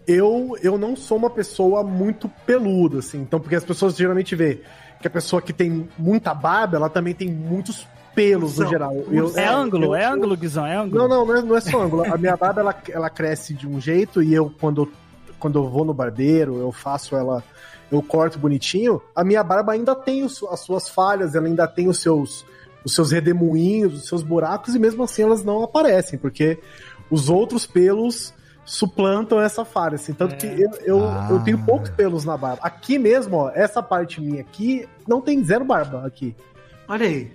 eu, 0.08 0.56
eu 0.62 0.78
não 0.78 0.96
sou 0.96 1.18
uma 1.18 1.30
pessoa 1.30 1.84
muito 1.84 2.30
peluda, 2.46 3.00
assim, 3.00 3.20
então, 3.22 3.40
porque 3.40 3.56
as 3.56 3.64
pessoas 3.66 3.96
geralmente 3.96 4.36
vê 4.36 4.62
que 5.02 5.08
a 5.08 5.12
pessoa 5.12 5.42
que 5.42 5.52
tem 5.54 5.88
muita 5.98 6.34
barba, 6.34 6.78
ela 6.78 6.90
também 6.90 7.14
tem 7.14 7.30
muitos 7.30 7.86
pelos 8.16 8.58
no 8.58 8.64
Ursão. 8.66 8.68
geral. 8.70 8.94
É 9.36 9.46
ângulo, 9.48 9.86
eu- 9.86 9.96
é 9.96 10.06
ângulo, 10.06 10.36
Guizão, 10.36 10.66
é 10.66 10.76
ângulo. 10.76 11.02
Não, 11.02 11.08
não, 11.08 11.26
não 11.26 11.36
é, 11.36 11.42
não 11.44 11.56
é 11.56 11.62
só 11.62 11.82
ângulo. 11.84 12.12
A 12.12 12.18
minha 12.18 12.36
barba, 12.36 12.62
ela, 12.62 12.76
ela 12.90 13.10
cresce 13.12 13.54
de 13.54 13.68
um 13.68 13.80
jeito 13.80 14.24
e 14.24 14.34
eu, 14.34 14.52
quando, 14.60 14.84
eu- 14.84 14.92
quando 15.38 15.60
eu 15.60 15.70
vou 15.70 15.86
no 15.86 15.94
barbeiro, 15.94 16.58
eu 16.58 16.72
faço 16.72 17.16
ela, 17.16 17.44
eu 17.92 18.02
corto 18.02 18.40
bonitinho, 18.40 19.00
a 19.16 19.24
minha 19.24 19.44
barba 19.44 19.74
ainda 19.74 19.94
tem 19.94 20.24
os- 20.24 20.42
as 20.50 20.62
suas 20.62 20.90
falhas, 20.90 21.36
ela 21.36 21.46
ainda 21.46 21.68
tem 21.68 21.88
os 21.90 22.02
seus, 22.02 22.44
os 22.84 22.94
seus 22.96 23.12
redemoinhos, 23.12 23.94
os 23.94 24.08
seus 24.08 24.24
buracos, 24.24 24.76
e 24.76 24.80
mesmo 24.80 25.04
assim 25.04 25.24
elas 25.24 25.44
não 25.44 25.64
aparecem, 25.64 26.18
porque 26.18 26.58
os 27.10 27.30
outros 27.30 27.66
pelos 27.66 28.34
suplantam 28.66 29.40
essa 29.40 29.64
falha, 29.64 29.96
assim, 29.96 30.14
tanto 30.14 30.36
que 30.36 30.46
eu, 30.46 30.72
eu, 30.84 31.04
Ah. 31.08 31.28
eu 31.32 31.40
tenho 31.40 31.58
poucos 31.64 31.90
pelos 31.90 32.26
na 32.26 32.36
barba. 32.36 32.60
Aqui 32.62 33.00
mesmo, 33.00 33.38
ó, 33.38 33.52
essa 33.54 33.82
parte 33.82 34.20
minha 34.20 34.42
aqui, 34.42 34.88
não 35.08 35.22
tem 35.22 35.42
zero 35.44 35.64
barba 35.64 36.06
aqui. 36.06 36.36
Olha 36.88 37.06
aí. 37.06 37.32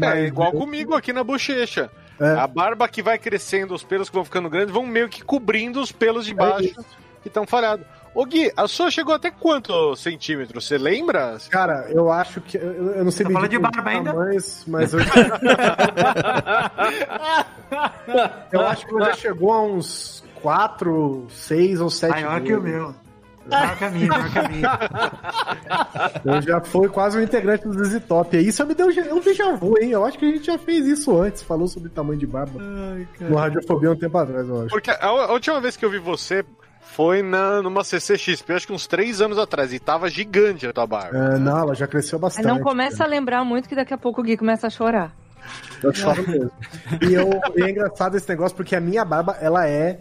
É 0.00 0.26
igual 0.26 0.52
comigo 0.52 0.94
aqui 0.94 1.12
na 1.12 1.24
bochecha. 1.24 1.90
É. 2.20 2.30
A 2.32 2.46
barba 2.46 2.86
que 2.88 3.02
vai 3.02 3.18
crescendo, 3.18 3.74
os 3.74 3.82
pelos 3.82 4.08
que 4.08 4.14
vão 4.14 4.24
ficando 4.24 4.48
grandes, 4.48 4.72
vão 4.72 4.86
meio 4.86 5.08
que 5.08 5.24
cobrindo 5.24 5.80
os 5.80 5.90
pelos 5.90 6.24
de 6.24 6.34
baixo 6.34 6.74
que 7.20 7.28
estão 7.28 7.46
falhados. 7.46 7.84
Ô 8.14 8.24
Gui, 8.24 8.52
a 8.56 8.68
sua 8.68 8.90
chegou 8.92 9.12
até 9.12 9.30
quanto 9.30 9.96
centímetro? 9.96 10.60
Você 10.60 10.78
lembra? 10.78 11.36
Cara, 11.50 11.86
eu 11.90 12.12
acho 12.12 12.40
que. 12.40 12.56
Eu, 12.56 12.92
eu 12.92 13.04
não 13.04 13.10
sei 13.10 13.26
Tá 13.26 13.30
medir 13.30 13.34
falando 13.34 13.50
de 13.50 13.58
por 13.58 13.70
barba 13.82 13.90
ainda? 13.90 14.12
tamanhos, 14.12 14.64
mas 14.68 14.94
eu. 14.94 15.00
eu 18.52 18.60
acho 18.60 18.86
que 18.86 18.98
já 18.98 19.12
chegou 19.14 19.52
a 19.52 19.62
uns 19.62 20.22
4, 20.40 21.26
6 21.28 21.80
ou 21.80 21.90
7 21.90 22.10
Maior 22.12 22.40
que 22.40 22.54
o 22.54 22.62
meu. 22.62 22.94
Maior 23.46 23.76
que 23.76 23.84
a 23.84 23.90
minha, 23.90 24.08
maior 24.08 24.30
que 24.32 24.38
a 24.38 24.48
minha. 24.48 24.78
Eu 26.36 26.40
já 26.40 26.60
fui 26.62 26.88
quase 26.88 27.18
um 27.18 27.22
integrante 27.22 27.68
do 27.68 27.84
ZZ 27.84 28.02
Top. 28.06 28.34
E 28.34 28.48
isso 28.48 28.64
me 28.64 28.74
deu 28.74 28.86
um 28.86 29.20
déjà 29.20 29.52
vu, 29.52 29.74
hein? 29.78 29.90
Eu 29.90 30.04
acho 30.04 30.18
que 30.18 30.24
a 30.24 30.30
gente 30.30 30.46
já 30.46 30.56
fez 30.56 30.86
isso 30.86 31.14
antes, 31.20 31.42
falou 31.42 31.68
sobre 31.68 31.90
tamanho 31.90 32.18
de 32.18 32.26
barba. 32.26 32.58
no 33.20 33.36
Radiofobia 33.36 33.90
um 33.90 33.96
tempo 33.96 34.16
atrás, 34.16 34.48
eu 34.48 34.60
acho. 34.60 34.70
Porque 34.70 34.90
a, 34.90 35.06
a 35.06 35.32
última 35.32 35.60
vez 35.60 35.76
que 35.76 35.84
eu 35.84 35.90
vi 35.90 35.98
você 35.98 36.42
foi 36.94 37.22
na, 37.22 37.60
numa 37.60 37.82
CCXP, 37.82 38.52
acho 38.52 38.66
que 38.68 38.72
uns 38.72 38.86
3 38.86 39.20
anos 39.20 39.36
atrás, 39.36 39.72
e 39.72 39.80
tava 39.80 40.08
gigante 40.08 40.64
a 40.64 40.72
tua 40.72 40.86
barba. 40.86 41.34
É, 41.34 41.38
não, 41.38 41.58
ela 41.58 41.74
já 41.74 41.88
cresceu 41.88 42.18
Aí 42.18 42.22
bastante. 42.22 42.46
não 42.46 42.60
começa 42.60 43.02
a 43.02 43.06
lembrar 43.06 43.44
muito 43.44 43.68
que 43.68 43.74
daqui 43.74 43.92
a 43.92 43.98
pouco 43.98 44.20
o 44.20 44.24
Gui 44.24 44.36
começa 44.36 44.68
a 44.68 44.70
chorar. 44.70 45.12
Eu 45.82 45.92
choro 45.92 46.24
mesmo. 46.28 46.50
E, 47.02 47.12
eu, 47.12 47.28
e 47.56 47.62
é 47.62 47.70
engraçado 47.70 48.16
esse 48.16 48.28
negócio 48.28 48.56
porque 48.56 48.76
a 48.76 48.80
minha 48.80 49.04
barba, 49.04 49.36
ela 49.40 49.68
é, 49.68 49.98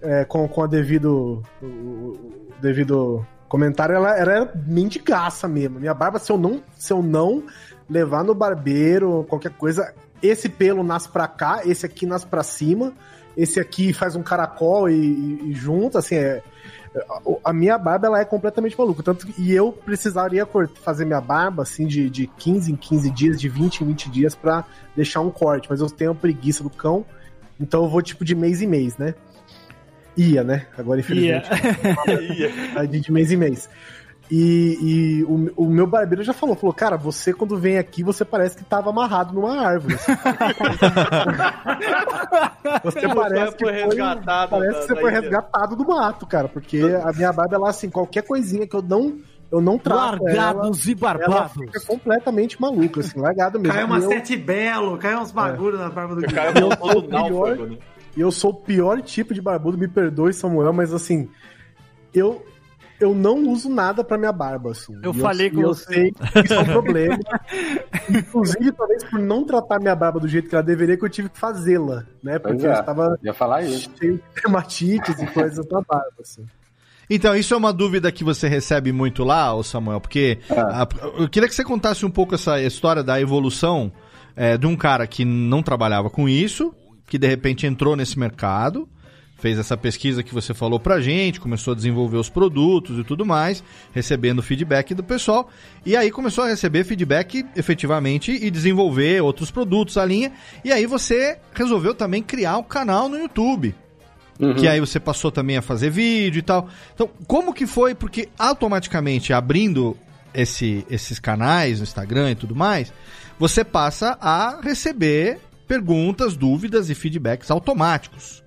é, 0.00 0.24
com, 0.24 0.48
com 0.48 0.62
a 0.62 0.66
devido, 0.66 1.42
o, 1.62 1.66
o 1.66 2.48
devido 2.60 3.24
comentário, 3.46 3.94
ela, 3.94 4.16
ela 4.16 4.32
é 4.32 4.50
mendigaça 4.66 5.46
mesmo. 5.46 5.78
Minha 5.78 5.94
barba, 5.94 6.18
se 6.18 6.32
eu 6.32 6.38
não, 6.38 6.62
se 6.78 6.90
eu 6.90 7.02
não 7.02 7.44
levar 7.88 8.24
no 8.24 8.34
barbeiro, 8.34 9.26
qualquer 9.28 9.52
coisa, 9.52 9.92
esse 10.22 10.48
pelo 10.48 10.82
nasce 10.82 11.08
pra 11.08 11.28
cá, 11.28 11.60
esse 11.66 11.84
aqui 11.84 12.06
nasce 12.06 12.26
pra 12.26 12.42
cima, 12.42 12.94
esse 13.42 13.58
aqui 13.58 13.92
faz 13.92 14.14
um 14.14 14.22
caracol 14.22 14.88
e, 14.88 14.94
e, 14.94 15.50
e 15.50 15.52
junta, 15.54 15.98
assim, 15.98 16.16
é, 16.16 16.42
a 17.44 17.52
minha 17.52 17.78
barba 17.78 18.06
ela 18.08 18.20
é 18.20 18.24
completamente 18.24 18.76
maluca. 18.78 19.02
Tanto 19.02 19.26
e 19.38 19.52
eu 19.52 19.72
precisaria 19.72 20.46
fazer 20.82 21.04
minha 21.04 21.20
barba 21.20 21.62
assim 21.62 21.86
de, 21.86 22.10
de 22.10 22.26
15 22.26 22.72
em 22.72 22.76
15 22.76 23.10
dias, 23.10 23.40
de 23.40 23.48
20 23.48 23.80
em 23.80 23.86
20 23.86 24.10
dias 24.10 24.34
pra 24.34 24.64
deixar 24.94 25.20
um 25.20 25.30
corte, 25.30 25.68
mas 25.70 25.80
eu 25.80 25.88
tenho 25.88 26.14
preguiça 26.14 26.62
do 26.62 26.70
cão, 26.70 27.04
então 27.58 27.84
eu 27.84 27.88
vou 27.88 28.02
tipo 28.02 28.24
de 28.24 28.34
mês 28.34 28.60
em 28.60 28.66
mês, 28.66 28.96
né? 28.96 29.14
Ia, 30.16 30.42
né? 30.42 30.66
Agora 30.76 31.00
infelizmente. 31.00 31.48
Aí 32.76 32.88
de 32.88 33.00
de 33.00 33.12
mês 33.12 33.30
em 33.30 33.36
mês. 33.36 33.70
E, 34.30 34.78
e 34.80 35.24
o, 35.24 35.64
o 35.64 35.66
meu 35.68 35.88
barbeiro 35.88 36.22
já 36.22 36.32
falou, 36.32 36.54
falou, 36.54 36.72
cara, 36.72 36.96
você 36.96 37.32
quando 37.32 37.56
vem 37.58 37.78
aqui, 37.78 38.04
você 38.04 38.24
parece 38.24 38.56
que 38.56 38.62
tava 38.64 38.90
amarrado 38.90 39.34
numa 39.34 39.60
árvore. 39.60 39.96
Você 42.84 43.08
parece 43.08 43.56
que 43.56 43.64
foi 43.64 43.72
foi, 43.72 43.82
resgatado 43.84 44.50
parece 44.50 44.72
da- 44.72 44.80
que 44.80 44.86
você 44.86 45.00
foi 45.00 45.10
ilha. 45.10 45.20
resgatado 45.20 45.76
do 45.76 45.84
mato, 45.86 46.26
cara, 46.26 46.48
porque 46.48 46.78
a 47.04 47.12
minha 47.12 47.32
barba, 47.32 47.56
ela, 47.56 47.70
assim, 47.70 47.90
qualquer 47.90 48.22
coisinha 48.22 48.66
que 48.66 48.76
eu 48.76 48.82
não, 48.82 49.18
eu 49.50 49.60
não 49.60 49.78
trato 49.78 50.22
Largados 50.22 50.82
ela, 50.84 50.90
e 50.90 50.94
barbados. 50.94 51.34
ela 51.36 51.48
fica 51.48 51.80
completamente 51.86 52.60
maluca, 52.60 53.00
assim, 53.00 53.18
largado 53.18 53.58
mesmo. 53.58 53.74
Caiu 53.74 53.86
uma 53.86 53.98
eu- 53.98 54.08
sete 54.08 54.36
belo, 54.36 54.96
caiu 54.98 55.18
uns 55.20 55.32
bagulho 55.32 55.78
na 55.78 55.88
barba 55.90 56.14
do. 56.16 56.22
Caiu 56.22 56.52
eu 56.54 56.68
no 56.68 56.76
sou 56.76 56.98
o 56.98 57.00
do 57.02 57.08
náufrago, 57.08 57.66
né? 57.66 57.78
e 58.16 58.20
eu 58.20 58.30
sou 58.30 58.50
o 58.50 58.54
pior 58.54 59.00
tipo 59.02 59.32
de 59.34 59.40
barbudo, 59.40 59.78
me 59.78 59.88
perdoe, 59.88 60.32
Samuel, 60.32 60.72
mas 60.72 60.92
assim, 60.92 61.28
eu 62.14 62.44
eu 63.00 63.14
não 63.14 63.48
uso 63.48 63.68
nada 63.68 64.04
pra 64.04 64.18
minha 64.18 64.32
barba, 64.32 64.70
assim. 64.72 64.94
Eu 65.02 65.12
E 65.12 65.18
falei 65.18 65.46
e 65.46 65.50
com 65.50 65.60
eu 65.62 65.68
você. 65.68 65.84
sei 65.94 66.12
que 66.12 66.38
isso 66.44 66.54
é 66.54 66.60
um 66.60 66.64
problema. 66.66 67.18
Inclusive, 68.08 68.72
talvez 68.72 69.04
por 69.04 69.18
não 69.18 69.44
tratar 69.44 69.78
minha 69.80 69.94
barba 69.94 70.20
do 70.20 70.28
jeito 70.28 70.48
que 70.48 70.54
ela 70.54 70.62
deveria, 70.62 70.96
que 70.96 71.04
eu 71.04 71.08
tive 71.08 71.28
que 71.28 71.38
fazê-la, 71.38 72.04
né? 72.22 72.38
Porque 72.38 72.66
é, 72.66 72.68
eu 72.68 72.72
estava 72.72 73.18
ia 73.22 73.34
falar 73.34 73.62
isso. 73.62 73.90
cheio 73.98 74.14
de 74.14 74.22
dermatites 74.42 75.18
e 75.20 75.26
coisas 75.26 75.66
na 75.70 75.80
barba, 75.82 76.12
assim. 76.20 76.44
Então, 77.08 77.34
isso 77.34 77.52
é 77.52 77.56
uma 77.56 77.72
dúvida 77.72 78.12
que 78.12 78.22
você 78.22 78.46
recebe 78.46 78.92
muito 78.92 79.24
lá, 79.24 79.52
ô 79.52 79.62
Samuel, 79.64 80.00
porque 80.00 80.38
a- 80.48 80.86
eu 81.18 81.28
queria 81.28 81.48
que 81.48 81.54
você 81.54 81.64
contasse 81.64 82.06
um 82.06 82.10
pouco 82.10 82.34
essa 82.36 82.60
história 82.62 83.02
da 83.02 83.20
evolução 83.20 83.90
é, 84.36 84.56
de 84.56 84.66
um 84.66 84.76
cara 84.76 85.06
que 85.08 85.24
não 85.24 85.60
trabalhava 85.60 86.08
com 86.08 86.28
isso, 86.28 86.72
que 87.08 87.18
de 87.18 87.26
repente 87.26 87.66
entrou 87.66 87.96
nesse 87.96 88.16
mercado, 88.16 88.88
fez 89.40 89.58
essa 89.58 89.76
pesquisa 89.76 90.22
que 90.22 90.34
você 90.34 90.52
falou 90.52 90.78
pra 90.78 91.00
gente, 91.00 91.40
começou 91.40 91.72
a 91.72 91.76
desenvolver 91.76 92.18
os 92.18 92.28
produtos 92.28 92.98
e 92.98 93.04
tudo 93.04 93.24
mais, 93.24 93.64
recebendo 93.92 94.42
feedback 94.42 94.94
do 94.94 95.02
pessoal, 95.02 95.50
e 95.84 95.96
aí 95.96 96.10
começou 96.10 96.44
a 96.44 96.48
receber 96.48 96.84
feedback 96.84 97.44
efetivamente 97.56 98.30
e 98.32 98.50
desenvolver 98.50 99.22
outros 99.22 99.50
produtos, 99.50 99.96
a 99.96 100.04
linha, 100.04 100.32
e 100.64 100.72
aí 100.72 100.86
você 100.86 101.38
resolveu 101.54 101.94
também 101.94 102.22
criar 102.22 102.58
um 102.58 102.62
canal 102.62 103.08
no 103.08 103.18
YouTube. 103.18 103.74
Uhum. 104.38 104.54
Que 104.54 104.66
aí 104.66 104.80
você 104.80 104.98
passou 104.98 105.30
também 105.30 105.58
a 105.58 105.62
fazer 105.62 105.90
vídeo 105.90 106.38
e 106.38 106.42
tal. 106.42 106.66
Então, 106.94 107.10
como 107.26 107.52
que 107.52 107.66
foi? 107.66 107.94
Porque 107.94 108.30
automaticamente 108.38 109.34
abrindo 109.34 109.94
esse, 110.32 110.86
esses 110.88 111.18
canais 111.18 111.78
no 111.78 111.82
Instagram 111.82 112.30
e 112.30 112.34
tudo 112.34 112.56
mais, 112.56 112.90
você 113.38 113.62
passa 113.64 114.16
a 114.20 114.60
receber 114.62 115.40
perguntas, 115.68 116.36
dúvidas 116.36 116.88
e 116.88 116.94
feedbacks 116.94 117.50
automáticos. 117.50 118.42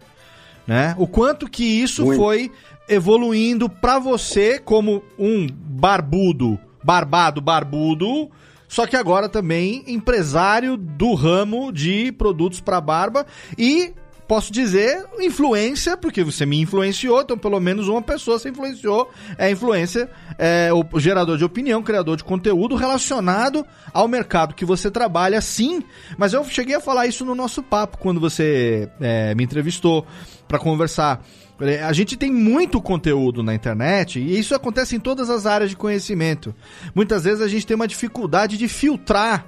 Né? 0.65 0.95
O 0.97 1.07
quanto 1.07 1.49
que 1.49 1.63
isso 1.63 2.05
Muito. 2.05 2.19
foi 2.21 2.51
evoluindo 2.87 3.69
pra 3.69 3.99
você 3.99 4.59
como 4.59 5.03
um 5.17 5.47
barbudo, 5.47 6.59
barbado, 6.83 7.41
barbudo, 7.41 8.29
só 8.67 8.87
que 8.87 8.95
agora 8.95 9.29
também 9.29 9.83
empresário 9.87 10.75
do 10.75 11.13
ramo 11.13 11.71
de 11.71 12.11
produtos 12.11 12.59
para 12.59 12.81
barba 12.81 13.25
e 13.57 13.93
posso 14.27 14.51
dizer 14.51 15.05
influência, 15.19 15.95
porque 15.97 16.23
você 16.23 16.45
me 16.45 16.59
influenciou, 16.59 17.21
então 17.21 17.37
pelo 17.37 17.59
menos 17.59 17.87
uma 17.87 18.01
pessoa 18.01 18.39
se 18.39 18.49
influenciou, 18.49 19.09
é 19.37 19.49
influência, 19.51 20.09
é 20.37 20.69
o 20.73 20.99
gerador 20.99 21.37
de 21.37 21.43
opinião, 21.43 21.83
criador 21.83 22.17
de 22.17 22.23
conteúdo 22.23 22.75
relacionado 22.75 23.65
ao 23.93 24.07
mercado 24.07 24.55
que 24.55 24.65
você 24.65 24.89
trabalha, 24.89 25.39
sim. 25.41 25.83
Mas 26.17 26.33
eu 26.33 26.43
cheguei 26.45 26.75
a 26.75 26.81
falar 26.81 27.07
isso 27.07 27.25
no 27.25 27.35
nosso 27.35 27.61
papo 27.61 27.97
quando 27.97 28.19
você 28.19 28.89
é, 28.99 29.35
me 29.35 29.43
entrevistou 29.43 30.05
para 30.47 30.59
conversar. 30.59 31.23
É, 31.61 31.83
A 31.83 31.93
gente 31.93 32.17
tem 32.17 32.31
muito 32.31 32.81
conteúdo 32.81 33.43
na 33.43 33.53
internet 33.53 34.19
e 34.19 34.37
isso 34.37 34.55
acontece 34.55 34.95
em 34.95 34.99
todas 34.99 35.29
as 35.29 35.45
áreas 35.45 35.69
de 35.69 35.75
conhecimento. 35.75 36.53
Muitas 36.95 37.23
vezes 37.23 37.41
a 37.41 37.47
gente 37.47 37.65
tem 37.65 37.75
uma 37.75 37.87
dificuldade 37.87 38.57
de 38.57 38.67
filtrar 38.67 39.45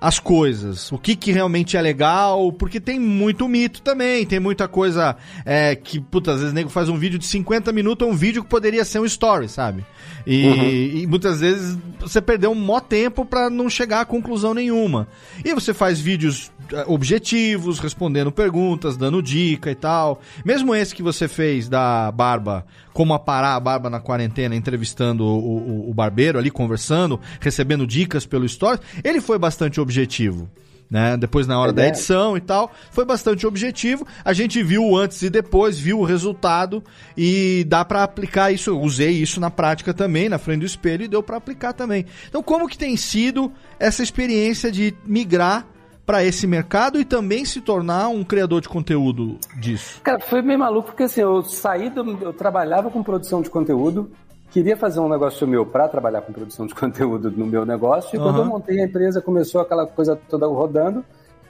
as 0.00 0.18
coisas, 0.18 0.90
o 0.92 0.98
que, 0.98 1.16
que 1.16 1.32
realmente 1.32 1.76
é 1.76 1.80
legal, 1.80 2.52
porque 2.52 2.80
tem 2.80 2.98
muito 2.98 3.48
mito 3.48 3.82
também, 3.82 4.24
tem 4.26 4.38
muita 4.40 4.68
coisa 4.68 5.16
é, 5.44 5.74
que, 5.74 6.00
puta, 6.00 6.32
às 6.32 6.38
vezes 6.38 6.52
o 6.52 6.54
nego 6.54 6.70
faz 6.70 6.88
um 6.88 6.96
vídeo 6.96 7.18
de 7.18 7.26
50 7.26 7.72
minutos, 7.72 8.06
um 8.06 8.14
vídeo 8.14 8.42
que 8.42 8.48
poderia 8.50 8.84
ser 8.84 8.98
um 8.98 9.04
story, 9.04 9.48
sabe? 9.48 9.84
E, 10.26 10.46
Uhum. 10.46 10.64
e 11.02 11.06
muitas 11.06 11.40
vezes 11.40 11.78
você 12.00 12.20
perdeu 12.20 12.50
um 12.50 12.54
mó 12.54 12.80
tempo 12.80 13.24
pra 13.24 13.48
não 13.48 13.70
chegar 13.70 14.00
a 14.00 14.04
conclusão 14.04 14.52
nenhuma. 14.54 15.06
E 15.44 15.54
você 15.54 15.72
faz 15.72 16.00
vídeos 16.00 16.50
objetivos, 16.86 17.78
respondendo 17.78 18.32
perguntas, 18.32 18.96
dando 18.96 19.22
dica 19.22 19.70
e 19.70 19.74
tal. 19.74 20.20
Mesmo 20.44 20.74
esse 20.74 20.94
que 20.94 21.02
você 21.02 21.28
fez 21.28 21.68
da 21.68 22.10
barba, 22.10 22.66
como 22.92 23.14
aparar 23.14 23.54
a 23.56 23.60
barba 23.60 23.88
na 23.90 24.00
quarentena, 24.00 24.54
entrevistando 24.56 25.24
o, 25.24 25.86
o- 25.86 25.90
o 25.90 25.94
barbeiro 25.94 26.38
ali, 26.38 26.50
conversando, 26.50 27.20
recebendo 27.40 27.86
dicas 27.86 28.26
pelo 28.26 28.44
story, 28.46 28.80
ele 29.04 29.20
foi 29.20 29.38
bastante 29.38 29.80
objetivo. 29.80 30.48
Né? 30.88 31.16
Depois 31.16 31.48
na 31.48 31.58
hora 31.58 31.70
É 31.70 31.74
da 31.74 31.88
edição 31.88 32.36
e 32.36 32.40
tal, 32.40 32.70
foi 32.92 33.04
bastante 33.04 33.44
objetivo. 33.44 34.06
A 34.24 34.32
gente 34.32 34.62
viu 34.62 34.84
o 34.84 34.96
antes 34.96 35.20
e 35.22 35.28
depois, 35.28 35.76
viu 35.76 35.98
o 35.98 36.04
resultado 36.04 36.80
e 37.16 37.64
dá 37.66 37.84
pra 37.84 38.04
aplicar 38.04 38.52
isso. 38.52 38.70
Eu 38.70 38.80
usei 38.80 39.10
isso 39.10 39.40
na 39.40 39.50
prática 39.50 39.92
também, 39.92 40.28
na 40.28 40.38
frente 40.38 40.60
do 40.60 40.66
espelho 40.66 41.04
e 41.04 41.08
deu 41.08 41.24
pra 41.24 41.38
aplicar 41.38 41.72
também. 41.72 42.06
Então, 42.28 42.40
como 42.40 42.68
que 42.68 42.78
tem 42.78 42.96
sido 42.96 43.50
essa 43.80 44.00
experiência 44.00 44.70
de 44.70 44.94
migrar 45.04 45.66
pra 46.06 46.24
esse 46.24 46.46
mercado 46.46 46.98
e 47.00 47.04
também 47.04 47.44
se 47.44 47.60
tornar 47.60 48.08
um 48.08 48.22
criador 48.22 48.60
de 48.60 48.68
conteúdo 48.68 49.38
disso? 49.58 50.00
Cara, 50.02 50.20
foi 50.20 50.40
meio 50.40 50.58
maluco 50.58 50.86
porque 50.88 51.02
assim, 51.02 51.20
eu 51.20 51.42
saí 51.42 51.90
do. 51.90 52.16
Eu 52.22 52.32
trabalhava 52.32 52.88
com 52.90 53.02
produção 53.02 53.42
de 53.42 53.50
conteúdo, 53.50 54.08
queria 54.52 54.76
fazer 54.76 55.00
um 55.00 55.08
negócio 55.08 55.46
meu 55.46 55.66
para 55.66 55.88
trabalhar 55.88 56.22
com 56.22 56.32
produção 56.32 56.66
de 56.66 56.72
conteúdo 56.76 57.30
no 57.30 57.44
meu 57.44 57.66
negócio, 57.66 58.14
e 58.16 58.18
quando 58.18 58.36
Aham. 58.36 58.44
eu 58.44 58.46
montei 58.46 58.80
a 58.80 58.84
empresa, 58.84 59.20
começou 59.20 59.60
aquela 59.60 59.86
coisa 59.86 60.14
toda 60.28 60.46
rodando. 60.46 61.04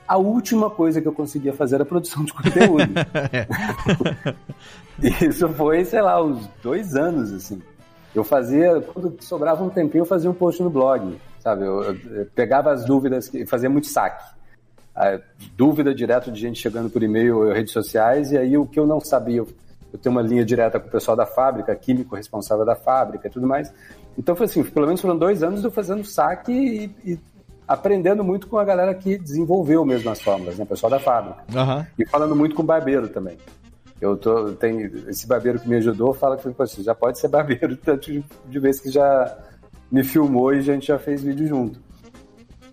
A 0.07 0.15
última 0.17 0.69
coisa 0.69 1.01
que 1.01 1.07
eu 1.07 1.11
conseguia 1.13 1.51
fazer 1.51 1.75
era 1.75 1.85
produção 1.85 2.23
de 2.23 2.31
conteúdo. 2.33 2.93
Isso 5.29 5.47
foi, 5.49 5.85
sei 5.85 6.01
lá, 6.01 6.23
uns 6.23 6.47
dois 6.63 6.95
anos, 6.95 7.31
assim. 7.33 7.61
Eu 8.15 8.23
fazia, 8.23 8.81
quando 8.81 9.15
sobrava 9.21 9.63
um 9.63 9.69
tempinho, 9.69 10.01
eu 10.01 10.05
fazia 10.05 10.29
um 10.29 10.33
post 10.33 10.63
no 10.63 10.69
blog, 10.69 11.17
sabe? 11.39 11.65
Eu, 11.65 11.83
eu- 11.83 11.97
eu 12.19 12.25
pegava 12.33 12.71
as 12.71 12.85
dúvidas, 12.85 13.29
fazia 13.47 13.69
muito 13.69 13.87
saque. 13.87 14.23
Dúvida 15.55 15.93
direto 15.93 16.31
de 16.31 16.39
gente 16.39 16.59
chegando 16.59 16.89
por 16.89 17.03
e-mail 17.03 17.37
ou 17.37 17.51
redes 17.51 17.71
sociais, 17.71 18.31
e 18.31 18.37
aí 18.37 18.57
o 18.57 18.65
que 18.65 18.79
eu 18.79 18.87
não 18.87 18.99
sabia, 18.99 19.37
eu, 19.37 19.47
eu 19.93 19.99
tenho 19.99 20.15
uma 20.15 20.21
linha 20.21 20.43
direta 20.43 20.79
com 20.79 20.87
o 20.87 20.91
pessoal 20.91 21.15
da 21.15 21.25
fábrica, 21.25 21.75
químico 21.75 22.15
responsável 22.15 22.65
da 22.65 22.75
fábrica 22.75 23.27
e 23.27 23.31
tudo 23.31 23.45
mais. 23.45 23.71
Então 24.17 24.35
foi 24.35 24.45
assim, 24.45 24.63
pelo 24.63 24.87
menos 24.87 24.99
foram 24.99 25.17
dois 25.17 25.43
anos 25.43 25.63
eu 25.63 25.69
fazendo 25.69 26.03
saque 26.03 26.51
e, 26.51 27.11
e 27.13 27.19
aprendendo 27.67 28.23
muito 28.23 28.47
com 28.47 28.57
a 28.57 28.63
galera 28.63 28.93
que 28.95 29.17
desenvolveu 29.17 29.85
mesmo 29.85 30.09
as 30.09 30.21
fórmulas, 30.21 30.57
né? 30.57 30.63
O 30.63 30.67
pessoal 30.67 30.89
da 30.89 30.99
fábrica. 30.99 31.43
Aham. 31.53 31.85
E 31.99 32.05
falando 32.05 32.35
muito 32.35 32.55
com 32.55 32.63
o 32.63 32.65
barbeiro 32.65 33.09
também. 33.09 33.37
Eu 33.99 34.15
tô, 34.15 34.53
tem 34.53 34.83
esse 35.07 35.27
barbeiro 35.27 35.59
que 35.59 35.67
me 35.67 35.75
ajudou 35.75 36.13
fala 36.13 36.37
que 36.37 36.47
você 36.49 36.81
já 36.81 36.95
pode 36.95 37.19
ser 37.19 37.27
barbeiro 37.27 37.75
tanto 37.83 38.11
de, 38.11 38.23
de 38.45 38.59
vez 38.59 38.79
que 38.79 38.89
já 38.89 39.37
me 39.91 40.03
filmou 40.03 40.53
e 40.53 40.59
a 40.59 40.61
gente 40.61 40.87
já 40.87 40.97
fez 40.97 41.21
vídeo 41.21 41.47
junto. 41.47 41.86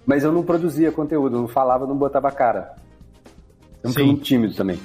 Mas 0.06 0.24
eu 0.24 0.32
não 0.32 0.42
produzia 0.42 0.92
conteúdo, 0.92 1.36
eu 1.36 1.40
não 1.42 1.48
falava, 1.48 1.86
não 1.86 1.96
botava 1.96 2.30
cara. 2.30 2.74
Eu 3.82 3.90
fui 3.90 4.04
muito 4.04 4.22
tímido 4.22 4.54
também. 4.54 4.78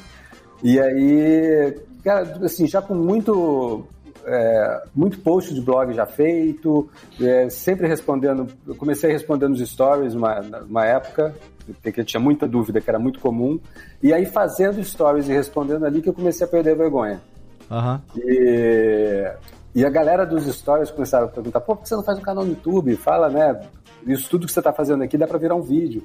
E 0.63 0.79
aí, 0.79 1.79
cara, 2.03 2.37
assim, 2.43 2.67
já 2.67 2.81
com 2.81 2.93
muito 2.93 3.85
é, 4.25 4.83
muito 4.93 5.19
post 5.19 5.53
de 5.53 5.61
blog 5.61 5.93
já 5.93 6.05
feito, 6.05 6.89
é, 7.19 7.49
sempre 7.49 7.87
respondendo. 7.87 8.47
Eu 8.67 8.75
comecei 8.75 9.11
respondendo 9.11 9.53
os 9.53 9.69
stories 9.69 10.13
numa, 10.13 10.41
numa 10.41 10.85
época, 10.85 11.35
porque 11.81 12.01
eu 12.01 12.05
tinha 12.05 12.19
muita 12.19 12.47
dúvida, 12.47 12.81
que 12.81 12.89
era 12.89 12.99
muito 12.99 13.19
comum. 13.19 13.59
E 14.01 14.13
aí, 14.13 14.25
fazendo 14.25 14.83
stories 14.83 15.27
e 15.27 15.33
respondendo 15.33 15.85
ali, 15.85 16.01
que 16.01 16.09
eu 16.09 16.13
comecei 16.13 16.45
a 16.45 16.49
perder 16.49 16.71
a 16.71 16.75
vergonha. 16.75 17.21
Aham. 17.71 18.01
E, 18.15 19.31
e 19.75 19.85
a 19.85 19.89
galera 19.89 20.25
dos 20.25 20.45
stories 20.45 20.91
começaram 20.91 21.25
a 21.25 21.29
perguntar: 21.29 21.61
pô, 21.61 21.75
por 21.75 21.83
que 21.83 21.89
você 21.89 21.95
não 21.95 22.03
faz 22.03 22.17
um 22.17 22.21
canal 22.21 22.43
no 22.43 22.51
YouTube? 22.51 22.95
Fala, 22.95 23.29
né? 23.29 23.61
Isso 24.05 24.29
tudo 24.29 24.47
que 24.47 24.53
você 24.53 24.61
tá 24.61 24.73
fazendo 24.73 25.03
aqui 25.03 25.17
dá 25.17 25.27
pra 25.27 25.37
virar 25.37 25.55
um 25.55 25.61
vídeo. 25.61 26.03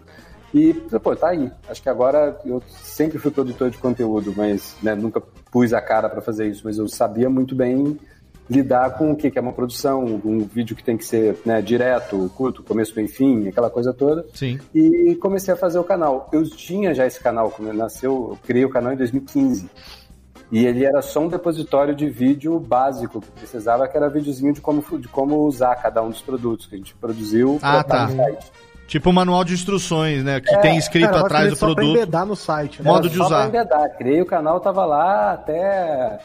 E, 0.53 0.73
pô, 0.73 1.17
tá 1.17 1.31
aí. 1.31 1.51
Acho 1.69 1.83
que 1.83 1.89
agora 1.89 2.39
eu 2.45 2.63
sempre 2.69 3.19
fui 3.19 3.31
produtor 3.31 3.71
de 3.71 3.79
conteúdo, 3.79 4.33
mas 4.37 4.77
né, 4.81 4.95
nunca 4.95 5.21
pus 5.51 5.73
a 5.73 5.81
cara 5.81 6.09
pra 6.09 6.23
fazer 6.23 6.47
isso, 6.49 6.63
mas 6.65 6.79
eu 6.79 6.87
sabia 6.87 7.29
muito 7.29 7.57
bem 7.57 7.99
lidar 8.49 8.99
com 8.99 9.11
o 9.11 9.17
que 9.17 9.37
é 9.37 9.41
uma 9.41 9.53
produção, 9.53 10.05
um 10.25 10.41
vídeo 10.41 10.77
que 10.77 10.85
tem 10.85 10.97
que 10.97 11.05
ser 11.05 11.39
né, 11.45 11.63
direto, 11.63 12.31
curto, 12.37 12.63
começo, 12.63 12.95
meio 12.95 13.09
fim, 13.09 13.49
aquela 13.49 13.71
coisa 13.71 13.93
toda. 13.93 14.25
Sim. 14.35 14.59
E 14.75 15.17
comecei 15.17 15.53
a 15.53 15.57
fazer 15.57 15.79
o 15.79 15.85
canal. 15.85 16.29
Eu 16.33 16.49
tinha 16.49 16.95
já 16.95 17.07
esse 17.07 17.21
canal, 17.21 17.51
quando 17.51 17.73
nasceu, 17.73 18.31
eu 18.31 18.39
criei 18.47 18.65
o 18.65 18.71
canal 18.71 18.93
em 18.93 18.97
2015. 18.97 19.69
E 20.53 20.65
ele 20.67 20.85
era 20.85 21.01
só 21.03 21.21
um 21.21 21.29
depositório 21.29 21.95
de 21.95 22.09
vídeo 22.09 22.59
básico 22.61 23.21
que 23.21 23.31
precisava, 23.33 23.89
que 23.89 23.97
era 23.97 24.09
videozinho 24.09 24.53
de 24.53 24.61
como, 24.61 24.83
de 24.99 25.09
como 25.09 25.37
usar 25.47 25.75
cada 25.77 26.03
um 26.03 26.11
dos 26.11 26.21
produtos 26.23 26.67
que 26.67 26.75
a 26.75 26.79
gente 26.79 26.95
produziu 26.95 27.59
Ah, 27.63 27.83
tá. 27.83 28.07
no 28.07 28.17
site. 28.17 28.53
Tipo 28.87 29.11
o 29.11 29.13
manual 29.13 29.43
de 29.45 29.55
instruções, 29.55 30.23
né? 30.23 30.41
Que 30.41 30.55
É, 30.55 30.59
tem 30.59 30.77
escrito 30.77 31.09
Cara, 31.11 31.21
atrás 31.23 31.45
do 31.45 31.49
ele 31.49 31.57
só 31.57 31.67
pra 31.67 31.75
produto. 31.75 31.97
embedar 31.97 32.27
no 32.27 32.37
site. 32.37 32.83
né? 32.83 32.91
Modo 32.91 33.09
de 33.09 33.17
só 33.17 33.25
usar. 33.27 33.49
Pra 33.51 33.61
embedar. 33.61 33.97
Criei 33.97 34.21
o 34.21 34.27
canal, 34.27 34.61
tava 34.61 34.85
lá 34.85 35.33
até 35.33 36.19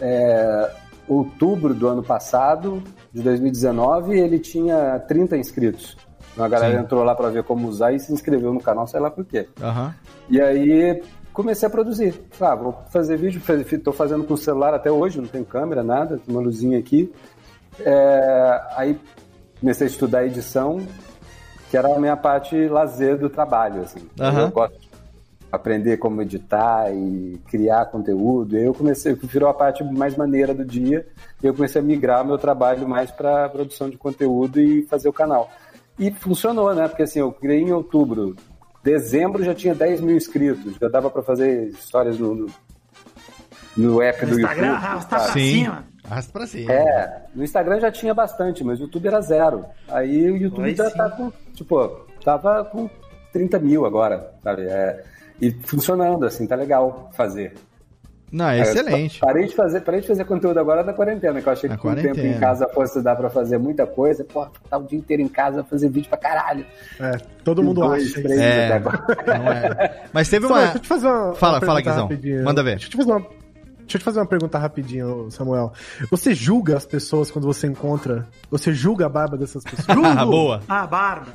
é, 0.00 0.70
outubro 1.08 1.74
do 1.74 1.88
ano 1.88 2.02
passado, 2.02 2.82
de 3.12 3.20
2019, 3.22 4.14
e 4.16 4.20
ele 4.20 4.38
tinha 4.38 4.98
30 5.08 5.36
inscritos. 5.36 5.96
Então 6.32 6.44
a 6.44 6.48
galera 6.48 6.78
Sim. 6.78 6.84
entrou 6.84 7.02
lá 7.04 7.14
pra 7.14 7.28
ver 7.28 7.42
como 7.44 7.68
usar 7.68 7.92
e 7.92 7.98
se 8.00 8.12
inscreveu 8.12 8.52
no 8.54 8.60
canal, 8.60 8.86
sei 8.86 9.00
lá 9.00 9.10
por 9.10 9.24
quê. 9.24 9.48
Aham. 9.60 9.94
E 10.30 10.40
aí 10.40 11.02
comecei 11.34 11.66
a 11.66 11.70
produzir. 11.70 12.14
Ah, 12.40 12.54
vou 12.54 12.78
fazer 12.90 13.18
vídeo, 13.18 13.42
estou 13.72 13.92
fazendo 13.92 14.24
com 14.24 14.34
o 14.34 14.38
celular 14.38 14.72
até 14.72 14.90
hoje, 14.90 15.20
não 15.20 15.26
tem 15.26 15.44
câmera, 15.44 15.82
nada, 15.82 16.16
tem 16.16 16.34
uma 16.34 16.40
luzinha 16.40 16.78
aqui. 16.78 17.12
É, 17.80 18.60
aí 18.76 18.98
comecei 19.58 19.88
a 19.88 19.90
estudar 19.90 20.24
edição, 20.24 20.80
que 21.68 21.76
era 21.76 21.94
a 21.94 21.98
minha 21.98 22.16
parte 22.16 22.68
lazer 22.68 23.18
do 23.18 23.28
trabalho, 23.28 23.82
assim. 23.82 24.08
Aham. 24.18 24.42
Eu 24.42 24.50
gosto 24.52 24.78
de 24.78 24.88
aprender 25.50 25.96
como 25.96 26.22
editar 26.22 26.92
e 26.92 27.40
criar 27.48 27.86
conteúdo. 27.86 28.56
Eu 28.56 28.72
comecei, 28.72 29.12
virou 29.14 29.48
a 29.48 29.54
parte 29.54 29.82
mais 29.82 30.16
maneira 30.16 30.54
do 30.54 30.64
dia, 30.64 31.04
e 31.42 31.46
eu 31.46 31.52
comecei 31.52 31.82
a 31.82 31.84
migrar 31.84 32.22
o 32.22 32.26
meu 32.26 32.38
trabalho 32.38 32.88
mais 32.88 33.10
para 33.10 33.48
produção 33.48 33.90
de 33.90 33.98
conteúdo 33.98 34.60
e 34.60 34.82
fazer 34.82 35.08
o 35.08 35.12
canal. 35.12 35.50
E 35.98 36.12
funcionou, 36.12 36.72
né? 36.74 36.86
Porque 36.86 37.02
assim, 37.02 37.18
eu 37.18 37.32
criei 37.32 37.60
em 37.60 37.72
outubro, 37.72 38.36
dezembro 38.84 39.42
já 39.42 39.54
tinha 39.54 39.74
10 39.74 40.00
mil 40.02 40.14
inscritos, 40.16 40.76
já 40.80 40.88
dava 40.88 41.10
para 41.10 41.22
fazer 41.22 41.68
histórias 41.68 42.18
no, 42.18 42.34
no- 42.34 42.46
no 43.76 44.00
app 44.02 44.24
No 44.24 44.32
do 44.32 44.40
Instagram, 44.40 44.66
YouTube. 44.68 44.84
arrasta 44.84 45.08
pra 45.16 45.18
cima. 45.32 45.84
Arrasta 46.04 46.32
pra 46.32 46.46
cima. 46.46 46.72
É, 46.72 47.22
no 47.34 47.42
Instagram 47.42 47.80
já 47.80 47.90
tinha 47.90 48.14
bastante, 48.14 48.62
mas 48.62 48.78
o 48.78 48.82
YouTube 48.84 49.08
era 49.08 49.20
zero. 49.20 49.64
Aí 49.88 50.30
o 50.30 50.36
YouTube 50.36 50.64
Aí 50.66 50.74
já 50.76 50.88
sim. 50.90 50.96
tá 50.96 51.10
com, 51.10 51.32
tipo, 51.54 52.06
tava 52.24 52.64
com 52.66 52.88
30 53.32 53.58
mil 53.58 53.84
agora, 53.84 54.32
sabe? 54.44 54.62
É, 54.68 55.02
e 55.40 55.50
funcionando, 55.50 56.24
assim, 56.26 56.46
tá 56.46 56.54
legal 56.54 57.10
fazer. 57.14 57.54
Não, 58.32 58.48
é 58.48 58.58
É, 58.58 58.62
excelente. 58.62 59.20
Parei 59.20 59.46
de 59.46 59.54
fazer, 59.54 59.80
parei 59.82 60.00
de 60.00 60.06
fazer 60.08 60.24
conteúdo 60.24 60.58
agora 60.58 60.82
na 60.82 60.92
quarentena, 60.92 61.40
que 61.40 61.48
eu 61.48 61.52
achei 61.52 61.68
Na 61.68 61.76
que 61.76 61.82
com 61.82 61.90
o 61.90 61.94
tempo 61.94 62.18
em 62.20 62.38
casa 62.38 62.68
fosse 62.74 63.00
dar 63.02 63.14
pra 63.14 63.30
fazer 63.30 63.58
muita 63.58 63.86
coisa. 63.86 64.24
Pô, 64.24 64.46
tá 64.68 64.76
o 64.78 64.82
dia 64.82 64.98
inteiro 64.98 65.22
em 65.22 65.28
casa 65.28 65.62
fazer 65.62 65.88
vídeo 65.88 66.08
pra 66.08 66.18
caralho. 66.18 66.66
É, 66.98 67.12
todo 67.44 67.62
mundo 67.62 67.80
Dois, 67.82 68.10
acha. 68.12 68.22
três. 68.22 68.40
É, 68.40 68.66
até 68.66 68.74
agora. 68.74 69.04
não 69.38 69.52
é. 69.52 70.02
Mas 70.12 70.28
teve 70.28 70.46
Samuel, 70.48 70.62
uma. 70.64 70.72
deixa 70.72 70.78
eu 70.78 70.82
te 70.82 70.88
fazer 70.88 71.06
uma, 71.06 71.34
Fala, 71.34 71.58
uma 71.58 71.66
fala, 71.66 71.80
Guizão. 71.80 72.02
rapidinho. 72.02 72.44
Manda 72.44 72.62
ver. 72.64 72.70
Deixa 72.72 72.86
eu 72.86 72.90
te 72.90 72.96
fazer 72.96 73.10
uma, 73.12 73.20
deixa 73.20 73.94
eu 73.94 73.98
te 74.00 74.04
fazer 74.04 74.18
uma 74.18 74.26
pergunta 74.26 74.58
rapidinho, 74.58 75.30
Samuel. 75.30 75.72
Você 76.10 76.34
julga 76.34 76.76
as 76.76 76.84
pessoas 76.86 77.30
quando 77.30 77.44
você 77.44 77.66
encontra? 77.68 78.26
Você 78.50 78.72
julga 78.72 79.06
a 79.06 79.08
barba 79.08 79.36
dessas 79.36 79.62
pessoas? 79.62 79.86
Ah, 80.18 80.26
boa. 80.26 80.60
Ah, 80.68 80.86
barba. 80.86 81.32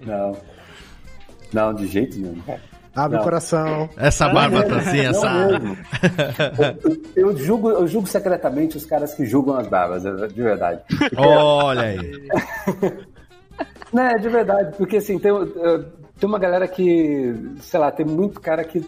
Não. 0.00 0.36
Não, 1.52 1.74
de 1.74 1.86
jeito 1.88 2.18
nenhum. 2.18 2.40
Abre 2.94 3.16
Não. 3.16 3.22
o 3.22 3.24
coração. 3.24 3.90
Essa 3.96 4.28
barba 4.28 4.62
tá 4.62 4.76
assim, 4.76 5.02
Não 5.02 5.10
essa. 5.10 5.30
mesmo. 5.48 5.76
Eu, 7.16 7.30
eu 7.30 7.36
julgo, 7.36 7.70
eu 7.70 7.86
julgo 7.88 8.06
secretamente 8.06 8.76
os 8.76 8.86
caras 8.86 9.14
que 9.14 9.26
julgam 9.26 9.56
as 9.56 9.66
barbas, 9.66 10.02
de 10.02 10.42
verdade. 10.42 10.80
Olha 11.16 11.82
aí. 11.82 11.98
Não, 13.92 14.02
é 14.02 14.14
de 14.14 14.28
verdade, 14.28 14.76
porque 14.76 14.96
assim, 14.96 15.18
tem, 15.18 15.30
eh, 15.32 15.84
tem 16.18 16.28
uma 16.28 16.38
galera 16.38 16.66
que, 16.66 17.34
sei 17.60 17.78
lá, 17.78 17.92
tem 17.92 18.04
muito 18.04 18.40
cara 18.40 18.64
que 18.64 18.84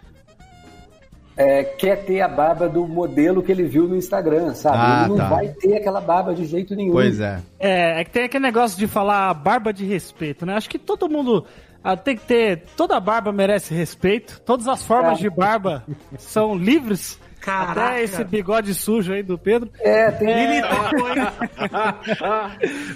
é, 1.37 1.63
quer 1.63 2.05
ter 2.05 2.23
a 2.23 2.29
barba 2.29 2.69
do 2.69 2.89
modelo 2.89 3.43
que 3.43 3.53
ele 3.53 3.65
viu 3.65 3.87
no 3.87 3.95
Instagram, 3.95 4.55
sabe? 4.55 4.77
Ah, 4.79 5.01
ele 5.03 5.11
não 5.11 5.17
tá. 5.17 5.29
vai 5.29 5.49
ter 5.49 5.77
aquela 5.77 6.01
barba 6.01 6.35
de 6.35 6.47
jeito 6.47 6.75
nenhum. 6.75 6.93
Pois 6.93 7.21
é. 7.21 7.41
É, 7.59 8.01
é 8.01 8.05
que 8.05 8.11
tem 8.11 8.25
aquele 8.25 8.43
negócio 8.43 8.79
de 8.79 8.87
falar 8.87 9.33
barba 9.35 9.73
de 9.73 9.85
respeito, 9.85 10.47
né? 10.47 10.55
Acho 10.55 10.71
que 10.71 10.79
todo 10.79 11.09
mundo 11.09 11.45
ah, 11.93 11.97
tem 11.97 12.17
que 12.17 12.25
ter. 12.27 12.65
Toda 12.77 12.99
barba 13.01 13.33
merece 13.33 13.75
respeito. 13.75 14.41
Todas 14.45 14.69
as 14.69 14.83
formas 14.83 15.19
É. 15.19 15.23
de 15.23 15.31
barba 15.31 15.83
são 16.19 16.55
livres. 16.55 17.19
Caraca. 17.41 17.81
Até 17.81 18.03
esse 18.03 18.25
bigode 18.25 18.75
sujo 18.75 19.13
aí 19.13 19.23
do 19.23 19.39
Pedro. 19.39 19.71
É, 19.81 20.11
tem. 20.11 20.61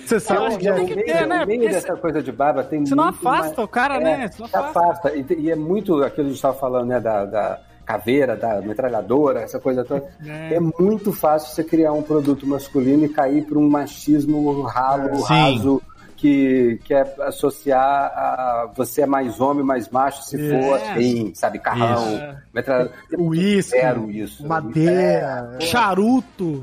Você 0.04 0.20
sabe 0.20 0.46
acho 0.46 0.58
que 0.58 0.68
é, 0.68 0.72
tem 0.72 0.86
que 0.86 1.02
ter, 1.04 1.26
né? 1.26 1.44
o 1.44 1.46
meio 1.46 1.60
Porque 1.60 1.74
dessa 1.74 1.96
coisa 1.96 2.22
de 2.22 2.32
barba 2.32 2.64
tem 2.64 2.84
Senão 2.84 3.04
afasta 3.04 3.56
mais- 3.56 3.58
o 3.58 3.68
cara, 3.68 3.96
é, 3.96 4.00
né? 4.00 4.28
Senão 4.28 4.48
se 4.48 4.56
afasta. 4.56 4.80
afasta. 4.80 5.16
E, 5.16 5.26
e 5.38 5.50
é 5.50 5.56
muito 5.56 5.94
aquilo 6.02 6.12
que 6.14 6.20
a 6.20 6.24
gente 6.24 6.34
estava 6.34 6.54
falando, 6.54 6.88
né? 6.88 7.00
Da, 7.00 7.24
da 7.24 7.60
caveira, 7.84 8.36
da 8.36 8.60
metralhadora, 8.60 9.40
essa 9.42 9.58
coisa 9.58 9.84
toda. 9.84 10.04
É. 10.24 10.54
É. 10.54 10.60
muito 10.60 11.12
fácil 11.12 11.52
você 11.54 11.64
criar 11.64 11.92
um 11.92 12.02
produto 12.02 12.46
masculino 12.46 13.04
e 13.04 13.08
cair 13.08 13.44
para 13.44 13.58
um 13.58 13.68
machismo 13.68 14.62
ralo, 14.62 15.16
Sim. 15.16 15.24
raso. 15.54 15.82
Que 16.20 16.78
quer 16.84 17.14
associar 17.20 17.80
a 18.14 18.70
você 18.76 19.02
é 19.02 19.06
mais 19.06 19.40
homem, 19.40 19.64
mais 19.64 19.88
macho, 19.88 20.22
se 20.24 20.36
for 20.50 20.78
É. 20.78 20.90
assim, 20.92 21.32
sabe, 21.34 21.58
carrão, 21.58 22.14
Isso. 22.14 22.36
metralhadora. 22.52 22.94
uísque, 23.18 24.44
madeira. 24.46 25.56
Charuto. 25.60 26.62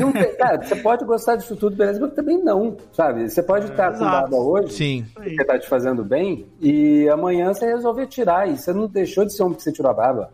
Não 0.00 0.12
tem- 0.12 0.34
cara, 0.36 0.62
você 0.64 0.76
pode 0.76 1.04
gostar 1.04 1.36
disso 1.36 1.54
tudo, 1.56 1.76
beleza, 1.76 2.00
mas 2.00 2.14
também 2.14 2.42
não, 2.42 2.74
sabe? 2.94 3.28
Você 3.28 3.42
pode 3.42 3.66
estar 3.66 3.92
com 3.92 3.98
barba 4.04 4.36
hoje, 4.38 4.72
Sim. 4.72 5.06
porque 5.12 5.44
tá 5.44 5.58
te 5.58 5.68
fazendo 5.68 6.02
bem, 6.02 6.46
e 6.58 7.06
amanhã 7.10 7.52
você 7.52 7.66
resolver 7.66 8.06
tirar, 8.06 8.48
e 8.48 8.56
você 8.56 8.72
não 8.72 8.86
deixou 8.86 9.26
de 9.26 9.34
ser 9.34 9.42
homem 9.42 9.52
porque 9.56 9.64
você 9.64 9.72
tirou 9.72 9.90
a 9.90 9.94
barba. 9.94 10.30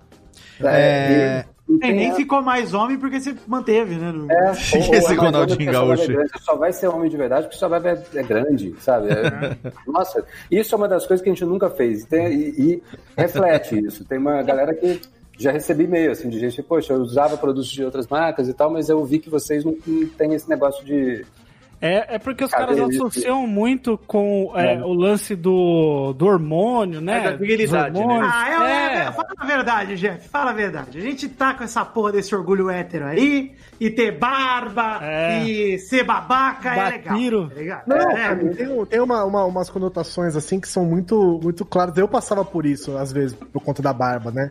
É, 0.62 1.44
E 1.66 1.72
nem 1.78 1.96
tem- 2.08 2.14
ficou 2.14 2.42
mais 2.42 2.74
homem 2.74 2.98
porque 2.98 3.18
você 3.18 3.34
manteve, 3.46 3.94
né? 3.96 4.12
No- 4.12 4.30
é, 4.30 4.50
Esse 4.52 4.76
ou- 4.76 4.94
é 4.94 5.00
mais 5.02 5.18
Ronaldinho 5.18 5.72
Gaúcho. 5.72 6.02
é 6.02 6.06
grande. 6.08 6.30
Você 6.30 6.38
só 6.44 6.56
vai 6.56 6.72
ser 6.72 6.88
homem 6.88 7.08
de 7.10 7.16
verdade 7.16 7.44
porque 7.46 7.56
sua 7.58 7.68
barba 7.70 7.90
é, 7.90 8.02
é 8.18 8.22
grande, 8.22 8.74
sabe? 8.80 9.08
É- 9.10 9.56
nossa, 9.90 10.24
isso 10.50 10.74
é 10.74 10.78
uma 10.78 10.88
das 10.88 11.06
coisas 11.06 11.22
que 11.24 11.30
a 11.30 11.32
gente 11.32 11.44
nunca 11.44 11.70
fez. 11.70 12.04
Tem- 12.04 12.26
e, 12.32 12.48
e 12.74 12.82
reflete 13.16 13.78
isso. 13.78 14.04
Tem 14.04 14.18
uma 14.18 14.42
galera 14.42 14.74
que 14.74 15.00
já 15.38 15.50
recebi 15.50 15.84
e-mail, 15.84 16.12
assim, 16.12 16.28
de 16.28 16.38
gente, 16.38 16.62
poxa, 16.62 16.92
eu 16.92 16.98
usava 17.00 17.36
produtos 17.36 17.68
de 17.70 17.82
outras 17.82 18.06
marcas 18.06 18.46
e 18.48 18.52
tal, 18.54 18.70
mas 18.70 18.88
eu 18.88 19.02
vi 19.04 19.18
que 19.18 19.30
vocês 19.30 19.64
não, 19.64 19.74
não 19.86 20.06
têm 20.10 20.34
esse 20.34 20.48
negócio 20.48 20.84
de 20.84 21.24
É, 21.80 22.14
é 22.14 22.18
porque 22.18 22.44
os 22.44 22.50
Cadê 22.50 22.74
caras 22.76 22.88
isso? 22.94 23.04
associam 23.06 23.46
muito 23.46 23.98
com 24.06 24.52
é, 24.54 24.78
o 24.82 24.92
lance 24.94 25.34
do, 25.36 26.12
do 26.14 26.26
hormônio, 26.26 27.00
né? 27.00 27.18
É 27.26 27.30
da 27.32 27.36
virilidade, 27.36 27.98
hormônios. 27.98 28.30
Ah, 28.32 28.48
é, 28.48 28.72
é, 28.72 28.96
É. 29.06 29.12
fala 29.12 29.28
a 29.36 29.44
verdade, 29.46 29.96
Jeff, 29.96 30.28
fala 30.28 30.50
a 30.50 30.54
verdade. 30.54 30.98
A 30.98 31.00
gente 31.02 31.28
tá 31.28 31.52
com 31.54 31.62
essa 31.64 31.84
porra 31.84 32.12
desse 32.12 32.34
orgulho 32.34 32.70
hétero 32.70 33.04
aí, 33.06 33.52
e 33.78 33.90
ter 33.90 34.12
barba, 34.12 35.00
É. 35.02 35.42
e 35.44 35.78
ser 35.78 36.04
babaca 36.04 36.74
é 36.74 36.90
legal. 36.90 37.14
Batiro. 37.14 37.50
Tá? 37.50 37.82
Não, 37.86 37.96
é, 37.96 38.14
cara, 38.14 38.36
tem, 38.54 38.84
tem 38.86 39.00
uma, 39.00 39.24
uma- 39.24 39.44
umas 39.44 39.68
conotações 39.68 40.36
assim 40.36 40.58
que 40.60 40.68
são 40.68 40.84
muito, 40.84 41.38
muito 41.42 41.64
claras. 41.64 41.96
Eu 41.98 42.08
passava 42.08 42.44
por 42.44 42.64
isso, 42.64 42.96
às 42.96 43.12
vezes, 43.12 43.36
por 43.52 43.60
conta 43.62 43.82
da 43.82 43.92
barba, 43.92 44.30
né? 44.30 44.50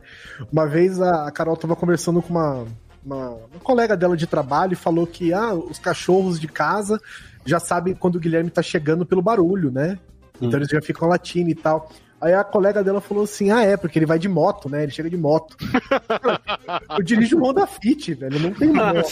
Uma 0.52 0.68
vez 0.68 1.02
a, 1.02 1.28
a 1.28 1.32
Carol 1.32 1.56
tava 1.58 1.76
conversando 1.76 2.22
com 2.22 2.30
uma, 2.30 2.66
uma, 3.06 3.30
uma 3.30 3.60
colega 3.62 3.96
dela 3.96 4.16
de 4.16 4.28
trabalho 4.28 4.74
e 4.74 4.78
falou 4.78 5.06
que 5.06 5.34
ah, 5.34 5.54
os 5.54 5.80
cachorros 5.80 6.40
de 6.40 6.48
casa 6.48 7.00
já 7.46 7.60
sabem 7.60 7.94
quando 7.94 8.16
o 8.16 8.20
Guilherme 8.20 8.50
tá 8.50 8.62
chegando 8.62 9.06
pelo 9.06 9.22
barulho, 9.22 9.72
né? 9.72 9.98
Então 10.42 10.60
eles 10.60 10.70
já 10.70 10.82
ficam 10.82 11.08
latindo 11.08 11.50
e 11.50 11.56
tal. 11.56 11.90
Aí 12.24 12.34
a 12.34 12.42
colega 12.42 12.82
dela 12.82 13.02
falou 13.02 13.26
assim: 13.26 13.52
Ah, 13.52 13.64
é, 13.64 13.76
porque 13.76 14.00
ele 14.00 14.06
vai 14.06 14.18
de 14.18 14.30
moto, 14.30 14.70
né? 14.70 14.84
Ele 14.84 14.94
chega 14.94 15.10
de 15.10 15.18
moto. 15.18 15.58
eu 16.98 17.04
dirijo 17.04 17.38
um 17.38 17.44
Honda 17.44 17.68
Fit, 17.68 18.14
velho. 18.14 18.40
Não 18.40 18.54
tem 18.54 18.70
moto. 18.70 19.12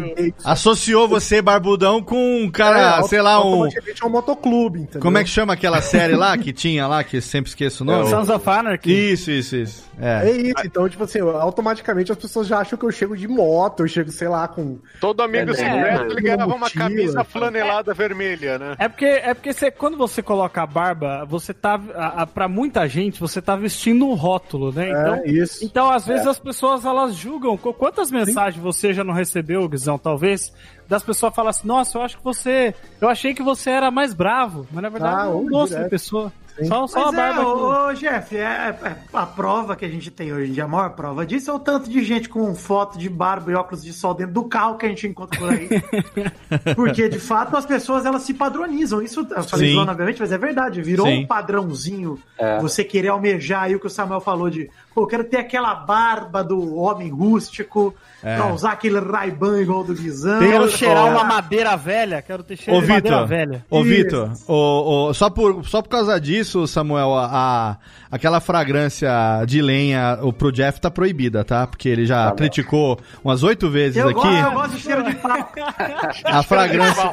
Davidson. 0.00 0.48
Associou 0.48 1.06
você, 1.06 1.42
barbudão, 1.42 2.02
com 2.02 2.42
um 2.42 2.50
cara, 2.50 3.00
É, 3.00 3.02
sei 3.02 3.20
lá, 3.20 3.44
um. 3.44 3.66
é 3.66 3.70
um 4.02 4.08
motoclube, 4.08 4.80
entendeu? 4.80 5.02
Como 5.02 5.18
é 5.18 5.24
que 5.24 5.28
chama 5.28 5.52
aquela 5.52 5.82
série 5.82 6.16
lá 6.16 6.38
que 6.38 6.54
tinha 6.54 6.86
lá, 6.86 7.04
que 7.04 7.20
sempre 7.20 7.50
esqueço 7.50 7.82
o 7.82 7.86
nome? 7.86 8.08
Sons 8.08 8.30
of 8.30 8.48
Anarchy. 8.48 9.12
Isso, 9.12 9.30
isso, 9.30 9.54
isso. 9.54 9.84
É 10.04 10.28
É. 10.28 10.30
isso, 10.32 10.66
então, 10.66 10.88
tipo 10.88 11.04
assim, 11.04 11.20
automaticamente 11.20 12.10
as 12.10 12.18
pessoas 12.18 12.46
já 12.48 12.58
acham 12.58 12.76
que 12.78 12.84
eu 12.84 12.90
chego 12.90 13.16
de 13.16 13.28
moto, 13.28 13.80
eu 13.84 13.88
chego, 13.88 14.10
sei 14.10 14.26
lá, 14.28 14.48
com. 14.48 14.78
Todo 15.00 15.22
amigo 15.22 15.52
É, 15.52 15.54
secreto, 15.54 16.00
né? 16.04 16.06
ele 16.10 16.20
ganhava 16.22 16.54
uma 16.54 16.68
camisa 16.68 17.22
flanelada 17.22 17.94
vermelha, 17.94 18.58
né? 18.58 18.74
É 18.78 18.88
porque, 18.88 19.04
é 19.04 19.32
porque 19.32 19.52
você, 19.52 19.70
quando 19.70 19.96
você 19.96 20.20
coloca 20.22 20.60
a 20.62 20.66
barba, 20.66 21.24
você 21.24 21.54
tá. 21.54 21.80
A, 21.94 22.22
a, 22.22 22.26
pra 22.26 22.48
muita 22.48 22.86
gente, 22.88 23.20
você 23.20 23.40
tá 23.40 23.54
vestindo 23.54 24.06
um 24.06 24.14
rótulo, 24.14 24.72
né? 24.72 24.88
Então, 24.90 25.14
É, 25.14 25.26
isso. 25.28 25.64
então 25.64 25.90
às 25.90 26.06
vezes 26.06 26.26
as 26.26 26.38
pessoas 26.38 26.84
elas 26.84 27.14
julgam. 27.14 27.56
Qu- 27.56 27.72
Quantas 27.74 28.10
mensagens 28.10 28.62
você 28.62 28.92
já 28.92 29.04
não 29.04 29.14
recebeu, 29.14 29.68
Guizão, 29.68 29.98
talvez? 29.98 30.52
Das 30.88 31.02
pessoas 31.02 31.34
falam 31.34 31.50
assim, 31.50 31.66
nossa, 31.66 31.96
eu 31.96 32.02
acho 32.02 32.18
que 32.18 32.24
você. 32.24 32.74
Eu 33.00 33.08
achei 33.08 33.32
que 33.34 33.42
você 33.42 33.70
era 33.70 33.90
mais 33.90 34.12
bravo. 34.12 34.66
Mas 34.70 34.82
na 34.82 34.88
verdade 34.88 35.16
Ah, 35.22 35.24
é 35.26 35.28
um 35.28 35.46
doce 35.46 35.76
de 35.80 35.88
pessoa. 35.88 36.32
Só, 36.66 36.86
só 36.86 37.06
Mas 37.06 37.14
a 37.14 37.16
barba. 37.16 37.40
é, 37.40 37.44
ô, 37.44 37.86
ô, 37.88 37.94
Jeff, 37.94 38.36
é, 38.36 38.40
é- 38.82 38.96
a 39.12 39.24
prova 39.26 39.74
que 39.74 39.84
a 39.84 39.88
gente 39.88 40.10
tem 40.10 40.32
hoje 40.32 40.50
em 40.50 40.54
dia, 40.54 40.64
a 40.64 40.68
maior 40.68 40.90
prova 40.90 41.24
disso 41.24 41.50
é 41.50 41.54
o 41.54 41.58
tanto 41.58 41.88
de 41.88 42.04
gente 42.04 42.28
com 42.28 42.54
foto 42.54 42.98
de 42.98 43.08
barba 43.08 43.50
e 43.50 43.54
óculos 43.54 43.82
de 43.82 43.92
sol 43.92 44.12
dentro 44.14 44.34
do 44.34 44.44
carro 44.44 44.76
que 44.76 44.84
a 44.84 44.88
gente 44.88 45.06
encontra 45.06 45.38
por 45.40 45.48
aí. 45.50 45.68
Porque, 46.76 47.08
de 47.08 47.18
fato, 47.18 47.56
as 47.56 47.64
pessoas 47.66 48.04
elas 48.04 48.22
se 48.22 48.34
padronizam. 48.34 49.00
Isso 49.02 49.26
eu 49.30 49.42
falei 49.44 49.72
zoando, 49.72 49.90
obviamente, 49.92 50.20
mas 50.20 50.32
é 50.32 50.38
verdade. 50.38 50.82
Virou 50.82 51.06
Sim. 51.06 51.22
um 51.24 51.26
padrãozinho 51.26 52.18
É. 52.38 52.58
você 52.60 52.84
querer 52.84 53.08
almejar 53.08 53.62
aí 53.64 53.74
o 53.74 53.80
que 53.80 53.86
o 53.86 53.90
Samuel 53.90 54.20
falou 54.20 54.50
de, 54.50 54.70
pô, 54.94 55.02
eu 55.02 55.06
quero 55.06 55.24
ter 55.24 55.38
aquela 55.38 55.74
barba 55.74 56.42
do 56.44 56.76
homem 56.76 57.08
rústico, 57.10 57.94
É. 58.22 58.36
pra 58.36 58.52
usar 58.52 58.72
aquele 58.72 58.98
Ray-Ban 59.00 59.60
igual 59.60 59.82
do 59.84 59.94
Guizão. 59.94 60.38
Quero 60.40 60.68
cheirar 60.70 61.06
uma 61.06 61.24
madeira 61.24 61.76
velha. 61.76 62.22
Quero 62.22 62.42
ter 62.42 62.56
cheiro 62.56 62.78
Ô, 62.78 62.82
de 62.82 62.88
madeira 62.88 63.16
Vitor, 63.18 63.28
velha. 63.28 63.66
ô. 63.70 63.82
Vitor, 63.82 64.30
só, 65.14 65.30
por, 65.30 65.64
só 65.64 65.82
por 65.82 65.88
causa 65.88 66.20
disso, 66.20 66.66
Samuel, 66.66 67.14
a, 67.14 67.26
a- 67.26 67.76
aquela 68.12 68.40
fragrância 68.40 69.10
de 69.46 69.60
lenha 69.62 70.18
o, 70.22 70.32
pro 70.32 70.52
Jeff 70.52 70.80
tá 70.80 70.90
proibida, 70.90 71.42
tá? 71.44 71.66
Porque 71.66 71.88
ele 71.88 72.04
já 72.06 72.28
bom. 72.30 72.36
criticou 72.36 73.00
umas 73.24 73.42
oito 73.42 73.68
vezes 73.70 73.96
Eu 73.96 74.10
aqui. 74.10 74.14
gosto, 74.20 74.36
eu 74.36 74.52
gosto 74.52 74.70
de 74.76 74.80
cheiro 74.80 75.02
de 75.02 75.14
pau. 75.16 75.52
A 76.24 76.42
fragrância, 76.42 77.10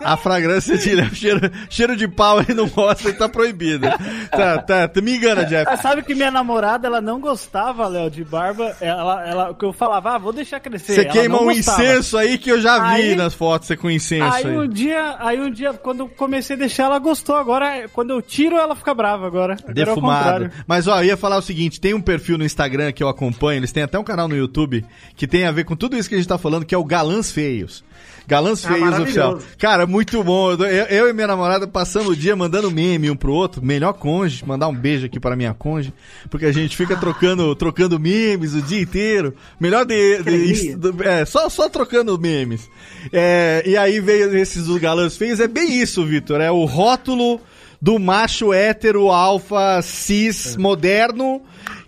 a 0.00 0.16
fragrância 0.16 0.76
de 0.78 0.94
lenha, 0.94 1.10
cheiro, 1.14 1.50
cheiro 1.70 1.96
de 1.96 2.06
pau 2.06 2.40
ele 2.40 2.54
não 2.54 2.68
gosta 2.68 3.08
e 3.08 3.12
tá 3.14 3.28
proibida. 3.28 3.98
Tá, 4.30 4.58
tá, 4.58 4.88
tu 4.88 5.02
me 5.02 5.16
engana, 5.16 5.44
Jeff. 5.44 5.64
Mas 5.70 5.80
sabe 5.80 6.02
que 6.02 6.14
minha 6.14 6.30
namorada, 6.30 6.86
ela 6.86 7.00
não 7.00 7.18
gostava, 7.18 7.88
Léo, 7.88 8.10
de 8.10 8.22
barba. 8.22 8.76
Ela, 8.80 9.26
ela, 9.26 9.50
o 9.50 9.54
que 9.54 9.64
eu 9.64 9.72
falava, 9.72 10.14
ah, 10.14 10.18
vou 10.18 10.32
deixar 10.32 10.60
crescer. 10.60 10.92
Você 10.94 11.04
queima 11.06 11.36
não 11.38 11.44
um 11.48 11.54
gostava. 11.54 11.82
incenso 11.82 12.18
aí 12.18 12.36
que 12.36 12.50
eu 12.52 12.60
já 12.60 12.78
vi 12.94 13.02
Aí- 13.02 13.16
nas 13.16 13.32
fotos, 13.34 13.68
você 13.68 13.76
com 13.76 13.90
incenso 13.90 14.34
Aí 14.34 14.44
aí. 14.46 14.56
um 14.58 14.68
dia, 14.68 15.16
aí 15.18 15.40
um 15.40 15.50
dia, 15.50 15.72
quando 15.72 16.00
eu 16.00 16.08
comecei 16.08 16.56
a 16.56 16.58
deixar, 16.58 16.84
ela 16.84 16.98
gostou. 16.98 17.36
Agora, 17.36 17.88
quando 17.92 18.10
eu 18.10 18.20
tiro, 18.20 18.56
ela 18.56 18.76
fica 18.76 18.92
brava 18.92 19.26
agora. 19.26 19.56
Agora 19.66 20.41
o 20.42 20.48
Defumado. 20.48 20.54
contrário. 20.54 20.64
Mas 20.66 20.86
ó, 20.86 21.00
eu 21.00 21.04
ia 21.06 21.16
falar 21.16 21.38
o 21.38 21.42
seguinte: 21.42 21.80
tem 21.80 21.94
um 21.94 22.00
perfil 22.00 22.38
no 22.38 22.44
Instagram 22.44 22.92
que 22.92 23.02
eu 23.02 23.08
acompanho, 23.08 23.58
eles 23.60 23.72
têm 23.72 23.82
até 23.82 23.98
um 23.98 24.04
canal 24.04 24.28
no 24.28 24.36
YouTube 24.36 24.84
que 25.16 25.26
tem 25.26 25.44
a 25.44 25.50
ver 25.52 25.64
com 25.64 25.76
tudo 25.76 25.96
isso 25.96 26.08
que 26.08 26.14
a 26.14 26.18
gente 26.18 26.28
tá 26.28 26.38
falando, 26.38 26.64
que 26.64 26.74
é 26.74 26.78
o 26.78 26.84
Galãs 26.84 27.30
Feios. 27.30 27.84
Galãs 28.24 28.64
Ah, 28.64 28.72
feios 28.72 28.98
oficial. 29.00 29.38
Cara, 29.58 29.84
muito 29.84 30.22
bom. 30.22 30.52
Eu, 30.52 30.60
eu 30.64 31.08
e 31.08 31.12
minha 31.12 31.26
namorada 31.26 31.66
passando 31.66 32.10
o 32.10 32.16
dia 32.16 32.36
mandando 32.36 32.70
meme 32.70 33.10
um 33.10 33.16
pro 33.16 33.32
outro. 33.32 33.60
Melhor 33.64 33.92
cônjuge. 33.94 34.44
Mandar 34.46 34.68
um 34.68 34.74
beijo 34.74 35.06
aqui 35.06 35.18
para 35.18 35.34
minha 35.34 35.52
cônjuge. 35.52 35.92
Porque 36.30 36.46
a 36.46 36.52
gente 36.52 36.76
fica 36.76 36.96
trocando, 36.96 37.52
trocando 37.56 37.98
memes 37.98 38.54
o 38.54 38.62
dia 38.62 38.80
inteiro. 38.80 39.34
Melhor 39.58 39.84
de. 39.84 40.22
de- 40.22 40.76
do- 40.76 41.02
é, 41.02 41.24
só, 41.24 41.48
só 41.48 41.68
trocando 41.68 42.16
memes. 42.16 42.70
É, 43.12 43.64
e 43.66 43.76
aí 43.76 43.98
veio 43.98 44.36
esses 44.38 44.66
dos 44.66 44.78
galãs 44.78 45.16
feios. 45.16 45.40
É 45.40 45.48
bem 45.48 45.80
isso, 45.82 46.04
Vitor. 46.06 46.40
É 46.40 46.50
o 46.50 46.64
rótulo 46.64 47.40
do 47.82 47.98
macho 47.98 48.52
hétero 48.52 49.10
alfa 49.10 49.82
cis 49.82 50.56
moderno 50.56 51.42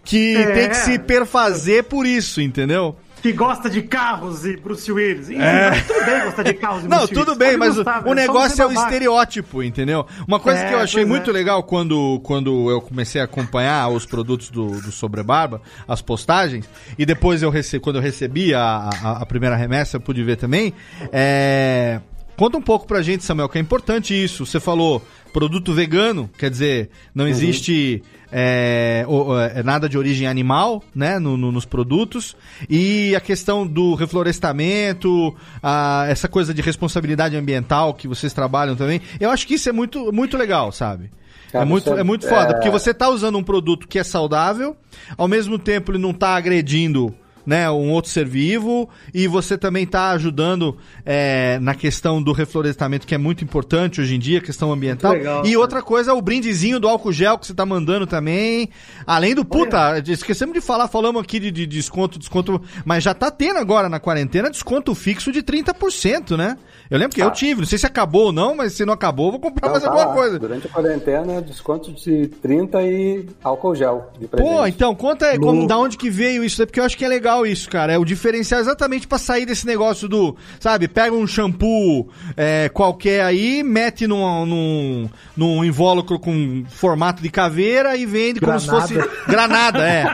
que 0.05 0.37
É. 0.37 0.47
tem 0.53 0.69
que 0.69 0.77
se 0.77 0.99
perfazer 0.99 1.85
por 1.85 2.05
isso, 2.05 2.41
entendeu? 2.41 2.97
Que 3.23 3.33
gosta 3.33 3.71
de 3.71 3.81
carros 3.81 4.45
e 4.45 4.55
Bruce 4.55 4.93
Willis. 4.93 5.31
Enfim, 5.31 5.41
É. 5.41 5.71
tudo 5.87 6.05
bem 6.05 6.25
gostar 6.25 6.43
de 6.43 6.53
carros 6.55 6.85
e 6.85 6.89
Não, 6.89 6.99
Bruce 6.99 7.15
Willis. 7.15 7.25
tudo 7.27 7.39
bem, 7.39 7.57
mas 7.57 7.73
o, 7.73 7.77
gostar, 7.77 8.01
o 8.01 8.03
velho, 8.03 8.09
só 8.09 8.15
negócio 8.15 8.62
é 8.62 8.66
o 8.66 8.73
estereótipo, 8.73 9.62
entendeu? 9.62 10.05
Uma 10.29 10.39
coisa 10.39 10.61
É, 10.61 10.69
que 10.69 10.75
eu 10.75 10.79
achei 10.81 11.05
muito 11.07 11.31
é. 11.31 11.33
legal 11.33 11.62
quando, 11.62 12.21
quando 12.23 12.71
eu 12.71 12.83
comecei 12.83 13.21
a 13.21 13.25
acompanhar 13.25 13.89
os 13.89 14.05
produtos 14.05 14.51
do, 14.51 14.66
do 14.83 14.93
Sobrebarba, 14.93 15.62
as 15.89 16.03
postagens, 16.03 16.69
e 16.99 17.07
depois 17.07 17.43
eu 17.43 17.49
recebi, 17.49 17.81
quando 17.83 17.97
eu 17.97 18.03
recebi 18.03 18.53
a, 18.55 18.91
a, 19.03 19.23
a 19.23 19.27
primeira 19.27 19.57
remessa, 19.57 19.97
eu 19.97 20.01
pude 20.03 20.23
ver 20.23 20.37
também. 20.37 20.75
É, 21.11 22.01
Conta 22.37 22.59
um 22.59 22.62
pouco 22.62 22.85
pra 22.85 23.01
gente, 23.01 23.23
Samuel, 23.25 23.49
que 23.49 23.57
é 23.57 23.61
importante 23.61 24.12
isso. 24.12 24.45
Você 24.45 24.59
falou 24.59 25.01
produto 25.35 25.74
vegano, 25.74 26.31
quer 26.39 26.48
dizer, 26.48 26.89
não 27.15 27.27
existe 27.28 28.02
é, 28.36 29.05
o- 29.06 29.39
é, 29.39 29.62
nada 29.62 29.89
de 29.89 29.97
origem 29.98 30.27
animal, 30.27 30.82
né, 30.94 31.19
no- 31.19 31.36
no- 31.36 31.52
nos 31.52 31.65
produtos. 31.65 32.36
E 32.70 33.15
a 33.15 33.20
questão 33.20 33.65
do 33.66 33.94
reflorestamento, 33.94 35.35
a- 35.62 36.06
essa 36.09 36.27
coisa 36.28 36.52
de 36.55 36.62
responsabilidade 36.62 37.36
ambiental 37.36 37.94
que 37.94 38.09
vocês 38.09 38.32
trabalham 38.32 38.74
também. 38.77 39.01
Eu 39.20 39.31
acho 39.31 39.47
que 39.47 39.55
isso 39.55 39.69
é 39.69 39.73
muito, 39.73 40.12
muito 40.12 40.36
legal, 40.36 40.73
sabe? 40.73 41.11
É 41.52 41.65
muito, 41.65 41.93
é- 41.94 42.01
é 42.01 42.02
muito 42.02 42.27
foda, 42.28 42.51
é- 42.51 42.55
porque 42.55 42.70
você 42.70 42.93
tá 42.93 43.09
usando 43.09 43.39
um 43.39 43.43
produto 43.44 43.86
que 43.86 43.98
é 43.98 44.05
saudável, 44.05 44.77
ao 45.16 45.28
mesmo 45.28 45.56
tempo 45.59 45.93
ele 45.93 45.98
não 45.98 46.12
tá 46.12 46.35
agredindo 46.35 47.15
né, 47.47 47.71
um 47.71 47.91
outro 47.91 48.11
ser 48.11 48.27
vivo 48.27 48.89
e 49.12 49.27
você 49.29 49.57
também 49.59 49.87
tá 49.87 50.11
ajudando 50.11 50.77
é, 51.05 51.59
na 51.61 51.75
questão 51.75 52.23
do 52.23 52.33
reflorestamento, 52.33 53.07
que 53.07 53.15
é 53.15 53.19
muito 53.19 53.45
importante 53.45 54.01
hoje 54.01 54.15
em 54.15 54.19
dia, 54.19 54.41
questão 54.41 54.73
ambiental. 54.73 55.12
Legal, 55.12 55.45
e 55.47 55.57
outra 55.57 55.83
coisa, 55.83 56.15
o 56.15 56.23
brindezinho 56.23 56.81
do 56.81 56.89
álcool 56.89 57.12
gel 57.12 57.39
que 57.39 57.47
você 57.47 57.55
tá 57.55 57.66
mandando 57.66 58.07
também. 58.07 58.69
Além 59.07 59.35
do, 59.35 59.45
puta, 59.45 59.99
esquecemos 60.07 60.55
de 60.55 60.61
falar, 60.61 60.89
falamos 60.89 61.23
aqui 61.23 61.39
de, 61.39 61.51
de 61.51 61.66
desconto, 61.66 62.19
desconto, 62.19 62.61
mas 62.85 63.03
já 63.05 63.12
tá 63.15 63.31
tendo 63.31 63.59
agora 63.59 63.89
na 63.89 64.01
quarentena 64.01 64.51
desconto 64.51 64.95
fixo 64.95 65.33
de 65.33 65.43
30%, 65.43 66.37
né? 66.37 66.57
Eu 66.91 66.99
lembro 66.99 67.15
que 67.15 67.23
eu 67.23 67.31
tive, 67.31 67.61
não 67.62 67.66
sei 67.66 67.79
se 67.79 67.87
acabou 67.87 68.27
ou 68.27 68.33
não, 68.33 68.55
mas 68.55 68.75
se 68.75 68.85
não 68.85 68.93
acabou, 68.93 69.31
vou 69.31 69.41
comprar 69.41 69.69
Então, 69.69 69.71
mais 69.73 69.83
tá 69.83 69.89
alguma 69.91 70.07
lá. 70.09 70.15
coisa. 70.15 70.39
Durante 70.39 70.66
a 70.66 70.71
quarentena, 70.71 71.41
desconto 71.43 71.93
de 71.93 72.29
30 72.29 72.83
e 72.83 73.27
álcool 73.43 73.75
gel 73.75 74.11
de 74.21 74.29
presente. 74.29 74.49
Pô, 74.55 74.66
então, 74.66 74.95
conta 74.95 75.27
aí, 75.27 75.39
No- 75.39 75.47
como, 75.47 75.66
da 75.66 75.79
onde 75.79 75.97
que 75.97 76.11
veio 76.11 76.45
isso, 76.45 76.65
porque 76.66 76.79
eu 76.79 76.85
acho 76.85 76.97
que 76.97 77.05
é 77.05 77.09
legal 77.09 77.34
isso, 77.47 77.70
cara. 77.70 77.94
É 77.94 77.98
o 77.98 78.05
diferencial 78.05 78.61
exatamente 78.61 79.09
pra 79.09 79.16
sair 79.16 79.47
desse 79.47 79.66
negócio 79.66 80.06
do, 80.06 80.36
sabe, 80.61 80.89
pega 80.89 81.15
um 81.15 81.27
shampoo 81.27 82.11
é, 82.36 82.69
qualquer 82.69 83.23
aí, 83.23 83.62
mete 83.62 84.06
num, 84.06 84.44
num, 84.44 85.11
num 85.35 85.65
invólucro 85.65 86.19
com 86.19 86.65
formato 86.69 87.23
de 87.23 87.31
caveira 87.31 87.97
e 87.97 88.05
vende 88.05 88.40
como 88.40 88.61
se 88.61 88.66
Granada. 88.66 88.86
fosse 88.89 89.11
granada, 89.27 89.89
é. 89.89 90.05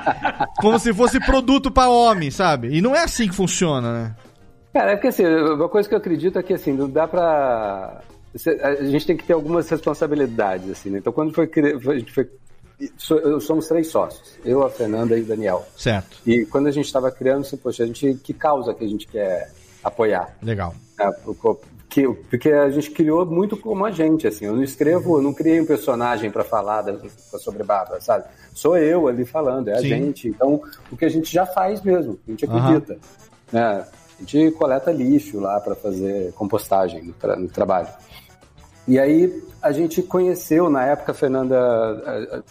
Como 0.58 0.78
se 0.78 0.94
fosse 0.94 1.18
produto 1.18 1.70
pra 1.70 1.88
homem, 1.88 2.30
sabe? 2.30 2.68
E 2.76 2.80
não 2.80 2.94
é 2.94 3.02
assim 3.02 3.28
que 3.28 3.34
funciona, 3.34 3.92
né? 3.92 4.14
Cara, 4.72 4.92
é 4.92 4.94
porque 4.94 5.08
assim, 5.08 5.26
uma 5.26 5.68
coisa 5.68 5.88
que 5.88 5.94
eu 5.94 5.98
acredito 5.98 6.38
é 6.38 6.42
que 6.42 6.52
assim, 6.52 6.72
não 6.72 6.88
dá 6.88 7.08
pra. 7.08 8.00
A 8.62 8.84
gente 8.84 9.06
tem 9.06 9.16
que 9.16 9.24
ter 9.24 9.32
algumas 9.32 9.68
responsabilidades, 9.68 10.70
assim, 10.70 10.90
né? 10.90 10.98
Então 10.98 11.12
quando 11.12 11.34
foi, 11.34 11.50
a 11.54 11.98
gente 11.98 12.12
foi 12.12 12.28
somos 12.98 13.66
três 13.68 13.88
sócios, 13.88 14.38
eu, 14.44 14.62
a 14.62 14.70
Fernanda 14.70 15.16
e 15.16 15.22
o 15.22 15.24
Daniel. 15.24 15.66
Certo. 15.76 16.18
E 16.26 16.44
quando 16.46 16.66
a 16.68 16.70
gente 16.70 16.86
estava 16.86 17.10
criando, 17.10 17.42
assim, 17.42 17.56
poxa, 17.56 17.82
a 17.82 17.86
gente, 17.86 18.14
que 18.22 18.32
causa 18.32 18.72
que 18.74 18.84
a 18.84 18.88
gente 18.88 19.06
quer 19.06 19.52
apoiar? 19.82 20.36
Legal. 20.42 20.74
né? 20.98 21.10
Porque, 21.40 22.08
porque 22.30 22.50
a 22.50 22.70
gente 22.70 22.90
criou 22.92 23.26
muito 23.26 23.56
como 23.56 23.84
a 23.84 23.90
gente, 23.90 24.26
assim. 24.26 24.44
Eu 24.46 24.54
não 24.54 24.62
escrevo, 24.62 25.18
eu 25.18 25.22
não 25.22 25.34
criei 25.34 25.60
um 25.60 25.66
personagem 25.66 26.30
para 26.30 26.44
falar 26.44 26.82
da, 26.82 26.96
sobre 27.38 27.64
Bárbara, 27.64 28.00
sabe? 28.00 28.24
Sou 28.54 28.76
eu 28.78 29.08
ali 29.08 29.24
falando, 29.24 29.68
é 29.68 29.74
a 29.74 29.80
Sim. 29.80 29.88
gente. 29.88 30.28
Então, 30.28 30.62
o 30.90 30.96
que 30.96 31.04
a 31.04 31.08
gente 31.08 31.32
já 31.32 31.44
faz 31.46 31.82
mesmo, 31.82 32.18
a 32.26 32.30
gente 32.30 32.44
acredita. 32.44 32.96
né? 33.52 33.84
A 34.18 34.22
gente 34.24 34.50
coleta 34.52 34.92
lixo 34.92 35.40
lá 35.40 35.58
para 35.60 35.74
fazer 35.74 36.32
compostagem 36.34 37.02
no, 37.02 37.12
tra- 37.14 37.36
no 37.36 37.48
trabalho. 37.48 37.88
E 38.86 38.98
aí 38.98 39.42
a 39.62 39.72
gente 39.72 40.02
conheceu, 40.02 40.68
na 40.70 40.84
época, 40.84 41.12
a 41.12 41.14
Fernanda 41.14 42.42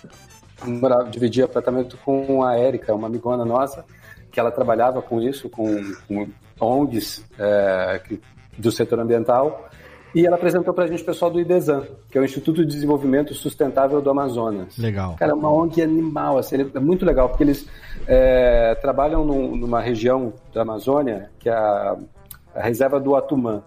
morava- 0.65 1.09
dividia 1.09 1.45
apartamento 1.45 1.97
com 2.03 2.43
a 2.43 2.57
Érica, 2.57 2.93
uma 2.93 3.07
amigona 3.07 3.45
nossa, 3.45 3.85
que 4.31 4.39
ela 4.39 4.51
trabalhava 4.51 5.01
com 5.01 5.21
isso, 5.21 5.49
com, 5.49 5.65
com 6.07 6.27
ONGs 6.59 7.23
que- 8.07 8.19
do 8.57 8.71
setor 8.71 8.99
ambiental, 8.99 9.69
e 10.13 10.25
ela 10.25 10.35
apresentou 10.35 10.73
para 10.73 10.83
a 10.85 10.87
gente 10.87 11.01
o 11.03 11.05
pessoal 11.05 11.29
do 11.31 11.39
IDESAN, 11.39 11.83
que 12.11 12.17
é 12.17 12.21
o 12.21 12.25
Instituto 12.25 12.61
de 12.65 12.67
Desenvolvimento 12.73 13.33
Sustentável 13.33 14.01
do 14.01 14.09
Amazonas. 14.09 14.77
Legal. 14.77 15.15
Cara, 15.17 15.31
é 15.31 15.35
uma 15.35 15.51
ONG 15.51 15.81
animal, 15.81 16.37
assim, 16.37 16.55
é 16.73 16.79
muito 16.79 17.05
legal, 17.05 17.29
porque 17.29 17.43
eles 17.43 17.67
é, 18.07 18.75
trabalham 18.81 19.23
num- 19.23 19.55
numa 19.55 19.79
região 19.79 20.33
da 20.53 20.63
Amazônia, 20.63 21.29
que 21.39 21.47
é 21.47 21.53
a, 21.53 21.95
a 22.55 22.61
reserva 22.63 22.99
do 22.99 23.15
Atumã, 23.15 23.61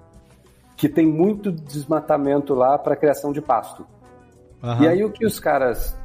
que 0.83 0.89
tem 0.89 1.07
muito 1.07 1.53
desmatamento 1.53 2.55
lá 2.55 2.77
para 2.77 2.97
criação 2.97 3.33
de 3.33 3.41
pasto. 3.41 3.87
Aham. 4.61 4.83
E 4.83 4.89
aí 4.89 5.05
o 5.05 5.13
que 5.13 5.25
os 5.25 5.39
caras 5.39 5.97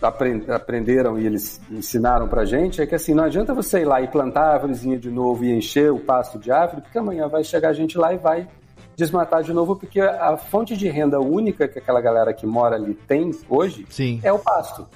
apren- 0.00 0.44
aprenderam 0.48 1.18
e 1.18 1.26
eles 1.26 1.60
ensinaram 1.68 2.28
pra 2.28 2.44
gente 2.44 2.80
é 2.80 2.86
que 2.86 2.94
assim, 2.94 3.12
não 3.12 3.24
adianta 3.24 3.52
você 3.52 3.80
ir 3.80 3.86
lá 3.86 4.00
e 4.00 4.06
plantar 4.06 4.42
a 4.42 4.52
árvorezinha 4.52 4.96
de 4.96 5.10
novo 5.10 5.44
e 5.44 5.50
encher 5.50 5.90
o 5.90 5.98
pasto 5.98 6.38
de 6.38 6.52
árvore, 6.52 6.82
porque 6.82 6.96
amanhã 6.96 7.26
vai 7.26 7.42
chegar 7.42 7.72
gente 7.72 7.98
lá 7.98 8.14
e 8.14 8.18
vai 8.18 8.46
desmatar 8.94 9.42
de 9.42 9.52
novo, 9.52 9.74
porque 9.74 10.00
a 10.00 10.36
fonte 10.36 10.76
de 10.76 10.88
renda 10.88 11.18
única 11.18 11.66
que 11.66 11.80
aquela 11.80 12.00
galera 12.00 12.32
que 12.32 12.46
mora 12.46 12.76
ali 12.76 12.94
tem 12.94 13.32
hoje 13.48 13.84
Sim. 13.90 14.20
é 14.22 14.32
o 14.32 14.38
pasto. 14.38 14.86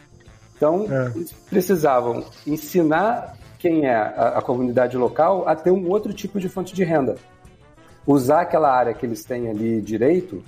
Então, 0.57 0.87
eles 1.17 1.33
precisavam 1.51 2.23
ensinar 2.47 3.37
quem 3.59 3.85
é 3.85 3.97
a, 3.97 4.35
a 4.39 4.43
comunidade 4.43 4.97
local 4.97 5.43
a 5.49 5.57
ter 5.57 5.73
um 5.73 5.89
outro 5.91 6.13
tipo 6.13 6.39
de 6.39 6.49
fonte 6.49 6.73
de 6.73 6.85
renda. 6.85 7.17
Usar 8.07 8.43
aquela 8.43 8.71
área 8.71 8.93
que 8.95 9.07
eles 9.07 9.25
têm 9.25 9.49
ali 9.49 9.81
direito 9.81 10.43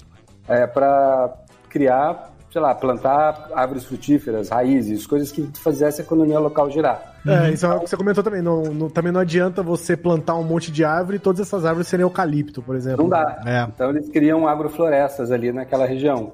para 0.75 1.35
criar, 1.69 2.33
sei 2.53 2.61
lá, 2.61 2.75
plantar 2.75 3.49
árvores 3.55 3.85
frutíferas, 3.85 4.49
raízes, 4.49 5.07
coisas 5.07 5.33
que 5.33 5.49
fizessem 5.55 6.03
a 6.03 6.07
economia 6.07 6.39
local 6.39 6.71
girar. 6.71 7.15
É, 7.27 7.51
isso 7.51 7.67
é 7.67 7.75
o 7.75 7.81
que 7.81 7.91
você 7.91 7.97
comentou 7.97 8.23
também. 8.23 8.41
Não, 8.41 8.63
não- 8.63 8.89
também 8.89 9.11
não 9.11 9.21
adianta 9.21 9.63
você 9.63 9.97
plantar 9.97 10.37
um 10.37 10.45
monte 10.45 10.71
de 10.71 10.85
árvore 10.85 11.17
e 11.17 11.21
todas 11.21 11.41
essas 11.41 11.65
árvores 11.65 11.89
serem 11.89 12.05
eucalipto, 12.05 12.63
por 12.63 12.77
exemplo. 12.77 13.03
Não 13.03 13.09
dá. 13.11 13.43
É. 13.45 13.63
Então 13.75 13.91
eles 13.91 14.09
criam 14.11 14.47
agroflorestas 14.47 15.33
ali 15.33 15.51
naquela 15.51 15.87
região. 15.87 16.33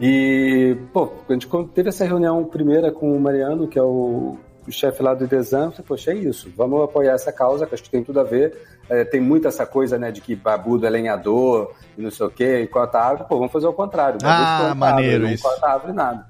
E, 0.00 0.76
pô, 0.92 1.10
a 1.28 1.32
gente 1.32 1.48
teve 1.74 1.88
essa 1.88 2.04
reunião 2.04 2.44
primeira 2.44 2.90
com 2.92 3.14
o 3.14 3.20
Mariano, 3.20 3.66
que 3.68 3.78
é 3.78 3.82
o, 3.82 4.38
o 4.70 4.72
chefe 4.72 5.02
lá 5.02 5.12
do 5.12 5.24
Idesam, 5.24 5.72
poxa, 5.86 6.12
é 6.12 6.14
isso, 6.14 6.50
vamos 6.56 6.82
apoiar 6.82 7.12
essa 7.12 7.32
causa, 7.32 7.66
que 7.66 7.74
acho 7.74 7.82
que 7.82 7.90
tem 7.90 8.02
tudo 8.02 8.20
a 8.20 8.24
ver. 8.24 8.56
É, 8.88 9.04
tem 9.04 9.20
muito 9.20 9.46
essa 9.46 9.66
coisa, 9.66 9.98
né, 9.98 10.10
de 10.10 10.20
que 10.20 10.34
barbudo 10.34 10.86
é 10.86 10.90
lenhador 10.90 11.72
e 11.96 12.02
não 12.02 12.10
sei 12.10 12.26
o 12.26 12.30
quê, 12.30 12.60
e 12.60 12.66
corta 12.66 12.98
árvore. 12.98 13.28
Pô, 13.28 13.36
vamos 13.36 13.52
fazer 13.52 13.66
o 13.66 13.72
contrário. 13.72 14.18
Ah, 14.24 14.74
maneiro 14.74 15.24
árvore, 15.24 15.34
isso. 15.34 15.44
Não 15.44 15.50
corta 15.50 15.66
árvore, 15.68 15.92
nada. 15.92 16.26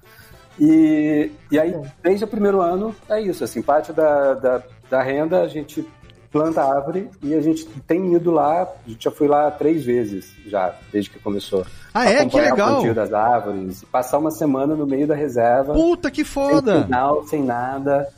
E, 0.59 1.31
e 1.51 1.59
aí, 1.59 1.75
desde 2.03 2.25
o 2.25 2.29
primeiro 2.29 2.61
ano, 2.61 2.95
é 3.09 3.21
isso, 3.21 3.45
assim, 3.45 3.63
parte 3.63 3.93
da, 3.93 4.35
da, 4.35 4.63
da 4.91 5.03
renda 5.03 5.41
a 5.41 5.49
gente 5.49 5.87
planta 6.31 6.63
árvore 6.63 7.11
e 7.23 7.35
a 7.35 7.41
gente 7.41 7.65
tem 7.87 8.15
ido 8.15 8.31
lá, 8.31 8.63
a 8.63 8.89
gente 8.89 9.05
já 9.05 9.11
foi 9.11 9.27
lá 9.27 9.51
três 9.51 9.85
vezes 9.85 10.33
já, 10.47 10.75
desde 10.93 11.11
que 11.11 11.19
começou. 11.19 11.67
Ah, 11.93 12.09
é? 12.09 12.25
Que 12.25 12.41
legal. 12.41 12.69
o 12.69 12.73
plantio 12.75 12.95
das 12.95 13.13
árvores, 13.13 13.85
passar 13.85 14.19
uma 14.19 14.31
semana 14.31 14.75
no 14.75 14.87
meio 14.87 15.07
da 15.07 15.15
reserva. 15.15 15.73
Puta, 15.73 16.11
que 16.11 16.25
foda. 16.25 16.75
Sem 16.75 16.85
sinal, 16.85 17.27
sem 17.27 17.43
nada. 17.43 18.09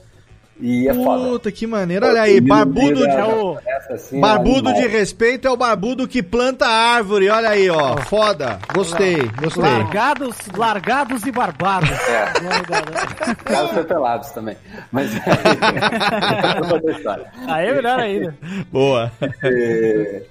E 0.64 0.86
é 0.88 0.94
foda. 0.94 1.24
Puta, 1.28 1.50
que 1.50 1.66
maneiro. 1.66 2.06
Olha 2.06 2.22
aí, 2.22 2.40
barbudo 2.40 3.04
de, 3.06 3.10
É 3.10 3.24
o- 3.24 3.58
assim, 3.90 4.20
barbudo 4.20 4.68
animal. 4.68 4.74
de 4.74 4.86
respeito 4.86 5.48
é 5.48 5.50
o 5.50 5.56
barbudo 5.56 6.06
que 6.06 6.22
planta 6.22 6.66
árvore. 6.66 7.28
Olha 7.28 7.48
aí, 7.48 7.68
ó. 7.68 7.96
Foda. 7.96 8.60
Gostei, 8.72 9.28
gostei. 9.40 9.60
Largados, 9.64 10.36
largados 10.56 11.26
e 11.26 11.32
barbados. 11.32 11.90
É. 11.90 12.26
Caso 13.44 13.68
foi 13.74 13.82
pelados 13.84 14.30
também. 14.30 14.56
Mas 14.92 15.10
é. 15.16 15.20
Aí 17.48 17.66
é 17.68 17.74
melhor 17.74 17.98
ainda. 17.98 18.34
Boa. 18.70 19.10
E, 19.44 20.22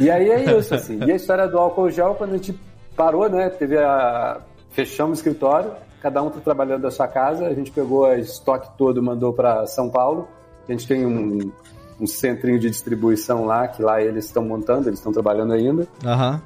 e 0.00 0.10
aí 0.10 0.30
é 0.30 0.58
isso, 0.58 0.74
assim. 0.74 0.98
E 1.04 1.12
a 1.12 1.16
história 1.16 1.46
do 1.46 1.58
álcool 1.58 1.90
gel, 1.90 2.14
quando 2.14 2.34
a 2.34 2.36
gente 2.36 2.58
parou, 2.96 3.28
né? 3.28 3.48
Teve 3.50 3.78
a. 3.78 4.38
Fechamos 4.72 5.18
o 5.18 5.20
escritório, 5.20 5.72
cada 6.00 6.22
um 6.22 6.30
tá 6.30 6.40
trabalhando 6.40 6.82
da 6.82 6.90
sua 6.90 7.06
casa, 7.06 7.46
a 7.46 7.54
gente 7.54 7.70
pegou 7.70 8.04
o 8.04 8.14
estoque 8.14 8.70
todo 8.76 9.02
mandou 9.02 9.32
para 9.32 9.66
São 9.66 9.88
Paulo. 9.88 10.28
A 10.68 10.72
gente 10.72 10.86
tem 10.86 11.04
um, 11.04 11.52
um 12.00 12.06
centrinho 12.06 12.58
de 12.58 12.70
distribuição 12.70 13.44
lá, 13.44 13.68
que 13.68 13.82
lá 13.82 14.00
eles 14.02 14.26
estão 14.26 14.44
montando, 14.44 14.88
eles 14.88 14.98
estão 14.98 15.12
trabalhando 15.12 15.52
ainda. 15.52 15.86
Aham. 16.04 16.40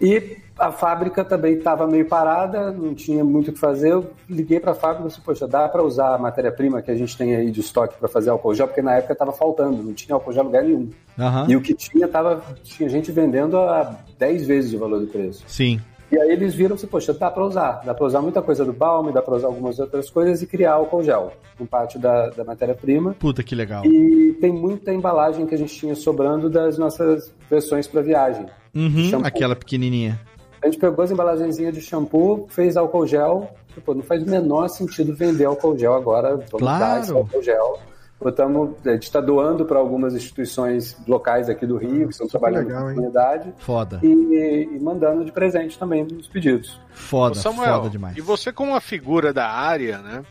E 0.00 0.38
a 0.58 0.72
fábrica 0.72 1.22
também 1.22 1.54
estava 1.54 1.86
meio 1.86 2.06
parada, 2.06 2.70
não 2.72 2.94
tinha 2.94 3.22
muito 3.22 3.50
o 3.50 3.52
que 3.52 3.58
fazer. 3.58 3.92
Eu 3.92 4.10
liguei 4.28 4.58
para 4.58 4.72
a 4.72 4.74
fábrica 4.74 5.04
e 5.04 5.08
disse, 5.08 5.20
poxa, 5.20 5.46
dá 5.46 5.68
para 5.68 5.82
usar 5.82 6.14
a 6.14 6.18
matéria-prima 6.18 6.80
que 6.80 6.90
a 6.90 6.94
gente 6.94 7.16
tem 7.16 7.36
aí 7.36 7.50
de 7.50 7.60
estoque 7.60 7.98
para 7.98 8.08
fazer 8.08 8.30
álcool 8.30 8.54
gel, 8.54 8.66
porque 8.66 8.80
na 8.80 8.94
época 8.94 9.12
estava 9.12 9.32
faltando, 9.32 9.82
não 9.82 9.92
tinha 9.92 10.14
álcool 10.14 10.32
gel 10.32 10.44
em 10.44 10.46
lugar 10.46 10.64
nenhum. 10.64 10.90
Aham. 11.18 11.46
E 11.48 11.56
o 11.56 11.60
que 11.60 11.74
tinha, 11.74 12.08
tava, 12.08 12.42
tinha 12.62 12.88
gente 12.88 13.12
vendendo 13.12 13.58
a 13.58 13.94
10 14.18 14.46
vezes 14.46 14.72
o 14.72 14.78
valor 14.78 15.00
do 15.00 15.06
preço. 15.06 15.44
Sim. 15.46 15.80
E 16.10 16.18
aí 16.18 16.30
eles 16.32 16.54
viram 16.54 16.74
assim, 16.74 16.86
poxa, 16.86 17.12
dá 17.14 17.30
para 17.30 17.44
usar. 17.44 17.82
Dá 17.84 17.94
para 17.94 18.04
usar 18.04 18.20
muita 18.20 18.42
coisa 18.42 18.64
do 18.64 18.72
Balm, 18.72 19.12
dá 19.12 19.22
para 19.22 19.36
usar 19.36 19.46
algumas 19.46 19.78
outras 19.78 20.10
coisas 20.10 20.42
e 20.42 20.46
criar 20.46 20.72
álcool 20.72 21.04
gel, 21.04 21.32
com 21.56 21.64
parte 21.64 21.98
da, 21.98 22.30
da 22.30 22.42
matéria-prima. 22.44 23.14
Puta 23.18 23.42
que 23.42 23.54
legal. 23.54 23.84
E 23.86 24.36
tem 24.40 24.52
muita 24.52 24.92
embalagem 24.92 25.46
que 25.46 25.54
a 25.54 25.58
gente 25.58 25.74
tinha 25.74 25.94
sobrando 25.94 26.50
das 26.50 26.76
nossas 26.78 27.32
versões 27.48 27.86
para 27.86 28.02
viagem. 28.02 28.46
Uhum, 28.74 29.20
aquela 29.24 29.54
pequenininha. 29.54 30.20
A 30.62 30.66
gente 30.66 30.78
pegou 30.78 31.02
as 31.04 31.10
embalagenzinhas 31.10 31.74
de 31.74 31.80
shampoo, 31.80 32.46
fez 32.50 32.76
álcool 32.76 33.06
gel. 33.06 33.48
Pô, 33.84 33.94
não 33.94 34.02
faz 34.02 34.22
o 34.22 34.28
menor 34.28 34.68
sentido 34.68 35.14
vender 35.14 35.44
álcool 35.44 35.78
gel 35.78 35.94
agora. 35.94 36.30
Vamos 36.36 36.50
Claro. 36.58 36.78
dar 36.80 37.00
esse 37.00 37.12
álcool 37.12 37.42
gel. 37.42 37.78
Botamos, 38.20 38.76
a 38.84 38.90
gente 38.90 39.04
está 39.04 39.18
doando 39.18 39.64
para 39.64 39.78
algumas 39.78 40.14
instituições 40.14 40.94
locais 41.08 41.48
aqui 41.48 41.66
do 41.66 41.78
Rio, 41.78 42.06
que 42.06 42.12
estão 42.12 42.28
trabalhando 42.28 42.66
legal, 42.66 42.82
com 42.82 42.86
a 42.86 42.90
hein? 42.90 42.96
comunidade. 42.96 43.54
Foda. 43.58 44.00
E, 44.02 44.68
e 44.72 44.78
mandando 44.78 45.24
de 45.24 45.32
presente 45.32 45.78
também 45.78 46.04
nos 46.04 46.28
pedidos. 46.28 46.78
Foda, 46.90 47.32
Ô, 47.32 47.34
Samuel, 47.34 47.78
foda 47.78 47.90
demais. 47.90 48.16
E 48.16 48.20
você, 48.20 48.52
como 48.52 48.72
uma 48.72 48.80
figura 48.80 49.32
da 49.32 49.48
área, 49.48 49.98
né? 49.98 50.22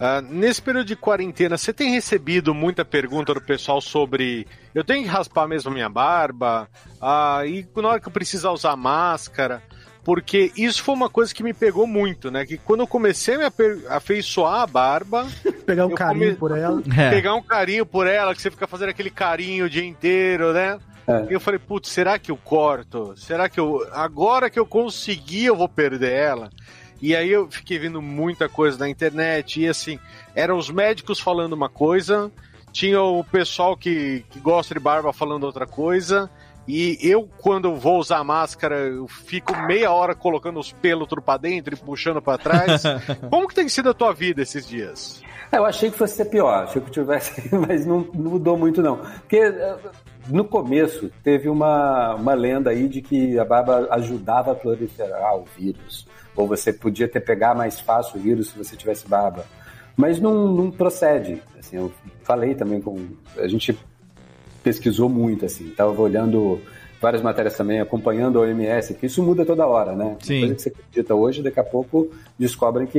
ah, 0.00 0.22
nesse 0.22 0.62
período 0.62 0.86
de 0.86 0.96
quarentena, 0.96 1.58
você 1.58 1.72
tem 1.72 1.90
recebido 1.90 2.54
muita 2.54 2.84
pergunta 2.84 3.34
do 3.34 3.40
pessoal 3.40 3.80
sobre 3.80 4.46
eu 4.74 4.84
tenho 4.84 5.04
que 5.04 5.08
raspar 5.08 5.46
mesmo 5.46 5.70
a 5.70 5.74
minha 5.74 5.88
barba? 5.88 6.68
Ah, 7.00 7.42
e 7.46 7.66
na 7.76 7.88
hora 7.88 8.00
que 8.00 8.08
eu 8.08 8.12
precisar 8.12 8.50
usar 8.50 8.76
máscara? 8.76 9.62
Porque 10.04 10.52
isso 10.56 10.84
foi 10.84 10.94
uma 10.94 11.10
coisa 11.10 11.34
que 11.34 11.42
me 11.42 11.52
pegou 11.52 11.84
muito, 11.84 12.30
né? 12.30 12.46
Que 12.46 12.56
quando 12.56 12.80
eu 12.80 12.86
comecei 12.86 13.34
a 13.34 13.38
me 13.38 13.44
afeiçoar 13.88 14.60
a 14.60 14.66
barba, 14.66 15.26
Pegar 15.66 15.86
um 15.86 15.90
Eu 15.90 15.96
carinho 15.96 16.24
come- 16.26 16.36
por 16.36 16.56
ela. 16.56 16.82
É. 16.96 17.10
pegar 17.10 17.34
um 17.34 17.42
carinho 17.42 17.84
por 17.84 18.06
ela, 18.06 18.34
que 18.34 18.40
você 18.40 18.50
fica 18.50 18.66
fazendo 18.66 18.90
aquele 18.90 19.10
carinho 19.10 19.66
o 19.66 19.70
dia 19.70 19.84
inteiro, 19.84 20.52
né? 20.52 20.78
É. 21.06 21.26
E 21.30 21.32
eu 21.34 21.40
falei, 21.40 21.58
putz, 21.58 21.88
será 21.90 22.18
que 22.18 22.30
eu 22.30 22.36
corto? 22.36 23.14
Será 23.16 23.48
que 23.48 23.60
eu. 23.60 23.86
Agora 23.92 24.48
que 24.50 24.58
eu 24.58 24.66
conseguir, 24.66 25.46
eu 25.46 25.56
vou 25.56 25.68
perder 25.68 26.12
ela? 26.12 26.50
E 27.00 27.14
aí 27.14 27.30
eu 27.30 27.48
fiquei 27.50 27.78
vendo 27.78 28.00
muita 28.00 28.48
coisa 28.48 28.78
na 28.78 28.88
internet, 28.88 29.60
e 29.60 29.68
assim, 29.68 29.98
eram 30.34 30.56
os 30.56 30.70
médicos 30.70 31.20
falando 31.20 31.52
uma 31.52 31.68
coisa, 31.68 32.32
tinha 32.72 33.00
o 33.02 33.22
pessoal 33.22 33.76
que, 33.76 34.24
que 34.30 34.40
gosta 34.40 34.72
de 34.74 34.80
barba 34.80 35.12
falando 35.12 35.44
outra 35.44 35.66
coisa, 35.66 36.30
e 36.66 36.98
eu, 37.02 37.28
quando 37.38 37.68
eu 37.68 37.76
vou 37.76 37.98
usar 38.00 38.24
máscara, 38.24 38.76
eu 38.76 39.06
fico 39.06 39.54
meia 39.66 39.92
hora 39.92 40.14
colocando 40.14 40.58
os 40.58 40.72
pelos 40.72 41.06
tudo 41.06 41.20
pra 41.22 41.36
dentro 41.36 41.74
e 41.74 41.76
puxando 41.76 42.20
pra 42.22 42.38
trás. 42.38 42.82
Como 43.30 43.46
que 43.46 43.54
tem 43.54 43.68
sido 43.68 43.90
a 43.90 43.94
tua 43.94 44.12
vida 44.14 44.40
esses 44.42 44.66
dias? 44.66 45.22
É, 45.56 45.58
eu 45.58 45.64
achei 45.64 45.90
que 45.90 45.96
fosse 45.96 46.14
ser 46.16 46.26
pior, 46.26 46.64
achei 46.64 46.82
que 46.82 46.90
tivesse, 46.90 47.42
mas 47.56 47.86
não, 47.86 48.06
não 48.14 48.32
mudou 48.32 48.58
muito 48.58 48.82
não. 48.82 48.98
Porque 48.98 49.38
eh, 49.38 49.76
no 50.28 50.44
começo 50.44 51.10
teve 51.22 51.48
uma, 51.48 52.14
uma 52.14 52.34
lenda 52.34 52.70
aí 52.70 52.86
de 52.88 53.00
que 53.00 53.38
a 53.38 53.44
barba 53.44 53.88
ajudava 53.90 54.52
a 54.52 54.54
proliferar 54.54 55.36
o 55.36 55.44
vírus. 55.56 56.06
Ou 56.36 56.46
você 56.46 56.72
podia 56.72 57.08
ter 57.08 57.20
pegar 57.20 57.54
mais 57.54 57.80
fácil 57.80 58.18
o 58.18 58.22
vírus 58.22 58.48
se 58.48 58.58
você 58.58 58.76
tivesse 58.76 59.08
barba. 59.08 59.46
Mas 59.96 60.20
não, 60.20 60.46
não 60.46 60.70
procede. 60.70 61.42
Assim, 61.58 61.76
eu 61.76 61.90
falei 62.22 62.54
também 62.54 62.82
com. 62.82 63.08
A 63.38 63.48
gente 63.48 63.78
pesquisou 64.62 65.08
muito, 65.08 65.46
assim, 65.46 65.68
estava 65.68 65.98
olhando 65.98 66.60
várias 67.00 67.22
matérias 67.22 67.56
também, 67.56 67.80
acompanhando 67.80 68.38
a 68.38 68.42
OMS, 68.42 68.94
que 68.94 69.06
isso 69.06 69.22
muda 69.22 69.46
toda 69.46 69.66
hora, 69.66 69.94
né? 69.94 70.16
Sim. 70.20 70.34
Uma 70.34 70.40
coisa 70.40 70.54
que 70.54 70.62
você 70.62 70.68
acredita 70.68 71.14
hoje, 71.14 71.42
daqui 71.42 71.60
a 71.60 71.64
pouco 71.64 72.10
descobrem 72.38 72.86
que 72.86 72.98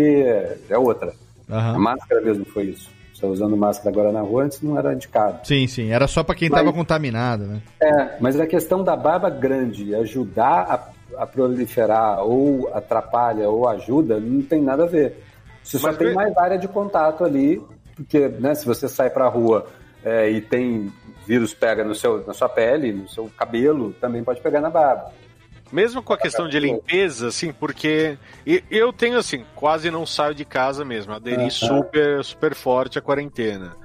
é 0.69 0.77
outra. 0.77 1.13
Aham. 1.49 1.75
A 1.75 1.79
máscara 1.79 2.21
mesmo 2.21 2.45
foi 2.45 2.65
isso. 2.65 2.89
Você 3.13 3.25
está 3.25 3.27
usando 3.27 3.57
máscara 3.57 3.89
agora 3.89 4.11
na 4.11 4.21
rua, 4.21 4.43
antes 4.43 4.61
não 4.61 4.77
era 4.77 4.93
indicado. 4.93 5.39
Sim, 5.47 5.65
sim. 5.65 5.89
Era 5.91 6.07
só 6.07 6.23
pra 6.23 6.35
quem 6.35 6.49
Mas- 6.49 6.59
tava 6.59 6.71
contaminado, 6.71 7.45
né? 7.45 7.61
É, 7.81 8.17
mas 8.19 8.39
a 8.39 8.45
questão 8.45 8.83
da 8.83 8.95
barba 8.95 9.29
grande 9.29 9.95
ajudar 9.95 10.93
a, 11.17 11.23
a 11.23 11.25
proliferar 11.25 12.19
ou 12.23 12.69
atrapalha 12.73 13.49
ou 13.49 13.67
ajuda, 13.67 14.19
não 14.19 14.41
tem 14.43 14.61
nada 14.61 14.83
a 14.83 14.87
ver. 14.87 15.23
Você 15.63 15.79
só 15.79 15.87
Mas 15.87 15.97
tem 15.97 16.13
mais 16.13 16.37
área 16.37 16.57
de 16.59 16.67
contato 16.67 17.23
ali, 17.25 17.59
porque 17.95 18.27
né, 18.27 18.53
se 18.53 18.65
você 18.65 18.87
sai 18.87 19.09
pra 19.09 19.27
rua 19.27 19.65
é, 20.05 20.29
e 20.29 20.39
tem 20.39 20.91
vírus 21.25 21.53
pega 21.53 21.83
no 21.83 21.95
seu, 21.95 22.23
na 22.25 22.33
sua 22.33 22.47
pele, 22.47 22.93
no 22.93 23.09
seu 23.09 23.29
cabelo, 23.35 23.93
também 23.99 24.23
pode 24.23 24.39
pegar 24.41 24.61
na 24.61 24.69
barba. 24.69 25.11
Mesmo 25.71 26.01
com 26.01 26.13
a 26.13 26.17
questão 26.17 26.47
de 26.47 26.59
limpeza, 26.59 27.27
assim, 27.27 27.51
porque 27.51 28.17
eu 28.71 28.93
tenho, 28.93 29.17
assim, 29.17 29.45
quase 29.55 29.91
não 29.91 30.05
saio 30.05 30.33
de 30.33 30.45
casa 30.45 30.85
mesmo, 30.85 31.13
aderi 31.13 31.41
Aham. 31.41 31.49
super, 31.49 32.23
super 32.23 32.55
forte 32.55 32.97
à 32.97 33.01
quarentena. 33.01 33.75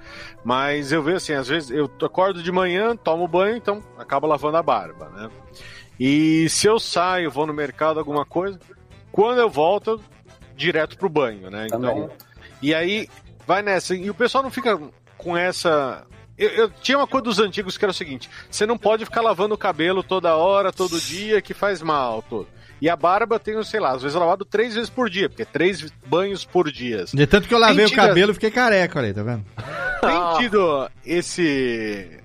Mas 0.44 0.92
eu 0.92 1.02
vejo 1.02 1.16
assim, 1.16 1.32
às 1.34 1.48
vezes 1.48 1.70
eu 1.70 1.90
acordo 2.02 2.42
de 2.42 2.52
manhã, 2.52 2.96
tomo 2.96 3.26
banho, 3.26 3.56
então 3.56 3.82
acabo 3.98 4.26
lavando 4.26 4.56
a 4.56 4.62
barba, 4.62 5.09
né? 5.10 5.30
E 5.98 6.48
se 6.48 6.66
eu 6.66 6.78
saio, 6.80 7.30
vou 7.30 7.46
no 7.46 7.52
mercado, 7.54 7.98
alguma 7.98 8.24
coisa, 8.24 8.59
quando 9.10 9.40
eu 9.40 9.48
volto, 9.48 9.90
eu 9.90 10.00
direto 10.56 10.96
pro 10.96 11.09
banho, 11.09 11.50
né? 11.50 11.66
Também. 11.68 11.90
Então, 11.90 12.10
e 12.60 12.74
aí 12.74 13.09
vai 13.46 13.62
nessa. 13.62 13.94
E 13.94 14.09
o 14.09 14.14
pessoal 14.14 14.42
não 14.42 14.50
fica 14.50 14.80
com 15.18 15.36
essa. 15.36 16.06
Eu, 16.38 16.48
eu 16.50 16.70
tinha 16.70 16.96
uma 16.98 17.06
coisa 17.06 17.24
dos 17.24 17.38
antigos 17.38 17.76
que 17.78 17.84
era 17.84 17.90
o 17.92 17.94
seguinte: 17.94 18.28
você 18.50 18.64
não 18.66 18.78
pode 18.78 19.04
ficar 19.04 19.20
lavando 19.20 19.54
o 19.54 19.59
cabelo 19.59 20.02
toda 20.02 20.34
hora, 20.36 20.72
todo 20.72 21.00
dia, 21.00 21.40
que 21.42 21.52
faz 21.54 21.82
mal. 21.82 22.22
Tudo. 22.22 22.48
E 22.80 22.88
a 22.90 22.96
barba 22.96 23.38
tenho, 23.38 23.62
sei 23.62 23.78
lá, 23.78 23.92
às 23.92 24.02
vezes 24.02 24.16
lavado 24.18 24.44
três 24.44 24.74
vezes 24.74 24.90
por 24.90 25.09
dia, 25.09 25.28
porque 25.28 25.42
é 25.42 25.44
três 25.44 25.88
banhos 26.04 26.44
por 26.44 26.70
dia. 26.72 27.04
De 27.12 27.26
tanto 27.28 27.46
que 27.46 27.54
eu 27.54 27.59
lavei 27.59 27.84
Mentira. 27.84 28.02
o 28.02 28.06
cabelo 28.09 28.30
e 28.32 28.34
fiquei 28.34 28.50
careca, 28.50 28.98
olha 28.98 29.09
aí, 29.09 29.14
tá 29.14 29.22
vendo? 29.22 29.44
Tem 30.00 30.38
tido 30.38 30.90
esse. 31.06 32.18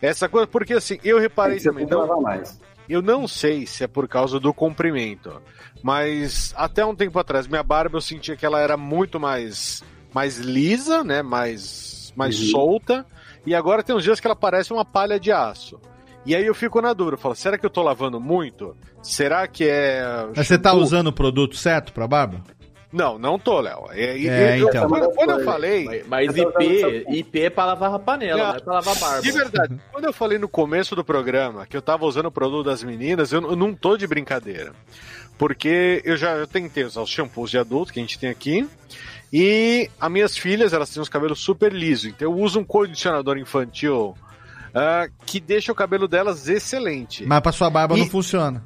Essa 0.00 0.28
coisa, 0.28 0.46
porque 0.46 0.74
assim, 0.74 0.98
eu 1.04 1.18
reparei 1.18 1.56
Tem 1.58 1.64
também. 1.70 1.86
Não, 1.86 2.00
lavar 2.00 2.20
mais. 2.20 2.58
eu 2.88 3.02
não 3.02 3.26
sei 3.28 3.66
se 3.66 3.84
é 3.84 3.86
por 3.86 4.06
causa 4.08 4.38
do 4.40 4.52
comprimento, 4.54 5.40
mas 5.82 6.54
até 6.56 6.84
um 6.84 6.94
tempo 6.94 7.18
atrás, 7.18 7.46
minha 7.46 7.62
barba 7.62 7.96
eu 7.98 8.02
sentia 8.02 8.36
que 8.36 8.44
ela 8.46 8.60
era 8.60 8.76
muito 8.76 9.18
mais, 9.20 9.82
mais 10.14 10.38
lisa, 10.38 11.02
né? 11.04 11.22
Mais, 11.22 12.12
mais 12.16 12.38
Uhum. 12.40 12.46
solta. 12.50 13.06
E 13.46 13.54
agora 13.54 13.82
tem 13.82 13.94
uns 13.94 14.02
dias 14.04 14.20
que 14.20 14.26
ela 14.26 14.36
parece 14.36 14.72
uma 14.72 14.84
palha 14.84 15.18
de 15.20 15.30
aço. 15.32 15.80
E 16.26 16.34
aí 16.34 16.46
eu 16.46 16.54
fico 16.54 16.80
na 16.80 16.92
dúvida, 16.94 17.16
eu 17.16 17.20
falo, 17.20 17.34
será 17.34 17.58
que 17.58 17.66
eu 17.66 17.70
tô 17.70 17.82
lavando 17.82 18.18
muito? 18.18 18.74
Será 19.02 19.46
que 19.46 19.64
é. 19.68 20.02
Mas 20.34 20.46
você 20.46 20.58
tá 20.58 20.72
usando 20.72 21.08
o 21.08 21.12
produto 21.12 21.54
certo 21.56 21.92
pra 21.92 22.06
barba? 22.08 22.42
Não, 22.90 23.18
não 23.18 23.38
tô, 23.40 23.60
Léo. 23.60 23.86
É, 23.90 24.16
É, 24.24 24.60
eu- 24.60 24.68
então. 24.68 24.88
Quando, 24.88 25.10
quando 25.10 25.30
eu 25.30 25.44
falei. 25.44 25.84
Mas, 25.84 26.06
mas 26.06 26.36
IP. 26.36 27.04
IP 27.08 27.40
é 27.42 27.50
pra 27.50 27.64
lavar 27.66 27.92
a 27.92 27.98
panela, 27.98 28.38
Não, 28.38 28.48
não 28.50 28.56
é 28.56 28.60
pra 28.60 28.72
lavar 28.74 28.96
barba. 28.98 29.20
De 29.22 29.32
verdade, 29.32 29.76
quando 29.92 30.04
eu 30.04 30.12
falei 30.12 30.38
no 30.38 30.48
começo 30.48 30.94
do 30.94 31.04
programa 31.04 31.66
que 31.66 31.76
eu 31.76 31.82
tava 31.82 32.06
usando 32.06 32.26
o 32.26 32.30
produto 32.30 32.64
das 32.66 32.82
meninas, 32.84 33.32
eu, 33.32 33.42
eu 33.42 33.56
não 33.56 33.74
tô 33.74 33.96
de 33.96 34.06
brincadeira. 34.06 34.72
Porque 35.36 36.00
eu 36.04 36.16
já 36.16 36.32
eu 36.36 36.46
tentei 36.46 36.84
usar 36.84 37.02
os 37.02 37.10
shampoos 37.10 37.50
de 37.50 37.58
adulto 37.58 37.92
que 37.92 37.98
a 37.98 38.02
gente 38.02 38.18
tem 38.18 38.30
aqui. 38.30 38.66
E 39.32 39.90
as 40.00 40.10
minhas 40.10 40.36
filhas, 40.36 40.72
elas 40.72 40.90
têm 40.90 41.02
os 41.02 41.08
cabelos 41.08 41.40
super 41.40 41.72
lisos. 41.72 42.06
Então 42.06 42.30
eu 42.30 42.38
uso 42.38 42.60
um 42.60 42.64
condicionador 42.64 43.36
infantil 43.38 44.14
ah, 44.74 45.06
que 45.26 45.40
deixa 45.40 45.72
o 45.72 45.74
cabelo 45.74 46.06
delas 46.08 46.48
excelente. 46.48 47.24
Mas 47.26 47.40
pra 47.40 47.52
sua 47.52 47.68
barba 47.70 47.96
E- 47.96 48.00
não 48.00 48.06
funciona. 48.08 48.64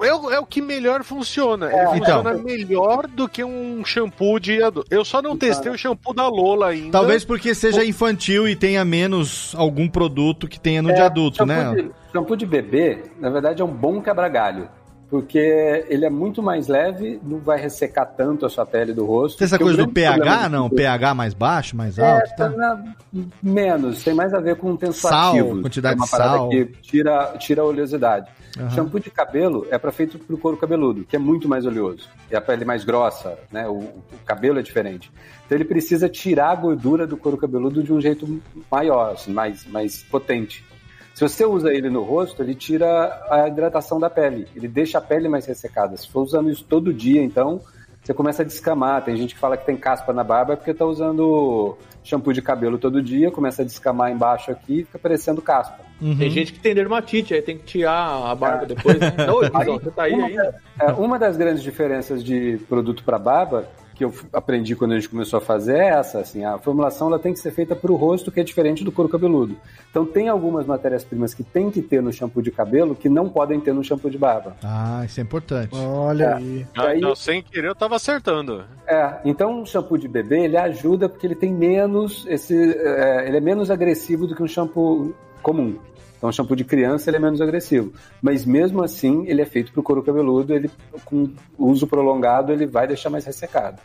É, 0.00 0.12
o- 0.12 0.30
é 0.32 0.38
o 0.40 0.46
que 0.46 0.60
melhor 0.60 1.04
funciona. 1.04 1.70
É, 1.70 1.74
Ele 1.90 1.98
então. 1.98 2.22
funciona 2.24 2.32
melhor 2.42 3.06
do 3.06 3.28
que 3.28 3.44
um 3.44 3.84
shampoo 3.84 4.40
de 4.40 4.60
adulto. 4.60 4.88
Eu 4.90 5.04
só 5.04 5.22
não 5.22 5.36
testei 5.36 5.70
o 5.70 5.78
shampoo 5.78 6.12
da 6.12 6.26
Lola 6.26 6.68
ainda. 6.70 6.90
Talvez 6.90 7.24
porque 7.24 7.54
seja 7.54 7.84
infantil 7.84 8.48
e 8.48 8.56
tenha 8.56 8.84
menos 8.84 9.54
algum 9.56 9.86
produto 9.88 10.48
que 10.48 10.58
tenha 10.58 10.82
no 10.82 10.92
de 10.92 11.00
adulto, 11.00 11.36
shampoo 11.36 11.54
né? 11.54 11.74
De, 11.82 11.90
shampoo 12.10 12.36
de 12.36 12.46
bebê, 12.46 13.04
na 13.20 13.30
verdade, 13.30 13.62
é 13.62 13.64
um 13.64 13.72
bom 13.72 14.00
quebra-galho. 14.02 14.68
Porque 15.12 15.84
ele 15.90 16.06
é 16.06 16.08
muito 16.08 16.42
mais 16.42 16.68
leve, 16.68 17.20
não 17.22 17.36
vai 17.36 17.60
ressecar 17.60 18.06
tanto 18.16 18.46
a 18.46 18.48
sua 18.48 18.64
pele 18.64 18.94
do 18.94 19.04
rosto. 19.04 19.36
Tem 19.36 19.44
essa 19.44 19.56
o 19.56 19.58
coisa 19.58 19.84
do 19.84 19.92
pH, 19.92 20.48
do 20.48 20.48
não? 20.48 20.68
bebê- 20.70 20.76
pH 20.84 21.14
mais 21.14 21.34
baixo, 21.34 21.76
mais 21.76 21.98
É, 21.98 22.10
alto? 22.14 22.34
tá 22.34 22.48
na- 22.48 22.82
menos, 23.42 24.02
tem 24.02 24.14
mais 24.14 24.32
a 24.32 24.40
ver 24.40 24.56
com 24.56 24.68
Sal, 24.70 24.78
tensoativos. 24.78 25.60
quantidade 25.60 25.92
é 25.92 25.96
uma 25.98 26.04
de 26.06 26.10
sal. 26.10 26.48
que 26.48 26.64
tira, 26.80 27.34
tira 27.38 27.60
a 27.60 27.64
oleosidade. 27.66 28.30
Aham. 28.58 28.70
Shampoo 28.70 28.98
de 29.00 29.10
cabelo 29.10 29.66
é 29.70 29.76
para 29.76 29.92
feito 29.92 30.18
pro 30.18 30.38
couro 30.38 30.56
cabeludo, 30.56 31.04
que 31.04 31.14
é 31.14 31.18
muito 31.18 31.46
mais 31.46 31.66
oleoso. 31.66 32.08
E 32.30 32.34
a 32.34 32.40
pele 32.40 32.64
mais 32.64 32.82
grossa, 32.82 33.38
né? 33.52 33.68
O, 33.68 33.80
o 33.80 34.02
cabelo 34.24 34.60
é 34.60 34.62
diferente. 34.62 35.12
Então 35.44 35.58
ele 35.58 35.66
precisa 35.66 36.08
tirar 36.08 36.52
a 36.52 36.54
gordura 36.54 37.06
do 37.06 37.18
couro 37.18 37.36
cabeludo 37.36 37.82
de 37.82 37.92
um 37.92 38.00
jeito 38.00 38.40
maior, 38.70 39.12
assim, 39.12 39.30
mais, 39.30 39.66
mais 39.66 40.02
potente. 40.04 40.64
Se 41.14 41.20
você 41.28 41.44
usa 41.44 41.72
ele 41.72 41.90
no 41.90 42.02
rosto, 42.02 42.42
ele 42.42 42.54
tira 42.54 43.24
a 43.30 43.46
hidratação 43.46 44.00
da 44.00 44.08
pele. 44.08 44.48
Ele 44.56 44.66
deixa 44.66 44.98
a 44.98 45.00
pele 45.00 45.28
mais 45.28 45.46
ressecada. 45.46 45.96
Se 45.96 46.08
for 46.08 46.22
usando 46.22 46.50
isso 46.50 46.64
todo 46.64 46.92
dia, 46.92 47.22
então, 47.22 47.60
você 48.02 48.14
começa 48.14 48.42
a 48.42 48.44
descamar. 48.44 49.04
Tem 49.04 49.16
gente 49.16 49.34
que 49.34 49.40
fala 49.40 49.56
que 49.56 49.66
tem 49.66 49.76
caspa 49.76 50.12
na 50.12 50.24
barba 50.24 50.54
é 50.54 50.56
porque 50.56 50.74
tá 50.74 50.84
usando 50.84 51.76
shampoo 52.02 52.32
de 52.32 52.42
cabelo 52.42 52.78
todo 52.78 53.00
dia, 53.00 53.30
começa 53.30 53.62
a 53.62 53.64
descamar 53.64 54.10
embaixo 54.10 54.50
aqui 54.50 54.80
e 54.80 54.84
fica 54.84 54.98
parecendo 54.98 55.40
caspa. 55.40 55.78
Tem 56.00 56.30
gente 56.30 56.52
que 56.52 56.58
tem 56.58 56.74
dermatite, 56.74 57.32
aí 57.32 57.40
tem 57.40 57.56
que 57.56 57.64
tirar 57.64 58.28
a 58.28 58.34
barba 58.34 58.66
depois. 58.66 58.98
Né? 58.98 59.14
Ô, 59.30 59.44
Edson, 59.44 59.78
você 59.78 59.90
tá 59.92 60.02
aí 60.02 60.14
uma, 60.14 60.26
ainda? 60.26 60.60
é, 60.80 60.92
uma 60.92 61.18
das 61.18 61.36
grandes 61.36 61.62
diferenças 61.62 62.24
de 62.24 62.58
produto 62.68 63.04
para 63.04 63.18
barba 63.18 63.68
que 63.94 64.04
eu 64.04 64.12
aprendi 64.32 64.74
quando 64.74 64.92
a 64.92 64.94
gente 64.94 65.08
começou 65.08 65.38
a 65.38 65.40
fazer 65.40 65.76
é 65.76 65.88
essa, 65.88 66.18
assim, 66.20 66.44
a 66.44 66.58
formulação 66.58 67.08
ela 67.08 67.18
tem 67.18 67.32
que 67.32 67.38
ser 67.38 67.50
feita 67.50 67.74
para 67.76 67.92
o 67.92 67.96
rosto, 67.96 68.30
que 68.32 68.40
é 68.40 68.44
diferente 68.44 68.82
do 68.84 68.90
couro 68.92 69.08
cabeludo. 69.10 69.56
Então 69.90 70.04
tem 70.06 70.28
algumas 70.28 70.66
matérias-primas 70.66 71.34
que 71.34 71.42
tem 71.42 71.70
que 71.70 71.82
ter 71.82 72.02
no 72.02 72.12
shampoo 72.12 72.42
de 72.42 72.50
cabelo 72.50 72.94
que 72.94 73.08
não 73.08 73.28
podem 73.28 73.60
ter 73.60 73.72
no 73.74 73.84
shampoo 73.84 74.10
de 74.10 74.18
barba. 74.18 74.56
Ah, 74.62 75.02
isso 75.04 75.20
é 75.20 75.22
importante. 75.22 75.74
Olha 75.76 76.24
É. 76.24 76.32
aí. 76.34 76.66
Aí- 76.76 77.00
não, 77.00 77.14
sem 77.14 77.42
querer 77.42 77.68
eu 77.68 77.74
tava 77.74 77.96
acertando. 77.96 78.64
É, 78.86 79.16
então 79.24 79.62
o 79.62 79.66
shampoo 79.66 79.98
de 79.98 80.08
bebê 80.08 80.44
ele 80.44 80.56
ajuda 80.56 81.08
porque 81.08 81.26
ele 81.26 81.34
tem 81.36 81.52
menos 81.52 82.26
esse, 82.28 82.54
é, 82.54 83.28
ele 83.28 83.36
é 83.36 83.40
menos 83.40 83.70
agressivo 83.70 84.26
do 84.26 84.34
que 84.34 84.42
um 84.42 84.48
shampoo 84.48 85.14
comum. 85.42 85.76
Então 86.22 86.30
o 86.30 86.32
shampoo 86.32 86.54
de 86.54 86.62
criança 86.62 87.10
ele 87.10 87.16
é 87.16 87.20
menos 87.20 87.40
agressivo, 87.40 87.92
mas 88.22 88.44
mesmo 88.44 88.80
assim 88.80 89.24
ele 89.26 89.42
é 89.42 89.44
feito 89.44 89.72
para 89.72 89.80
o 89.80 89.82
couro 89.82 90.04
cabeludo, 90.04 90.54
ele 90.54 90.70
com 91.04 91.28
uso 91.58 91.84
prolongado 91.84 92.52
ele 92.52 92.64
vai 92.64 92.86
deixar 92.86 93.10
mais 93.10 93.24
ressecado. 93.24 93.80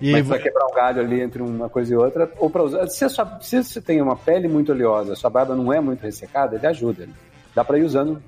E 0.00 0.12
mas 0.12 0.28
para 0.28 0.38
quebrar 0.38 0.64
um 0.66 0.72
galho 0.74 1.00
ali 1.00 1.20
entre 1.20 1.42
uma 1.42 1.68
coisa 1.68 1.92
e 1.92 1.96
outra, 1.96 2.30
ou 2.38 2.48
para 2.48 2.62
usar, 2.62 2.86
se, 2.86 3.08
sua- 3.08 3.38
se 3.40 3.64
você 3.64 3.80
tem 3.80 4.00
uma 4.00 4.14
pele 4.14 4.46
muito 4.46 4.70
oleosa, 4.70 5.16
sua 5.16 5.28
barba 5.28 5.56
não 5.56 5.72
é 5.72 5.80
muito 5.80 6.02
ressecada, 6.02 6.54
ele 6.54 6.66
ajuda. 6.68 7.02
Ele 7.02 7.12
dá 7.52 7.64
para 7.64 7.76
ir 7.78 7.82
usando 7.82 8.22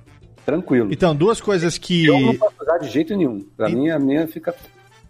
tranquilo. 0.45 0.93
Então, 0.93 1.15
duas 1.15 1.41
coisas 1.41 1.79
que. 1.79 2.05
Eu 2.07 2.19
não 2.19 2.35
posso 2.35 2.57
usar 2.61 2.79
de 2.79 2.89
jeito 2.89 3.17
nenhum. 3.17 3.47
Para 3.57 3.69
mim 3.69 3.89
a 3.89 4.01
minha 4.01 4.27
fica 4.27 4.53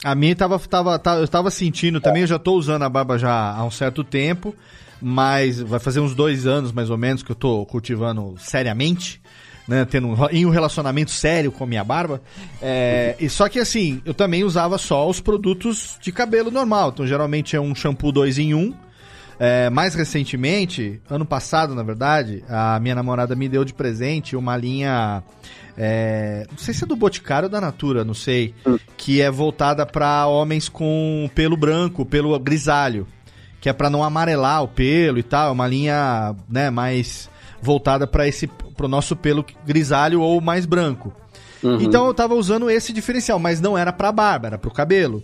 A 0.05 0.15
minha 0.15 0.37
tava, 0.37 0.59
tava, 0.59 0.99
tava- 0.99 1.21
eu 1.23 1.27
tava 1.29 1.51
sentindo 1.51 1.99
também, 1.99 2.21
eu 2.21 2.27
já 2.29 2.39
tô 2.39 2.53
usando 2.53 2.83
a 2.83 2.91
barba 2.91 3.19
já 3.19 3.53
há 3.55 3.65
um 3.65 3.71
certo 3.71 4.05
tempo, 4.05 4.55
mas 5.03 5.61
vai 5.61 5.81
fazer 5.81 6.01
uns 6.01 6.15
dois 6.15 6.47
anos 6.47 6.73
mais 6.73 6.89
ou 6.89 6.97
menos 6.97 7.23
que 7.23 7.33
eu 7.33 7.37
tô 7.37 7.67
cultivando 7.67 8.35
seriamente, 8.39 9.21
né? 9.67 9.85
Tendo 9.85 10.09
um, 10.09 10.27
em 10.31 10.47
um 10.47 10.51
relacionamento 10.51 11.11
sério 11.11 11.51
com 11.51 11.65
a 11.65 11.67
minha 11.67 11.85
barba. 11.85 12.23
É, 12.61 13.17
e 13.19 13.29
só 13.29 13.49
que 13.49 13.59
assim, 13.59 14.01
eu 14.05 14.15
também 14.15 14.45
usava 14.45 14.79
só 14.79 15.09
os 15.09 15.21
produtos 15.21 15.99
de 16.01 16.13
cabelo 16.13 16.51
normal. 16.51 16.91
Então, 16.91 17.07
geralmente 17.07 17.57
é 17.57 17.61
um 17.61 17.75
shampoo 17.75 18.13
2 18.13 18.39
em 18.39 18.55
1. 18.55 18.59
Um, 18.59 18.75
é, 19.39 19.69
mais 19.71 19.95
recentemente, 19.95 21.01
ano 21.11 21.27
passado, 21.27 21.75
na 21.75 21.83
verdade, 21.83 22.45
a 22.49 22.79
minha 22.79 22.95
namorada 22.95 23.35
me 23.35 23.49
deu 23.49 23.65
de 23.65 23.75
presente 23.75 24.37
uma 24.37 24.57
linha. 24.57 25.23
é, 25.77 26.47
não 26.49 26.59
sei 26.59 26.73
se 26.73 26.85
é 26.85 26.87
do 26.87 26.95
Boticário 26.95 27.47
ou 27.47 27.51
da 27.51 27.61
Natura, 27.61 28.05
não 28.05 28.15
sei. 28.15 28.55
Que 28.97 29.21
é 29.21 29.29
voltada 29.31 29.85
para 29.85 30.29
homens 30.29 30.69
com 30.69 31.29
pelo 31.35 31.57
branco, 31.57 32.07
pelo 32.07 32.39
grisalho. 32.39 33.05
Que 33.63 33.71
é 33.71 33.73
para 33.73 33.89
não 33.89 34.05
amarelar 34.05 34.63
o 34.63 34.69
pelo 34.69 35.19
e 35.19 35.23
tal. 35.23 35.49
É 35.49 35.53
uma 35.53 35.67
linha 35.67 36.37
né, 36.47 36.69
mais 36.69 37.31
voltada 37.63 38.07
para 38.07 38.29
esse 38.29 38.47
pro 38.77 38.89
nosso 38.89 39.17
pelo 39.17 39.47
grisalho 39.65 40.21
ou 40.21 40.41
mais 40.41 40.67
branco. 40.67 41.15
Então 41.81 42.07
eu 42.07 42.13
tava 42.13 42.35
usando 42.35 42.69
esse 42.69 42.93
diferencial, 42.93 43.39
mas 43.39 43.61
não 43.61 43.79
era 43.79 43.93
pra 43.93 44.11
barba, 44.11 44.49
era 44.49 44.59
pro 44.59 44.71
cabelo. 44.71 45.23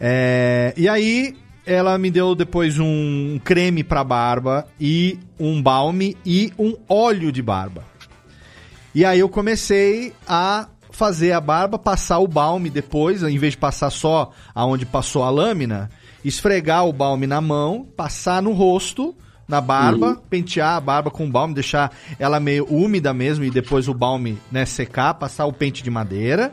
É, 0.00 0.74
e 0.76 0.88
aí 0.88 1.36
ela 1.64 1.96
me 1.96 2.10
deu 2.10 2.34
depois 2.34 2.78
um 2.80 3.40
creme 3.44 3.84
pra 3.84 4.02
barba 4.02 4.66
e 4.80 5.20
um 5.38 5.62
balme 5.62 6.16
e 6.26 6.52
um 6.58 6.74
óleo 6.88 7.30
de 7.30 7.40
barba. 7.40 7.84
E 8.92 9.04
aí 9.04 9.20
eu 9.20 9.28
comecei 9.28 10.12
a 10.26 10.66
fazer 10.90 11.32
a 11.32 11.40
barba, 11.40 11.78
passar 11.78 12.18
o 12.18 12.26
balme 12.26 12.68
depois, 12.68 13.22
em 13.22 13.38
vez 13.38 13.52
de 13.52 13.58
passar 13.58 13.90
só 13.90 14.32
aonde 14.54 14.84
passou 14.84 15.22
a 15.22 15.30
lâmina, 15.30 15.88
esfregar 16.24 16.86
o 16.86 16.92
balme 16.92 17.26
na 17.26 17.40
mão, 17.40 17.86
passar 17.96 18.42
no 18.42 18.52
rosto, 18.52 19.14
na 19.48 19.60
barba, 19.60 20.10
Uhum. 20.10 20.16
pentear 20.30 20.76
a 20.76 20.80
barba 20.80 21.10
com 21.10 21.30
balme, 21.30 21.54
deixar 21.54 21.92
ela 22.18 22.40
meio 22.40 22.66
úmida 22.72 23.12
mesmo 23.12 23.44
e 23.44 23.50
depois 23.50 23.88
o 23.88 23.94
balme 23.94 24.38
né, 24.50 24.64
secar, 24.64 25.14
passar 25.14 25.46
o 25.46 25.52
pente 25.52 25.82
de 25.82 25.90
madeira. 25.90 26.52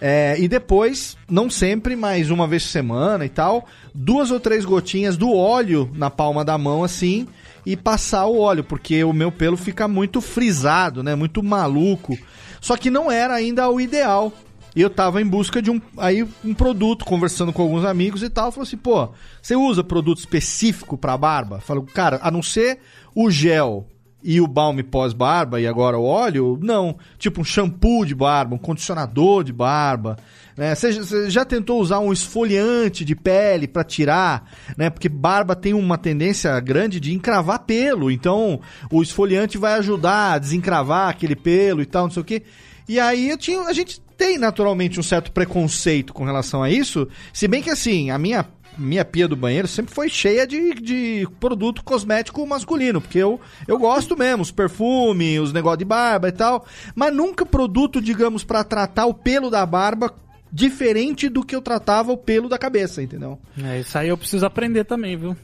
É, 0.00 0.36
e 0.38 0.48
depois, 0.48 1.16
não 1.28 1.50
sempre, 1.50 1.94
mas 1.94 2.30
uma 2.30 2.46
vez 2.46 2.62
por 2.62 2.70
semana 2.70 3.24
e 3.26 3.28
tal, 3.28 3.66
duas 3.94 4.30
ou 4.30 4.40
três 4.40 4.64
gotinhas 4.64 5.16
do 5.16 5.34
óleo 5.34 5.90
na 5.94 6.08
palma 6.08 6.42
da 6.42 6.56
mão, 6.56 6.82
assim, 6.82 7.26
e 7.66 7.76
passar 7.76 8.24
o 8.26 8.38
óleo, 8.38 8.64
porque 8.64 9.04
o 9.04 9.12
meu 9.12 9.30
pelo 9.30 9.58
fica 9.58 9.86
muito 9.86 10.22
frisado, 10.22 11.02
né? 11.02 11.14
Muito 11.14 11.42
maluco. 11.42 12.16
Só 12.62 12.76
que 12.78 12.88
não 12.90 13.10
era 13.12 13.34
ainda 13.34 13.68
o 13.68 13.78
ideal. 13.78 14.32
E 14.74 14.80
eu 14.80 14.90
tava 14.90 15.20
em 15.20 15.26
busca 15.26 15.60
de 15.60 15.70
um, 15.70 15.80
aí, 15.96 16.26
um 16.44 16.54
produto, 16.54 17.04
conversando 17.04 17.52
com 17.52 17.62
alguns 17.62 17.84
amigos 17.84 18.22
e 18.22 18.30
tal. 18.30 18.52
Falou 18.52 18.62
assim, 18.62 18.76
pô, 18.76 19.08
você 19.42 19.56
usa 19.56 19.82
produto 19.82 20.18
específico 20.18 20.96
pra 20.96 21.16
barba? 21.16 21.60
Falei, 21.60 21.84
cara, 21.92 22.20
a 22.22 22.30
não 22.30 22.42
ser 22.42 22.78
o 23.14 23.30
gel 23.30 23.86
e 24.22 24.40
o 24.40 24.46
balme 24.46 24.82
pós-barba 24.82 25.60
e 25.60 25.66
agora 25.66 25.98
o 25.98 26.04
óleo, 26.04 26.58
não. 26.62 26.96
Tipo 27.18 27.40
um 27.40 27.44
shampoo 27.44 28.04
de 28.04 28.14
barba, 28.14 28.54
um 28.54 28.58
condicionador 28.58 29.42
de 29.42 29.52
barba. 29.52 30.16
Né? 30.56 30.74
Você, 30.74 31.30
já 31.30 31.44
tentou 31.44 31.80
usar 31.80 32.00
um 32.00 32.12
esfoliante 32.12 33.04
de 33.04 33.16
pele 33.16 33.66
pra 33.66 33.82
tirar, 33.82 34.50
né? 34.76 34.90
Porque 34.90 35.08
barba 35.08 35.56
tem 35.56 35.72
uma 35.72 35.96
tendência 35.96 36.58
grande 36.60 37.00
de 37.00 37.14
encravar 37.14 37.60
pelo. 37.60 38.10
Então, 38.10 38.60
o 38.90 39.02
esfoliante 39.02 39.56
vai 39.56 39.74
ajudar 39.74 40.34
a 40.34 40.38
desencravar 40.38 41.08
aquele 41.08 41.34
pelo 41.34 41.80
e 41.80 41.86
tal, 41.86 42.04
não 42.04 42.10
sei 42.10 42.20
o 42.20 42.24
quê. 42.24 42.42
E 42.88 43.00
aí 43.00 43.30
eu 43.30 43.38
tinha, 43.38 43.60
a 43.62 43.72
gente 43.72 44.02
tem 44.20 44.36
naturalmente 44.36 45.00
um 45.00 45.02
certo 45.02 45.32
preconceito 45.32 46.12
com 46.12 46.24
relação 46.24 46.62
a 46.62 46.70
isso, 46.70 47.08
se 47.32 47.48
bem 47.48 47.62
que 47.62 47.70
assim, 47.70 48.10
a 48.10 48.18
minha 48.18 48.46
minha 48.76 49.04
pia 49.04 49.26
do 49.26 49.34
banheiro 49.34 49.66
sempre 49.66 49.94
foi 49.94 50.08
cheia 50.08 50.46
de, 50.46 50.74
de 50.74 51.28
produto 51.40 51.82
cosmético 51.82 52.46
masculino, 52.46 53.00
porque 53.00 53.18
eu, 53.18 53.40
eu 53.66 53.78
gosto 53.78 54.16
mesmo, 54.16 54.42
os 54.42 54.50
perfumes, 54.50 55.40
os 55.40 55.52
negócios 55.54 55.78
de 55.78 55.84
barba 55.86 56.28
e 56.28 56.32
tal, 56.32 56.66
mas 56.94 57.14
nunca 57.14 57.44
produto, 57.44 58.00
digamos, 58.00 58.44
pra 58.44 58.62
tratar 58.62 59.06
o 59.06 59.14
pelo 59.14 59.50
da 59.50 59.64
barba 59.64 60.14
diferente 60.52 61.28
do 61.28 61.42
que 61.42 61.56
eu 61.56 61.62
tratava 61.62 62.12
o 62.12 62.16
pelo 62.16 62.48
da 62.48 62.58
cabeça, 62.58 63.02
entendeu? 63.02 63.38
É, 63.62 63.80
isso 63.80 63.96
aí 63.96 64.08
eu 64.08 64.18
preciso 64.18 64.46
aprender 64.46 64.84
também, 64.84 65.16
viu? 65.16 65.36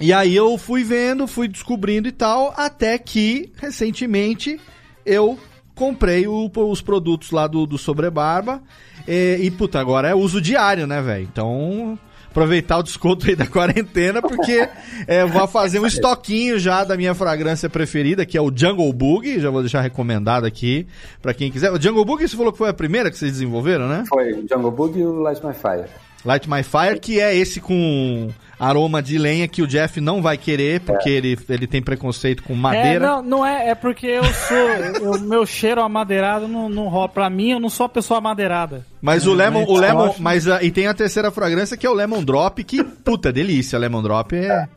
E 0.00 0.12
aí 0.12 0.34
eu 0.34 0.58
fui 0.58 0.84
vendo, 0.84 1.26
fui 1.26 1.48
descobrindo 1.48 2.08
e 2.08 2.12
tal, 2.12 2.52
até 2.56 2.98
que, 2.98 3.52
recentemente, 3.56 4.60
eu 5.06 5.38
comprei 5.74 6.26
o- 6.26 6.50
os 6.54 6.80
produtos 6.80 7.30
lá 7.30 7.46
do, 7.46 7.66
do 7.66 7.76
Sobrebarba. 7.78 8.62
E, 9.06 9.38
e, 9.42 9.50
puta, 9.50 9.78
agora 9.80 10.08
é 10.08 10.14
uso 10.14 10.40
diário, 10.40 10.86
né, 10.86 11.00
velho? 11.02 11.24
Então, 11.30 11.98
aproveitar 12.30 12.78
o 12.78 12.82
desconto 12.82 13.26
aí 13.28 13.36
da 13.36 13.46
quarentena, 13.46 14.20
porque 14.22 14.68
é, 15.06 15.22
eu 15.22 15.28
vou 15.28 15.46
fazer 15.46 15.78
um 15.80 15.86
estoquinho 15.86 16.58
já 16.58 16.82
da 16.84 16.96
minha 16.96 17.14
fragrância 17.14 17.68
preferida, 17.68 18.24
que 18.26 18.36
é 18.36 18.40
o 18.40 18.50
Jungle 18.54 18.92
Bug. 18.92 19.38
Já 19.40 19.50
vou 19.50 19.60
deixar 19.60 19.80
recomendado 19.82 20.44
aqui 20.46 20.86
pra 21.20 21.34
quem 21.34 21.50
quiser. 21.50 21.70
O 21.70 21.80
Jungle 21.80 22.04
Bug, 22.04 22.26
você 22.26 22.36
falou 22.36 22.52
que 22.52 22.58
foi 22.58 22.68
a 22.70 22.74
primeira 22.74 23.10
que 23.10 23.18
vocês 23.18 23.32
desenvolveram, 23.32 23.88
né? 23.88 24.04
Foi 24.08 24.32
o 24.32 24.46
Jungle 24.48 24.70
Bug 24.70 24.98
e 24.98 25.04
o 25.04 25.20
Light 25.20 25.44
My 25.44 25.52
Fire. 25.54 25.88
Light 26.24 26.48
My 26.48 26.62
Fire, 26.62 26.98
que 26.98 27.20
é 27.20 27.36
esse 27.36 27.60
com 27.60 28.30
aroma 28.64 29.02
de 29.02 29.18
lenha 29.18 29.46
que 29.48 29.62
o 29.62 29.66
Jeff 29.66 30.00
não 30.00 30.20
vai 30.22 30.36
querer, 30.38 30.80
porque 30.80 31.08
ele, 31.08 31.38
ele 31.48 31.66
tem 31.66 31.82
preconceito 31.82 32.42
com 32.42 32.52
É, 32.52 32.56
madeira. 32.56 33.06
não, 33.06 33.22
não 33.22 33.46
é, 33.46 33.70
é 33.70 33.74
porque 33.74 34.06
eu 34.06 34.24
sou. 34.24 34.64
O 35.14 35.18
meu 35.20 35.44
cheiro 35.46 35.82
amadeirado 35.82 36.46
não, 36.48 36.68
não 36.68 36.88
rola. 36.88 37.08
Pra 37.08 37.28
mim, 37.30 37.50
eu 37.52 37.60
não 37.60 37.68
sou 37.68 37.86
a 37.86 37.88
pessoa 37.88 38.18
amadeirada. 38.18 38.84
Mas 39.02 39.26
o 39.26 39.32
É, 39.32 39.36
Lemon, 39.36 39.60
mas 39.60 39.68
o 39.68 39.74
Lemon, 39.76 40.04
acho- 40.06 40.22
mas 40.22 40.48
ah, 40.48 40.62
e 40.62 40.70
tem 40.70 40.86
a 40.86 40.94
terceira 40.94 41.30
fragrância 41.30 41.76
que 41.76 41.86
é 41.86 41.90
o 41.90 41.94
Lemon 41.94 42.22
Drop, 42.24 42.62
que 42.64 42.82
puta 42.82 43.32
delícia, 43.32 43.78
Lemon 43.78 44.02
Drop 44.02 44.34
é. 44.34 44.68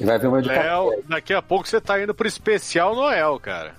E 0.00 0.04
vai 0.04 0.18
ver 0.18 0.26
uma 0.28 0.42
de 0.42 0.48
Léo, 0.48 1.02
daqui 1.08 1.32
a 1.32 1.40
pouco 1.40 1.66
você 1.66 1.80
tá 1.80 2.00
indo 2.02 2.14
pro 2.14 2.28
especial 2.28 2.94
Noel, 2.94 3.40
cara. 3.40 3.72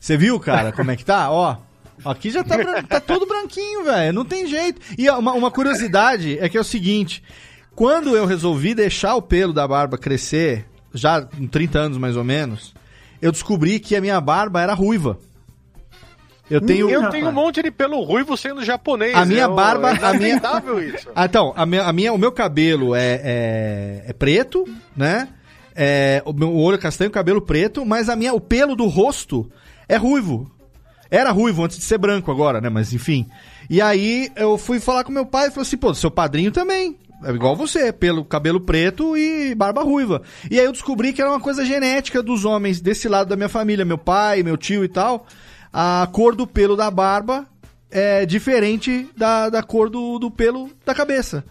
Você 0.00 0.16
viu, 0.16 0.40
cara, 0.40 0.72
como 0.72 0.90
é 0.90 0.96
que 0.96 1.04
tá? 1.04 1.28
Ó, 1.32 1.56
aqui 2.04 2.30
já 2.30 2.42
tá, 2.42 2.56
tá 2.82 2.98
todo 3.00 3.26
branquinho, 3.26 3.84
velho, 3.84 4.12
não 4.12 4.24
tem 4.24 4.46
jeito. 4.46 4.80
E 4.98 5.08
uma, 5.10 5.32
uma 5.32 5.50
curiosidade 5.50 6.38
é 6.40 6.48
que 6.48 6.56
é 6.56 6.60
o 6.60 6.64
seguinte, 6.64 7.22
quando 7.80 8.14
eu 8.14 8.26
resolvi 8.26 8.74
deixar 8.74 9.14
o 9.14 9.22
pelo 9.22 9.54
da 9.54 9.66
barba 9.66 9.96
crescer, 9.96 10.66
já 10.92 11.22
com 11.22 11.46
30 11.46 11.78
anos 11.78 11.96
mais 11.96 12.14
ou 12.14 12.22
menos, 12.22 12.74
eu 13.22 13.32
descobri 13.32 13.80
que 13.80 13.96
a 13.96 14.02
minha 14.02 14.20
barba 14.20 14.60
era 14.60 14.74
ruiva. 14.74 15.18
Eu 16.50 16.60
tenho 16.60 16.90
Eu 16.90 17.08
tenho 17.08 17.30
um 17.30 17.32
monte 17.32 17.62
de 17.62 17.70
pelo 17.70 18.02
ruivo 18.02 18.36
sendo 18.36 18.62
japonês. 18.62 19.14
A 19.16 19.24
minha 19.24 19.44
é, 19.44 19.48
barba, 19.48 19.92
é 19.92 19.94
a 19.94 20.12
minha, 20.12 20.28
inacreditável 20.32 20.78
isso. 20.78 21.08
Ah, 21.16 21.24
então, 21.24 21.54
a 21.56 21.64
minha, 21.64 21.84
a 21.84 21.90
minha- 21.90 22.12
o 22.12 22.18
meu 22.18 22.30
cabelo 22.30 22.94
é, 22.94 23.18
é, 23.24 24.04
é 24.08 24.12
preto, 24.12 24.66
né? 24.94 25.28
É, 25.74 26.22
o 26.26 26.34
meu 26.34 26.54
olho 26.54 26.78
castanho, 26.78 27.08
o 27.08 27.12
cabelo 27.14 27.40
preto, 27.40 27.86
mas 27.86 28.10
a 28.10 28.14
minha, 28.14 28.34
o 28.34 28.40
pelo 28.42 28.76
do 28.76 28.88
rosto 28.88 29.50
é 29.88 29.96
ruivo. 29.96 30.50
Era 31.10 31.30
ruivo 31.30 31.64
antes 31.64 31.78
de 31.78 31.84
ser 31.84 31.96
branco 31.96 32.30
agora, 32.30 32.60
né? 32.60 32.68
Mas 32.68 32.92
enfim. 32.92 33.26
E 33.70 33.80
aí 33.80 34.30
eu 34.36 34.58
fui 34.58 34.78
falar 34.80 35.02
com 35.02 35.10
meu 35.10 35.24
pai 35.24 35.46
e 35.48 35.50
falou 35.50 35.62
assim: 35.62 35.78
pô, 35.78 35.94
seu 35.94 36.10
padrinho 36.10 36.50
também. 36.52 36.98
É 37.22 37.30
igual 37.30 37.54
você, 37.54 37.92
pelo 37.92 38.24
cabelo 38.24 38.60
preto 38.60 39.16
e 39.16 39.54
barba 39.54 39.82
ruiva. 39.82 40.22
E 40.50 40.58
aí 40.58 40.64
eu 40.64 40.72
descobri 40.72 41.12
que 41.12 41.20
era 41.20 41.30
uma 41.30 41.40
coisa 41.40 41.64
genética 41.64 42.22
dos 42.22 42.44
homens 42.44 42.80
desse 42.80 43.08
lado 43.08 43.28
da 43.28 43.36
minha 43.36 43.48
família, 43.48 43.84
meu 43.84 43.98
pai, 43.98 44.42
meu 44.42 44.56
tio 44.56 44.82
e 44.84 44.88
tal. 44.88 45.26
A 45.72 46.08
cor 46.12 46.34
do 46.34 46.46
pelo 46.46 46.76
da 46.76 46.90
barba 46.90 47.46
é 47.90 48.24
diferente 48.24 49.08
da, 49.16 49.48
da 49.50 49.62
cor 49.62 49.90
do, 49.90 50.18
do 50.18 50.30
pelo 50.30 50.70
da 50.86 50.94
cabeça. 50.94 51.44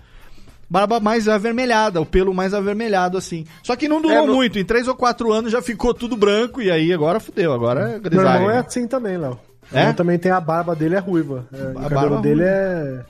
Barba 0.69 0.99
mais 0.99 1.27
avermelhada, 1.27 1.99
o 1.99 2.05
pelo 2.05 2.33
mais 2.33 2.53
avermelhado, 2.53 3.17
assim. 3.17 3.45
Só 3.63 3.75
que 3.75 3.87
não 3.87 4.01
durou 4.01 4.17
É, 4.17 4.25
no- 4.25 4.35
muito, 4.35 4.59
em 4.59 4.63
três 4.65 4.87
ou 4.87 4.95
quatro 4.95 5.31
anos 5.33 5.51
já 5.51 5.61
ficou 5.61 5.93
tudo 5.93 6.15
branco 6.15 6.61
e 6.61 6.69
aí 6.69 6.93
agora 6.93 7.19
fudeu, 7.19 7.51
agora 7.53 7.81
é 7.81 7.91
Meu 7.93 7.99
grisalho. 8.01 8.29
irmão 8.43 8.51
é 8.51 8.59
assim 8.59 8.87
também, 8.87 9.17
Léo. 9.17 9.39
É? 9.73 9.83
Ele 9.85 9.93
também 9.93 10.17
tem 10.19 10.31
a 10.31 10.39
barba 10.39 10.75
dele 10.75 10.95
é 10.95 10.99
ruiva. 10.99 11.47
É, 11.53 11.57
o 11.69 11.73
barba 11.73 11.89
cabelo 11.89 12.21
dele 12.21 12.41
ruiva. 12.41 12.55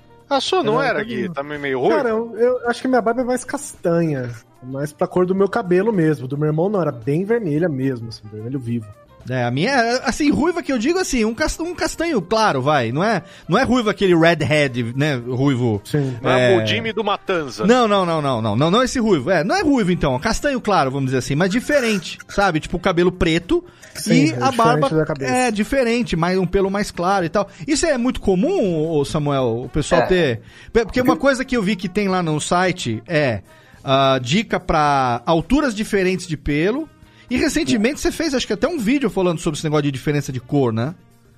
é. 0.06 0.09
A 0.30 0.39
sua 0.39 0.61
não 0.64 0.81
É, 0.81 0.88
era, 0.89 0.99
todo 0.99 1.07
Gui? 1.07 1.30
Também 1.30 1.57
meio 1.57 1.80
ruim? 1.80 1.89
Cara, 1.89 2.10
eu, 2.10 2.38
eu 2.38 2.69
acho 2.69 2.81
que 2.81 2.88
minha 2.88 3.01
barba 3.01 3.22
é 3.22 3.26
mais 3.26 3.43
castanha. 3.43 4.30
Mais 4.61 4.91
pra 4.93 5.07
cor 5.07 5.26
do 5.26 5.34
meu 5.34 5.49
cabelo 5.49 5.91
mesmo. 5.91 6.27
Do 6.27 6.38
meu 6.38 6.47
irmão 6.47 6.69
não, 6.69 6.81
era 6.81 6.91
bem 6.91 7.23
vermelha 7.23 7.68
mesmo, 7.69 8.10
assim, 8.10 8.23
vermelho 8.31 8.60
vivo. 8.60 8.88
É, 9.30 9.43
a 9.43 9.51
minha 9.51 9.72
é, 9.72 10.01
assim, 10.06 10.30
ruiva 10.31 10.61
que 10.64 10.72
eu 10.72 10.77
digo 10.77 10.99
assim, 10.99 11.26
um 11.26 11.34
castanho, 11.34 11.69
um 11.72 11.76
castanho 11.76 12.22
claro, 12.22 12.61
vai. 12.61 12.91
Não 12.91 13.03
é, 13.03 13.22
não 13.47 13.57
é 13.57 13.64
ruiva 13.64 13.91
aquele 13.91 14.15
redhead, 14.15 14.93
né, 14.95 15.15
ruivo. 15.15 15.81
Sim. 15.85 16.18
Não 16.22 16.30
é 16.30 16.57
o 16.57 16.65
Jimmy 16.65 16.91
do 16.91 17.03
Matanza. 17.03 17.65
Não, 17.65 17.88
não, 17.88 18.06
não, 18.06 18.22
não, 18.22 18.41
não, 18.41 18.56
não, 18.56 18.72
não 18.72 18.84
esse 18.84 18.99
ruivo. 18.99 19.30
É, 19.30 19.43
não 19.43 19.56
é 19.56 19.61
ruivo 19.61 19.91
então, 19.91 20.18
castanho 20.19 20.60
claro, 20.60 20.91
vamos 20.91 21.07
dizer 21.07 21.18
assim, 21.18 21.35
mas 21.35 21.49
diferente, 21.49 22.18
sabe? 22.27 22.60
Tipo 22.60 22.77
o 22.77 22.80
cabelo 22.80 23.11
preto 23.11 23.64
Sim, 23.95 24.14
e 24.14 24.31
é 24.31 24.41
a 24.41 24.51
barba 24.51 24.89
da 24.89 25.06
cabeça. 25.06 25.31
é 25.31 25.51
diferente, 25.51 26.15
mais 26.15 26.38
um 26.38 26.45
pelo 26.45 26.69
mais 26.72 26.91
claro 26.91 27.26
e 27.26 27.30
tal. 27.30 27.49
Isso 27.68 27.85
é 27.85 27.97
muito 27.97 28.19
comum, 28.22 29.03
Samuel, 29.06 29.64
o 29.65 29.69
pessoal 29.69 30.01
É. 30.03 30.06
ter, 30.06 30.41
porque 30.72 31.01
uma 31.01 31.18
coisa 31.18 31.43
que 31.43 31.56
eu 31.56 31.61
vi 31.61 31.76
que 31.76 31.89
tem 31.89 32.07
lá 32.07 32.23
no 32.23 32.39
site 32.39 33.01
é 33.07 33.41
ah, 33.84 34.19
dica 34.22 34.60
pra 34.60 35.22
alturas 35.26 35.73
diferentes 35.73 36.27
de 36.27 36.38
pelo. 36.38 36.88
E 37.30 37.38
recentemente 37.38 37.99
você 37.99 38.11
fez, 38.11 38.34
acho 38.34 38.47
que 38.47 38.53
até 38.53 38.68
um 38.68 38.80
vídeo 38.80 39.10
falando 39.10 39.39
sobre 39.39 39.57
esse 39.57 39.64
negócio 39.65 39.84
de 39.84 39.91
diferença 39.91 40.31
de 40.31 40.39
cor, 40.39 40.73
né? 40.73 40.95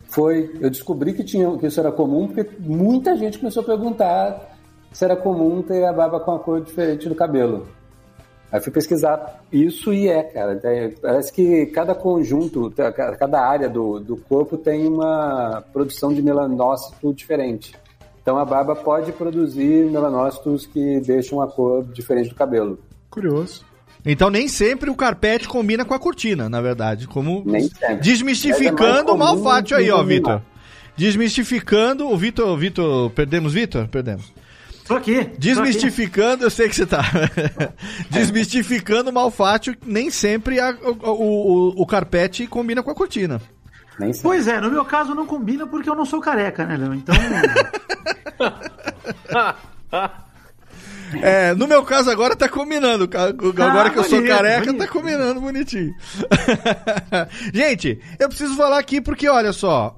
Foi, 0.07 0.51
eu 0.59 0.69
descobri 0.69 1.13
que, 1.13 1.23
tinha, 1.23 1.57
que 1.57 1.67
isso 1.67 1.79
era 1.79 1.91
comum 1.91 2.27
porque 2.27 2.49
muita 2.59 3.15
gente 3.17 3.37
começou 3.39 3.63
a 3.63 3.65
perguntar 3.65 4.57
se 4.91 5.03
era 5.05 5.15
comum 5.15 5.61
ter 5.61 5.85
a 5.85 5.93
barba 5.93 6.19
com 6.19 6.33
a 6.35 6.39
cor 6.39 6.61
diferente 6.61 7.07
do 7.07 7.15
cabelo. 7.15 7.67
Aí 8.51 8.59
fui 8.59 8.71
pesquisar 8.73 9.41
isso 9.51 9.93
e 9.93 10.09
é, 10.09 10.23
cara. 10.23 10.59
É, 10.65 10.89
Parece 11.01 11.31
que 11.31 11.67
cada 11.67 11.95
conjunto, 11.95 12.69
ca- 12.71 12.91
cada 13.15 13.39
área 13.41 13.69
do, 13.69 13.99
do 14.01 14.17
corpo 14.17 14.57
tem 14.57 14.85
uma 14.87 15.63
produção 15.71 16.13
de 16.13 16.21
melanócito 16.21 17.13
diferente. 17.13 17.73
Então 18.21 18.37
a 18.37 18.43
barba 18.43 18.75
pode 18.75 19.13
produzir 19.13 19.89
melanócitos 19.89 20.65
que 20.65 20.99
deixam 20.99 21.41
a 21.41 21.47
cor 21.47 21.85
diferente 21.85 22.27
do 22.29 22.35
cabelo. 22.35 22.77
Curioso. 23.09 23.63
Então 24.05 24.29
nem 24.29 24.47
sempre 24.47 24.89
o 24.89 24.95
carpete 24.95 25.47
combina 25.47 25.85
com 25.85 25.93
a 25.93 25.99
cortina, 25.99 26.49
na 26.49 26.61
verdade. 26.61 27.07
Como 27.07 27.43
Nem 27.45 27.63
sempre. 27.63 27.77
Mas 27.81 27.91
é 27.91 27.95
desmistificando 28.01 29.17
mais 29.17 29.31
o 29.31 29.37
malfátio 29.43 29.77
aí, 29.77 29.89
ó. 29.91 30.01
Vitor. 30.03 30.41
Desmistificando 30.97 32.07
o 32.07 32.17
Vitor, 32.17 32.57
Vitor, 32.57 33.09
perdemos 33.11 33.53
Vitor? 33.53 33.87
Perdemos. 33.87 34.31
Tô 34.87 34.95
aqui. 34.95 35.29
Desmistificando, 35.37 36.43
eu 36.43 36.49
sei 36.49 36.67
que 36.67 36.75
você 36.75 36.85
tá. 36.85 37.01
Desmistificando 38.09 39.09
o 39.09 39.13
malfátio, 39.13 39.75
nem 39.85 40.09
sempre 40.09 40.59
a- 40.59 40.75
o, 40.81 41.11
o, 41.11 41.81
o 41.81 41.85
carpete 41.85 42.45
combina 42.47 42.83
com 42.83 42.91
a 42.91 42.95
cortina. 42.95 43.39
Nem 43.99 44.11
sempre. 44.11 44.27
Pois 44.29 44.47
é, 44.47 44.59
no 44.59 44.69
meu 44.71 44.83
caso 44.83 45.13
não 45.15 45.25
combina 45.25 45.65
porque 45.67 45.89
eu 45.89 45.95
não 45.95 46.05
sou 46.05 46.19
careca, 46.19 46.65
né, 46.65 46.75
Léo? 46.75 46.93
Então. 46.95 47.15
É, 51.21 51.53
no 51.53 51.67
meu 51.67 51.83
caso 51.83 52.09
agora 52.09 52.35
tá 52.35 52.47
combinando. 52.47 53.09
Agora 53.13 53.89
que 53.89 53.99
eu 53.99 54.03
sou 54.03 54.19
bonito, 54.19 54.31
careca, 54.31 54.65
bonito. 54.65 54.77
tá 54.77 54.87
combinando 54.87 55.41
bonitinho. 55.41 55.93
Gente, 57.53 57.99
eu 58.19 58.29
preciso 58.29 58.55
falar 58.55 58.79
aqui 58.79 59.01
porque, 59.01 59.27
olha 59.27 59.51
só. 59.53 59.97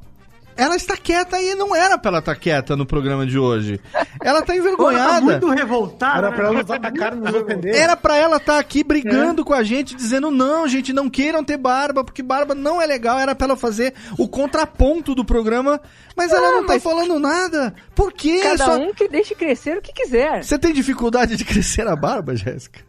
Ela 0.56 0.76
está 0.76 0.96
quieta 0.96 1.40
e 1.42 1.56
não 1.56 1.76
era 1.76 1.98
pra 1.98 2.10
ela 2.10 2.20
estar 2.20 2.36
quieta 2.36 2.76
no 2.76 2.86
programa 2.86 3.26
de 3.26 3.38
hoje. 3.40 3.80
Ela 3.94 4.06
tá 4.14 4.26
Ela 4.26 4.42
tá 4.44 4.56
envergonhada. 4.56 5.22
muito 5.22 5.50
revoltada. 5.50 6.18
Era 6.20 6.30
né? 6.30 6.36
pra 6.36 6.46
ela 6.48 6.62
nos 6.62 6.72
atacar 6.72 7.14
e 7.14 7.16
nos 7.18 7.34
ofender. 7.34 7.76
Era 7.76 7.96
pra 7.98 8.18
ela 8.18 8.38
estar 8.38 8.60
aqui 8.60 8.84
brigando 8.84 9.44
com 9.44 9.54
a 9.54 9.64
gente, 9.64 9.96
dizendo 9.96 10.30
não, 10.32 10.68
gente, 10.68 10.94
não 10.94 11.10
queiram 11.10 11.44
ter 11.44 11.58
barba, 11.58 12.04
porque 12.04 12.22
barba 12.24 12.54
não 12.56 12.82
é 12.82 12.86
legal. 12.86 13.20
Era 13.20 13.34
pra 13.36 13.46
ela 13.46 13.56
fazer 13.58 13.94
o 14.18 14.28
contraponto 14.28 15.16
do 15.16 15.26
programa, 15.26 15.80
mas 16.16 16.32
ela 16.32 16.52
não 16.52 16.66
tá 16.66 16.74
mas- 16.74 16.84
falando 16.84 17.20
nada. 17.20 17.74
Por 17.96 18.12
quê? 18.14 18.40
Cada 18.44 18.66
Só- 18.66 18.78
um 18.78 18.94
que 18.94 19.08
deixe 19.08 19.34
crescer 19.36 19.78
o 19.78 19.82
que 19.82 19.92
quiser. 19.94 20.44
Você 20.44 20.58
tem 20.60 20.74
dificuldade 20.74 21.36
de 21.36 21.44
crescer 21.46 21.88
a 21.88 21.96
barba, 21.96 22.36
Jéssica? 22.36 22.80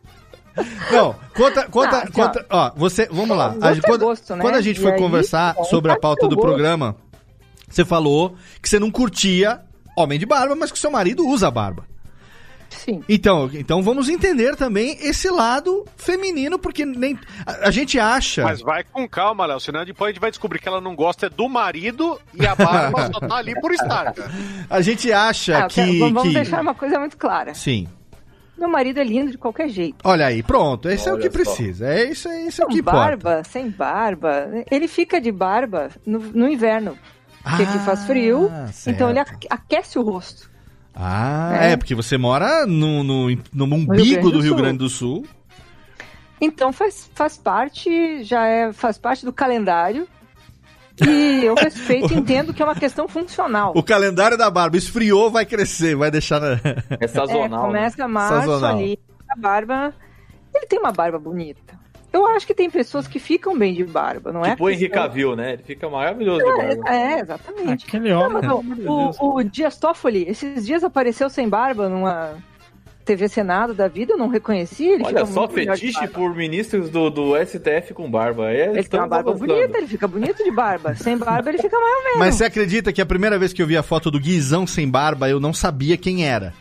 Não, 0.93 1.16
conta, 1.35 1.65
conta, 1.69 1.97
Ah, 1.99 2.09
conta. 2.12 2.47
Ó, 2.49 2.70
você, 2.77 3.09
vamos 3.11 3.36
lá. 3.36 3.49
Gosto 3.49 3.65
A 3.65 3.70
é 3.70 3.74
gente- 3.74 3.85
quando, 3.85 4.01
gosto, 4.05 4.36
né? 4.36 4.41
quando 4.41 4.55
a 4.55 4.61
gente 4.61 4.78
E 4.78 4.81
foi 4.82 4.93
aí, 4.93 4.99
conversar 4.99 5.57
sobre 5.69 5.91
a 5.91 5.99
pauta 5.99 6.20
seu 6.20 6.28
do 6.28 6.36
gosto. 6.36 6.47
programa, 6.47 6.95
você 7.74 7.84
falou 7.84 8.36
que 8.62 8.68
você 8.68 8.78
não 8.78 8.90
curtia 8.90 9.60
homem 9.96 10.18
de 10.18 10.26
barba, 10.26 10.55
mas 10.55 10.70
que 10.72 10.78
seu 10.78 10.90
marido 10.90 11.26
usa 11.26 11.51
barba. 11.51 11.84
Sim. 12.70 13.05
Então, 13.09 13.48
então 13.55 13.82
vamos 13.82 14.09
entender 14.09 14.56
também 14.56 14.98
esse 15.01 15.30
lado 15.30 15.86
feminino, 15.96 16.59
porque 16.59 16.84
nem 16.84 17.16
a, 17.46 17.68
a 17.68 17.70
gente 17.70 18.01
acha. 18.01 18.42
Mas 18.42 18.60
vai 18.60 18.82
com 18.82 19.09
calma, 19.09 19.46
Léo, 19.46 19.60
senão 19.60 19.84
depois 19.84 20.09
a 20.09 20.12
gente 20.12 20.20
vai 20.20 20.30
descobrir 20.30 20.59
que 20.59 20.66
ela 20.66 20.80
não 20.80 20.94
gosta 20.96 21.26
é 21.26 21.30
do 21.30 21.48
marido 21.48 22.20
e 22.34 22.44
a 22.44 22.55
barba 22.56 23.10
só 23.12 23.20
tá 23.20 23.36
ali 23.36 23.55
por 23.60 23.72
estar, 23.72 24.12
cara. 24.12 24.30
A 24.68 24.80
gente 24.80 25.12
acha 25.12 25.59
Ah, 25.64 25.68
que, 25.68 25.98
vamos 26.01 26.22
que- 26.24 26.32
deixar 26.34 26.60
uma 26.60 26.74
coisa 26.74 26.98
muito 26.98 27.16
clara. 27.16 27.55
sim. 27.55 27.86
Meu 28.56 28.68
marido 28.68 29.01
é 29.01 29.05
lindo 29.05 29.32
de 29.32 29.38
qualquer 29.38 29.68
jeito. 29.68 29.96
Olha 30.05 30.26
aí, 30.26 30.40
pronto. 30.40 30.88
Esse 30.88 31.09
é 31.09 31.12
o 31.12 31.16
Olha 31.16 31.28
que 31.28 31.44
só. 31.44 31.51
precisa. 31.55 31.88
É 31.88 32.05
isso, 32.05 32.28
é 32.28 32.42
isso 32.46 32.62
é 32.62 32.64
o 32.64 32.68
Com 32.68 32.74
que 32.74 32.78
importa. 32.80 32.98
barba, 33.16 33.42
sem 33.44 33.68
barba. 33.68 34.48
Ele 34.70 34.86
fica 34.86 35.20
de 35.20 35.32
barba 35.32 35.90
no, 36.06 36.20
no 36.20 36.48
inverno. 36.48 36.96
Porque 37.44 37.62
aqui 37.62 37.76
Ah, 37.76 37.80
faz 37.80 38.04
frio, 38.06 38.50
certo. 38.72 38.90
então 38.96 39.10
ele 39.10 39.18
aque- 39.20 39.46
aquece 39.50 39.98
o 39.98 40.02
rosto. 40.02 40.50
Ah, 40.94 41.50
é, 41.60 41.72
É. 41.72 41.76
porque 41.76 41.94
você 41.94 42.16
mora 42.16 42.66
no, 42.66 43.02
no, 43.04 43.28
no 43.52 43.64
umbigo 43.66 43.86
Grande 43.86 44.20
do 44.20 44.30
do 44.32 44.40
Rio. 44.40 44.54
Grande 44.56 44.78
do 44.78 44.88
Sul. 44.88 45.26
Então 46.40 46.72
faz, 46.72 47.10
faz 47.14 47.36
parte, 47.36 48.22
já 48.24 48.46
é, 48.46 48.72
faz 48.72 48.98
parte 48.98 49.24
do 49.24 49.32
calendário. 49.32 50.06
E 51.06 51.44
eu 51.44 51.54
respeito 51.54 52.12
e 52.14 52.16
entendo 52.16 52.54
que 52.54 52.62
é 52.62 52.64
uma 52.64 52.74
questão 52.74 53.08
funcional. 53.08 53.72
O 53.74 53.82
calendário 53.82 54.38
da 54.38 54.48
barba 54.50 54.76
esfriou, 54.76 55.30
vai 55.30 55.44
crescer, 55.44 55.96
vai 55.96 56.10
deixar 56.10 56.40
na... 56.40 56.52
É 56.52 57.04
É, 57.04 57.06
sazonal. 57.08 57.48
né? 57.48 57.66
começa 57.66 58.06
março 58.08 58.40
Sazonal. 58.50 58.76
ali, 58.78 58.98
a 59.28 59.36
barba. 59.36 59.92
Ele 60.54 60.66
tem 60.66 60.78
uma 60.78 60.92
barba 60.92 61.18
bonita. 61.18 61.78
Eu 62.15 62.24
acho 62.28 62.47
que 62.47 62.55
tem 62.55 62.70
pessoas 62.70 63.09
que 63.09 63.19
ficam 63.19 63.59
bem 63.59 63.74
de 63.74 63.82
barba, 63.82 64.32
não 64.32 64.45
é? 64.45 64.51
Tipo 64.51 64.66
o 64.66 64.70
Henrique 64.70 64.95
Cavill, 64.95 65.35
né? 65.35 65.55
Ele 65.55 65.65
fica 65.65 65.91
maravilhoso 65.91 66.45
de 66.45 66.57
barba. 66.57 66.89
É, 66.89 67.15
é, 67.15 67.20
exatamente. 67.20 67.86
Aquele 67.89 68.11
Não, 68.11 68.20
homem. 68.20 68.41
pelo 68.41 69.12
o, 69.19 69.39
o, 69.39 69.43
Dias 69.43 69.77
Toffoli, 69.77 70.24
esses 70.28 70.65
dias 70.65 70.85
apareceu 70.85 71.28
sem 71.28 71.49
barba 71.49 71.89
numa 71.89 72.36
TV 73.05 73.28
Senado 73.28 73.74
da 73.74 73.89
vida, 73.89 74.12
eu 74.12 74.16
não 74.16 74.28
reconheci. 74.28 74.86
Ele 74.86 75.03
Olha 75.05 75.27
só, 75.27 75.49
fetiche 75.49 76.07
por 76.07 76.36
ministros 76.36 76.89
do, 76.89 77.11
do 77.11 77.32
STF 77.45 77.93
com 77.93 78.09
barba. 78.09 78.53
É, 78.53 78.70
Ele 78.70 78.85
tem 78.85 79.01
uma 79.01 79.09
barba 79.09 79.31
avançando. 79.31 79.49
bonita, 79.49 79.77
ele 79.77 79.89
fica 79.89 80.07
bonito 80.07 80.45
de 80.45 80.53
barba. 80.53 80.95
Sem 80.95 81.19
barba, 81.19 81.51
ele 81.51 81.59
fica 81.59 81.77
mais 81.77 81.97
ou 81.97 82.05
menos. 82.05 82.19
Mas 82.20 82.36
você 82.36 82.45
acredita 82.45 82.93
que 82.93 83.03
a 83.03 83.07
primeira 83.07 83.36
vez 83.41 83.53
que 83.53 83.61
eu 83.61 83.66
vi 83.66 83.77
a 83.77 83.82
foto 83.82 84.09
do 84.09 84.20
Guizão 84.20 84.69
sem 84.69 84.89
barba, 84.89 85.28
eu 85.28 85.41
não 85.41 85.53
sabia 85.53 85.97
quem 85.97 86.24
era. 86.24 86.55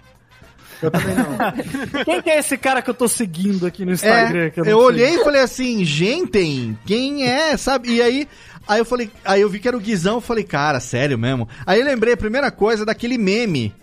Eu 0.83 0.91
também 0.91 1.15
não. 1.15 2.03
Quem 2.05 2.21
que 2.21 2.29
é 2.29 2.39
esse 2.39 2.57
cara 2.57 2.81
que 2.81 2.89
eu 2.89 2.93
tô 2.93 3.07
seguindo 3.07 3.65
aqui 3.65 3.85
no 3.85 3.91
Instagram? 3.91 4.45
É, 4.45 4.49
que 4.49 4.59
eu, 4.59 4.65
não 4.65 4.71
sei? 4.71 4.73
olhei 4.73 5.15
e 5.15 5.23
falei 5.23 5.41
assim, 5.41 5.83
gente, 5.85 6.75
quem 6.85 7.27
é, 7.27 7.55
sabe? 7.57 7.95
E 7.95 8.01
aí, 8.01 8.27
aí 8.67 8.79
eu 8.79 8.85
falei, 8.85 9.09
aí 9.23 9.41
eu 9.41 9.49
vi 9.49 9.59
que 9.59 9.67
era 9.67 9.77
o 9.77 9.79
Guizão, 9.79 10.15
eu 10.15 10.21
falei, 10.21 10.43
cara, 10.43 10.79
sério 10.79 11.17
mesmo? 11.17 11.47
Aí 11.65 11.79
eu 11.79 11.85
lembrei 11.85 12.13
a 12.13 12.17
primeira 12.17 12.51
coisa 12.51 12.85
daquele 12.85 13.17
meme 13.17 13.73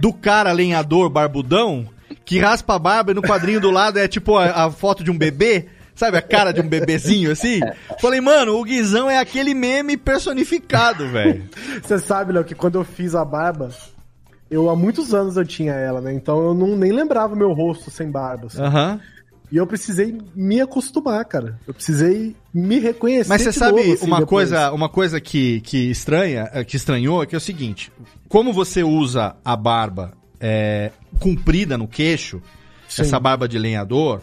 do 0.00 0.12
cara 0.12 0.52
lenhador 0.52 1.08
barbudão 1.08 1.88
que 2.24 2.38
raspa 2.38 2.74
a 2.74 2.78
barba 2.78 3.12
e 3.12 3.14
no 3.14 3.22
quadrinho 3.22 3.60
do 3.60 3.70
lado 3.70 3.98
é 3.98 4.06
tipo 4.06 4.36
a, 4.36 4.66
a 4.66 4.70
foto 4.70 5.02
de 5.02 5.10
um 5.10 5.16
bebê. 5.16 5.66
Sabe 5.94 6.16
a 6.16 6.22
cara 6.22 6.52
de 6.52 6.60
um 6.60 6.68
bebezinho 6.68 7.32
assim? 7.32 7.58
Falei, 8.00 8.20
mano, 8.20 8.56
o 8.56 8.62
Guizão 8.62 9.10
é 9.10 9.18
aquele 9.18 9.52
meme 9.52 9.96
personificado, 9.96 11.08
velho. 11.08 11.42
Você 11.82 11.98
sabe, 11.98 12.32
Léo, 12.32 12.44
que 12.44 12.54
quando 12.54 12.78
eu 12.78 12.84
fiz 12.84 13.16
a 13.16 13.24
barba, 13.24 13.70
eu 14.50 14.70
há 14.70 14.76
muitos 14.76 15.12
anos 15.12 15.36
eu 15.36 15.44
tinha 15.44 15.72
ela, 15.72 16.00
né? 16.00 16.12
Então 16.12 16.42
eu 16.42 16.54
não, 16.54 16.76
nem 16.76 16.92
lembrava 16.92 17.34
o 17.34 17.36
meu 17.36 17.52
rosto 17.52 17.90
sem 17.90 18.10
barba. 18.10 18.46
assim. 18.46 18.62
Aham. 18.62 19.00
E 19.50 19.56
eu 19.56 19.66
precisei 19.66 20.18
me 20.34 20.60
acostumar, 20.60 21.24
cara. 21.24 21.58
Eu 21.66 21.72
precisei 21.72 22.36
me 22.52 22.78
reconhecer. 22.78 23.30
Mas 23.30 23.42
você 23.42 23.52
sabe 23.52 23.80
novo, 23.80 23.92
assim, 23.94 24.06
uma 24.06 24.20
depois. 24.20 24.50
coisa, 24.50 24.72
uma 24.72 24.88
coisa 24.90 25.20
que, 25.20 25.60
que 25.62 25.90
estranha, 25.90 26.50
eh, 26.52 26.64
que 26.64 26.76
estranhou, 26.76 27.22
é 27.22 27.26
que 27.26 27.34
é 27.34 27.38
o 27.38 27.40
seguinte: 27.40 27.90
como 28.28 28.52
você 28.52 28.82
usa 28.82 29.36
a 29.42 29.56
barba 29.56 30.12
é, 30.38 30.90
comprida 31.18 31.78
no 31.78 31.88
queixo, 31.88 32.42
Sim. 32.88 33.02
essa 33.02 33.18
barba 33.18 33.48
de 33.48 33.58
lenhador, 33.58 34.20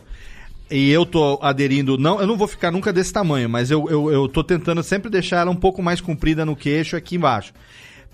e 0.70 0.92
eu 0.92 1.08
tô 1.08 1.40
aderindo, 1.42 1.98
não, 1.98 2.20
eu 2.20 2.28
não 2.28 2.38
vou 2.38 2.48
ficar 2.48 2.72
nunca 2.72 2.94
desse 2.94 3.12
tamanho, 3.12 3.50
mas 3.50 3.72
eu, 3.72 3.90
eu, 3.90 4.12
eu 4.12 4.28
tô 4.28 4.44
tentando 4.44 4.82
sempre 4.84 5.10
deixar 5.10 5.38
ela 5.42 5.52
um 5.52 5.56
pouco 5.56 5.82
mais 5.82 6.02
comprida 6.02 6.46
no 6.46 6.56
queixo 6.56 6.96
aqui 6.96 7.16
embaixo. 7.16 7.52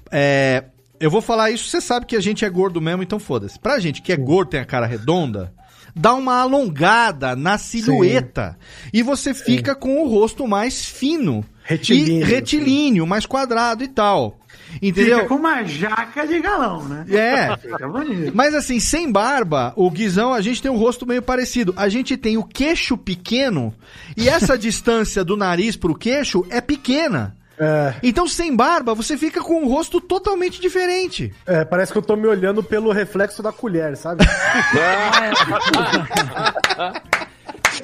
É, 0.09 0.63
eu 1.01 1.09
vou 1.09 1.21
falar 1.21 1.51
isso, 1.51 1.67
você 1.67 1.81
sabe 1.81 2.05
que 2.05 2.15
a 2.15 2.21
gente 2.21 2.45
é 2.45 2.49
gordo 2.49 2.79
mesmo, 2.79 3.03
então 3.03 3.19
foda-se. 3.19 3.59
Pra 3.59 3.79
gente 3.79 4.01
que 4.01 4.13
é 4.13 4.17
gordo, 4.17 4.51
tem 4.51 4.59
a 4.59 4.65
cara 4.65 4.85
redonda, 4.85 5.53
dá 5.95 6.13
uma 6.13 6.39
alongada 6.39 7.35
na 7.35 7.57
silhueta. 7.57 8.57
E 8.93 9.01
você 9.01 9.33
fica 9.33 9.75
com 9.75 10.01
o 10.01 10.07
rosto 10.07 10.47
mais 10.47 10.85
fino. 10.85 11.43
Retilíneo, 11.63 12.21
E 12.21 12.23
retilíneo, 12.23 13.07
mais 13.07 13.25
quadrado 13.25 13.83
e 13.83 13.87
tal. 13.87 14.39
Entendeu? 14.81 15.17
Fica 15.17 15.27
com 15.27 15.35
uma 15.35 15.63
jaca 15.63 16.25
de 16.25 16.39
galão, 16.39 16.83
né? 16.87 17.05
É. 17.09 17.57
Fica 17.57 17.87
bonito. 17.87 18.31
Mas 18.33 18.53
assim, 18.53 18.79
sem 18.79 19.11
barba, 19.11 19.73
o 19.75 19.89
Guizão, 19.89 20.33
a 20.33 20.41
gente 20.41 20.61
tem 20.61 20.71
um 20.71 20.77
rosto 20.77 21.05
meio 21.05 21.21
parecido. 21.21 21.73
A 21.75 21.89
gente 21.89 22.15
tem 22.15 22.37
o 22.37 22.43
queixo 22.43 22.97
pequeno 22.97 23.73
e 24.15 24.29
essa 24.29 24.55
distância 24.57 25.23
do 25.23 25.35
nariz 25.35 25.75
pro 25.75 25.95
queixo 25.95 26.45
é 26.49 26.61
pequena. 26.61 27.35
É, 27.63 27.93
Então, 28.01 28.27
sem 28.27 28.55
barba, 28.55 28.95
você 28.95 29.15
fica 29.15 29.39
com 29.41 29.61
um 29.61 29.67
rosto 29.67 30.01
totalmente 30.01 30.59
diferente. 30.59 31.31
é, 31.45 31.63
parece 31.63 31.91
que 31.91 31.97
eu 31.99 32.01
tô 32.01 32.15
me 32.15 32.25
olhando 32.27 32.63
pelo 32.63 32.91
reflexo 32.91 33.43
da 33.43 33.51
colher, 33.51 33.95
sabe? 33.95 34.25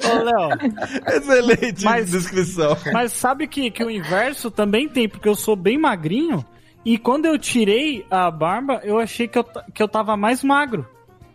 Ô, 0.04 0.22
Léo, 0.22 0.48
Excelente 1.16 1.84
Mas- 1.84 2.10
descrição. 2.10 2.76
mas 2.92 3.12
sabe 3.12 3.46
que, 3.46 3.70
que 3.70 3.84
o 3.84 3.90
inverso 3.90 4.50
também 4.50 4.88
tem, 4.88 5.08
porque 5.08 5.28
eu 5.28 5.34
sou 5.34 5.56
bem 5.56 5.78
magrinho 5.78 6.44
e 6.84 6.96
quando 6.98 7.26
eu 7.26 7.38
tirei 7.38 8.04
a 8.10 8.30
barba, 8.30 8.80
eu 8.84 8.98
achei 8.98 9.28
que 9.28 9.38
eu, 9.38 9.44
que 9.74 9.82
eu 9.82 9.88
tava 9.88 10.16
mais 10.16 10.42
magro. 10.42 10.86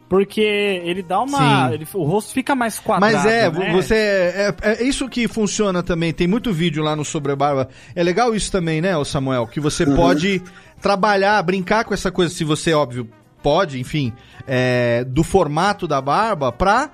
Porque 0.10 0.42
ele 0.42 1.02
dá 1.02 1.22
uma. 1.22 1.74
Ele- 1.74 1.88
o 1.94 2.04
rosto 2.04 2.34
fica 2.34 2.54
mais 2.54 2.78
quadrado. 2.78 3.16
Mas 3.16 3.26
é, 3.26 3.50
né? 3.50 3.72
você. 3.72 3.96
É, 3.96 4.56
é 4.62 4.84
isso 4.84 5.10
que 5.10 5.28
funciona 5.28 5.82
também. 5.82 6.14
Tem 6.14 6.28
muito 6.28 6.54
vídeo 6.54 6.84
lá 6.84 6.96
no 6.96 7.04
Sobre 7.04 7.32
a 7.32 7.36
Barba. 7.36 7.68
É 7.96 8.04
legal 8.04 8.36
isso 8.36 8.52
também, 8.52 8.80
né, 8.82 8.96
ô 8.96 9.04
Samuel? 9.04 9.48
Que 9.48 9.60
você 9.60 9.86
pode 9.86 10.42
trabalhar, 10.82 11.42
brincar 11.42 11.86
com 11.86 11.94
essa 11.94 12.12
coisa, 12.12 12.34
se 12.34 12.44
você, 12.44 12.74
óbvio, 12.74 13.10
pode, 13.42 13.80
enfim, 13.80 14.14
é, 14.46 15.04
do 15.06 15.24
formato 15.24 15.88
da 15.88 16.00
barba 16.02 16.52
pra. 16.52 16.92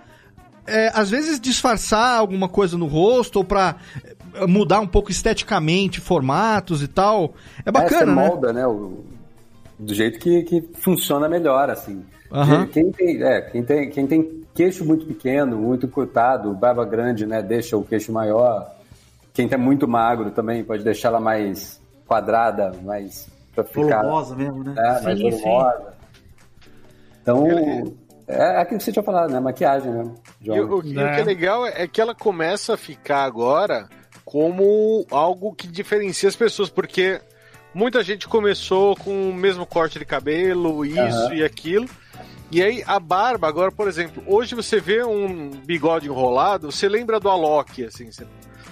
é, 0.66 0.92
às 0.94 1.10
vezes 1.10 1.40
disfarçar 1.40 2.18
alguma 2.20 2.48
coisa 2.48 2.78
no 2.78 2.86
rosto 2.86 3.38
ou 3.38 3.44
pra 3.44 3.76
é, 4.36 4.46
mudar 4.48 4.80
um 4.80 4.88
pouco 4.88 5.12
esteticamente 5.12 6.00
formatos 6.00 6.82
e 6.84 6.88
tal. 6.88 7.34
É 7.66 7.70
É, 7.70 7.72
bacana, 7.72 8.00
você 8.00 8.06
né? 8.06 8.14
molda, 8.28 8.54
né? 8.54 8.66
o- 8.68 9.04
do 9.78 9.94
jeito 9.94 10.20
que, 10.20 10.44
que 10.44 10.62
funciona 10.80 11.28
melhor, 11.28 11.70
assim. 11.70 12.04
Aham. 12.32 12.68
Quem, 12.68 12.92
tem, 12.92 13.24
é, 13.24 13.42
quem, 13.42 13.64
tem, 13.64 13.90
quem 13.90 14.08
tem 14.08 14.44
queixo 14.54 14.86
muito 14.86 15.06
pequeno, 15.06 15.58
muito 15.58 15.88
cortado, 15.88 16.54
barba 16.54 16.86
grande, 16.86 17.26
né? 17.26 17.42
Deixa 17.42 17.76
o 17.78 17.84
queixo 17.84 18.12
maior. 18.12 18.70
Quem 19.34 19.48
tá 19.48 19.58
muito 19.58 19.88
magro 19.88 20.32
também 20.32 20.64
pode 20.64 20.84
deixar 20.84 21.10
ela 21.10 21.20
mais 21.20 21.82
quadrada, 22.06 22.72
mais 22.84 23.28
pra 23.56 23.64
ficar. 23.64 24.02
Volumosa 24.02 24.36
mesmo, 24.36 24.64
né? 24.64 24.74
É, 24.78 25.02
mais 25.02 25.20
Sim, 25.20 25.32
sim. 25.32 25.42
volumosa. 25.42 25.94
Então, 27.22 27.48
é 28.28 28.58
aquilo 28.62 28.78
que 28.80 28.84
você 28.84 28.92
tinha 28.92 29.04
falado, 29.04 29.32
né? 29.32 29.40
Maquiagem, 29.40 29.92
né? 29.92 30.12
E 30.42 30.52
o, 30.52 30.54
que- 30.82 30.90
o 30.90 30.94
que 30.94 31.00
é 31.00 31.24
legal 31.24 31.66
é 31.66 31.88
que 31.88 32.00
ela 32.02 32.16
começa 32.16 32.74
a 32.74 32.78
ficar 32.78 33.24
agora 33.24 33.88
como 34.26 35.06
algo 35.12 35.54
que 35.54 35.68
diferencia 35.68 36.30
as 36.30 36.36
pessoas, 36.36 36.70
porque 36.70 37.20
muita 37.74 38.04
gente 38.04 38.28
começou 38.28 38.96
com 38.96 39.30
o 39.30 39.34
mesmo 39.34 39.66
corte 39.66 39.98
de 40.00 40.06
cabelo, 40.06 40.86
isso 40.86 41.00
Aham. 41.00 41.34
e 41.36 41.44
aquilo. 41.44 41.88
E 42.52 42.64
aí 42.64 42.84
a 42.88 43.00
barba, 43.00 43.48
agora, 43.48 43.72
por 43.72 43.88
exemplo, 43.88 44.24
hoje 44.26 44.56
você 44.56 44.80
vê 44.80 45.04
um 45.04 45.52
bigode 45.66 46.08
enrolado, 46.08 46.72
você 46.72 46.90
lembra 46.90 47.20
do 47.20 47.30
Alok, 47.30 47.86
assim, 47.86 48.12
você, 48.12 48.26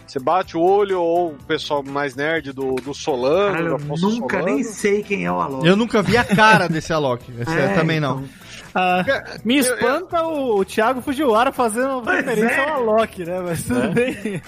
você 0.06 0.20
bate 0.20 0.58
o 0.58 0.62
olho, 0.62 1.00
ou 1.00 1.34
o 1.34 1.38
pessoal 1.46 1.84
mais 1.84 2.16
nerd 2.16 2.52
do, 2.54 2.74
do 2.76 2.94
Solano, 2.94 3.78
do 3.78 3.94
eu 3.94 3.98
nunca 4.00 4.38
Solano. 4.38 4.46
nem 4.46 4.64
sei 4.64 5.04
quem 5.04 5.26
é 5.26 5.32
o 5.32 5.40
Alok. 5.40 5.68
Eu 5.68 5.76
nunca 5.76 6.02
vi 6.02 6.18
a 6.18 6.24
cara 6.24 6.68
desse 6.68 6.92
Alok. 6.92 7.32
Esse 7.40 7.56
É, 7.56 7.74
também 7.76 8.00
não. 8.00 8.20
então. 8.20 8.30
Ah, 8.76 9.04
me 9.44 9.58
espanta 9.58 10.24
o, 10.24 10.60
o 10.60 10.66
Thiago 10.66 11.02
Fujiwara 11.02 11.52
fazendo 11.52 12.02
Pois 12.04 12.18
referência 12.26 12.62
é. 12.62 12.70
ao 12.70 12.76
Alok, 12.82 13.26
né? 13.26 13.40
Mas 13.42 13.64
tudo 13.64 13.90
bem. 13.92 14.42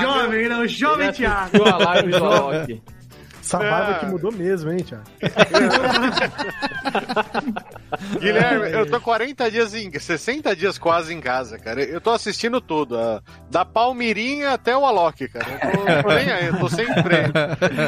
jovem, 0.00 0.48
não, 0.48 0.66
jovem 0.66 1.12
Thiago. 1.12 1.50
Viu 1.52 1.66
a 1.66 1.76
live 1.78 2.10
do 2.10 2.16
Alok? 2.24 2.82
Essa 3.56 3.70
barba 3.70 3.98
que 4.00 4.06
mudou 4.06 4.32
mesmo, 4.32 4.70
hein, 4.72 4.82
Thiago? 4.84 5.04
Guilherme, 8.20 8.70
eu 8.72 8.88
tô 8.88 9.00
40 9.00 9.50
dias 9.50 9.74
em 9.74 9.90
60 9.98 10.54
dias 10.54 10.78
quase 10.78 11.12
em 11.14 11.20
casa, 11.20 11.58
cara. 11.58 11.82
Eu 11.82 12.00
tô 12.00 12.10
assistindo 12.10 12.60
tudo, 12.60 12.98
a- 12.98 13.20
da 13.50 13.64
Palmirinha 13.64 14.52
até 14.52 14.76
o 14.76 14.84
Alok, 14.84 15.28
cara. 15.28 15.46
Eu 15.50 15.96
tô, 16.02 16.08
tô 16.08 16.14
nem 16.14 16.30
aí, 16.30 16.46
eu 16.46 16.58
tô 16.58 16.68
sem 16.68 16.86
freio. 16.86 17.32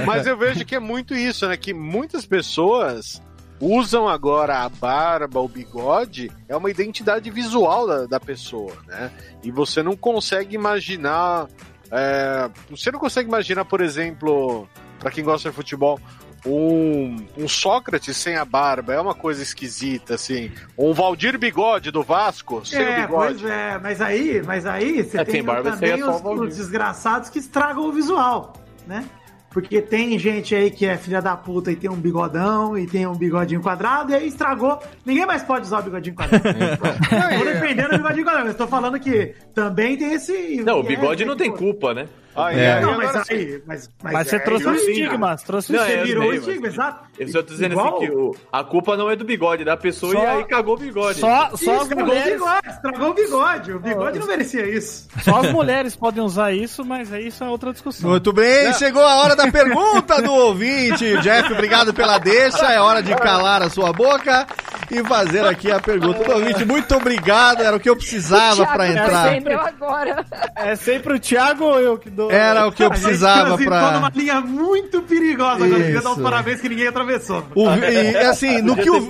Mas 0.07 0.27
eu 0.27 0.37
vejo 0.37 0.65
que 0.65 0.75
é 0.75 0.81
muito 0.81 1.15
isso, 1.15 1.47
né? 1.49 1.57
Que 1.57 1.73
muitas 1.73 2.27
pessoas 2.27 3.23
usam 3.61 4.09
agora 4.09 4.65
a 4.65 4.69
barba, 4.69 5.41
o 5.41 5.49
bigode, 5.49 6.31
é 6.49 6.57
uma 6.57 6.71
identidade 6.71 7.31
visual 7.31 7.87
da, 7.87 8.07
da 8.07 8.21
pessoa, 8.21 8.73
né? 8.89 9.11
E 9.45 9.51
você 9.53 9.83
não 9.83 9.97
consegue 9.97 10.55
imaginar. 10.57 11.47
é, 11.91 12.51
você 12.69 12.91
não 12.91 12.99
consegue 12.99 13.29
imaginar, 13.29 13.65
por 13.65 13.81
exemplo, 13.81 14.69
pra 15.03 15.11
quem 15.11 15.25
gosta 15.25 15.51
de 15.51 15.57
futebol, 15.57 16.01
um, 16.47 17.17
um 17.37 17.49
Sócrates 17.49 18.17
sem 18.17 18.37
a 18.37 18.45
barba 18.45 18.95
é 18.95 19.01
uma 19.01 19.15
coisa 19.15 19.43
esquisita, 19.43 20.15
assim. 20.15 20.51
Um 20.79 20.93
Valdir 20.93 21.37
Bigode 21.39 21.91
do 21.91 22.03
Vasco 22.03 22.65
sem 22.65 22.79
o 22.79 22.83
É, 22.83 23.01
bigode. 23.03 23.39
pois 23.41 23.51
é, 23.51 23.79
mas 23.79 24.01
aí, 24.01 24.43
mas 24.47 24.65
aí 24.65 25.03
você 25.03 25.19
É, 25.21 25.25
tem 25.25 25.35
tem 25.35 25.43
barba, 25.43 25.73
também 25.73 25.93
é 25.93 25.99
só 25.99 26.17
os, 26.17 26.23
o 26.23 26.43
os 26.45 26.57
desgraçados 26.57 27.29
que 27.29 27.39
estragam 27.39 27.85
o 27.85 27.93
visual, 27.93 28.53
né? 28.87 29.05
Porque 29.51 29.83
tem 29.83 30.19
gente 30.19 30.55
aí 30.55 30.71
que 30.71 30.87
é 30.87 30.97
filha 30.97 31.21
da 31.21 31.37
puta 31.37 31.71
e 31.71 31.77
tem 31.77 31.91
um 31.91 31.97
bigodão 31.97 32.77
e 32.79 32.87
tem 32.87 33.07
um 33.07 33.15
bigodinho 33.15 33.61
quadrado 33.61 34.11
e 34.11 34.15
aí 34.15 34.27
estragou. 34.27 34.79
Ninguém 35.05 35.27
mais 35.27 35.43
pode 35.43 35.67
usar 35.67 35.81
o 35.81 35.83
bigodinho 35.83 36.17
quadrado. 36.17 36.43
Tô 37.39 37.45
defendendo 37.45 37.93
o 37.93 37.97
bigodinho 37.99 38.25
quadrado, 38.25 38.47
mas 38.47 38.57
tô 38.57 38.67
falando 38.67 38.99
que 38.99 39.35
também 39.55 39.99
tem 39.99 40.15
esse. 40.15 40.63
Não, 40.65 40.81
o 40.81 40.83
bigode 40.83 41.23
é, 41.23 41.27
não 41.27 41.37
tem 41.37 41.51
culpa, 41.55 41.93
né? 41.93 42.09
Aí, 42.35 42.59
É. 42.59 42.81
Não, 42.81 42.97
mas 42.97 43.31
aí. 43.31 43.63
Mas, 43.67 43.91
Mas 44.03 44.29
você 44.29 44.37
é, 44.37 44.39
trouxe 44.39 44.67
um 44.67 44.75
isso 44.75 44.91
estigma, 44.91 45.27
cara. 45.29 45.39
trouxe 45.47 45.73
um 45.73 45.77
Não, 45.77 45.85
Você 45.85 45.93
é, 45.93 46.03
virou 46.05 46.25
o 46.25 46.29
sei, 46.31 46.39
estigma, 46.39 46.61
mas- 46.63 46.73
exato. 46.75 47.05
Eu 47.19 47.29
só 47.29 47.43
tô 47.43 47.49
dizendo 47.53 47.73
Igual- 47.73 47.97
assim 47.97 48.07
que 48.07 48.11
o- 48.13 48.37
a 48.51 48.65
culpa 48.65 48.97
não 48.97 49.11
é 49.11 49.15
do 49.17 49.25
bigode, 49.25 49.65
da 49.65 49.77
pessoa 49.77 50.13
Só- 50.13 50.23
e 50.23 50.27
aí 50.27 50.45
cagou 50.45 50.75
o 50.75 50.79
bigode. 50.79 51.19
Só, 51.21 51.29
só 51.29 51.73
Ih, 51.73 51.77
as 51.77 51.83
estragou 51.83 52.03
o 52.03 52.07
mulheres. 52.07 52.33
bigode, 52.33 52.69
estragou 52.69 53.09
o 53.11 53.15
bigode. 53.15 53.73
O 53.73 53.79
bigode 53.81 54.19
não 54.19 54.27
merecia 54.27 54.67
isso. 54.69 55.09
Só 55.23 55.41
as 55.41 55.53
mulheres 55.53 55.95
podem 55.95 56.23
usar 56.25 56.53
isso, 56.53 56.85
mas 56.85 57.13
aí 57.13 57.27
isso 57.29 57.45
é 57.45 57.49
outra 57.49 57.71
discussão. 57.73 58.09
Muito 58.11 58.33
bem, 58.33 58.73
chegou 58.75 59.03
a 59.03 59.17
hora 59.17 59.37
da 59.37 59.51
pergunta 59.53 60.21
do 60.23 60.33
ouvinte. 60.33 61.17
Jeff, 61.19 61.53
obrigado 61.53 61.93
pela 61.93 62.19
deixa. 62.19 62.73
É 62.73 62.81
hora 62.81 63.03
de 63.03 63.15
calar 63.15 63.63
a 63.63 63.69
sua 63.69 63.93
boca 63.93 64.47
e 64.91 65.03
fazer 65.05 65.45
aqui 65.47 65.71
a 65.71 65.79
pergunta 65.81 66.25
do 66.25 66.33
ouvinte. 66.33 66.65
Muito 66.65 66.95
obrigado, 66.97 67.63
era 67.63 67.77
o 67.77 67.81
que 67.81 67.89
eu 67.91 67.97
precisava 67.97 68.65
pra 68.67 68.87
Thiago 68.87 68.93
entrar. 69.07 69.23
respondeu 69.29 69.61
agora. 69.61 70.27
É 70.57 70.75
sempre 70.77 71.15
o 71.15 71.21
Thiago 71.21 71.65
ou 71.65 71.79
eu 71.81 71.99
que 71.99 72.09
dou. 72.11 72.22
Era 72.31 72.67
o 72.67 72.73
que 72.73 72.83
eu 72.83 72.91
A 72.91 72.95
gente 72.95 73.03
precisava 73.05 73.57
pra. 73.57 73.93
numa 73.93 74.13
linha 74.15 74.41
muito 74.41 75.03
perigosa 75.03 75.65
agora. 75.65 75.83
Queria 75.83 76.01
dar 76.01 76.13
os 76.13 76.23
parabéns 76.23 76.61
que 76.61 76.69
ninguém 76.69 76.87
atravessou. 76.87 77.45
O, 77.55 77.69
e, 77.75 78.17
assim, 78.19 78.61
no 78.63 78.77
que 78.77 78.91
o, 78.91 79.01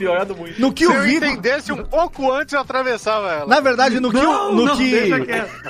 no 0.59 0.73
que 0.73 0.85
Se 0.85 0.91
o 0.91 0.95
eu 0.95 1.03
Vitor. 1.03 1.29
entendesse 1.29 1.73
um 1.73 1.85
pouco 1.85 2.31
antes, 2.31 2.55
eu 2.55 2.61
atravessava 2.61 3.33
ela. 3.33 3.47
Na 3.47 3.61
verdade, 3.61 4.01
no 4.01 4.11
que, 4.11 4.17
o, 4.19 4.23
Não, 4.23 4.53
no 4.53 4.65
não, 4.67 4.77
que, 4.77 5.11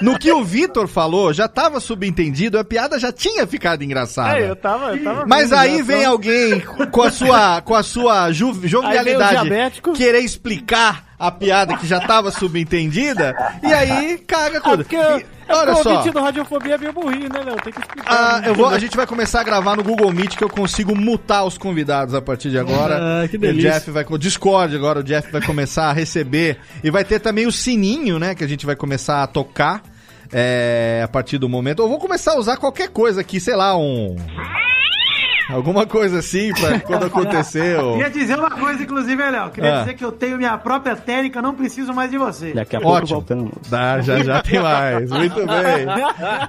no 0.01 0.19
que 0.19 0.33
o 0.33 0.45
Vitor 0.45 0.87
falou, 0.87 1.33
já 1.33 1.49
tava 1.49 1.81
subentendido, 1.81 2.59
a 2.59 2.65
piada 2.65 2.99
já 2.99 3.13
tinha 3.13 3.47
ficado 3.47 3.83
engraçada. 3.83 4.39
É, 4.39 4.51
eu 4.51 4.57
tava. 4.57 4.95
Eu 4.97 5.05
tava 5.05 5.27
Mas 5.27 5.53
aí 5.53 5.83
vem 5.83 6.05
alguém 6.05 6.61
com 6.61 7.03
a 7.03 7.11
sua, 7.11 7.61
com 7.63 7.75
a 7.75 7.83
sua 7.83 8.29
o 8.29 8.69
jovialidade 8.69 9.51
querer 9.95 10.21
explicar 10.21 11.12
a 11.27 11.31
piada 11.31 11.77
que 11.77 11.87
já 11.87 11.99
estava 11.99 12.31
subentendida 12.31 13.35
e 13.63 13.73
aí 13.73 14.19
caga 14.27 14.59
Ah, 14.59 14.61
tudo. 14.63 14.77
porque, 14.85 14.97
E, 14.97 14.99
é 15.49 15.55
olha 15.55 15.73
o 15.73 15.83
só, 15.83 15.91
ouvinte 15.97 16.11
do 16.13 16.21
Radiofobia 16.21 16.75
é 16.75 16.79
meio 16.79 16.93
burrinho, 16.93 17.29
né, 17.33 17.41
Léo? 17.45 17.57
Tem 17.63 17.73
que 17.73 17.81
explicar. 17.81 18.13
ah, 18.37 18.41
né? 18.41 18.49
eu 18.49 18.55
vou, 18.55 18.69
a 18.69 18.79
gente 18.79 18.97
vai 18.97 19.07
começar 19.07 19.41
a 19.41 19.45
gravar 19.45 19.77
no 19.77 19.83
Google 19.85 20.11
Meet 20.13 20.37
que 20.37 20.45
eu 20.45 20.49
consigo 20.49 20.95
mutar 20.97 21.45
os 21.45 21.57
convidados 21.57 22.15
a 22.15 22.21
partir 22.23 22.51
de 22.51 22.59
agora. 22.59 23.23
Ah, 23.25 23.29
que 23.29 23.37
o 23.37 23.41
delícia. 23.41 23.73
Jeff 23.73 23.91
vai 23.91 24.05
com 24.05 24.19
Discord 24.19 24.75
agora, 24.75 25.01
o 25.01 25.03
Jeff 25.05 25.31
vai 25.31 25.41
começar 25.43 25.91
a 25.91 25.93
receber 25.93 26.59
e 26.83 26.91
vai 26.91 27.05
ter 27.05 27.21
também 27.21 27.47
o 27.47 27.53
sininho, 27.53 28.19
né, 28.19 28.35
que 28.35 28.43
a 28.45 28.49
gente 28.49 28.67
vai 28.67 28.75
começar 28.77 29.23
a 29.23 29.27
tocar. 29.27 29.83
é, 30.35 31.03
a 31.05 31.09
partir 31.09 31.37
do 31.37 31.47
momento. 31.47 31.83
Eu 31.83 31.89
vou 31.91 31.99
começar 31.99 32.33
a 32.33 32.39
usar 32.39 32.57
qualquer 32.57 32.89
coisa 32.89 33.21
aqui, 33.21 33.39
sei 33.39 33.55
lá, 33.55 33.77
um. 33.77 34.17
Alguma 35.51 35.87
coisa 35.87 36.19
assim, 36.21 36.53
pra 36.55 36.79
quando 36.81 37.05
acontecer. 37.07 37.79
o- 37.79 37.93
Queria 37.95 38.11
dizer 38.11 38.39
uma 38.39 38.51
coisa, 38.51 38.83
inclusive, 38.83 39.31
Léo. 39.31 39.51
Queria 39.51 39.77
Ah. 39.77 39.81
dizer 39.81 39.95
que 39.95 40.05
eu 40.05 40.13
tenho 40.13 40.37
minha 40.37 40.57
própria 40.59 40.97
técnica, 40.97 41.41
não 41.43 41.55
preciso 41.55 41.93
mais 41.93 42.11
de 42.11 42.19
você. 42.19 42.53
Daqui 42.53 42.77
a 42.77 42.81
pouco 42.81 42.97
Ótimo. 42.99 43.15
voltamos. 43.21 43.53
Dá, 43.69 44.01
já, 44.01 44.19
já 44.23 44.43
tem 44.43 44.61
mais. 44.61 45.11
Muito 45.11 45.37
bem. 45.47 45.87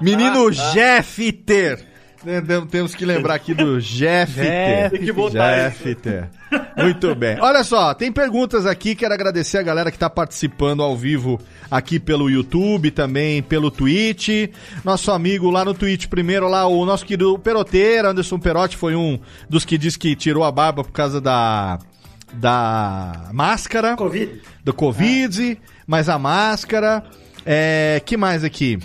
Menino 0.00 0.50
Jeffter. 0.52 1.70
Né, 1.70 1.76
tem- 1.76 1.93
Temos 2.70 2.94
que 2.94 3.04
lembrar 3.04 3.34
aqui 3.34 3.52
do 3.52 3.78
Jeffter. 3.80 4.90
Tem 4.90 5.00
que 5.00 5.12
botar 5.12 5.68
isso. 5.68 5.84
Jeffter. 5.84 6.30
Muito 6.76 7.14
bem. 7.14 7.38
Olha 7.40 7.62
só, 7.62 7.94
tem 7.94 8.10
perguntas 8.10 8.66
aqui. 8.66 8.94
Quero 8.94 9.12
agradecer 9.12 9.58
a 9.58 9.62
galera 9.62 9.90
que 9.90 9.96
está 9.96 10.08
participando 10.08 10.82
ao 10.82 10.96
vivo 10.96 11.38
aqui 11.70 12.00
pelo 12.00 12.30
YouTube, 12.30 12.90
também 12.90 13.42
pelo 13.42 13.70
Twitch. 13.70 14.50
Nosso 14.84 15.10
amigo 15.10 15.50
lá 15.50 15.64
no 15.64 15.74
Twitch, 15.74 16.06
primeiro 16.06 16.48
lá, 16.48 16.66
o 16.66 16.84
nosso 16.84 17.04
querido 17.04 17.38
Peroteiro, 17.38 18.08
Anderson 18.08 18.38
Perotti, 18.38 18.76
foi 18.76 18.94
um 18.94 19.18
dos 19.48 19.64
que 19.64 19.76
disse 19.76 19.98
que 19.98 20.16
tirou 20.16 20.44
a 20.44 20.50
barba 20.50 20.82
por 20.82 20.92
causa 20.92 21.20
da, 21.20 21.78
da 22.32 23.28
máscara 23.32 23.96
Covid. 23.96 24.40
do 24.62 24.72
Covid, 24.72 25.58
mas 25.86 26.08
a 26.08 26.18
máscara. 26.18 27.04
É, 27.46 28.00
que 28.06 28.16
mais 28.16 28.42
aqui? 28.42 28.78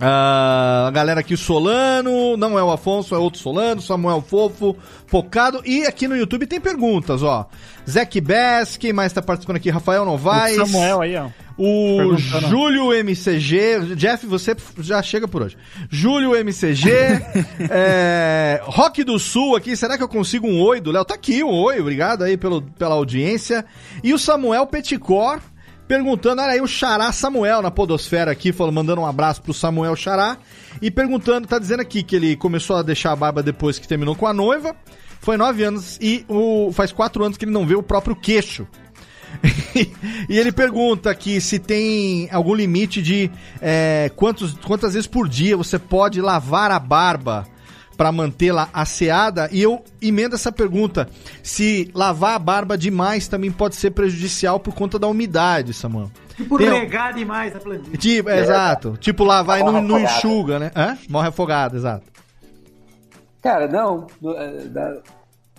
Ah, 0.00 0.86
a 0.88 0.90
galera 0.90 1.20
aqui, 1.20 1.36
Solano, 1.36 2.36
não 2.36 2.58
é 2.58 2.62
o 2.62 2.70
Afonso, 2.70 3.14
é 3.14 3.18
outro 3.18 3.38
Solano, 3.38 3.80
Samuel 3.80 4.20
Fofo, 4.26 4.76
Pocado. 5.08 5.62
E 5.64 5.86
aqui 5.86 6.08
no 6.08 6.16
YouTube 6.16 6.46
tem 6.46 6.60
perguntas, 6.60 7.22
ó. 7.22 7.48
Zeke 7.88 8.20
Bess, 8.20 8.76
quem 8.76 8.92
mais 8.92 9.12
tá 9.12 9.22
participando 9.22 9.56
aqui? 9.56 9.70
Rafael 9.70 10.04
Novaes. 10.04 10.58
O 10.58 10.66
Samuel 10.66 11.00
aí, 11.02 11.16
ó. 11.16 11.28
O. 11.56 12.16
Júlio 12.16 12.92
MCG. 12.92 13.94
Jeff, 13.94 14.26
você 14.26 14.56
já 14.78 15.00
chega 15.00 15.28
por 15.28 15.42
hoje. 15.42 15.56
Júlio 15.88 16.34
MCG. 16.34 16.90
é, 17.70 18.60
Rock 18.64 19.04
do 19.04 19.16
Sul 19.18 19.54
aqui. 19.54 19.76
Será 19.76 19.96
que 19.96 20.02
eu 20.02 20.08
consigo 20.08 20.48
um 20.48 20.60
oi 20.60 20.80
do 20.80 20.90
Léo? 20.90 21.04
Tá 21.04 21.14
aqui 21.14 21.44
um 21.44 21.50
oi. 21.50 21.80
Obrigado 21.80 22.24
aí 22.24 22.36
pelo, 22.36 22.62
pela 22.62 22.96
audiência. 22.96 23.64
E 24.02 24.12
o 24.12 24.18
Samuel 24.18 24.66
Peticor 24.66 25.40
perguntando. 25.94 26.42
Olha 26.42 26.52
aí 26.52 26.60
o 26.60 26.66
Xará 26.66 27.12
Samuel 27.12 27.62
na 27.62 27.70
Podosfera 27.70 28.32
aqui, 28.32 28.52
falando, 28.52 28.74
mandando 28.74 29.00
um 29.00 29.06
abraço 29.06 29.40
pro 29.40 29.54
Samuel 29.54 29.94
Xará. 29.94 30.36
E 30.82 30.90
perguntando, 30.90 31.46
tá 31.46 31.56
dizendo 31.58 31.80
aqui 31.80 32.02
que 32.02 32.16
ele 32.16 32.34
começou 32.34 32.76
a 32.76 32.82
deixar 32.82 33.12
a 33.12 33.16
barba 33.16 33.42
depois 33.42 33.78
que 33.78 33.86
terminou 33.86 34.16
com 34.16 34.26
a 34.26 34.34
noiva. 34.34 34.74
Foi 35.20 35.36
nove 35.36 35.62
anos 35.62 35.96
e 36.00 36.24
o, 36.28 36.72
faz 36.72 36.90
quatro 36.90 37.24
anos 37.24 37.38
que 37.38 37.44
ele 37.44 37.52
não 37.52 37.64
vê 37.64 37.76
o 37.76 37.82
próprio 37.82 38.16
queixo. 38.16 38.66
e 40.28 40.36
ele 40.36 40.50
pergunta 40.50 41.10
aqui 41.10 41.40
se 41.40 41.58
tem 41.58 42.28
algum 42.30 42.54
limite 42.54 43.00
de 43.00 43.30
é, 43.60 44.10
quantos, 44.16 44.54
quantas 44.64 44.94
vezes 44.94 45.06
por 45.06 45.28
dia 45.28 45.56
você 45.56 45.78
pode 45.78 46.20
lavar 46.20 46.70
a 46.70 46.78
barba 46.78 47.46
para 47.96 48.10
mantê-la 48.12 48.68
asseada. 48.72 49.48
E 49.52 49.62
eu 49.62 49.82
emendo 50.02 50.34
essa 50.34 50.50
pergunta: 50.52 51.08
se 51.42 51.90
lavar 51.94 52.34
a 52.34 52.38
barba 52.38 52.76
demais 52.78 53.28
também 53.28 53.50
pode 53.50 53.76
ser 53.76 53.90
prejudicial 53.92 54.58
por 54.60 54.74
conta 54.74 54.98
da 54.98 55.06
umidade, 55.08 55.72
Samuel? 55.72 56.10
Tipo, 56.36 56.58
Tem- 56.58 56.68
regar 56.70 57.14
demais 57.14 57.54
a 57.54 57.60
plantinha. 57.60 57.96
Tipo, 57.96 58.28
é, 58.28 58.40
exato. 58.40 58.96
Tipo, 59.00 59.22
lavar 59.24 59.60
e 59.60 59.62
não, 59.62 59.72
Morre 59.74 59.86
não 59.86 60.00
enxuga, 60.00 60.58
né? 60.58 60.72
Hã? 60.74 60.98
Morre 61.08 61.28
afogado, 61.28 61.76
exato. 61.76 62.04
Cara, 63.42 63.68
não. 63.68 64.06
no- 64.20 64.32
é, 64.34 64.64
Na, 64.64 64.96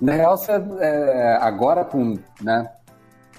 na 0.01 0.11
real, 0.13 0.37
você, 0.37 0.51
é, 0.81 1.37
agora 1.39 1.85
com 1.85 2.17
né, 2.41 2.69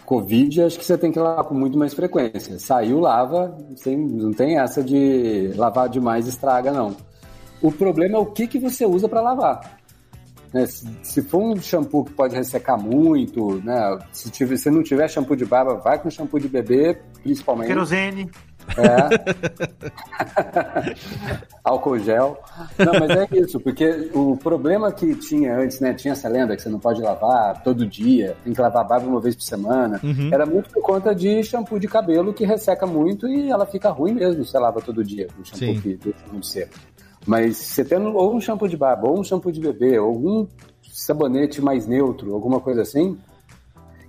Covid, 0.06 0.62
acho 0.62 0.78
que 0.78 0.85
você 0.85 0.97
tem 0.97 1.12
que 1.12 1.18
lavar 1.18 1.44
com 1.44 1.55
muito 1.55 1.77
mais 1.77 1.93
frequência. 1.93 2.59
Saiu, 2.59 3.01
lava, 3.01 3.55
sem, 3.77 3.97
não 3.98 4.32
tem 4.32 4.59
essa 4.59 4.82
de 4.82 5.52
lavar 5.56 5.89
demais 5.89 6.27
estraga, 6.27 6.73
não. 6.73 6.97
O 7.60 7.72
problema 7.72 8.16
é 8.16 8.20
o 8.20 8.26
que, 8.26 8.46
que 8.46 8.58
você 8.58 8.84
usa 8.84 9.08
para 9.08 9.20
lavar. 9.20 9.78
Né, 10.52 10.64
se, 10.66 10.86
se 11.02 11.22
for 11.22 11.42
um 11.42 11.60
shampoo 11.60 12.04
que 12.04 12.12
pode 12.12 12.34
ressecar 12.34 12.80
muito, 12.80 13.60
né? 13.64 13.98
Se, 14.12 14.30
tiver, 14.30 14.56
se 14.56 14.70
não 14.70 14.82
tiver 14.82 15.08
shampoo 15.08 15.36
de 15.36 15.44
barba, 15.44 15.74
vai 15.74 15.98
com 15.98 16.08
shampoo 16.08 16.38
de 16.38 16.48
bebê, 16.48 16.98
principalmente. 17.22 17.68
Querosene. 17.68 18.30
É. 18.76 18.96
Álcool 21.62 21.98
gel. 21.98 22.38
Não, 22.78 22.92
mas 22.98 23.10
é 23.10 23.28
isso, 23.38 23.60
porque 23.60 24.10
o 24.12 24.36
problema 24.36 24.90
que 24.92 25.14
tinha 25.14 25.56
antes, 25.56 25.80
né? 25.80 25.94
Tinha 25.94 26.12
essa 26.12 26.28
lenda 26.28 26.56
que 26.56 26.62
você 26.62 26.68
não 26.68 26.78
pode 26.78 27.00
lavar 27.00 27.62
todo 27.62 27.86
dia, 27.86 28.36
tem 28.42 28.52
que 28.52 28.60
lavar 28.60 28.84
a 28.84 28.88
barba 28.88 29.06
uma 29.06 29.20
vez 29.20 29.34
por 29.34 29.42
semana. 29.42 30.00
Uhum. 30.02 30.30
Era 30.32 30.46
muito 30.46 30.70
por 30.70 30.82
conta 30.82 31.14
de 31.14 31.42
shampoo 31.42 31.78
de 31.78 31.86
cabelo 31.86 32.32
que 32.32 32.44
resseca 32.44 32.86
muito 32.86 33.28
e 33.28 33.50
ela 33.50 33.66
fica 33.66 33.90
ruim 33.90 34.14
mesmo 34.14 34.44
se 34.44 34.50
você 34.50 34.58
lava 34.58 34.80
todo 34.80 35.04
dia, 35.04 35.28
o 35.38 35.44
shampoo 35.44 35.74
Sim. 35.74 35.80
que 35.80 35.96
deixa 35.96 36.26
muito 36.30 36.46
seco. 36.46 36.74
Mas 37.26 37.56
você 37.56 37.84
tendo 37.84 38.14
ou 38.14 38.34
um 38.34 38.40
shampoo 38.40 38.68
de 38.68 38.76
barba, 38.76 39.08
ou 39.08 39.18
um 39.18 39.24
shampoo 39.24 39.50
de 39.50 39.60
bebê, 39.60 39.98
ou 39.98 40.08
algum 40.08 40.46
sabonete 40.82 41.60
mais 41.60 41.86
neutro, 41.86 42.32
alguma 42.32 42.60
coisa 42.60 42.82
assim, 42.82 43.18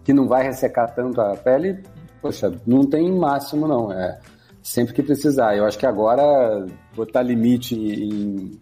que 0.03 0.13
não 0.13 0.27
vai 0.27 0.43
ressecar 0.43 0.93
tanto 0.93 1.19
a 1.19 1.35
pele, 1.35 1.83
poxa, 2.21 2.53
não 2.65 2.85
tem 2.85 3.11
máximo 3.11 3.67
não, 3.67 3.91
é 3.91 4.19
sempre 4.61 4.93
que 4.93 5.01
precisar. 5.01 5.55
Eu 5.55 5.65
acho 5.65 5.77
que 5.77 5.85
agora 5.85 6.65
botar 6.95 7.23
limite 7.23 7.75
em, 7.75 8.59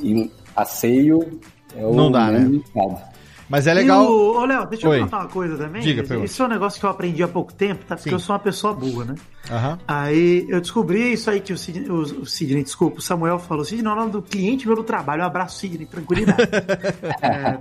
em 0.00 0.30
asseio 0.54 1.40
é 1.76 1.84
o 1.84 1.94
Não 1.94 2.10
dá, 2.10 2.30
né? 2.30 2.40
indicado. 2.40 3.07
Mas 3.48 3.66
é 3.66 3.72
legal. 3.74 4.04
E 4.04 4.06
o- 4.08 4.38
Ô, 4.40 4.44
Léo, 4.44 4.66
deixa 4.66 4.88
Oi. 4.88 4.98
eu 4.98 5.02
contar 5.04 5.18
uma 5.20 5.28
coisa 5.28 5.56
também. 5.56 5.80
Diga, 5.82 6.00
Esse- 6.00 6.08
pergunta. 6.08 6.30
Isso 6.30 6.42
é 6.42 6.46
um 6.46 6.48
negócio 6.48 6.78
que 6.78 6.84
eu 6.86 6.90
aprendi 6.90 7.22
há 7.22 7.28
pouco 7.28 7.52
tempo, 7.52 7.84
tá? 7.86 7.96
Porque 7.96 8.10
Sim. 8.10 8.14
eu 8.14 8.20
sou 8.20 8.34
uma 8.34 8.38
pessoa 8.40 8.74
burra, 8.74 9.04
né? 9.06 9.14
Aham. 9.50 9.78
Aí 9.88 10.46
eu 10.48 10.60
descobri 10.60 11.12
isso 11.12 11.30
aí 11.30 11.40
que 11.40 11.52
o 11.52 11.58
Sidney, 11.58 11.88
o, 11.90 12.00
o 12.02 12.26
Sidney, 12.26 12.62
desculpa, 12.62 12.98
o 12.98 13.02
Samuel 13.02 13.38
falou. 13.38 13.64
Sidney 13.64 13.82
não 13.82 13.92
é 13.92 13.94
o 13.94 13.98
nome 14.00 14.12
do 14.12 14.20
cliente 14.22 14.66
meu 14.66 14.76
no 14.76 14.84
trabalho. 14.84 15.22
Um 15.22 15.26
abraço, 15.26 15.58
Sidney, 15.58 15.86
tranquilidade. 15.86 16.38
É, 17.22 17.58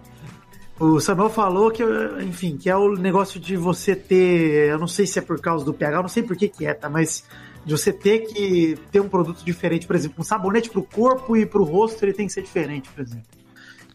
o 0.80 1.00
Samuel 1.00 1.30
falou 1.30 1.72
que, 1.72 1.82
enfim, 2.22 2.56
que 2.58 2.70
é 2.70 2.76
o 2.76 2.94
negócio 2.96 3.40
de 3.40 3.56
você 3.58 3.96
ter. 3.96 4.70
Eu 4.70 4.78
não 4.78 4.88
sei 4.88 5.08
se 5.08 5.18
é 5.18 5.22
por 5.22 5.40
causa 5.40 5.66
do 5.66 5.74
pH, 5.74 5.98
eu 5.98 6.02
não 6.04 6.10
sei 6.10 6.22
por 6.22 6.36
que, 6.36 6.48
que 6.48 6.66
é, 6.66 6.74
tá? 6.74 6.88
Mas 6.90 7.24
de 7.66 7.72
você 7.72 7.92
ter 7.92 8.20
que 8.20 8.78
ter 8.92 9.00
um 9.02 9.10
produto 9.10 9.44
diferente, 9.44 9.88
por 9.88 9.96
exemplo, 9.96 10.18
um 10.20 10.24
sabonete 10.24 10.70
pro 10.70 10.84
corpo 10.84 11.36
e 11.36 11.46
pro 11.46 11.64
rosto, 11.64 12.04
ele 12.06 12.14
tem 12.14 12.28
que 12.28 12.34
ser 12.34 12.42
diferente, 12.44 12.90
por 12.90 13.02
exemplo. 13.04 13.26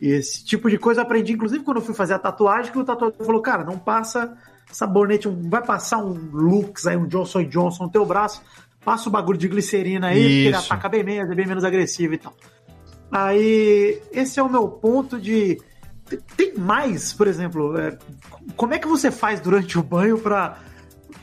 Esse 0.04 0.44
tipo 0.44 0.68
de 0.68 0.78
coisa 0.78 1.00
eu 1.00 1.04
aprendi, 1.04 1.32
inclusive, 1.32 1.62
quando 1.62 1.76
eu 1.76 1.82
fui 1.82 1.94
fazer 1.94 2.14
a 2.14 2.18
tatuagem, 2.18 2.72
que 2.72 2.78
o 2.78 2.84
tatuador 2.84 3.24
falou, 3.24 3.40
cara, 3.40 3.62
não 3.62 3.78
passa 3.78 4.36
sabonete, 4.70 5.28
um- 5.28 5.48
vai 5.48 5.62
passar 5.64 5.98
um 5.98 6.12
Lux 6.32 6.86
aí, 6.86 6.96
um 6.96 7.06
Johnson 7.06 7.44
Johnson 7.44 7.84
no 7.84 7.90
teu 7.90 8.04
braço, 8.04 8.42
passa 8.84 9.08
o 9.08 9.12
bagulho 9.12 9.38
de 9.38 9.46
glicerina 9.46 10.08
aí, 10.08 10.18
porque 10.20 10.32
ele 10.48 10.56
Isso. 10.56 10.72
ataca 10.72 10.88
bem 10.88 11.04
menos, 11.04 11.30
é 11.30 11.34
bem 11.34 11.46
menos 11.46 11.62
agressivo 11.62 12.14
e 12.14 12.18
tal. 12.18 12.34
Aí, 13.10 14.00
esse 14.10 14.40
é 14.40 14.42
o 14.42 14.50
meu 14.50 14.66
ponto 14.68 15.20
de. 15.20 15.60
Tem 16.36 16.54
mais, 16.58 17.12
por 17.12 17.26
exemplo, 17.26 17.78
é, 17.78 17.96
como 18.56 18.74
é 18.74 18.78
que 18.78 18.88
você 18.88 19.10
faz 19.10 19.40
durante 19.40 19.78
o 19.78 19.82
banho 19.82 20.18
pra, 20.18 20.58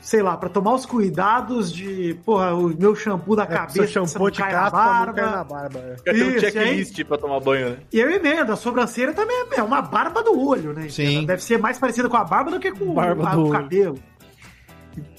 sei 0.00 0.22
lá, 0.22 0.36
pra 0.36 0.48
tomar 0.48 0.74
os 0.74 0.86
cuidados 0.86 1.72
de, 1.72 2.14
porra, 2.24 2.54
o 2.54 2.68
meu 2.68 2.94
shampoo 2.96 3.36
da 3.36 3.42
É, 3.42 3.46
cabeça, 3.46 3.86
shampoo 3.86 4.24
não 4.24 4.30
de 4.30 4.38
cai 4.38 4.50
caspa 4.50 4.76
na 4.78 5.06
não 5.06 5.12
cai 5.14 5.24
barba. 5.24 5.36
na 5.36 5.44
barba. 5.44 5.78
é. 5.78 6.12
Ter 6.12 6.24
um 6.36 6.40
checklist 6.40 7.04
pra 7.04 7.18
tomar 7.18 7.40
banho, 7.40 7.70
né? 7.70 7.76
E 7.92 7.98
eu 8.00 8.10
emendo, 8.10 8.52
a 8.52 8.56
sobrancelha 8.56 9.12
também 9.12 9.44
é 9.52 9.62
uma 9.62 9.82
barba 9.82 10.22
do 10.22 10.38
olho, 10.38 10.72
né? 10.72 10.88
Sim. 10.88 11.18
Ela 11.18 11.26
Deve 11.26 11.42
ser 11.44 11.58
mais 11.58 11.78
parecida 11.78 12.08
com 12.08 12.16
a 12.16 12.24
barba 12.24 12.50
do 12.50 12.58
que 12.60 12.72
com 12.72 12.92
Barba 12.94 13.28
a- 13.28 13.34
do 13.34 13.46
o 13.46 13.50
cabelo. 13.50 13.98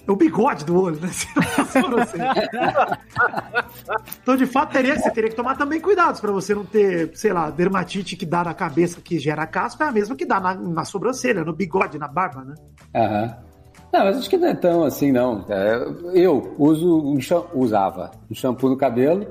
O 0.08 0.16
bigode 0.16 0.66
do 0.66 0.78
olho, 0.82 1.00
né? 1.00 1.10
A 1.58 1.66
sobrancelha. 1.66 2.34
então, 4.22 4.36
de 4.36 4.46
fato, 4.46 4.72
teria, 4.74 4.98
você 5.00 5.10
teria 5.12 5.30
que 5.30 5.36
tomar 5.36 5.56
também 5.56 5.80
cuidados 5.80 6.20
pra 6.20 6.32
você 6.32 6.54
não 6.54 6.66
ter, 6.66 7.12
sei 7.16 7.32
lá, 7.32 7.50
dermatite 7.50 8.16
que 8.18 8.26
dá 8.26 8.44
na 8.44 8.54
cabeça 8.54 9.00
que 9.00 9.20
gera 9.20 9.46
caspa 9.46 9.86
é 9.86 9.88
a 9.88 9.92
mesma 9.92 10.16
que 10.16 10.26
dá 10.26 10.40
na, 10.40 10.54
na 10.56 10.86
sobrancelha, 10.86 11.44
no 11.46 11.54
bigode, 11.54 11.98
na 11.98 12.08
barba, 12.08 12.44
né? 12.44 12.56
Aham. 12.96 13.38
Não, 13.92 14.06
mas 14.06 14.18
acho 14.18 14.30
que 14.30 14.38
não 14.38 14.48
é 14.48 14.54
tão 14.54 14.84
assim, 14.84 15.12
não. 15.12 15.46
É, 15.50 16.22
Eu 16.24 16.56
uso 16.58 17.02
um 17.02 17.20
usava 17.54 18.12
um 18.30 18.36
shampoo 18.36 18.70
no 18.70 18.78
cabelo 18.78 19.28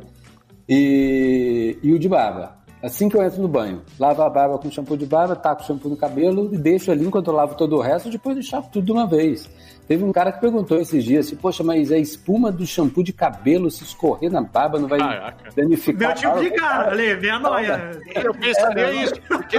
e, 0.69 1.79
e 1.83 1.93
o 1.93 1.99
de 1.99 2.09
barba. 2.09 2.59
Assim 2.83 3.09
que 3.09 3.17
eu 3.17 3.23
entro 3.23 3.43
no 3.43 3.49
banho, 3.49 3.83
lavo 3.99 4.23
a 4.23 4.31
barba 4.31 4.59
com 4.59 4.71
shampoo 4.71 4.97
de 4.97 5.05
barba, 5.05 5.37
taco 5.37 5.63
o 5.63 5.67
shampoo 5.67 5.91
no 5.91 5.97
cabelo 5.97 6.49
e 6.53 6.57
deixo 6.57 6.91
ali 6.91 7.05
enquanto 7.05 7.29
eu 7.29 7.35
lavo 7.35 7.55
todo 7.55 7.77
o 7.77 7.81
resto, 7.81 8.09
depois 8.09 8.37
eu 8.37 8.43
tudo 8.71 8.87
de 8.87 8.93
uma 8.93 9.07
vez. 9.07 9.49
Teve 9.91 10.05
um 10.05 10.13
cara 10.13 10.31
que 10.31 10.41
perguntou 10.41 10.81
esses 10.81 11.03
dias 11.03 11.27
assim, 11.27 11.35
poxa, 11.35 11.65
mas 11.65 11.91
a 11.91 11.99
espuma 11.99 12.53
do 12.53 12.65
shampoo 12.65 13.03
de 13.03 13.13
cabelo 13.13 13.69
se 13.73 13.83
escorrer 13.83 14.31
na 14.31 14.41
barba 14.41 14.79
não 14.79 14.87
vai 14.87 15.01
Caraca. 15.01 15.51
danificar 15.53 16.11
Meu 16.11 16.15
tipo 16.17 16.41
de 16.45 16.51
cara, 16.53 16.93
ali, 16.93 17.17
minha 17.17 17.41
noia. 17.41 18.01
Eu 18.15 18.33
pensaria 18.33 18.93
isso, 19.03 19.21
porque 19.27 19.57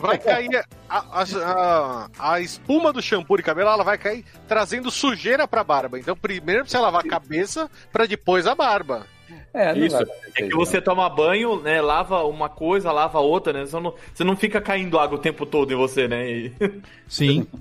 vai 0.00 0.18
cair 0.18 0.64
a, 0.88 0.98
a- 0.98 1.24
a- 1.44 2.08
a 2.18 2.40
espuma 2.40 2.92
do 2.92 3.00
shampoo 3.00 3.36
de 3.36 3.44
cabelo, 3.44 3.70
ela 3.70 3.84
vai 3.84 3.96
cair 3.96 4.24
trazendo 4.48 4.90
sujeira 4.90 5.46
pra 5.46 5.62
barba. 5.62 6.00
Então, 6.00 6.16
primeiro 6.16 6.66
você 6.68 6.76
lavar 6.76 7.02
a 7.04 7.08
cabeça 7.08 7.70
pra 7.92 8.06
depois 8.06 8.48
a 8.48 8.56
barba. 8.56 9.06
É, 9.54 9.72
não 9.72 9.86
Isso. 9.86 10.02
É 10.36 10.42
que 10.42 10.54
você 10.56 10.80
toma 10.80 11.08
banho, 11.08 11.60
né? 11.60 11.80
Lava 11.80 12.24
uma 12.24 12.48
coisa, 12.48 12.90
lava 12.90 13.20
outra, 13.20 13.52
né? 13.52 13.64
Você 13.64 13.78
não, 13.78 13.94
você 14.12 14.24
não 14.24 14.36
fica 14.36 14.60
caindo 14.60 14.98
água 14.98 15.16
o 15.16 15.20
tempo 15.20 15.46
todo 15.46 15.72
em 15.72 15.76
você, 15.76 16.08
né? 16.08 16.28
E- 16.28 16.52
Sim. 17.06 17.46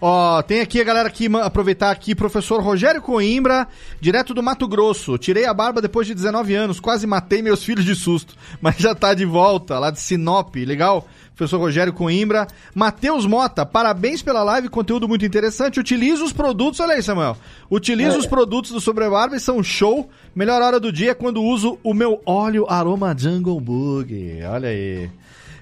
Ó, 0.00 0.42
tem 0.42 0.60
aqui 0.60 0.80
a 0.80 0.84
galera 0.84 1.10
que 1.10 1.28
aproveitar 1.36 1.90
aqui, 1.90 2.14
professor 2.14 2.60
Rogério 2.62 3.00
Coimbra, 3.02 3.66
direto 4.00 4.34
do 4.34 4.42
Mato 4.42 4.66
Grosso. 4.68 5.16
Tirei 5.18 5.44
a 5.46 5.54
barba 5.54 5.80
depois 5.80 6.06
de 6.06 6.14
19 6.14 6.54
anos, 6.54 6.80
quase 6.80 7.06
matei 7.06 7.42
meus 7.42 7.62
filhos 7.64 7.84
de 7.84 7.94
susto, 7.94 8.34
mas 8.60 8.76
já 8.76 8.94
tá 8.94 9.14
de 9.14 9.24
volta, 9.24 9.78
lá 9.78 9.90
de 9.90 10.00
Sinop, 10.00 10.54
legal? 10.56 11.06
Professor 11.36 11.58
Rogério 11.58 11.92
Coimbra. 11.92 12.46
Matheus 12.72 13.26
Mota, 13.26 13.66
parabéns 13.66 14.22
pela 14.22 14.44
live, 14.44 14.68
conteúdo 14.68 15.08
muito 15.08 15.24
interessante. 15.26 15.80
Utiliza 15.80 16.22
os 16.22 16.32
produtos, 16.32 16.78
olha 16.78 16.94
aí, 16.94 17.02
Samuel. 17.02 17.36
Utiliza 17.68 18.14
É. 18.14 18.18
os 18.18 18.26
produtos 18.26 18.70
do 18.70 18.80
Sobrebarba 18.80 19.34
e 19.34 19.40
são 19.40 19.60
show. 19.60 20.08
Melhor 20.32 20.62
hora 20.62 20.78
do 20.78 20.92
dia 20.92 21.10
é 21.10 21.14
quando 21.14 21.42
uso 21.42 21.76
o 21.82 21.92
meu 21.92 22.22
óleo 22.24 22.66
aroma 22.68 23.16
Jungle 23.18 23.60
Bug. 23.60 24.38
Olha 24.48 24.68
aí. 24.68 25.10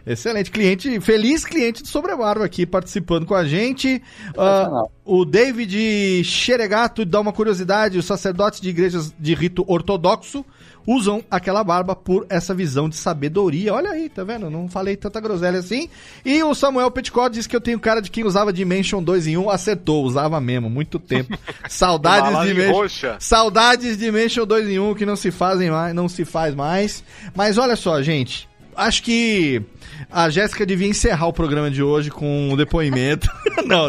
Excelente 0.07 0.51
cliente, 0.51 1.01
feliz 1.01 1.45
cliente 1.45 1.83
do 1.83 1.89
Sobrebarba 1.89 2.45
aqui 2.45 2.67
participando 2.67 3.25
com 3.25 3.35
a 3.35 3.45
gente. 3.45 4.03
Ah, 4.37 4.85
o 5.05 5.25
David 5.25 6.25
Xeregato 6.25 7.05
dá 7.05 7.21
uma 7.21 7.33
curiosidade: 7.33 7.99
os 7.99 8.05
sacerdotes 8.05 8.61
de 8.61 8.69
igrejas 8.69 9.15
de 9.19 9.35
rito 9.35 9.65
ortodoxo 9.69 10.45
usam 10.87 11.23
aquela 11.31 11.63
barba 11.63 11.95
por 11.95 12.27
essa 12.29 12.55
visão 12.55 12.89
de 12.89 12.97
sabedoria. 12.97 13.73
Olha 13.73 13.91
aí, 13.91 14.09
tá 14.09 14.25
vendo? 14.25 14.51
Não 14.51 14.69
falei 14.69 14.97
tanta 14.97 15.21
groselha 15.21 15.59
assim. 15.59 15.89
E 16.25 16.43
o 16.43 16.55
Samuel 16.55 16.91
Petcott 16.91 17.35
diz 17.35 17.47
que 17.47 17.55
eu 17.55 17.61
tenho 17.61 17.79
cara 17.79 18.01
de 18.03 18.11
quem 18.11 18.25
usava 18.25 18.53
Dimension 18.53 19.03
2 19.03 19.29
em 19.29 19.37
1. 19.37 19.51
Acertou, 19.51 20.05
usava 20.05 20.41
mesmo, 20.41 20.69
muito 20.69 20.99
tempo. 20.99 21.39
Saudades 21.69 22.41
de 22.41 22.49
Dimension. 22.49 22.73
roxa. 22.73 23.17
Saudades 23.21 23.97
de 23.97 24.05
Dimension 24.05 24.45
2 24.45 24.69
em 24.69 24.79
1 24.79 24.95
que 24.95 25.07
não 25.07 25.17
se 25.17 25.31
fazem 25.31 25.71
mais, 25.71 25.95
não 25.95 26.09
se 26.09 26.25
faz 26.25 26.55
mais. 26.55 27.05
Mas 27.35 27.59
olha 27.59 27.77
só, 27.77 28.03
gente. 28.03 28.49
Acho 28.77 29.03
que 29.03 29.63
a 30.11 30.29
Jéssica 30.31 30.65
devia 30.67 30.87
encerrar 30.89 31.27
o 31.27 31.33
programa 31.33 31.71
de 31.71 31.83
hoje 31.83 32.11
com 32.11 32.51
um 32.51 32.57
depoimento. 32.57 33.29
não, 33.67 33.89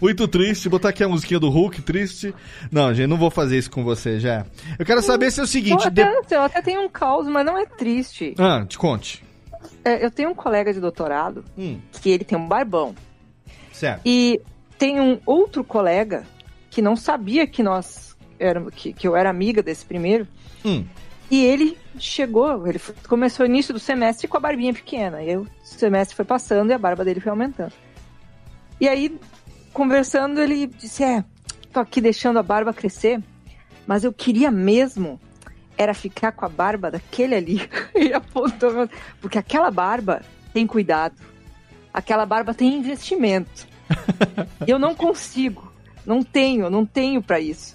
muito 0.00 0.26
triste. 0.28 0.68
Botar 0.68 0.88
aqui 0.90 1.02
a 1.04 1.08
musiquinha 1.08 1.38
do 1.40 1.48
Hulk, 1.48 1.82
triste. 1.82 2.34
Não, 2.70 2.92
gente, 2.92 3.06
não 3.08 3.16
vou 3.16 3.30
fazer 3.30 3.58
isso 3.58 3.70
com 3.70 3.84
você, 3.84 4.18
já. 4.18 4.44
Eu 4.78 4.84
quero 4.84 5.00
saber 5.02 5.30
se 5.30 5.40
é 5.40 5.42
o 5.42 5.46
seguinte. 5.46 5.84
eu, 5.84 5.90
de- 5.90 6.02
até, 6.02 6.36
eu 6.36 6.42
até 6.42 6.60
tenho 6.62 6.82
um 6.82 6.88
caos, 6.88 7.26
mas 7.28 7.44
não 7.46 7.56
é 7.56 7.64
triste. 7.66 8.34
Ah, 8.38 8.64
te 8.66 8.76
conte. 8.78 9.22
É, 9.84 10.04
eu 10.04 10.10
tenho 10.10 10.30
um 10.30 10.34
colega 10.34 10.72
de 10.72 10.80
doutorado 10.80 11.44
Hum. 11.56 11.78
que 12.02 12.10
ele 12.10 12.24
tem 12.24 12.36
um 12.36 12.46
barbão. 12.48 12.94
Certo. 13.72 14.00
E 14.04 14.40
tem 14.78 15.00
um 15.00 15.18
outro 15.26 15.62
colega 15.64 16.24
que 16.70 16.82
não 16.82 16.96
sabia 16.96 17.46
que 17.46 17.62
nós 17.62 18.16
éramos, 18.38 18.72
que, 18.74 18.92
que 18.92 19.06
eu 19.06 19.16
era 19.16 19.30
amiga 19.30 19.62
desse 19.62 19.84
primeiro. 19.84 20.26
Hum. 20.64 20.84
E 21.34 21.44
ele 21.44 21.76
chegou, 21.98 22.64
ele 22.64 22.80
começou 23.08 23.44
no 23.44 23.52
início 23.52 23.74
do 23.74 23.80
semestre 23.80 24.28
com 24.28 24.36
a 24.36 24.40
barbinha 24.40 24.72
pequena. 24.72 25.20
E 25.20 25.36
o 25.36 25.48
semestre 25.64 26.14
foi 26.14 26.24
passando 26.24 26.70
e 26.70 26.72
a 26.72 26.78
barba 26.78 27.04
dele 27.04 27.18
foi 27.18 27.30
aumentando. 27.30 27.72
E 28.80 28.88
aí, 28.88 29.18
conversando, 29.72 30.40
ele 30.40 30.68
disse: 30.68 31.02
É, 31.02 31.24
tô 31.72 31.80
aqui 31.80 32.00
deixando 32.00 32.38
a 32.38 32.42
barba 32.44 32.72
crescer, 32.72 33.20
mas 33.84 34.04
eu 34.04 34.12
queria 34.12 34.48
mesmo 34.48 35.20
era 35.76 35.92
ficar 35.92 36.30
com 36.30 36.44
a 36.44 36.48
barba 36.48 36.88
daquele 36.88 37.34
ali. 37.34 37.68
e 37.96 38.12
apontou, 38.12 38.88
porque 39.20 39.36
aquela 39.36 39.72
barba 39.72 40.22
tem 40.52 40.68
cuidado. 40.68 41.16
Aquela 41.92 42.24
barba 42.24 42.54
tem 42.54 42.76
investimento. 42.76 43.66
Eu 44.68 44.78
não 44.78 44.94
consigo. 44.94 45.72
Não 46.06 46.22
tenho, 46.22 46.70
não 46.70 46.86
tenho 46.86 47.20
pra 47.20 47.40
isso. 47.40 47.74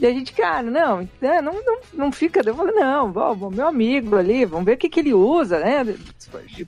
E 0.00 0.06
a 0.06 0.10
gente, 0.12 0.32
cara, 0.32 0.62
não, 0.62 1.06
é, 1.20 1.42
não, 1.42 1.52
não, 1.62 1.78
não 1.92 2.12
fica. 2.12 2.40
Eu 2.44 2.54
falei, 2.54 2.74
não, 2.74 3.12
vamos, 3.12 3.54
meu 3.54 3.66
amigo 3.68 4.16
ali, 4.16 4.46
vamos 4.46 4.64
ver 4.64 4.74
o 4.74 4.78
que, 4.78 4.88
que 4.88 5.00
ele 5.00 5.12
usa, 5.12 5.58
né? 5.60 5.94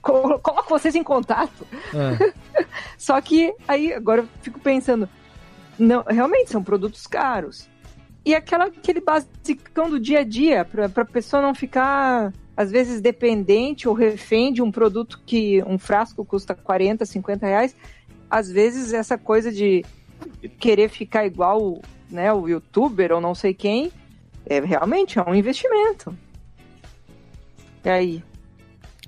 Colo- 0.01 0.37
Coloco 0.37 0.69
vocês 0.69 0.93
em 0.93 1.03
contato. 1.03 1.65
Só 2.97 3.19
que 3.21 3.53
aí 3.67 3.91
agora 3.91 4.21
eu 4.21 4.27
fico 4.41 4.59
pensando, 4.59 5.09
não, 5.79 6.03
realmente 6.07 6.51
são 6.51 6.63
produtos 6.63 7.07
caros. 7.07 7.67
E 8.25 8.35
aquela, 8.35 8.65
aquele 8.65 9.01
basicão 9.01 9.89
do 9.89 9.99
dia 9.99 10.19
a 10.19 10.23
dia, 10.23 10.63
pra, 10.63 10.87
pra 10.87 11.03
pessoa 11.03 11.41
não 11.41 11.55
ficar, 11.55 12.31
às 12.55 12.71
vezes, 12.71 13.01
dependente 13.01 13.87
ou 13.89 13.93
refém 13.95 14.53
de 14.53 14.61
um 14.61 14.71
produto 14.71 15.19
que 15.25 15.61
um 15.65 15.77
frasco 15.79 16.23
custa 16.23 16.53
40, 16.53 17.03
50 17.05 17.45
reais. 17.47 17.75
Às 18.29 18.49
vezes 18.49 18.93
essa 18.93 19.17
coisa 19.17 19.51
de 19.51 19.83
querer 20.59 20.87
ficar 20.89 21.25
igual 21.25 21.81
né, 22.13 22.31
o 22.31 22.47
youtuber 22.47 23.11
ou 23.11 23.19
não 23.19 23.33
sei 23.33 23.53
quem, 23.53 23.91
é 24.45 24.59
realmente 24.59 25.17
é 25.17 25.23
um 25.23 25.33
investimento. 25.33 26.15
E 27.83 27.89
aí? 27.89 28.23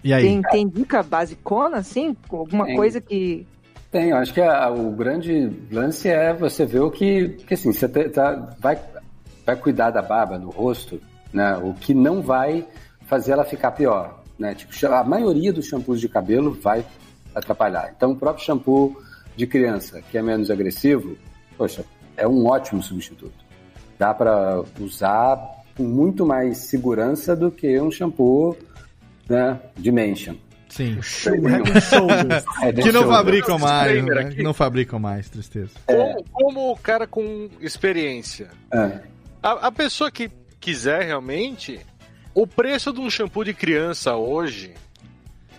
E 0.03 0.14
aí? 0.14 0.23
Tem, 0.23 0.41
tem 0.41 0.68
dica 0.68 1.02
basicona, 1.03 1.77
assim? 1.77 2.15
Alguma 2.30 2.65
Tem. 2.65 2.76
coisa 2.76 2.99
que. 2.99 3.45
Tem, 3.91 4.10
eu 4.10 4.18
acho 4.18 4.34
que 4.34 4.41
a- 4.41 4.69
o 4.69 4.91
grande 4.91 5.49
lance 5.72 6.10
é 6.10 6.34
você 6.34 6.65
ver 6.65 6.82
o 6.82 6.91
que, 6.91 7.30
que 7.48 7.53
assim, 7.53 7.72
você 7.72 7.88
tá- 7.88 8.10
tá- 8.10 8.56
vai, 8.60 8.77
vai 9.45 9.56
cuidar 9.56 9.91
da 9.91 10.02
barba, 10.02 10.38
do 10.38 10.49
rosto, 10.49 10.99
né? 11.32 11.56
O 11.57 11.73
que 11.73 11.94
não 11.94 12.22
vai 12.22 12.65
fazer 13.06 13.32
ela 13.32 13.45
ficar 13.45 13.72
pior, 13.72 14.22
né? 14.38 14.53
Tipo, 14.53 14.73
a 14.94 15.03
maioria 15.03 15.53
dos 15.53 15.68
shampoos 15.68 16.02
de 16.02 16.10
cabelo 16.10 16.52
vai 16.53 16.86
atrapalhar. 17.34 17.94
Então, 17.95 18.11
o 18.11 18.15
próprio 18.15 18.44
shampoo 18.45 18.99
de 19.36 19.45
criança, 19.48 20.02
que 20.02 20.18
é 20.18 20.22
menos 20.22 20.49
agressivo, 20.52 21.18
poxa, 21.57 21.86
é 22.17 22.27
um 22.27 22.45
ótimo 22.45 22.81
substituto. 22.81 23.45
Dá 23.97 24.13
para 24.13 24.63
usar 24.79 25.63
com 25.75 25.83
muito 25.83 26.25
mais 26.25 26.57
segurança 26.59 27.35
do 27.35 27.51
que 27.51 27.79
um 27.79 27.91
shampoo, 27.91 28.57
né, 29.29 29.59
Dimension. 29.77 30.35
Sim. 30.69 30.99
Head 32.61 32.81
and 32.81 32.83
que 32.83 32.91
não 32.91 33.07
fabricam 33.07 33.57
mais, 33.57 34.03
né? 34.03 34.35
não 34.43 34.53
fabricam 34.53 34.99
mais, 34.99 35.29
tristeza. 35.29 35.71
Como, 35.85 36.23
como 36.31 36.71
o 36.71 36.77
cara 36.77 37.07
com 37.07 37.49
experiência. 37.61 38.49
É. 38.73 38.99
A, 39.41 39.67
a 39.67 39.71
pessoa 39.71 40.11
que 40.11 40.29
quiser 40.59 41.03
realmente, 41.03 41.79
o 42.33 42.45
preço 42.45 42.91
de 42.91 42.99
um 42.99 43.09
shampoo 43.09 43.45
de 43.45 43.53
criança 43.53 44.15
hoje 44.15 44.73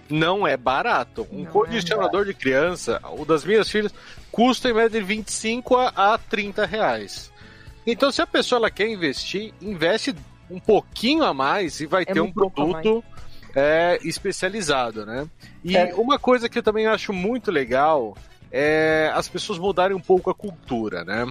não 0.09 0.47
é 0.47 0.57
barato. 0.57 1.27
Um 1.31 1.45
condicionador 1.45 2.25
de 2.25 2.35
criança, 2.35 3.01
o 3.17 3.25
das 3.25 3.45
minhas 3.45 3.71
filhas, 3.71 3.93
custa 4.31 4.69
em 4.69 4.73
média 4.75 5.01
de 5.01 5.07
25 5.07 5.77
a, 5.77 5.89
a 6.15 6.19
30 6.19 6.67
reais. 6.67 7.33
Então, 7.87 8.11
se 8.11 8.21
a 8.21 8.27
pessoa 8.27 8.59
ela 8.59 8.71
quer 8.71 8.89
investir, 8.89 9.53
investe 9.61 10.15
um 10.51 10.59
pouquinho 10.61 11.25
a 11.25 11.33
mais 11.33 11.81
e 11.81 11.87
vai 11.87 12.05
ter 12.05 12.21
um 12.21 12.33
produto 12.33 13.03
é, 13.55 13.99
especializado, 14.03 15.07
né? 15.07 15.27
E 15.65 15.77
É. 15.77 15.95
uma 15.95 16.19
coisa 16.19 16.49
que 16.49 16.59
eu 16.59 16.63
também 16.63 16.87
acho 16.87 17.13
muito 17.13 17.51
legal 17.51 18.17
é 18.51 19.11
as 19.15 19.29
pessoas 19.29 19.59
mudarem 19.59 19.97
um 19.97 20.01
pouco 20.01 20.31
a 20.31 20.35
cultura, 20.35 21.05
né? 21.05 21.27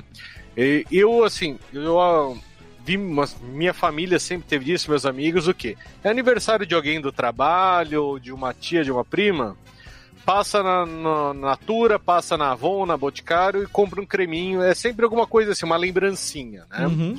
E 0.57 0.85
eu, 0.91 1.23
assim, 1.23 1.59
eu 1.73 2.41
vi, 2.85 2.97
minha 2.97 3.73
família 3.73 4.19
sempre 4.19 4.47
teve 4.47 4.65
disso, 4.65 4.89
meus 4.89 5.05
amigos, 5.05 5.47
o 5.47 5.53
quê? 5.53 5.75
É 6.03 6.09
aniversário 6.09 6.65
de 6.65 6.75
alguém 6.75 7.01
do 7.01 7.11
trabalho, 7.11 8.19
de 8.19 8.31
uma 8.31 8.53
tia, 8.53 8.83
de 8.83 8.91
uma 8.91 9.03
prima, 9.03 9.57
passa 10.23 10.61
na, 10.61 10.85
na 10.85 11.33
Natura, 11.33 11.97
passa 11.97 12.37
na 12.37 12.51
Avon, 12.51 12.85
na 12.85 12.95
Boticário 12.95 13.63
e 13.63 13.67
compra 13.67 13.99
um 13.99 14.05
creminho, 14.05 14.61
é 14.61 14.75
sempre 14.75 15.03
alguma 15.03 15.25
coisa 15.25 15.51
assim, 15.51 15.65
uma 15.65 15.77
lembrancinha, 15.77 16.65
né? 16.69 16.85
Uhum. 16.85 17.17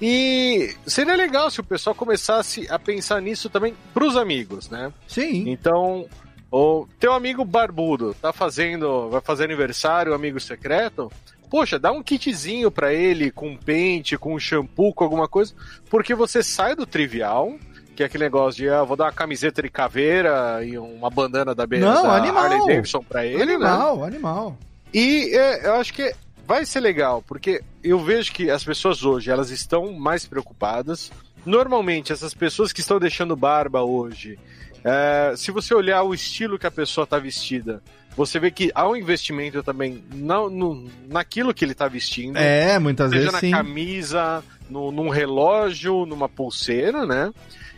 E 0.00 0.74
seria 0.84 1.14
legal 1.14 1.48
se 1.50 1.60
o 1.60 1.64
pessoal 1.64 1.94
começasse 1.94 2.66
a 2.68 2.78
pensar 2.78 3.20
nisso 3.20 3.48
também 3.48 3.74
pros 3.94 4.16
amigos, 4.16 4.68
né? 4.68 4.92
Sim. 5.06 5.48
Então, 5.48 6.08
o 6.50 6.88
teu 6.98 7.12
amigo 7.12 7.44
barbudo 7.44 8.14
tá 8.20 8.32
fazendo, 8.32 9.08
vai 9.10 9.20
fazer 9.20 9.44
aniversário, 9.44 10.12
amigo 10.12 10.40
secreto, 10.40 11.10
poxa, 11.52 11.78
dá 11.78 11.92
um 11.92 12.02
kitzinho 12.02 12.70
pra 12.70 12.94
ele 12.94 13.30
com 13.30 13.54
pente, 13.58 14.16
com 14.16 14.38
shampoo, 14.38 14.94
com 14.94 15.04
alguma 15.04 15.28
coisa, 15.28 15.52
porque 15.90 16.14
você 16.14 16.42
sai 16.42 16.74
do 16.74 16.86
trivial, 16.86 17.52
que 17.94 18.02
é 18.02 18.06
aquele 18.06 18.24
negócio 18.24 18.62
de, 18.62 18.70
ah, 18.70 18.82
vou 18.82 18.96
dar 18.96 19.04
uma 19.04 19.12
camiseta 19.12 19.60
de 19.60 19.68
caveira 19.68 20.64
e 20.64 20.78
uma 20.78 21.10
bandana 21.10 21.54
da, 21.54 21.66
Não, 21.66 22.04
da 22.04 22.16
animal. 22.16 22.44
Harley 22.44 22.66
Davidson 22.66 23.02
pra 23.02 23.26
ele, 23.26 23.58
né? 23.58 23.66
animal, 23.66 24.02
animal. 24.02 24.58
E 24.94 25.36
é, 25.36 25.66
eu 25.66 25.74
acho 25.74 25.92
que 25.92 26.14
vai 26.46 26.64
ser 26.64 26.80
legal, 26.80 27.22
porque 27.28 27.62
eu 27.84 27.98
vejo 27.98 28.32
que 28.32 28.50
as 28.50 28.64
pessoas 28.64 29.04
hoje, 29.04 29.30
elas 29.30 29.50
estão 29.50 29.92
mais 29.92 30.24
preocupadas. 30.24 31.12
Normalmente, 31.44 32.14
essas 32.14 32.32
pessoas 32.32 32.72
que 32.72 32.80
estão 32.80 32.98
deixando 32.98 33.36
barba 33.36 33.82
hoje, 33.82 34.38
é, 34.82 35.34
se 35.36 35.50
você 35.50 35.74
olhar 35.74 36.02
o 36.02 36.14
estilo 36.14 36.58
que 36.58 36.66
a 36.66 36.70
pessoa 36.70 37.04
está 37.04 37.18
vestida, 37.18 37.82
você 38.16 38.38
vê 38.38 38.50
que 38.50 38.70
há 38.74 38.88
um 38.88 38.96
investimento 38.96 39.62
também 39.62 40.04
na, 40.12 40.48
no, 40.48 40.88
naquilo 41.08 41.54
que 41.54 41.64
ele 41.64 41.72
está 41.72 41.88
vestindo. 41.88 42.36
É, 42.36 42.78
muitas 42.78 43.10
seja 43.10 43.20
vezes 43.20 43.32
na 43.32 43.40
sim. 43.40 43.50
camisa, 43.50 44.44
no, 44.68 44.92
num 44.92 45.08
relógio, 45.08 46.06
numa 46.06 46.28
pulseira, 46.28 47.06
né? 47.06 47.32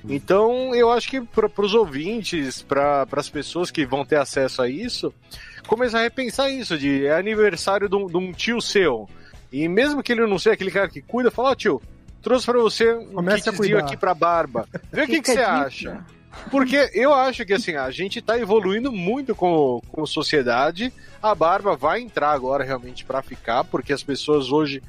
Então, 0.08 0.74
eu 0.74 0.92
acho 0.92 1.08
que 1.08 1.20
para 1.20 1.64
os 1.64 1.74
ouvintes, 1.74 2.62
para 2.62 3.06
as 3.12 3.30
pessoas 3.30 3.70
que 3.70 3.86
vão 3.86 4.04
ter 4.04 4.16
acesso 4.16 4.60
a 4.60 4.68
isso, 4.68 5.14
começar 5.66 6.00
a 6.00 6.02
repensar 6.02 6.50
isso, 6.50 6.76
de 6.76 7.06
é 7.06 7.16
aniversário 7.16 7.88
de 7.88 7.96
um, 7.96 8.06
de 8.06 8.16
um 8.16 8.32
tio 8.32 8.60
seu. 8.60 9.08
E 9.50 9.66
mesmo 9.66 10.02
que 10.02 10.12
ele 10.12 10.26
não 10.26 10.38
seja 10.38 10.54
aquele 10.54 10.70
cara 10.70 10.88
que 10.88 11.00
cuida, 11.00 11.30
fala, 11.30 11.50
ó 11.50 11.54
tio, 11.54 11.80
trouxe 12.20 12.44
para 12.44 12.58
você 12.58 12.92
um 12.92 13.12
Comece 13.14 13.48
a 13.48 13.52
kitzinho 13.52 13.78
aqui 13.78 13.96
pra 13.96 14.14
barba. 14.14 14.68
Vê 14.92 15.04
o 15.04 15.06
que, 15.06 15.22
que 15.22 15.30
Fica 15.30 15.32
você 15.32 15.40
a 15.40 15.54
dica. 15.54 15.66
acha. 15.66 16.06
Porque 16.50 16.90
eu 16.92 17.12
acho 17.12 17.44
que 17.44 17.52
assim, 17.52 17.74
a 17.74 17.90
gente 17.90 18.20
tá 18.20 18.38
evoluindo 18.38 18.92
muito 18.92 19.34
como, 19.34 19.82
como 19.90 20.06
sociedade. 20.06 20.92
A 21.22 21.34
barba 21.34 21.76
vai 21.76 22.00
entrar 22.00 22.30
agora 22.32 22.64
realmente 22.64 23.04
para 23.04 23.22
ficar, 23.22 23.64
porque 23.64 23.92
as 23.92 24.02
pessoas 24.02 24.50
hoje 24.50 24.82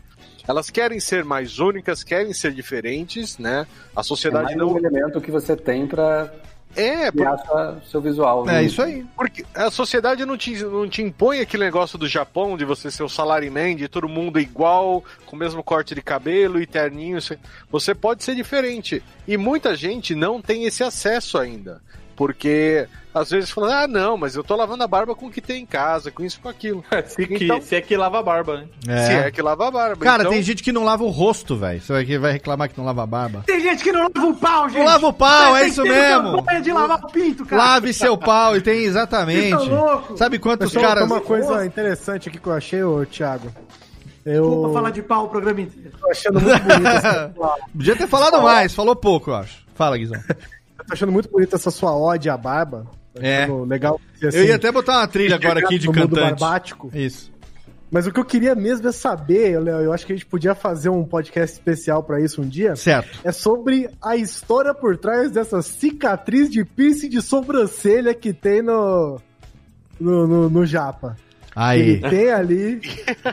elas 0.48 0.70
querem 0.70 1.00
ser 1.00 1.24
mais 1.24 1.60
únicas, 1.60 2.04
querem 2.04 2.32
ser 2.34 2.52
diferentes, 2.54 3.38
né? 3.38 3.66
A 3.96 4.02
É 4.02 4.04
sociedade 4.04 4.46
mais 4.46 4.58
não 4.58 4.74
um 4.74 4.78
elemento 4.78 5.20
que 5.20 5.32
você 5.32 5.56
tem 5.56 5.88
para 5.88 6.32
é, 6.76 7.12
sua- 7.12 7.82
seu 7.90 8.02
visual. 8.02 8.44
É 8.50 8.54
né? 8.54 8.64
isso 8.64 8.82
aí. 8.82 9.06
porque 9.16 9.46
a 9.54 9.70
sociedade 9.72 10.26
não 10.26 10.38
te, 10.38 10.64
não 10.64 10.88
te 10.88 11.02
impõe 11.02 11.40
aquele 11.40 11.64
negócio 11.64 11.98
do 11.98 12.08
Japão 12.08 12.58
de 12.58 12.66
você 12.66 12.90
ser 12.92 13.04
o 13.04 13.10
salaryman, 13.10 13.76
de 13.76 13.88
todo 13.88 14.08
mundo 14.10 14.40
igual, 14.40 15.04
com 15.26 15.36
o 15.36 15.40
mesmo 15.40 15.64
corte 15.64 15.96
de 15.96 16.02
cabelo 16.02 16.62
e 16.62 16.66
terninho. 16.66 17.20
Você 17.72 17.96
pode 17.96 18.24
ser 18.24 18.36
diferente. 18.36 19.02
E 19.28 19.38
muita 19.38 19.76
gente 19.76 20.14
não 20.16 20.42
tem 20.42 20.66
esse 20.66 20.84
acesso 20.84 21.38
ainda. 21.38 21.82
Porque 22.16 22.88
às 23.14 23.30
vezes 23.30 23.50
falam, 23.52 23.72
ah, 23.72 23.88
não, 23.88 24.18
mas 24.18 24.36
eu 24.36 24.44
tô 24.44 24.56
lavando 24.56 24.84
a 24.84 24.88
barba 24.88 25.14
com 25.16 25.28
o 25.28 25.32
que 25.32 25.42
tem 25.42 25.64
em 25.64 25.66
casa, 25.66 26.12
com 26.12 26.24
isso, 26.24 26.40
com 26.42 26.48
aquilo. 26.50 26.84
se, 27.08 27.28
que, 27.28 27.44
Então- 27.46 27.62
se 27.62 27.76
é 27.76 27.82
que 27.82 27.96
lava 27.98 28.20
a 28.20 28.24
barba, 28.24 28.58
né? 28.58 28.68
Se 29.06 29.12
é 29.14 29.32
que 29.32 29.42
lava 29.42 29.68
a 29.68 29.72
barba. 29.72 30.04
Cara, 30.04 30.24
então- 30.24 30.32
tem 30.32 30.42
gente 30.42 30.64
que 30.64 30.72
não 30.72 30.84
lava 30.86 31.04
o 31.04 31.10
rosto, 31.10 31.58
velho. 31.58 31.82
Você 31.82 31.92
vai, 31.92 32.18
vai 32.18 32.32
reclamar 32.32 32.70
que 32.70 32.78
não 32.78 32.86
lava 32.86 33.04
a 33.04 33.06
barba. 33.06 33.44
Tem 33.46 33.60
gente 33.60 33.84
que 33.84 33.92
não 33.92 34.04
lava 34.04 34.28
o 34.28 34.36
pau, 34.36 34.70
gente. 34.70 34.80
Não 34.80 34.86
lava 34.86 35.08
o 35.08 35.14
pau, 35.14 35.56
é 35.58 35.68
isso 35.68 35.84
mesmo. 35.84 36.38
campanha 36.38 36.62
de 36.62 36.72
lavar 36.72 37.00
o 37.04 37.12
pinto, 37.12 37.46
cara. 37.46 37.62
Lave 37.62 37.94
seu 37.94 38.18
pau, 38.18 38.56
e 38.56 38.62
tem 38.62 38.84
exatamente. 38.86 39.50
Tão 39.50 39.66
louco? 39.66 40.18
Sabe 40.18 40.40
quantos 40.40 40.72
Pessoal, 40.72 40.94
caras. 40.94 41.04
uma 41.12 41.20
coisa 41.22 41.66
interessante 41.66 42.30
aqui 42.30 42.38
que 42.40 42.48
eu 42.48 42.54
achei, 42.54 42.82
ô 42.84 43.06
Thiago. 43.06 43.52
Eu 44.26 44.44
Desculpa 44.46 44.74
falar 44.74 44.90
de 44.90 45.04
pau 45.04 45.26
o 45.26 45.30
programa 45.30 45.62
inteiro. 45.62 45.92
tô 46.00 46.10
achando 46.10 46.40
muito 46.42 46.60
bonito. 46.64 47.62
Podia 47.78 47.96
ter 47.96 48.08
falado 48.08 48.42
mais, 48.42 48.74
falou 48.74 48.96
pouco, 48.96 49.30
eu 49.32 49.36
acho. 49.36 49.64
Fala, 49.76 49.98
Guizão. 49.98 50.20
Eu 50.86 50.88
tô 50.90 50.94
achando 50.94 51.12
muito 51.12 51.30
bonita 51.30 51.56
essa 51.56 51.72
sua 51.72 51.96
ode 51.98 52.30
à 52.30 52.38
barba. 52.38 52.86
Tô 53.14 53.22
É. 53.22 53.48
Legal. 53.68 54.00
assim, 54.24 54.38
Eu 54.38 54.46
ia 54.46 54.56
até 54.56 54.72
botar 54.72 55.00
uma 55.00 55.08
trilha 55.08 55.36
agora 55.36 55.60
aqui 55.60 55.80
de 55.80 55.90
cantante. 55.90 56.14
barbático. 56.40 56.92
Isso. 56.94 57.34
Mas 57.92 58.06
o 58.08 58.12
que 58.12 58.20
eu 58.20 58.26
queria 58.26 58.54
mesmo 58.56 58.88
é 58.88 58.92
saber, 58.92 59.60
Léo, 59.62 59.80
eu 59.82 59.94
acho 59.94 60.06
que 60.06 60.12
a 60.12 60.16
gente 60.16 60.26
podia 60.26 60.54
fazer 60.54 60.90
um 60.90 61.04
podcast 61.06 61.56
especial 61.56 62.04
pra 62.04 62.20
isso 62.20 62.42
um 62.42 62.48
dia. 62.48 62.76
Certo. 62.76 63.20
É 63.24 63.32
sobre 63.32 63.90
a 64.02 64.16
história 64.18 64.74
por 64.74 64.98
trás 64.98 65.32
dessa 65.32 65.62
cicatriz 65.62 66.50
de 66.50 66.66
piercing 66.66 67.10
de 67.10 67.22
sobrancelha 67.22 68.14
que 68.14 68.34
tem 68.34 68.62
no. 68.62 69.20
no, 70.00 70.28
no, 70.28 70.50
no 70.50 70.66
Japa. 70.66 71.16
Aí. 71.56 71.80
Ele 71.80 72.10
tem 72.10 72.32
ali. 72.34 72.82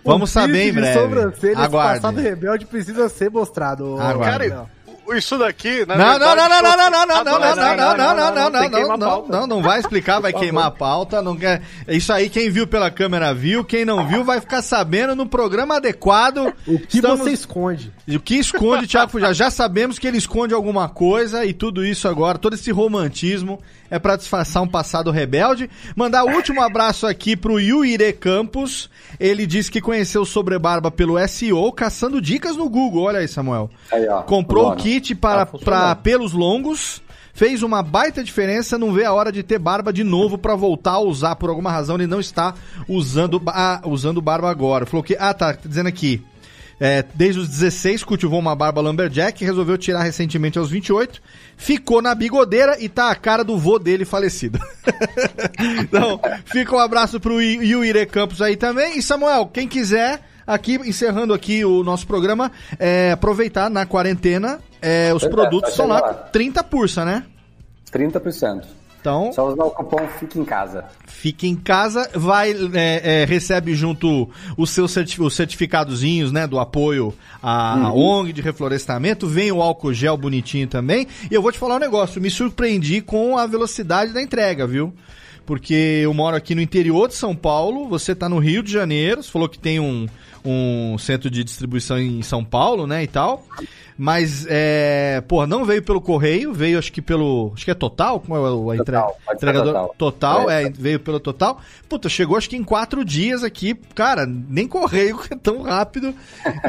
Vamos 0.05 0.31
saber 0.31 0.69
em 0.69 0.73
breve. 0.73 0.87
De 0.93 1.01
sobrancelha, 1.03 1.53
esse 1.55 1.61
Aguarde. 1.63 2.01
passado 2.01 2.21
rebelde 2.21 2.67
precisa 2.67 3.09
ser 3.09 3.31
mostrado. 3.31 4.01
Aguarde. 4.01 4.49
Léo. 4.51 4.69
Isso 5.11 5.37
daqui, 5.37 5.85
Não, 5.87 5.97
não, 5.97 6.19
não, 6.19 6.37
não, 6.37 6.37
não, 6.37 6.77
não, 6.77 6.91
não, 6.91 7.07
não, 7.07 7.25
não, 7.25 7.25
não, 7.25 7.57
não, 7.57 7.97
não, 7.97 7.97
não, 7.97 8.35
não, 8.35 8.51
não, 8.51 8.71
não, 8.71 8.97
não, 8.97 9.27
não, 9.29 9.47
não 9.47 9.63
vai 9.63 9.81
explicar, 9.81 10.21
vai 10.21 10.33
queimar 10.33 10.67
a 10.67 10.71
pauta, 10.71 11.21
não 11.21 11.37
quer. 11.37 11.63
Isso 11.89 12.13
aí, 12.13 12.29
quem 12.31 12.51
viu 12.51 12.67
pela 12.67 12.91
câmera 12.91 13.35
viu, 13.35 13.65
quem 13.65 13.85
não 13.85 14.07
viu 14.07 14.25
vai 14.25 14.41
ficar 14.41 14.63
sabendo 14.63 15.17
no 15.17 15.27
programa 15.27 15.77
adequado. 15.77 16.53
O 16.67 16.79
que 16.79 17.01
você 17.01 17.31
esconde? 17.31 17.93
E 18.07 18.17
o 18.17 18.21
que 18.21 18.37
esconde, 18.37 18.87
Thiago 18.87 19.11
Fujá? 19.11 19.33
Já 19.33 19.51
sabemos 19.51 19.99
que 19.99 20.07
ele 20.07 20.19
esconde 20.19 20.55
alguma 20.55 20.89
coisa 20.89 21.45
e 21.45 21.53
tudo 21.53 21.85
isso 21.85 22.07
agora, 22.09 22.39
todo 22.39 22.55
esse 22.55 22.71
romantismo 22.71 23.61
é 23.93 23.99
pra 23.99 24.17
disfarçar 24.17 24.63
um 24.63 24.67
passado 24.67 25.11
rebelde. 25.11 25.69
Mandar 25.95 26.25
o 26.25 26.31
último 26.31 26.63
abraço 26.63 27.07
aqui 27.07 27.37
pro 27.37 27.61
Yuire 27.61 28.11
Campos. 28.15 28.89
Ele 29.21 29.47
disse 29.47 29.71
que 29.71 29.83
conheceu 29.83 30.23
o 30.23 30.27
Sobrebarba 30.27 30.91
pelo 30.91 31.19
SEO, 31.29 31.71
caçando 31.73 32.19
dicas 32.19 32.57
no 32.57 32.71
Google. 32.71 33.05
Olha 33.05 33.19
aí, 33.21 33.29
Samuel. 33.29 33.69
Aí, 33.93 34.09
ó, 34.09 34.23
Comprou 34.23 34.65
o 34.65 34.67
Luana. 34.69 34.81
kit 34.81 35.15
para, 35.15 35.45
Tá 35.45 35.59
para 35.59 35.95
pelos 35.97 36.33
longos. 36.33 37.03
Fez 37.35 37.63
uma 37.63 37.83
baita 37.83 38.25
diferença, 38.25 38.79
não 38.79 38.93
vê 38.93 39.05
a 39.05 39.13
hora 39.13 39.31
de 39.31 39.43
ter 39.43 39.59
barba 39.59 39.93
de 39.93 40.03
novo 40.05 40.39
pra 40.39 40.55
voltar 40.55 40.93
a 40.93 41.01
usar. 41.01 41.37
Por 41.37 41.51
alguma 41.51 41.71
razão 41.71 41.97
ele 41.97 42.07
não 42.07 42.21
está 42.21 42.55
usando, 42.89 43.41
ah, 43.47 43.83
usando 43.85 44.23
barba 44.23 44.51
agora. 44.51 44.87
Falou 44.87 45.03
que. 45.05 45.17
Ah, 45.21 45.35
tá, 45.35 45.53
tá 45.53 45.69
dizendo 45.69 45.87
aqui. 45.89 46.23
É, 46.81 47.05
desde 47.15 47.41
os 47.41 47.49
16 47.49 48.03
cultivou 48.05 48.39
uma 48.39 48.57
barba 48.57 48.81
lumberjack, 48.81 49.45
resolveu 49.45 49.79
tirar 49.79 50.03
recentemente 50.03 50.59
aos 50.59 50.71
28, 50.71 51.23
ficou 51.57 52.03
na 52.03 52.15
bigodeira 52.15 52.77
e 52.81 52.89
tá 52.89 53.11
a 53.11 53.15
cara 53.15 53.45
do 53.45 53.57
vô 53.57 53.79
dele 53.79 54.05
falecido. 54.05 54.59
então, 55.81 56.21
fica 56.47 56.75
um 56.75 56.79
abraço 56.79 57.21
pro 57.21 57.41
Yuire 57.41 58.07
Campos 58.07 58.43
aí 58.43 58.57
também. 58.57 58.99
E 58.99 59.03
Samuel, 59.03 59.47
quem 59.47 59.69
quiser, 59.69 60.21
aqui, 60.47 60.75
encerrando 60.75 61.33
aqui 61.33 61.65
o 61.65 61.83
nosso 61.85 62.07
programa, 62.07 62.51
é, 62.79 63.13
aproveitar 63.13 63.71
na 63.71 63.87
quarentena, 63.87 64.59
é, 64.81 65.13
os 65.15 65.23
é, 65.23 65.29
produtos 65.29 65.71
tá 65.71 65.77
são 65.77 65.87
lá 65.87 65.97
chegando 65.97 66.17
lá. 66.17 66.23
30 66.33 66.65
pursa, 66.65 67.05
né? 67.05 67.25
30%. 67.93 68.65
Então, 69.03 69.33
Só 69.33 69.49
usar 69.49 69.65
o 69.65 69.71
cupom 69.73 70.07
Fica 70.21 70.39
em 70.39 70.45
Casa. 70.45 70.85
fique 71.07 71.49
em 71.49 71.57
casa, 71.57 72.09
vai, 72.15 72.53
é, 72.73 73.23
é, 73.23 73.25
recebe 73.25 73.75
junto 73.75 74.31
os 74.57 74.71
seus 74.71 74.93
certi 74.93 75.21
os 75.21 75.35
certificadozinhos, 75.35 76.31
né, 76.31 76.47
do 76.47 76.61
apoio 76.61 77.13
à, 77.43 77.87
à 77.87 77.93
ONG 77.93 78.33
de 78.33 78.41
reflorestamento, 78.41 79.27
vem 79.27 79.51
o 79.51 79.61
álcool 79.61 79.93
gel 79.93 80.17
bonitinho 80.17 80.69
também, 80.69 81.09
e 81.29 81.35
eu 81.35 81.43
vou 81.43 81.51
te 81.51 81.59
falar 81.59 81.77
um 81.77 81.81
negócio, 81.81 82.23
me 82.23 82.31
surpreendi 82.31 83.01
com 83.01 83.37
a 83.37 83.45
velocidade 83.45 84.13
da 84.13 84.23
entrega, 84.23 84.69
viu? 84.69 84.95
Porque 85.45 85.75
eu 86.05 86.15
moro 86.15 86.37
aqui 86.37 86.55
no 86.55 86.61
interior 86.61 87.09
de 87.09 87.15
São 87.17 87.35
Paulo, 87.35 87.89
você 87.89 88.15
tá 88.15 88.29
no 88.29 88.39
Rio 88.39 88.63
de 88.63 88.71
Janeiro, 88.71 89.21
você 89.21 89.31
falou 89.33 89.49
que 89.49 89.59
tem 89.59 89.81
um, 89.81 90.07
um 90.45 90.97
centro 90.99 91.31
de 91.31 91.43
distribuição 91.45 91.99
em 91.99 92.23
São 92.23 92.45
Paulo, 92.45 92.87
né, 92.87 93.03
e 93.03 93.07
tal. 93.07 93.47
Mas, 93.97 94.47
é, 94.49 95.23
pô, 95.29 95.47
não 95.47 95.65
veio 95.67 95.83
pelo 95.83 96.01
correio, 96.01 96.53
veio 96.53 96.79
acho 96.79 96.91
que 96.91 97.03
pelo. 97.03 97.53
Acho 97.55 97.65
que 97.67 97.71
é 97.71 97.75
total? 97.75 98.19
Como 98.21 98.35
é 98.35 98.51
o- 98.51 98.71
a 98.71 98.77
entrega? 98.77 99.07
Entregador 99.33 99.67
Total. 99.73 99.95
total, 99.99 100.51
É. 100.51 100.65
é, 100.65 100.71
veio 100.71 100.99
pelo 100.99 101.21
total. 101.21 101.61
Puta, 101.89 102.09
chegou 102.09 102.37
acho 102.39 102.49
que 102.49 102.57
em 102.57 102.65
quatro 102.65 103.05
dias 103.05 103.45
aqui, 103.45 103.75
cara, 103.95 104.27
nem 104.27 104.67
correio 104.67 105.21
é 105.31 105.37
tão 105.37 105.61
rápido. 105.63 106.15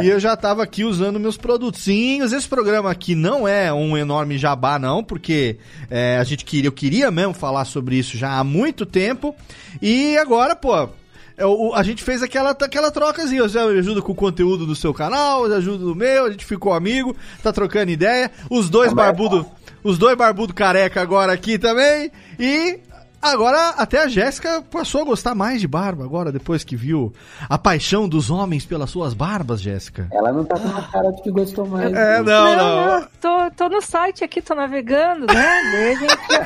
e 0.02 0.08
eu 0.10 0.20
já 0.20 0.36
tava 0.36 0.62
aqui 0.64 0.84
usando 0.84 1.18
meus 1.20 1.38
produtinhos. 1.38 2.34
Esse 2.34 2.48
programa 2.48 2.92
aqui 2.92 3.16
não 3.16 3.48
é 3.48 3.72
um 3.74 3.98
enorme 3.98 4.38
jabá, 4.38 4.78
não, 4.78 5.02
porque 5.04 5.58
é, 5.90 6.18
a 6.20 6.24
gente 6.26 6.44
queria, 6.44 6.68
eu 6.68 6.74
queria 6.74 7.10
mesmo 7.10 7.34
falar 7.34 7.64
sobre 7.66 7.96
isso 7.96 8.18
já 8.18 8.38
há 8.38 8.44
muito 8.44 8.86
tempo. 8.86 9.34
E 9.82 10.18
agora, 10.18 10.56
pô. 10.58 10.90
É, 11.38 11.46
o- 11.46 11.74
A 11.74 11.84
gente 11.84 12.04
fez 12.04 12.22
aquela, 12.24 12.52
aquela 12.52 12.92
trocazinha. 12.92 13.44
Você 13.44 13.58
ajuda 13.58 14.02
com 14.02 14.12
o 14.12 14.16
conteúdo 14.16 14.66
do 14.66 14.76
seu 14.76 14.94
canal, 14.94 15.48
eu 15.48 15.56
ajudo 15.56 15.86
no 15.88 15.96
meu, 15.96 16.26
a 16.26 16.32
gente 16.32 16.46
ficou 16.46 16.74
amigo, 16.74 17.16
tá 17.42 17.52
trocando 17.52 17.92
ideia. 17.92 18.32
Os 18.50 18.70
dois 18.70 18.90
Também 18.90 19.04
é 19.06 19.08
barbudo, 19.08 19.46
os 19.84 19.98
dois 19.98 20.16
barbudo 20.18 20.54
careca 20.54 21.02
agora 21.02 21.32
aqui 21.34 21.58
também. 21.58 22.12
E 22.40 22.80
agora 23.22 23.70
até 23.78 24.04
a 24.04 24.08
Jéssica 24.08 24.62
passou 24.70 25.02
a 25.02 25.06
gostar 25.06 25.34
mais 25.34 25.62
de 25.62 25.68
barba 25.68 26.04
agora, 26.04 26.30
depois 26.32 26.64
que 26.64 26.76
viu 26.76 27.14
a 27.50 27.58
paixão 27.58 28.08
dos 28.08 28.30
homens 28.30 28.66
pelas 28.66 28.90
suas 28.90 29.14
barbas, 29.14 29.62
Jéssica. 29.62 30.08
Ela 30.12 30.32
não 30.34 30.44
tá 30.44 30.60
com 30.60 30.68
uma 30.68 30.82
cara 30.90 31.10
de 31.12 31.22
que 31.22 31.32
gostou 31.32 31.66
mais. 31.66 31.94
É, 31.94 32.18
não, 32.22 32.24
Não, 32.24 32.56
não. 32.58 33.00
não, 33.00 33.08
tô, 33.22 33.52
tô 33.56 33.70
no 33.70 33.82
site 33.82 34.24
aqui, 34.24 34.42
tô 34.42 34.54
navegando, 34.56 35.26
né? 35.28 35.98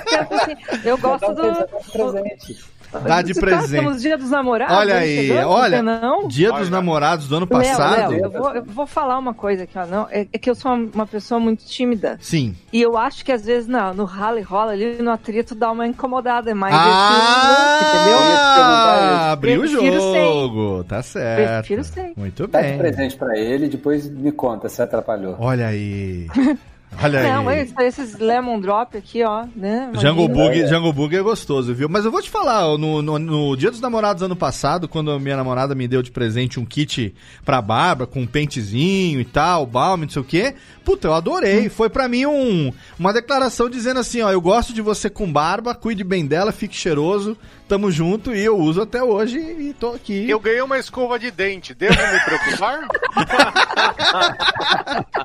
Pensa 0.05 0.35
assim, 0.43 0.55
eu 0.85 0.97
gosto 0.99 1.33
do. 1.33 1.41
Dá 2.91 3.21
de 3.21 3.33
Tá, 3.33 3.41
presente. 3.41 3.75
Estamos 3.75 4.01
dia 4.01 4.17
dos 4.17 4.29
namorados. 4.29 4.75
Olha 4.75 4.97
aí, 4.97 5.27
chegando, 5.27 5.49
olha, 5.49 5.83
não? 5.83 6.27
Dia 6.27 6.51
dos 6.51 6.69
Namorados 6.69 7.27
do 7.27 7.35
ano 7.35 7.47
Léo, 7.49 7.61
passado. 7.61 8.11
Léo, 8.11 8.23
eu, 8.25 8.29
vou, 8.31 8.55
eu 8.55 8.63
vou 8.63 8.87
falar 8.87 9.17
uma 9.17 9.33
coisa 9.33 9.63
aqui, 9.63 9.77
ó. 9.77 9.85
Não, 9.85 10.07
é, 10.09 10.27
é 10.31 10.37
que 10.37 10.49
eu 10.49 10.55
sou 10.55 10.73
uma, 10.73 11.05
pessoa 11.05 11.39
muito 11.39 11.65
tímida. 11.65 12.17
Sim. 12.21 12.55
E 12.71 12.81
eu 12.81 12.97
acho 12.97 13.23
que 13.25 13.31
às 13.31 13.45
vezes 13.45 13.67
não, 13.67 13.93
no 13.93 14.05
rally 14.05 14.41
rola 14.41 14.71
ali, 14.71 15.01
no 15.01 15.11
atrito 15.11 15.53
dá 15.53 15.71
uma 15.71 15.85
incomodada, 15.87 16.51
é 16.51 16.53
mais 16.53 16.73
Ah, 16.75 17.79
esse 17.81 17.95
entendeu? 17.97 18.17
abriu 19.31 19.57
o 19.59 19.61
Prefiro 19.69 20.01
jogo, 20.01 20.83
tá 20.85 21.01
certo. 21.01 21.57
Prefiro 21.59 21.83
sem. 21.83 22.13
Muito 22.15 22.47
Dá 22.47 22.61
de 22.61 22.67
bem. 22.69 22.77
presente 22.77 23.15
pra 23.17 23.37
ele 23.37 23.65
e 23.65 23.69
depois 23.69 24.07
me 24.09 24.31
conta 24.31 24.69
se 24.69 24.81
atrapalhou. 24.81 25.35
Olha 25.39 25.67
aí. 25.67 26.27
Olha 27.01 27.23
Não, 27.23 27.47
aí. 27.49 27.59
esse- 27.61 27.73
esses 27.83 28.17
lemon 28.19 28.59
drop 28.59 28.97
aqui, 28.97 29.23
ó, 29.23 29.45
né? 29.55 29.91
Jungle. 29.95 30.27
Bug, 30.27 30.67
Jungle 30.67 30.91
Bug 30.93 31.15
é 31.15 31.21
gostoso, 31.21 31.73
viu? 31.73 31.87
Mas 31.87 32.05
eu 32.05 32.11
vou 32.11 32.21
te 32.21 32.29
falar, 32.29 32.63
no, 32.77 33.01
no, 33.01 33.19
no 33.19 33.55
Dia 33.55 33.69
dos 33.69 33.79
Namorados 33.79 34.23
ano 34.23 34.35
passado, 34.35 34.87
quando 34.87 35.11
a 35.11 35.19
minha 35.19 35.37
namorada 35.37 35.75
me 35.75 35.87
deu 35.87 36.01
de 36.01 36.09
presente 36.11 36.59
um 36.59 36.65
kit 36.65 37.13
pra 37.45 37.61
barba, 37.61 38.07
com 38.07 38.21
um 38.21 38.27
pentezinho 38.27 39.19
e 39.19 39.25
tal, 39.25 39.65
balme, 39.65 40.05
não 40.05 40.11
sei 40.11 40.21
o 40.21 40.25
quê, 40.25 40.55
puta, 40.83 41.07
eu 41.07 41.13
adorei. 41.13 41.69
Foi 41.69 41.89
pra 41.89 42.07
mim 42.07 42.25
um, 42.25 42.73
uma 42.99 43.13
declaração 43.13 43.69
dizendo 43.69 43.99
assim, 43.99 44.21
ó, 44.21 44.31
eu 44.31 44.41
gosto 44.41 44.73
de 44.73 44.81
você 44.81 45.09
com 45.09 45.31
barba, 45.31 45.75
cuide 45.75 46.03
bem 46.03 46.25
dela, 46.25 46.51
fique 46.51 46.75
cheiroso, 46.75 47.37
tamo 47.67 47.91
junto 47.91 48.33
e 48.33 48.43
eu 48.43 48.57
uso 48.57 48.81
até 48.81 49.03
hoje 49.03 49.37
e 49.37 49.73
tô 49.79 49.93
aqui. 49.93 50.27
Eu 50.29 50.39
ganhei 50.39 50.61
uma 50.61 50.79
escova 50.79 51.19
de 51.19 51.29
dente, 51.31 51.73
devo 51.73 51.93
me 51.95 52.19
preocupar? 52.25 52.87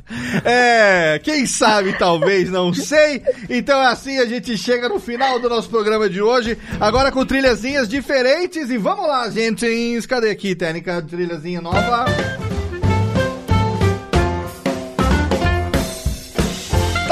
É, 0.43 1.19
quem 1.23 1.45
sabe, 1.45 1.97
talvez, 1.97 2.49
não 2.49 2.73
sei. 2.73 3.21
Então 3.49 3.79
assim 3.79 4.19
a 4.19 4.25
gente 4.25 4.57
chega 4.57 4.89
no 4.89 4.99
final 4.99 5.39
do 5.39 5.49
nosso 5.49 5.69
programa 5.69 6.09
de 6.09 6.21
hoje, 6.21 6.57
agora 6.79 7.11
com 7.11 7.25
trilhazinhas 7.25 7.87
diferentes. 7.87 8.69
E 8.69 8.77
vamos 8.77 9.07
lá, 9.07 9.29
gente. 9.29 9.65
Cadê 10.07 10.29
aqui, 10.29 10.55
técnica? 10.55 11.01
Trilhazinha 11.01 11.61
nova. 11.61 12.05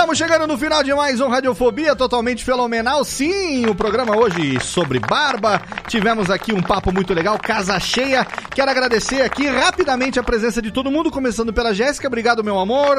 Estamos 0.09 0.27
chegando 0.27 0.47
no 0.47 0.57
final 0.57 0.81
de 0.81 0.91
mais 0.91 1.21
um 1.21 1.27
Radiofobia 1.27 1.95
totalmente 1.95 2.43
fenomenal. 2.43 3.05
Sim, 3.05 3.67
o 3.67 3.75
programa 3.75 4.17
hoje 4.17 4.59
sobre 4.59 4.99
barba. 4.99 5.61
Tivemos 5.87 6.31
aqui 6.31 6.51
um 6.51 6.63
papo 6.63 6.91
muito 6.91 7.13
legal, 7.13 7.37
casa 7.37 7.79
cheia. 7.79 8.25
Quero 8.25 8.71
agradecer 8.71 9.21
aqui 9.21 9.45
rapidamente 9.45 10.19
a 10.19 10.23
presença 10.23 10.63
de 10.63 10.71
todo 10.71 10.89
mundo, 10.89 11.11
começando 11.11 11.53
pela 11.53 11.75
Jéssica. 11.75 12.07
Obrigado, 12.07 12.43
meu 12.43 12.57
amor. 12.57 12.97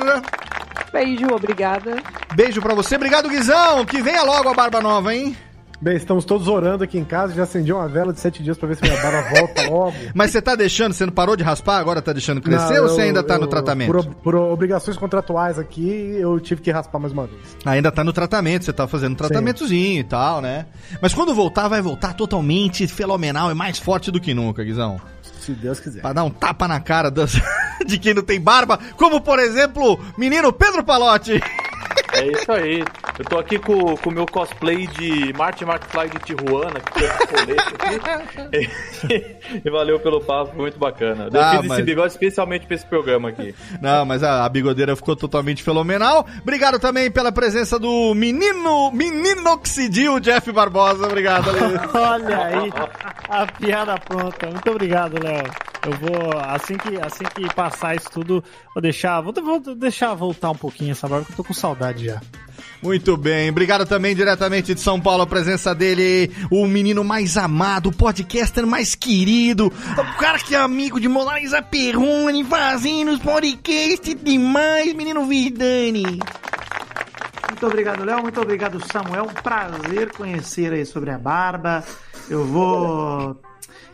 Beijo, 0.93 1.27
obrigada. 1.35 1.97
Beijo 2.33 2.63
pra 2.63 2.77
você. 2.77 2.95
Obrigado, 2.95 3.29
Guizão. 3.29 3.85
Que 3.85 4.01
venha 4.01 4.23
logo 4.23 4.49
a 4.49 4.55
barba 4.55 4.81
nova, 4.81 5.13
hein? 5.13 5.37
Bem, 5.83 5.97
estamos 5.97 6.27
todos 6.27 6.47
orando 6.47 6.85
aqui 6.85 6.99
em 6.99 7.05
casa. 7.05 7.33
Já 7.35 7.45
acendi 7.45 7.73
uma 7.73 7.89
vela 7.89 8.13
de 8.13 8.21
sete 8.21 8.43
dias 8.43 8.59
pra 8.59 8.69
ver 8.69 8.77
se 8.77 8.83
minha 8.83 9.01
barba 9.01 9.31
volta 9.31 9.63
logo. 9.71 9.95
Mas 10.15 10.31
você 10.31 10.43
tá 10.43 10.55
deixando, 10.55 10.93
você 10.93 11.07
não 11.07 11.13
parou 11.13 11.35
de 11.37 11.43
raspar, 11.43 11.79
agora 11.79 12.03
tá 12.03 12.13
deixando 12.13 12.39
crescer 12.43 12.75
Não, 12.75 12.83
ou 12.83 12.89
você 12.91 13.01
eu- 13.01 13.05
ainda 13.07 13.23
tá 13.23 13.39
no 13.39 13.45
eu- 13.45 13.49
tratamento? 13.49 13.91
Por, 13.91 14.05
por 14.17 14.35
obrigações 14.35 14.99
contratuais 14.99 15.59
aqui, 15.59 15.89
eu 16.21 16.39
tive 16.39 16.61
que 16.61 16.71
raspar 16.71 16.99
mais 16.99 17.15
uma 17.15 17.27
vez. 17.27 17.41
Ainda 17.65 17.91
tá 17.91 18.05
no 18.05 18.13
tratamento, 18.13 18.67
você 18.67 18.75
tá 18.75 18.87
fazendo 18.87 19.13
um 19.13 19.17
tratamentozinho 19.17 20.01
e 20.01 20.05
tal, 20.05 20.43
né? 20.43 20.67
Mas 21.01 21.15
quando 21.15 21.35
voltar, 21.35 21.67
vai 21.67 21.81
voltar 21.81 22.13
totalmente 22.13 22.87
fenomenal 22.87 23.51
e 23.51 23.55
mais 23.55 23.79
forte 23.79 24.11
do 24.11 24.21
que 24.21 24.35
nunca, 24.35 24.63
Guizão. 24.63 25.01
Se 25.41 25.53
Deus 25.53 25.81
quiser. 25.81 26.03
Pra 26.03 26.13
dar 26.13 26.25
um 26.25 26.31
tapa 26.31 26.69
na 26.69 26.79
cara 26.79 27.11
das- 27.11 27.41
de 27.87 27.99
quem 27.99 28.13
não 28.13 28.23
tem 28.23 28.39
barba, 28.39 28.79
como 28.99 29.19
por 29.23 29.39
exemplo, 29.39 29.99
menino 30.19 30.53
Pedro 30.53 30.85
Palotti. 30.85 31.41
É 32.21 32.27
isso 32.33 32.53
aí. 32.53 32.85
Eu 33.19 33.25
tô 33.25 33.39
aqui 33.39 33.59
com 33.59 33.97
com 33.97 34.11
o 34.11 34.13
meu 34.13 34.27
cosplay 34.27 34.87
de 34.87 35.33
Martin 35.37 35.65
McFly 35.65 36.09
de 36.11 36.19
Tijuana, 36.21 36.81
que 36.81 36.93
tem 36.93 37.07
esse 37.07 37.27
colete 37.27 38.71
aqui. 39.03 39.61
e 39.65 39.71
valeu 39.71 39.99
pelo 40.01 40.21
papo, 40.21 40.53
foi 40.53 40.61
muito 40.61 40.79
bacana. 40.79 41.29
Eu 41.33 41.41
Ah, 41.41 41.51
fiz 41.59 41.69
mas- 41.69 41.79
esse 41.79 41.83
bigode 41.87 42.13
especialmente 42.13 42.67
pra 42.67 42.75
esse 42.77 42.87
programa 42.87 43.29
aqui. 43.31 43.55
Não, 43.81 44.05
mas 44.05 44.23
a, 44.23 44.45
a 44.45 44.49
bigodeira 44.49 44.95
ficou 44.97 45.15
totalmente 45.17 45.63
fenomenal. 45.63 46.27
Obrigado 46.43 46.79
também 46.79 47.11
pela 47.11 47.31
presença 47.33 47.79
do 47.79 48.15
menino, 48.15 48.91
meninoxidil 48.93 50.21
Jeff 50.21 50.51
Barbosa. 50.53 51.07
Obrigado. 51.07 51.49
Olha 51.95 52.39
aí, 52.47 52.73
a 53.29 53.47
piada 53.47 53.99
pronta. 53.99 54.47
Muito 54.49 54.71
obrigado, 54.71 55.23
Léo. 55.23 55.45
Eu 55.83 55.93
vou, 55.93 56.39
assim 56.39 56.77
que, 56.77 56.97
assim 57.01 57.25
que 57.35 57.55
passar 57.55 57.97
isso 57.97 58.11
tudo, 58.11 58.45
vou 58.75 58.83
deixar, 58.83 59.21
vou, 59.21 59.33
vou 59.33 59.75
deixar 59.75 60.13
voltar 60.15 60.51
um 60.51 60.57
pouquinho 60.57 60.93
essa 60.93 61.09
barba, 61.09 61.25
que 61.25 61.33
eu 61.33 61.37
tô 61.37 61.45
com 61.45 61.55
saudade 61.55 62.05
já. 62.07 62.21
Muito 62.83 63.17
bem, 63.17 63.51
obrigado 63.51 63.87
também 63.87 64.15
diretamente 64.15 64.75
de 64.75 64.81
São 64.81 65.01
Paulo 65.01 65.23
a 65.23 65.27
presença 65.27 65.75
dele, 65.75 66.31
o 66.51 66.67
menino 66.67 67.03
mais 67.03 67.37
amado, 67.37 67.89
o 67.89 67.93
podcaster 67.93 68.67
mais 68.67 68.95
querido, 68.95 69.67
o 69.67 70.19
cara 70.19 70.39
que 70.39 70.55
é 70.55 70.59
amigo 70.59 71.01
de 71.01 71.09
Molaisa 71.09 71.63
Perrone, 71.63 72.45
fazendo 72.45 73.13
os 73.13 73.19
podcasts 73.19 74.15
demais, 74.23 74.93
menino 74.93 75.27
Vidani. 75.27 76.21
Muito 77.51 77.67
obrigado, 77.67 78.05
Léo. 78.05 78.23
Muito 78.23 78.41
obrigado, 78.41 78.81
Samuel. 78.91 79.25
Um 79.25 79.43
prazer 79.43 80.13
conhecer 80.13 80.73
aí 80.73 80.87
sobre 80.87 81.11
a 81.11 81.19
barba. 81.19 81.85
Eu 82.31 82.47
vou. 82.47 83.50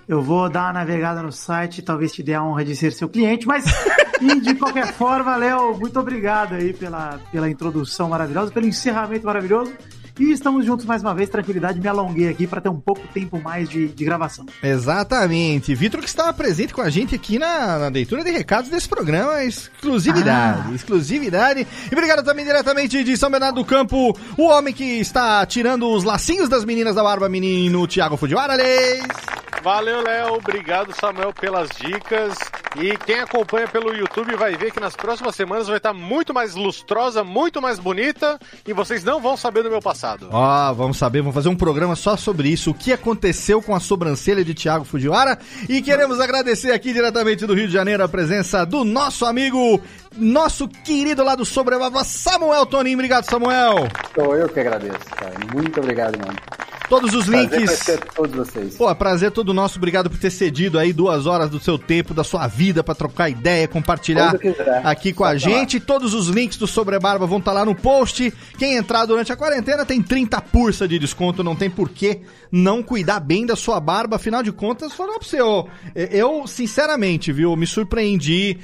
Eu 0.08 0.22
vou 0.22 0.48
dar 0.48 0.66
uma 0.66 0.72
navegada 0.74 1.20
no 1.20 1.32
site, 1.32 1.82
talvez 1.82 2.12
te 2.12 2.22
dê 2.22 2.34
a 2.34 2.42
honra 2.42 2.64
de 2.64 2.76
ser 2.76 2.92
seu 2.92 3.08
cliente, 3.08 3.46
mas 3.46 3.64
e 4.22 4.40
de 4.40 4.54
qualquer 4.54 4.92
forma, 4.92 5.34
Léo, 5.36 5.76
muito 5.76 5.98
obrigado 5.98 6.54
aí 6.54 6.72
pela, 6.72 7.18
pela 7.32 7.50
introdução 7.50 8.08
maravilhosa, 8.08 8.52
pelo 8.52 8.66
encerramento 8.66 9.26
maravilhoso. 9.26 9.72
E 10.18 10.32
estamos 10.32 10.64
juntos 10.64 10.86
mais 10.86 11.02
uma 11.02 11.14
vez, 11.14 11.28
tranquilidade, 11.28 11.78
me 11.78 11.86
alonguei 11.88 12.28
aqui 12.28 12.46
para 12.46 12.58
ter 12.58 12.70
um 12.70 12.80
pouco 12.80 13.06
tempo 13.08 13.38
mais 13.38 13.68
de, 13.68 13.88
de 13.88 14.04
gravação. 14.04 14.46
Exatamente, 14.62 15.74
Vitor 15.74 16.00
que 16.00 16.08
estava 16.08 16.32
presente 16.32 16.72
com 16.72 16.80
a 16.80 16.88
gente 16.88 17.14
aqui 17.14 17.38
na, 17.38 17.78
na 17.78 17.88
leitura 17.88 18.24
de 18.24 18.30
recados 18.30 18.70
desse 18.70 18.88
programa, 18.88 19.44
exclusividade, 19.44 20.74
exclusividade. 20.74 21.66
E 21.90 21.94
obrigado 21.94 22.24
também 22.24 22.46
diretamente 22.46 23.04
de 23.04 23.14
São 23.16 23.30
Bernardo 23.30 23.56
do 23.56 23.64
Campo, 23.64 24.16
o 24.38 24.44
homem 24.44 24.72
que 24.72 24.84
está 24.84 25.44
tirando 25.44 25.86
os 25.90 26.02
lacinhos 26.02 26.48
das 26.48 26.64
meninas 26.64 26.94
da 26.94 27.02
barba, 27.02 27.28
menino 27.28 27.86
Thiago 27.86 28.16
Fujiwara, 28.16 28.54
Leis. 28.54 29.25
Valeu, 29.66 30.00
Léo. 30.00 30.34
Obrigado, 30.34 30.94
Samuel, 30.94 31.32
pelas 31.32 31.68
dicas. 31.70 32.38
E 32.80 32.96
quem 32.98 33.18
acompanha 33.18 33.66
pelo 33.66 33.92
YouTube 33.92 34.36
vai 34.36 34.54
ver 34.54 34.70
que 34.70 34.78
nas 34.78 34.94
próximas 34.94 35.34
semanas 35.34 35.66
vai 35.66 35.78
estar 35.78 35.92
muito 35.92 36.32
mais 36.32 36.54
lustrosa, 36.54 37.24
muito 37.24 37.60
mais 37.60 37.80
bonita. 37.80 38.38
E 38.64 38.72
vocês 38.72 39.02
não 39.02 39.20
vão 39.20 39.36
saber 39.36 39.64
do 39.64 39.70
meu 39.70 39.82
passado. 39.82 40.28
Ó, 40.30 40.72
vamos 40.72 40.98
saber, 40.98 41.20
vamos 41.20 41.34
fazer 41.34 41.48
um 41.48 41.56
programa 41.56 41.96
só 41.96 42.16
sobre 42.16 42.48
isso, 42.48 42.70
o 42.70 42.74
que 42.74 42.92
aconteceu 42.92 43.60
com 43.60 43.74
a 43.74 43.80
sobrancelha 43.80 44.44
de 44.44 44.54
Thiago 44.54 44.84
Fujiwara. 44.84 45.36
E 45.68 45.82
queremos 45.82 46.20
agradecer 46.20 46.70
aqui 46.70 46.92
diretamente 46.92 47.44
do 47.44 47.52
Rio 47.52 47.66
de 47.66 47.72
Janeiro 47.72 48.04
a 48.04 48.08
presença 48.08 48.64
do 48.64 48.84
nosso 48.84 49.26
amigo, 49.26 49.82
nosso 50.16 50.66
querido 50.68 51.22
lá 51.24 51.34
do 51.34 51.44
Sobrebaba, 51.44 52.04
Samuel 52.04 52.66
Toninho. 52.66 52.96
Obrigado, 52.96 53.24
Samuel. 53.24 53.88
Sou 54.14 54.34
eu 54.36 54.48
que 54.48 54.60
agradeço, 54.60 54.98
cara. 55.16 55.34
Muito 55.54 55.78
obrigado, 55.80 56.18
mano. 56.18 56.36
Todos 56.88 57.12
os 57.14 57.26
Prazer 57.26 57.40
links. 57.50 57.82
conhecer 57.82 57.98
todos 58.14 58.36
vocês. 58.36 58.76
Pô, 58.76 58.94
prazer 58.94 59.32
todo 59.32 59.52
nosso. 59.52 59.76
Obrigado 59.76 60.08
por 60.08 60.20
ter 60.20 60.30
cedido 60.30 60.78
aí 60.78 60.92
duas 60.92 61.26
horas 61.26 61.50
do 61.50 61.58
seu 61.58 61.76
tempo, 61.76 62.14
da 62.14 62.22
sua 62.22 62.46
vida, 62.46 62.84
pra 62.84 62.94
trocar 62.94 63.28
ideia, 63.28 63.66
compartilhar 63.66 64.36
aqui 64.84 65.12
com 65.12 65.24
Só 65.24 65.30
a 65.30 65.34
falar. 65.34 65.36
gente. 65.36 65.80
Todos 65.80 66.14
os 66.14 66.28
links 66.28 66.56
do 66.56 66.64
Sobrebarba 66.68 67.26
vão 67.26 67.38
estar 67.38 67.52
lá 67.52 67.64
no 67.64 67.74
post. 67.74 68.32
Quem 68.56 68.76
entrar 68.76 69.04
durante 69.04 69.32
a 69.32 69.36
quarentena 69.36 69.84
tem 69.84 70.00
30 70.00 70.40
pursa 70.42 70.86
de 70.86 70.96
desconto. 70.96 71.42
Não 71.42 71.56
tem 71.56 71.68
por 71.68 71.88
que 71.88 72.20
não 72.52 72.84
cuidar 72.84 73.18
bem 73.18 73.44
da 73.44 73.56
sua 73.56 73.80
barba. 73.80 74.14
Afinal 74.14 74.44
de 74.44 74.52
contas, 74.52 74.92
falar 74.92 75.18
pra 75.18 75.26
você, 75.28 75.40
ó, 75.40 75.64
eu, 75.92 76.46
sinceramente, 76.46 77.32
viu, 77.32 77.56
me 77.56 77.66
surpreendi 77.66 78.58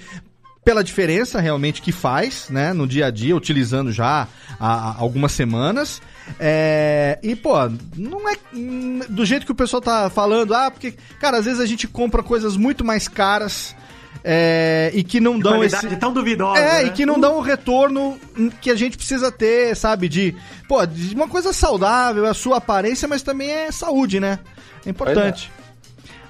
pela 0.64 0.84
diferença 0.84 1.40
realmente 1.40 1.82
que 1.82 1.90
faz, 1.93 2.47
né, 2.48 2.72
no 2.72 2.86
dia 2.86 3.06
a 3.06 3.10
dia, 3.10 3.34
utilizando 3.36 3.90
já 3.90 4.28
há, 4.60 4.90
há 4.90 4.97
algumas 4.98 5.32
semanas. 5.32 6.01
É, 6.39 7.18
e, 7.22 7.34
pô, 7.34 7.55
não 7.97 8.28
é 8.28 8.36
hum, 8.55 9.01
do 9.09 9.24
jeito 9.26 9.44
que 9.44 9.51
o 9.52 9.56
pessoal 9.56 9.80
tá 9.82 10.09
falando, 10.09 10.55
ah, 10.55 10.70
porque, 10.70 10.94
cara, 11.18 11.39
às 11.39 11.44
vezes 11.44 11.59
a 11.60 11.66
gente 11.66 11.89
compra 11.89 12.22
coisas 12.22 12.56
muito 12.56 12.84
mais 12.84 13.09
caras. 13.09 13.74
é, 14.22 14.93
e 14.94 15.02
que 15.02 15.18
não 15.18 15.36
dão 15.36 15.64
esse. 15.64 15.97
tão 15.97 16.12
duvidosa, 16.12 16.60
É, 16.60 16.82
né? 16.82 16.89
e 16.89 16.90
que 16.90 17.05
não 17.05 17.18
dão 17.18 17.39
o 17.39 17.40
retorno 17.40 18.16
que 18.60 18.70
a 18.70 18.76
gente 18.76 18.97
precisa 18.97 19.32
ter, 19.32 19.74
sabe? 19.74 20.09
De, 20.09 20.32
pô, 20.68 20.86
de 20.86 21.12
uma 21.14 21.26
coisa 21.26 21.52
saudável, 21.52 22.24
é 22.24 22.28
a 22.30 22.34
sua 22.34 22.59
aparência, 22.59 23.09
mas 23.09 23.22
também 23.22 23.51
é 23.51 23.72
saúde, 23.72 24.20
né? 24.20 24.39
É 24.86 24.90
importante. 24.90 25.51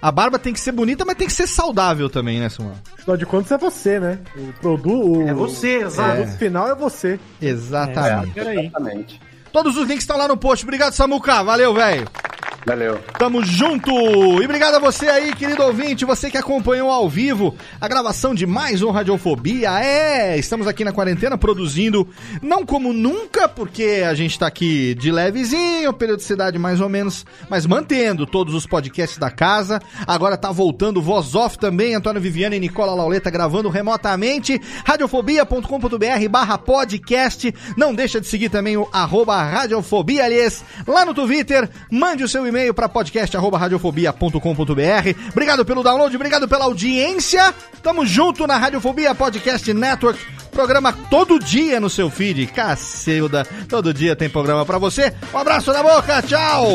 A 0.03 0.11
barba 0.11 0.37
tem 0.37 0.53
que 0.53 0.59
ser 0.59 0.73
bonita, 0.73 1.05
mas 1.05 1.16
tem 1.16 1.29
que 1.29 1.33
ser 1.33 1.47
saudável 1.47 2.11
também, 2.11 2.41
né, 2.41 2.49
Samuel? 2.49 2.74
Afinal 2.99 3.16
de 3.16 3.24
contas, 3.24 3.53
é 3.53 3.57
você, 3.57 4.01
né? 4.01 4.19
O 4.37 4.53
produto. 4.55 5.23
É 5.23 5.33
você, 5.33 5.77
exato. 5.77 6.11
O 6.11 6.15
produto 6.16 6.39
final 6.39 6.69
é 6.69 6.74
você. 6.74 7.20
Exatamente. 7.41 8.37
Exatamente. 8.37 9.20
Todos 9.53 9.77
os 9.77 9.87
links 9.87 10.03
estão 10.03 10.16
lá 10.16 10.27
no 10.27 10.37
post. 10.37 10.65
Obrigado, 10.65 10.93
Samuca. 10.93 11.45
Valeu, 11.45 11.73
velho. 11.73 12.09
Valeu. 12.65 13.01
Tamo 13.19 13.45
junto! 13.45 13.91
E 14.41 14.45
obrigado 14.45 14.77
a 14.77 14.79
você 14.79 15.09
aí, 15.09 15.35
querido 15.35 15.65
ouvinte, 15.65 16.05
você 16.05 16.31
que 16.31 16.39
acompanhou 16.39 16.91
ao 16.91 17.09
vivo 17.09 17.57
a 17.81 17.89
gravação 17.89 18.33
de 18.33 18.47
mais 18.47 18.83
um 18.83 18.91
Radiofobia. 18.91 19.83
É, 19.83 20.39
estamos 20.39 20.69
aqui 20.69 20.85
na 20.85 20.93
quarentena 20.93 21.37
produzindo, 21.37 22.09
não 22.41 22.65
como 22.65 22.93
nunca, 22.93 23.49
porque 23.49 24.05
a 24.09 24.15
gente 24.15 24.39
tá 24.39 24.47
aqui 24.47 24.95
de 24.95 25.11
levezinho, 25.11 25.93
periodicidade 25.93 26.57
mais 26.57 26.81
ou 26.81 26.89
menos, 26.89 27.27
mas 27.51 27.67
mantendo 27.67 28.27
todos 28.27 28.55
os 28.55 28.65
podcasts 28.65 29.19
da 29.19 29.31
casa. 29.31 29.81
Agora 30.07 30.37
tá 30.37 30.53
voltando 30.53 31.03
Voz 31.03 31.35
Off 31.35 31.59
também, 31.59 31.97
Antônio 31.97 32.23
Viviane 32.23 32.57
e 32.57 32.61
Nicola 32.61 32.95
Lauleta 32.95 33.29
gravando 33.29 33.69
remotamente. 33.71 34.61
Radiofobia.com.br 34.85 36.29
barra 36.31 36.59
podcast. 36.59 37.53
Não 37.77 37.93
deixa 37.93 38.21
de 38.21 38.29
seguir 38.29 38.51
também 38.51 38.77
o 38.77 38.89
arroba 38.93 39.43
Radiofobia, 39.43 40.25
aliás, 40.25 40.65
lá 40.87 41.05
no 41.05 41.13
Twitter. 41.13 41.69
Mande 41.91 42.23
o 42.23 42.29
seu 42.29 42.47
e-mail 42.53 42.73
para 42.73 42.89
podcast.radiofobia.com.br. 42.89 45.31
Obrigado 45.31 45.65
pelo 45.65 45.83
download, 45.83 46.15
obrigado 46.15 46.47
pela 46.47 46.66
audiência. 46.66 47.53
Tamo 47.83 48.07
junto 48.07 48.47
na 48.47 48.57
Radiofobia 48.57 49.12
Podcast 49.15 49.73
Network. 49.73 50.20
Programa 50.53 50.93
todo 50.93 51.39
dia 51.39 51.81
no 51.81 51.91
seu 51.91 52.11
feed. 52.11 52.47
Cacilda, 52.49 53.47
todo 53.69 53.93
dia 53.93 54.15
tem 54.15 54.29
programa 54.29 54.66
para 54.66 54.79
você. 54.79 55.12
Um 55.33 55.39
abraço 55.39 55.73
na 55.73 55.83
boca, 55.83 56.23
tchau! 56.23 56.74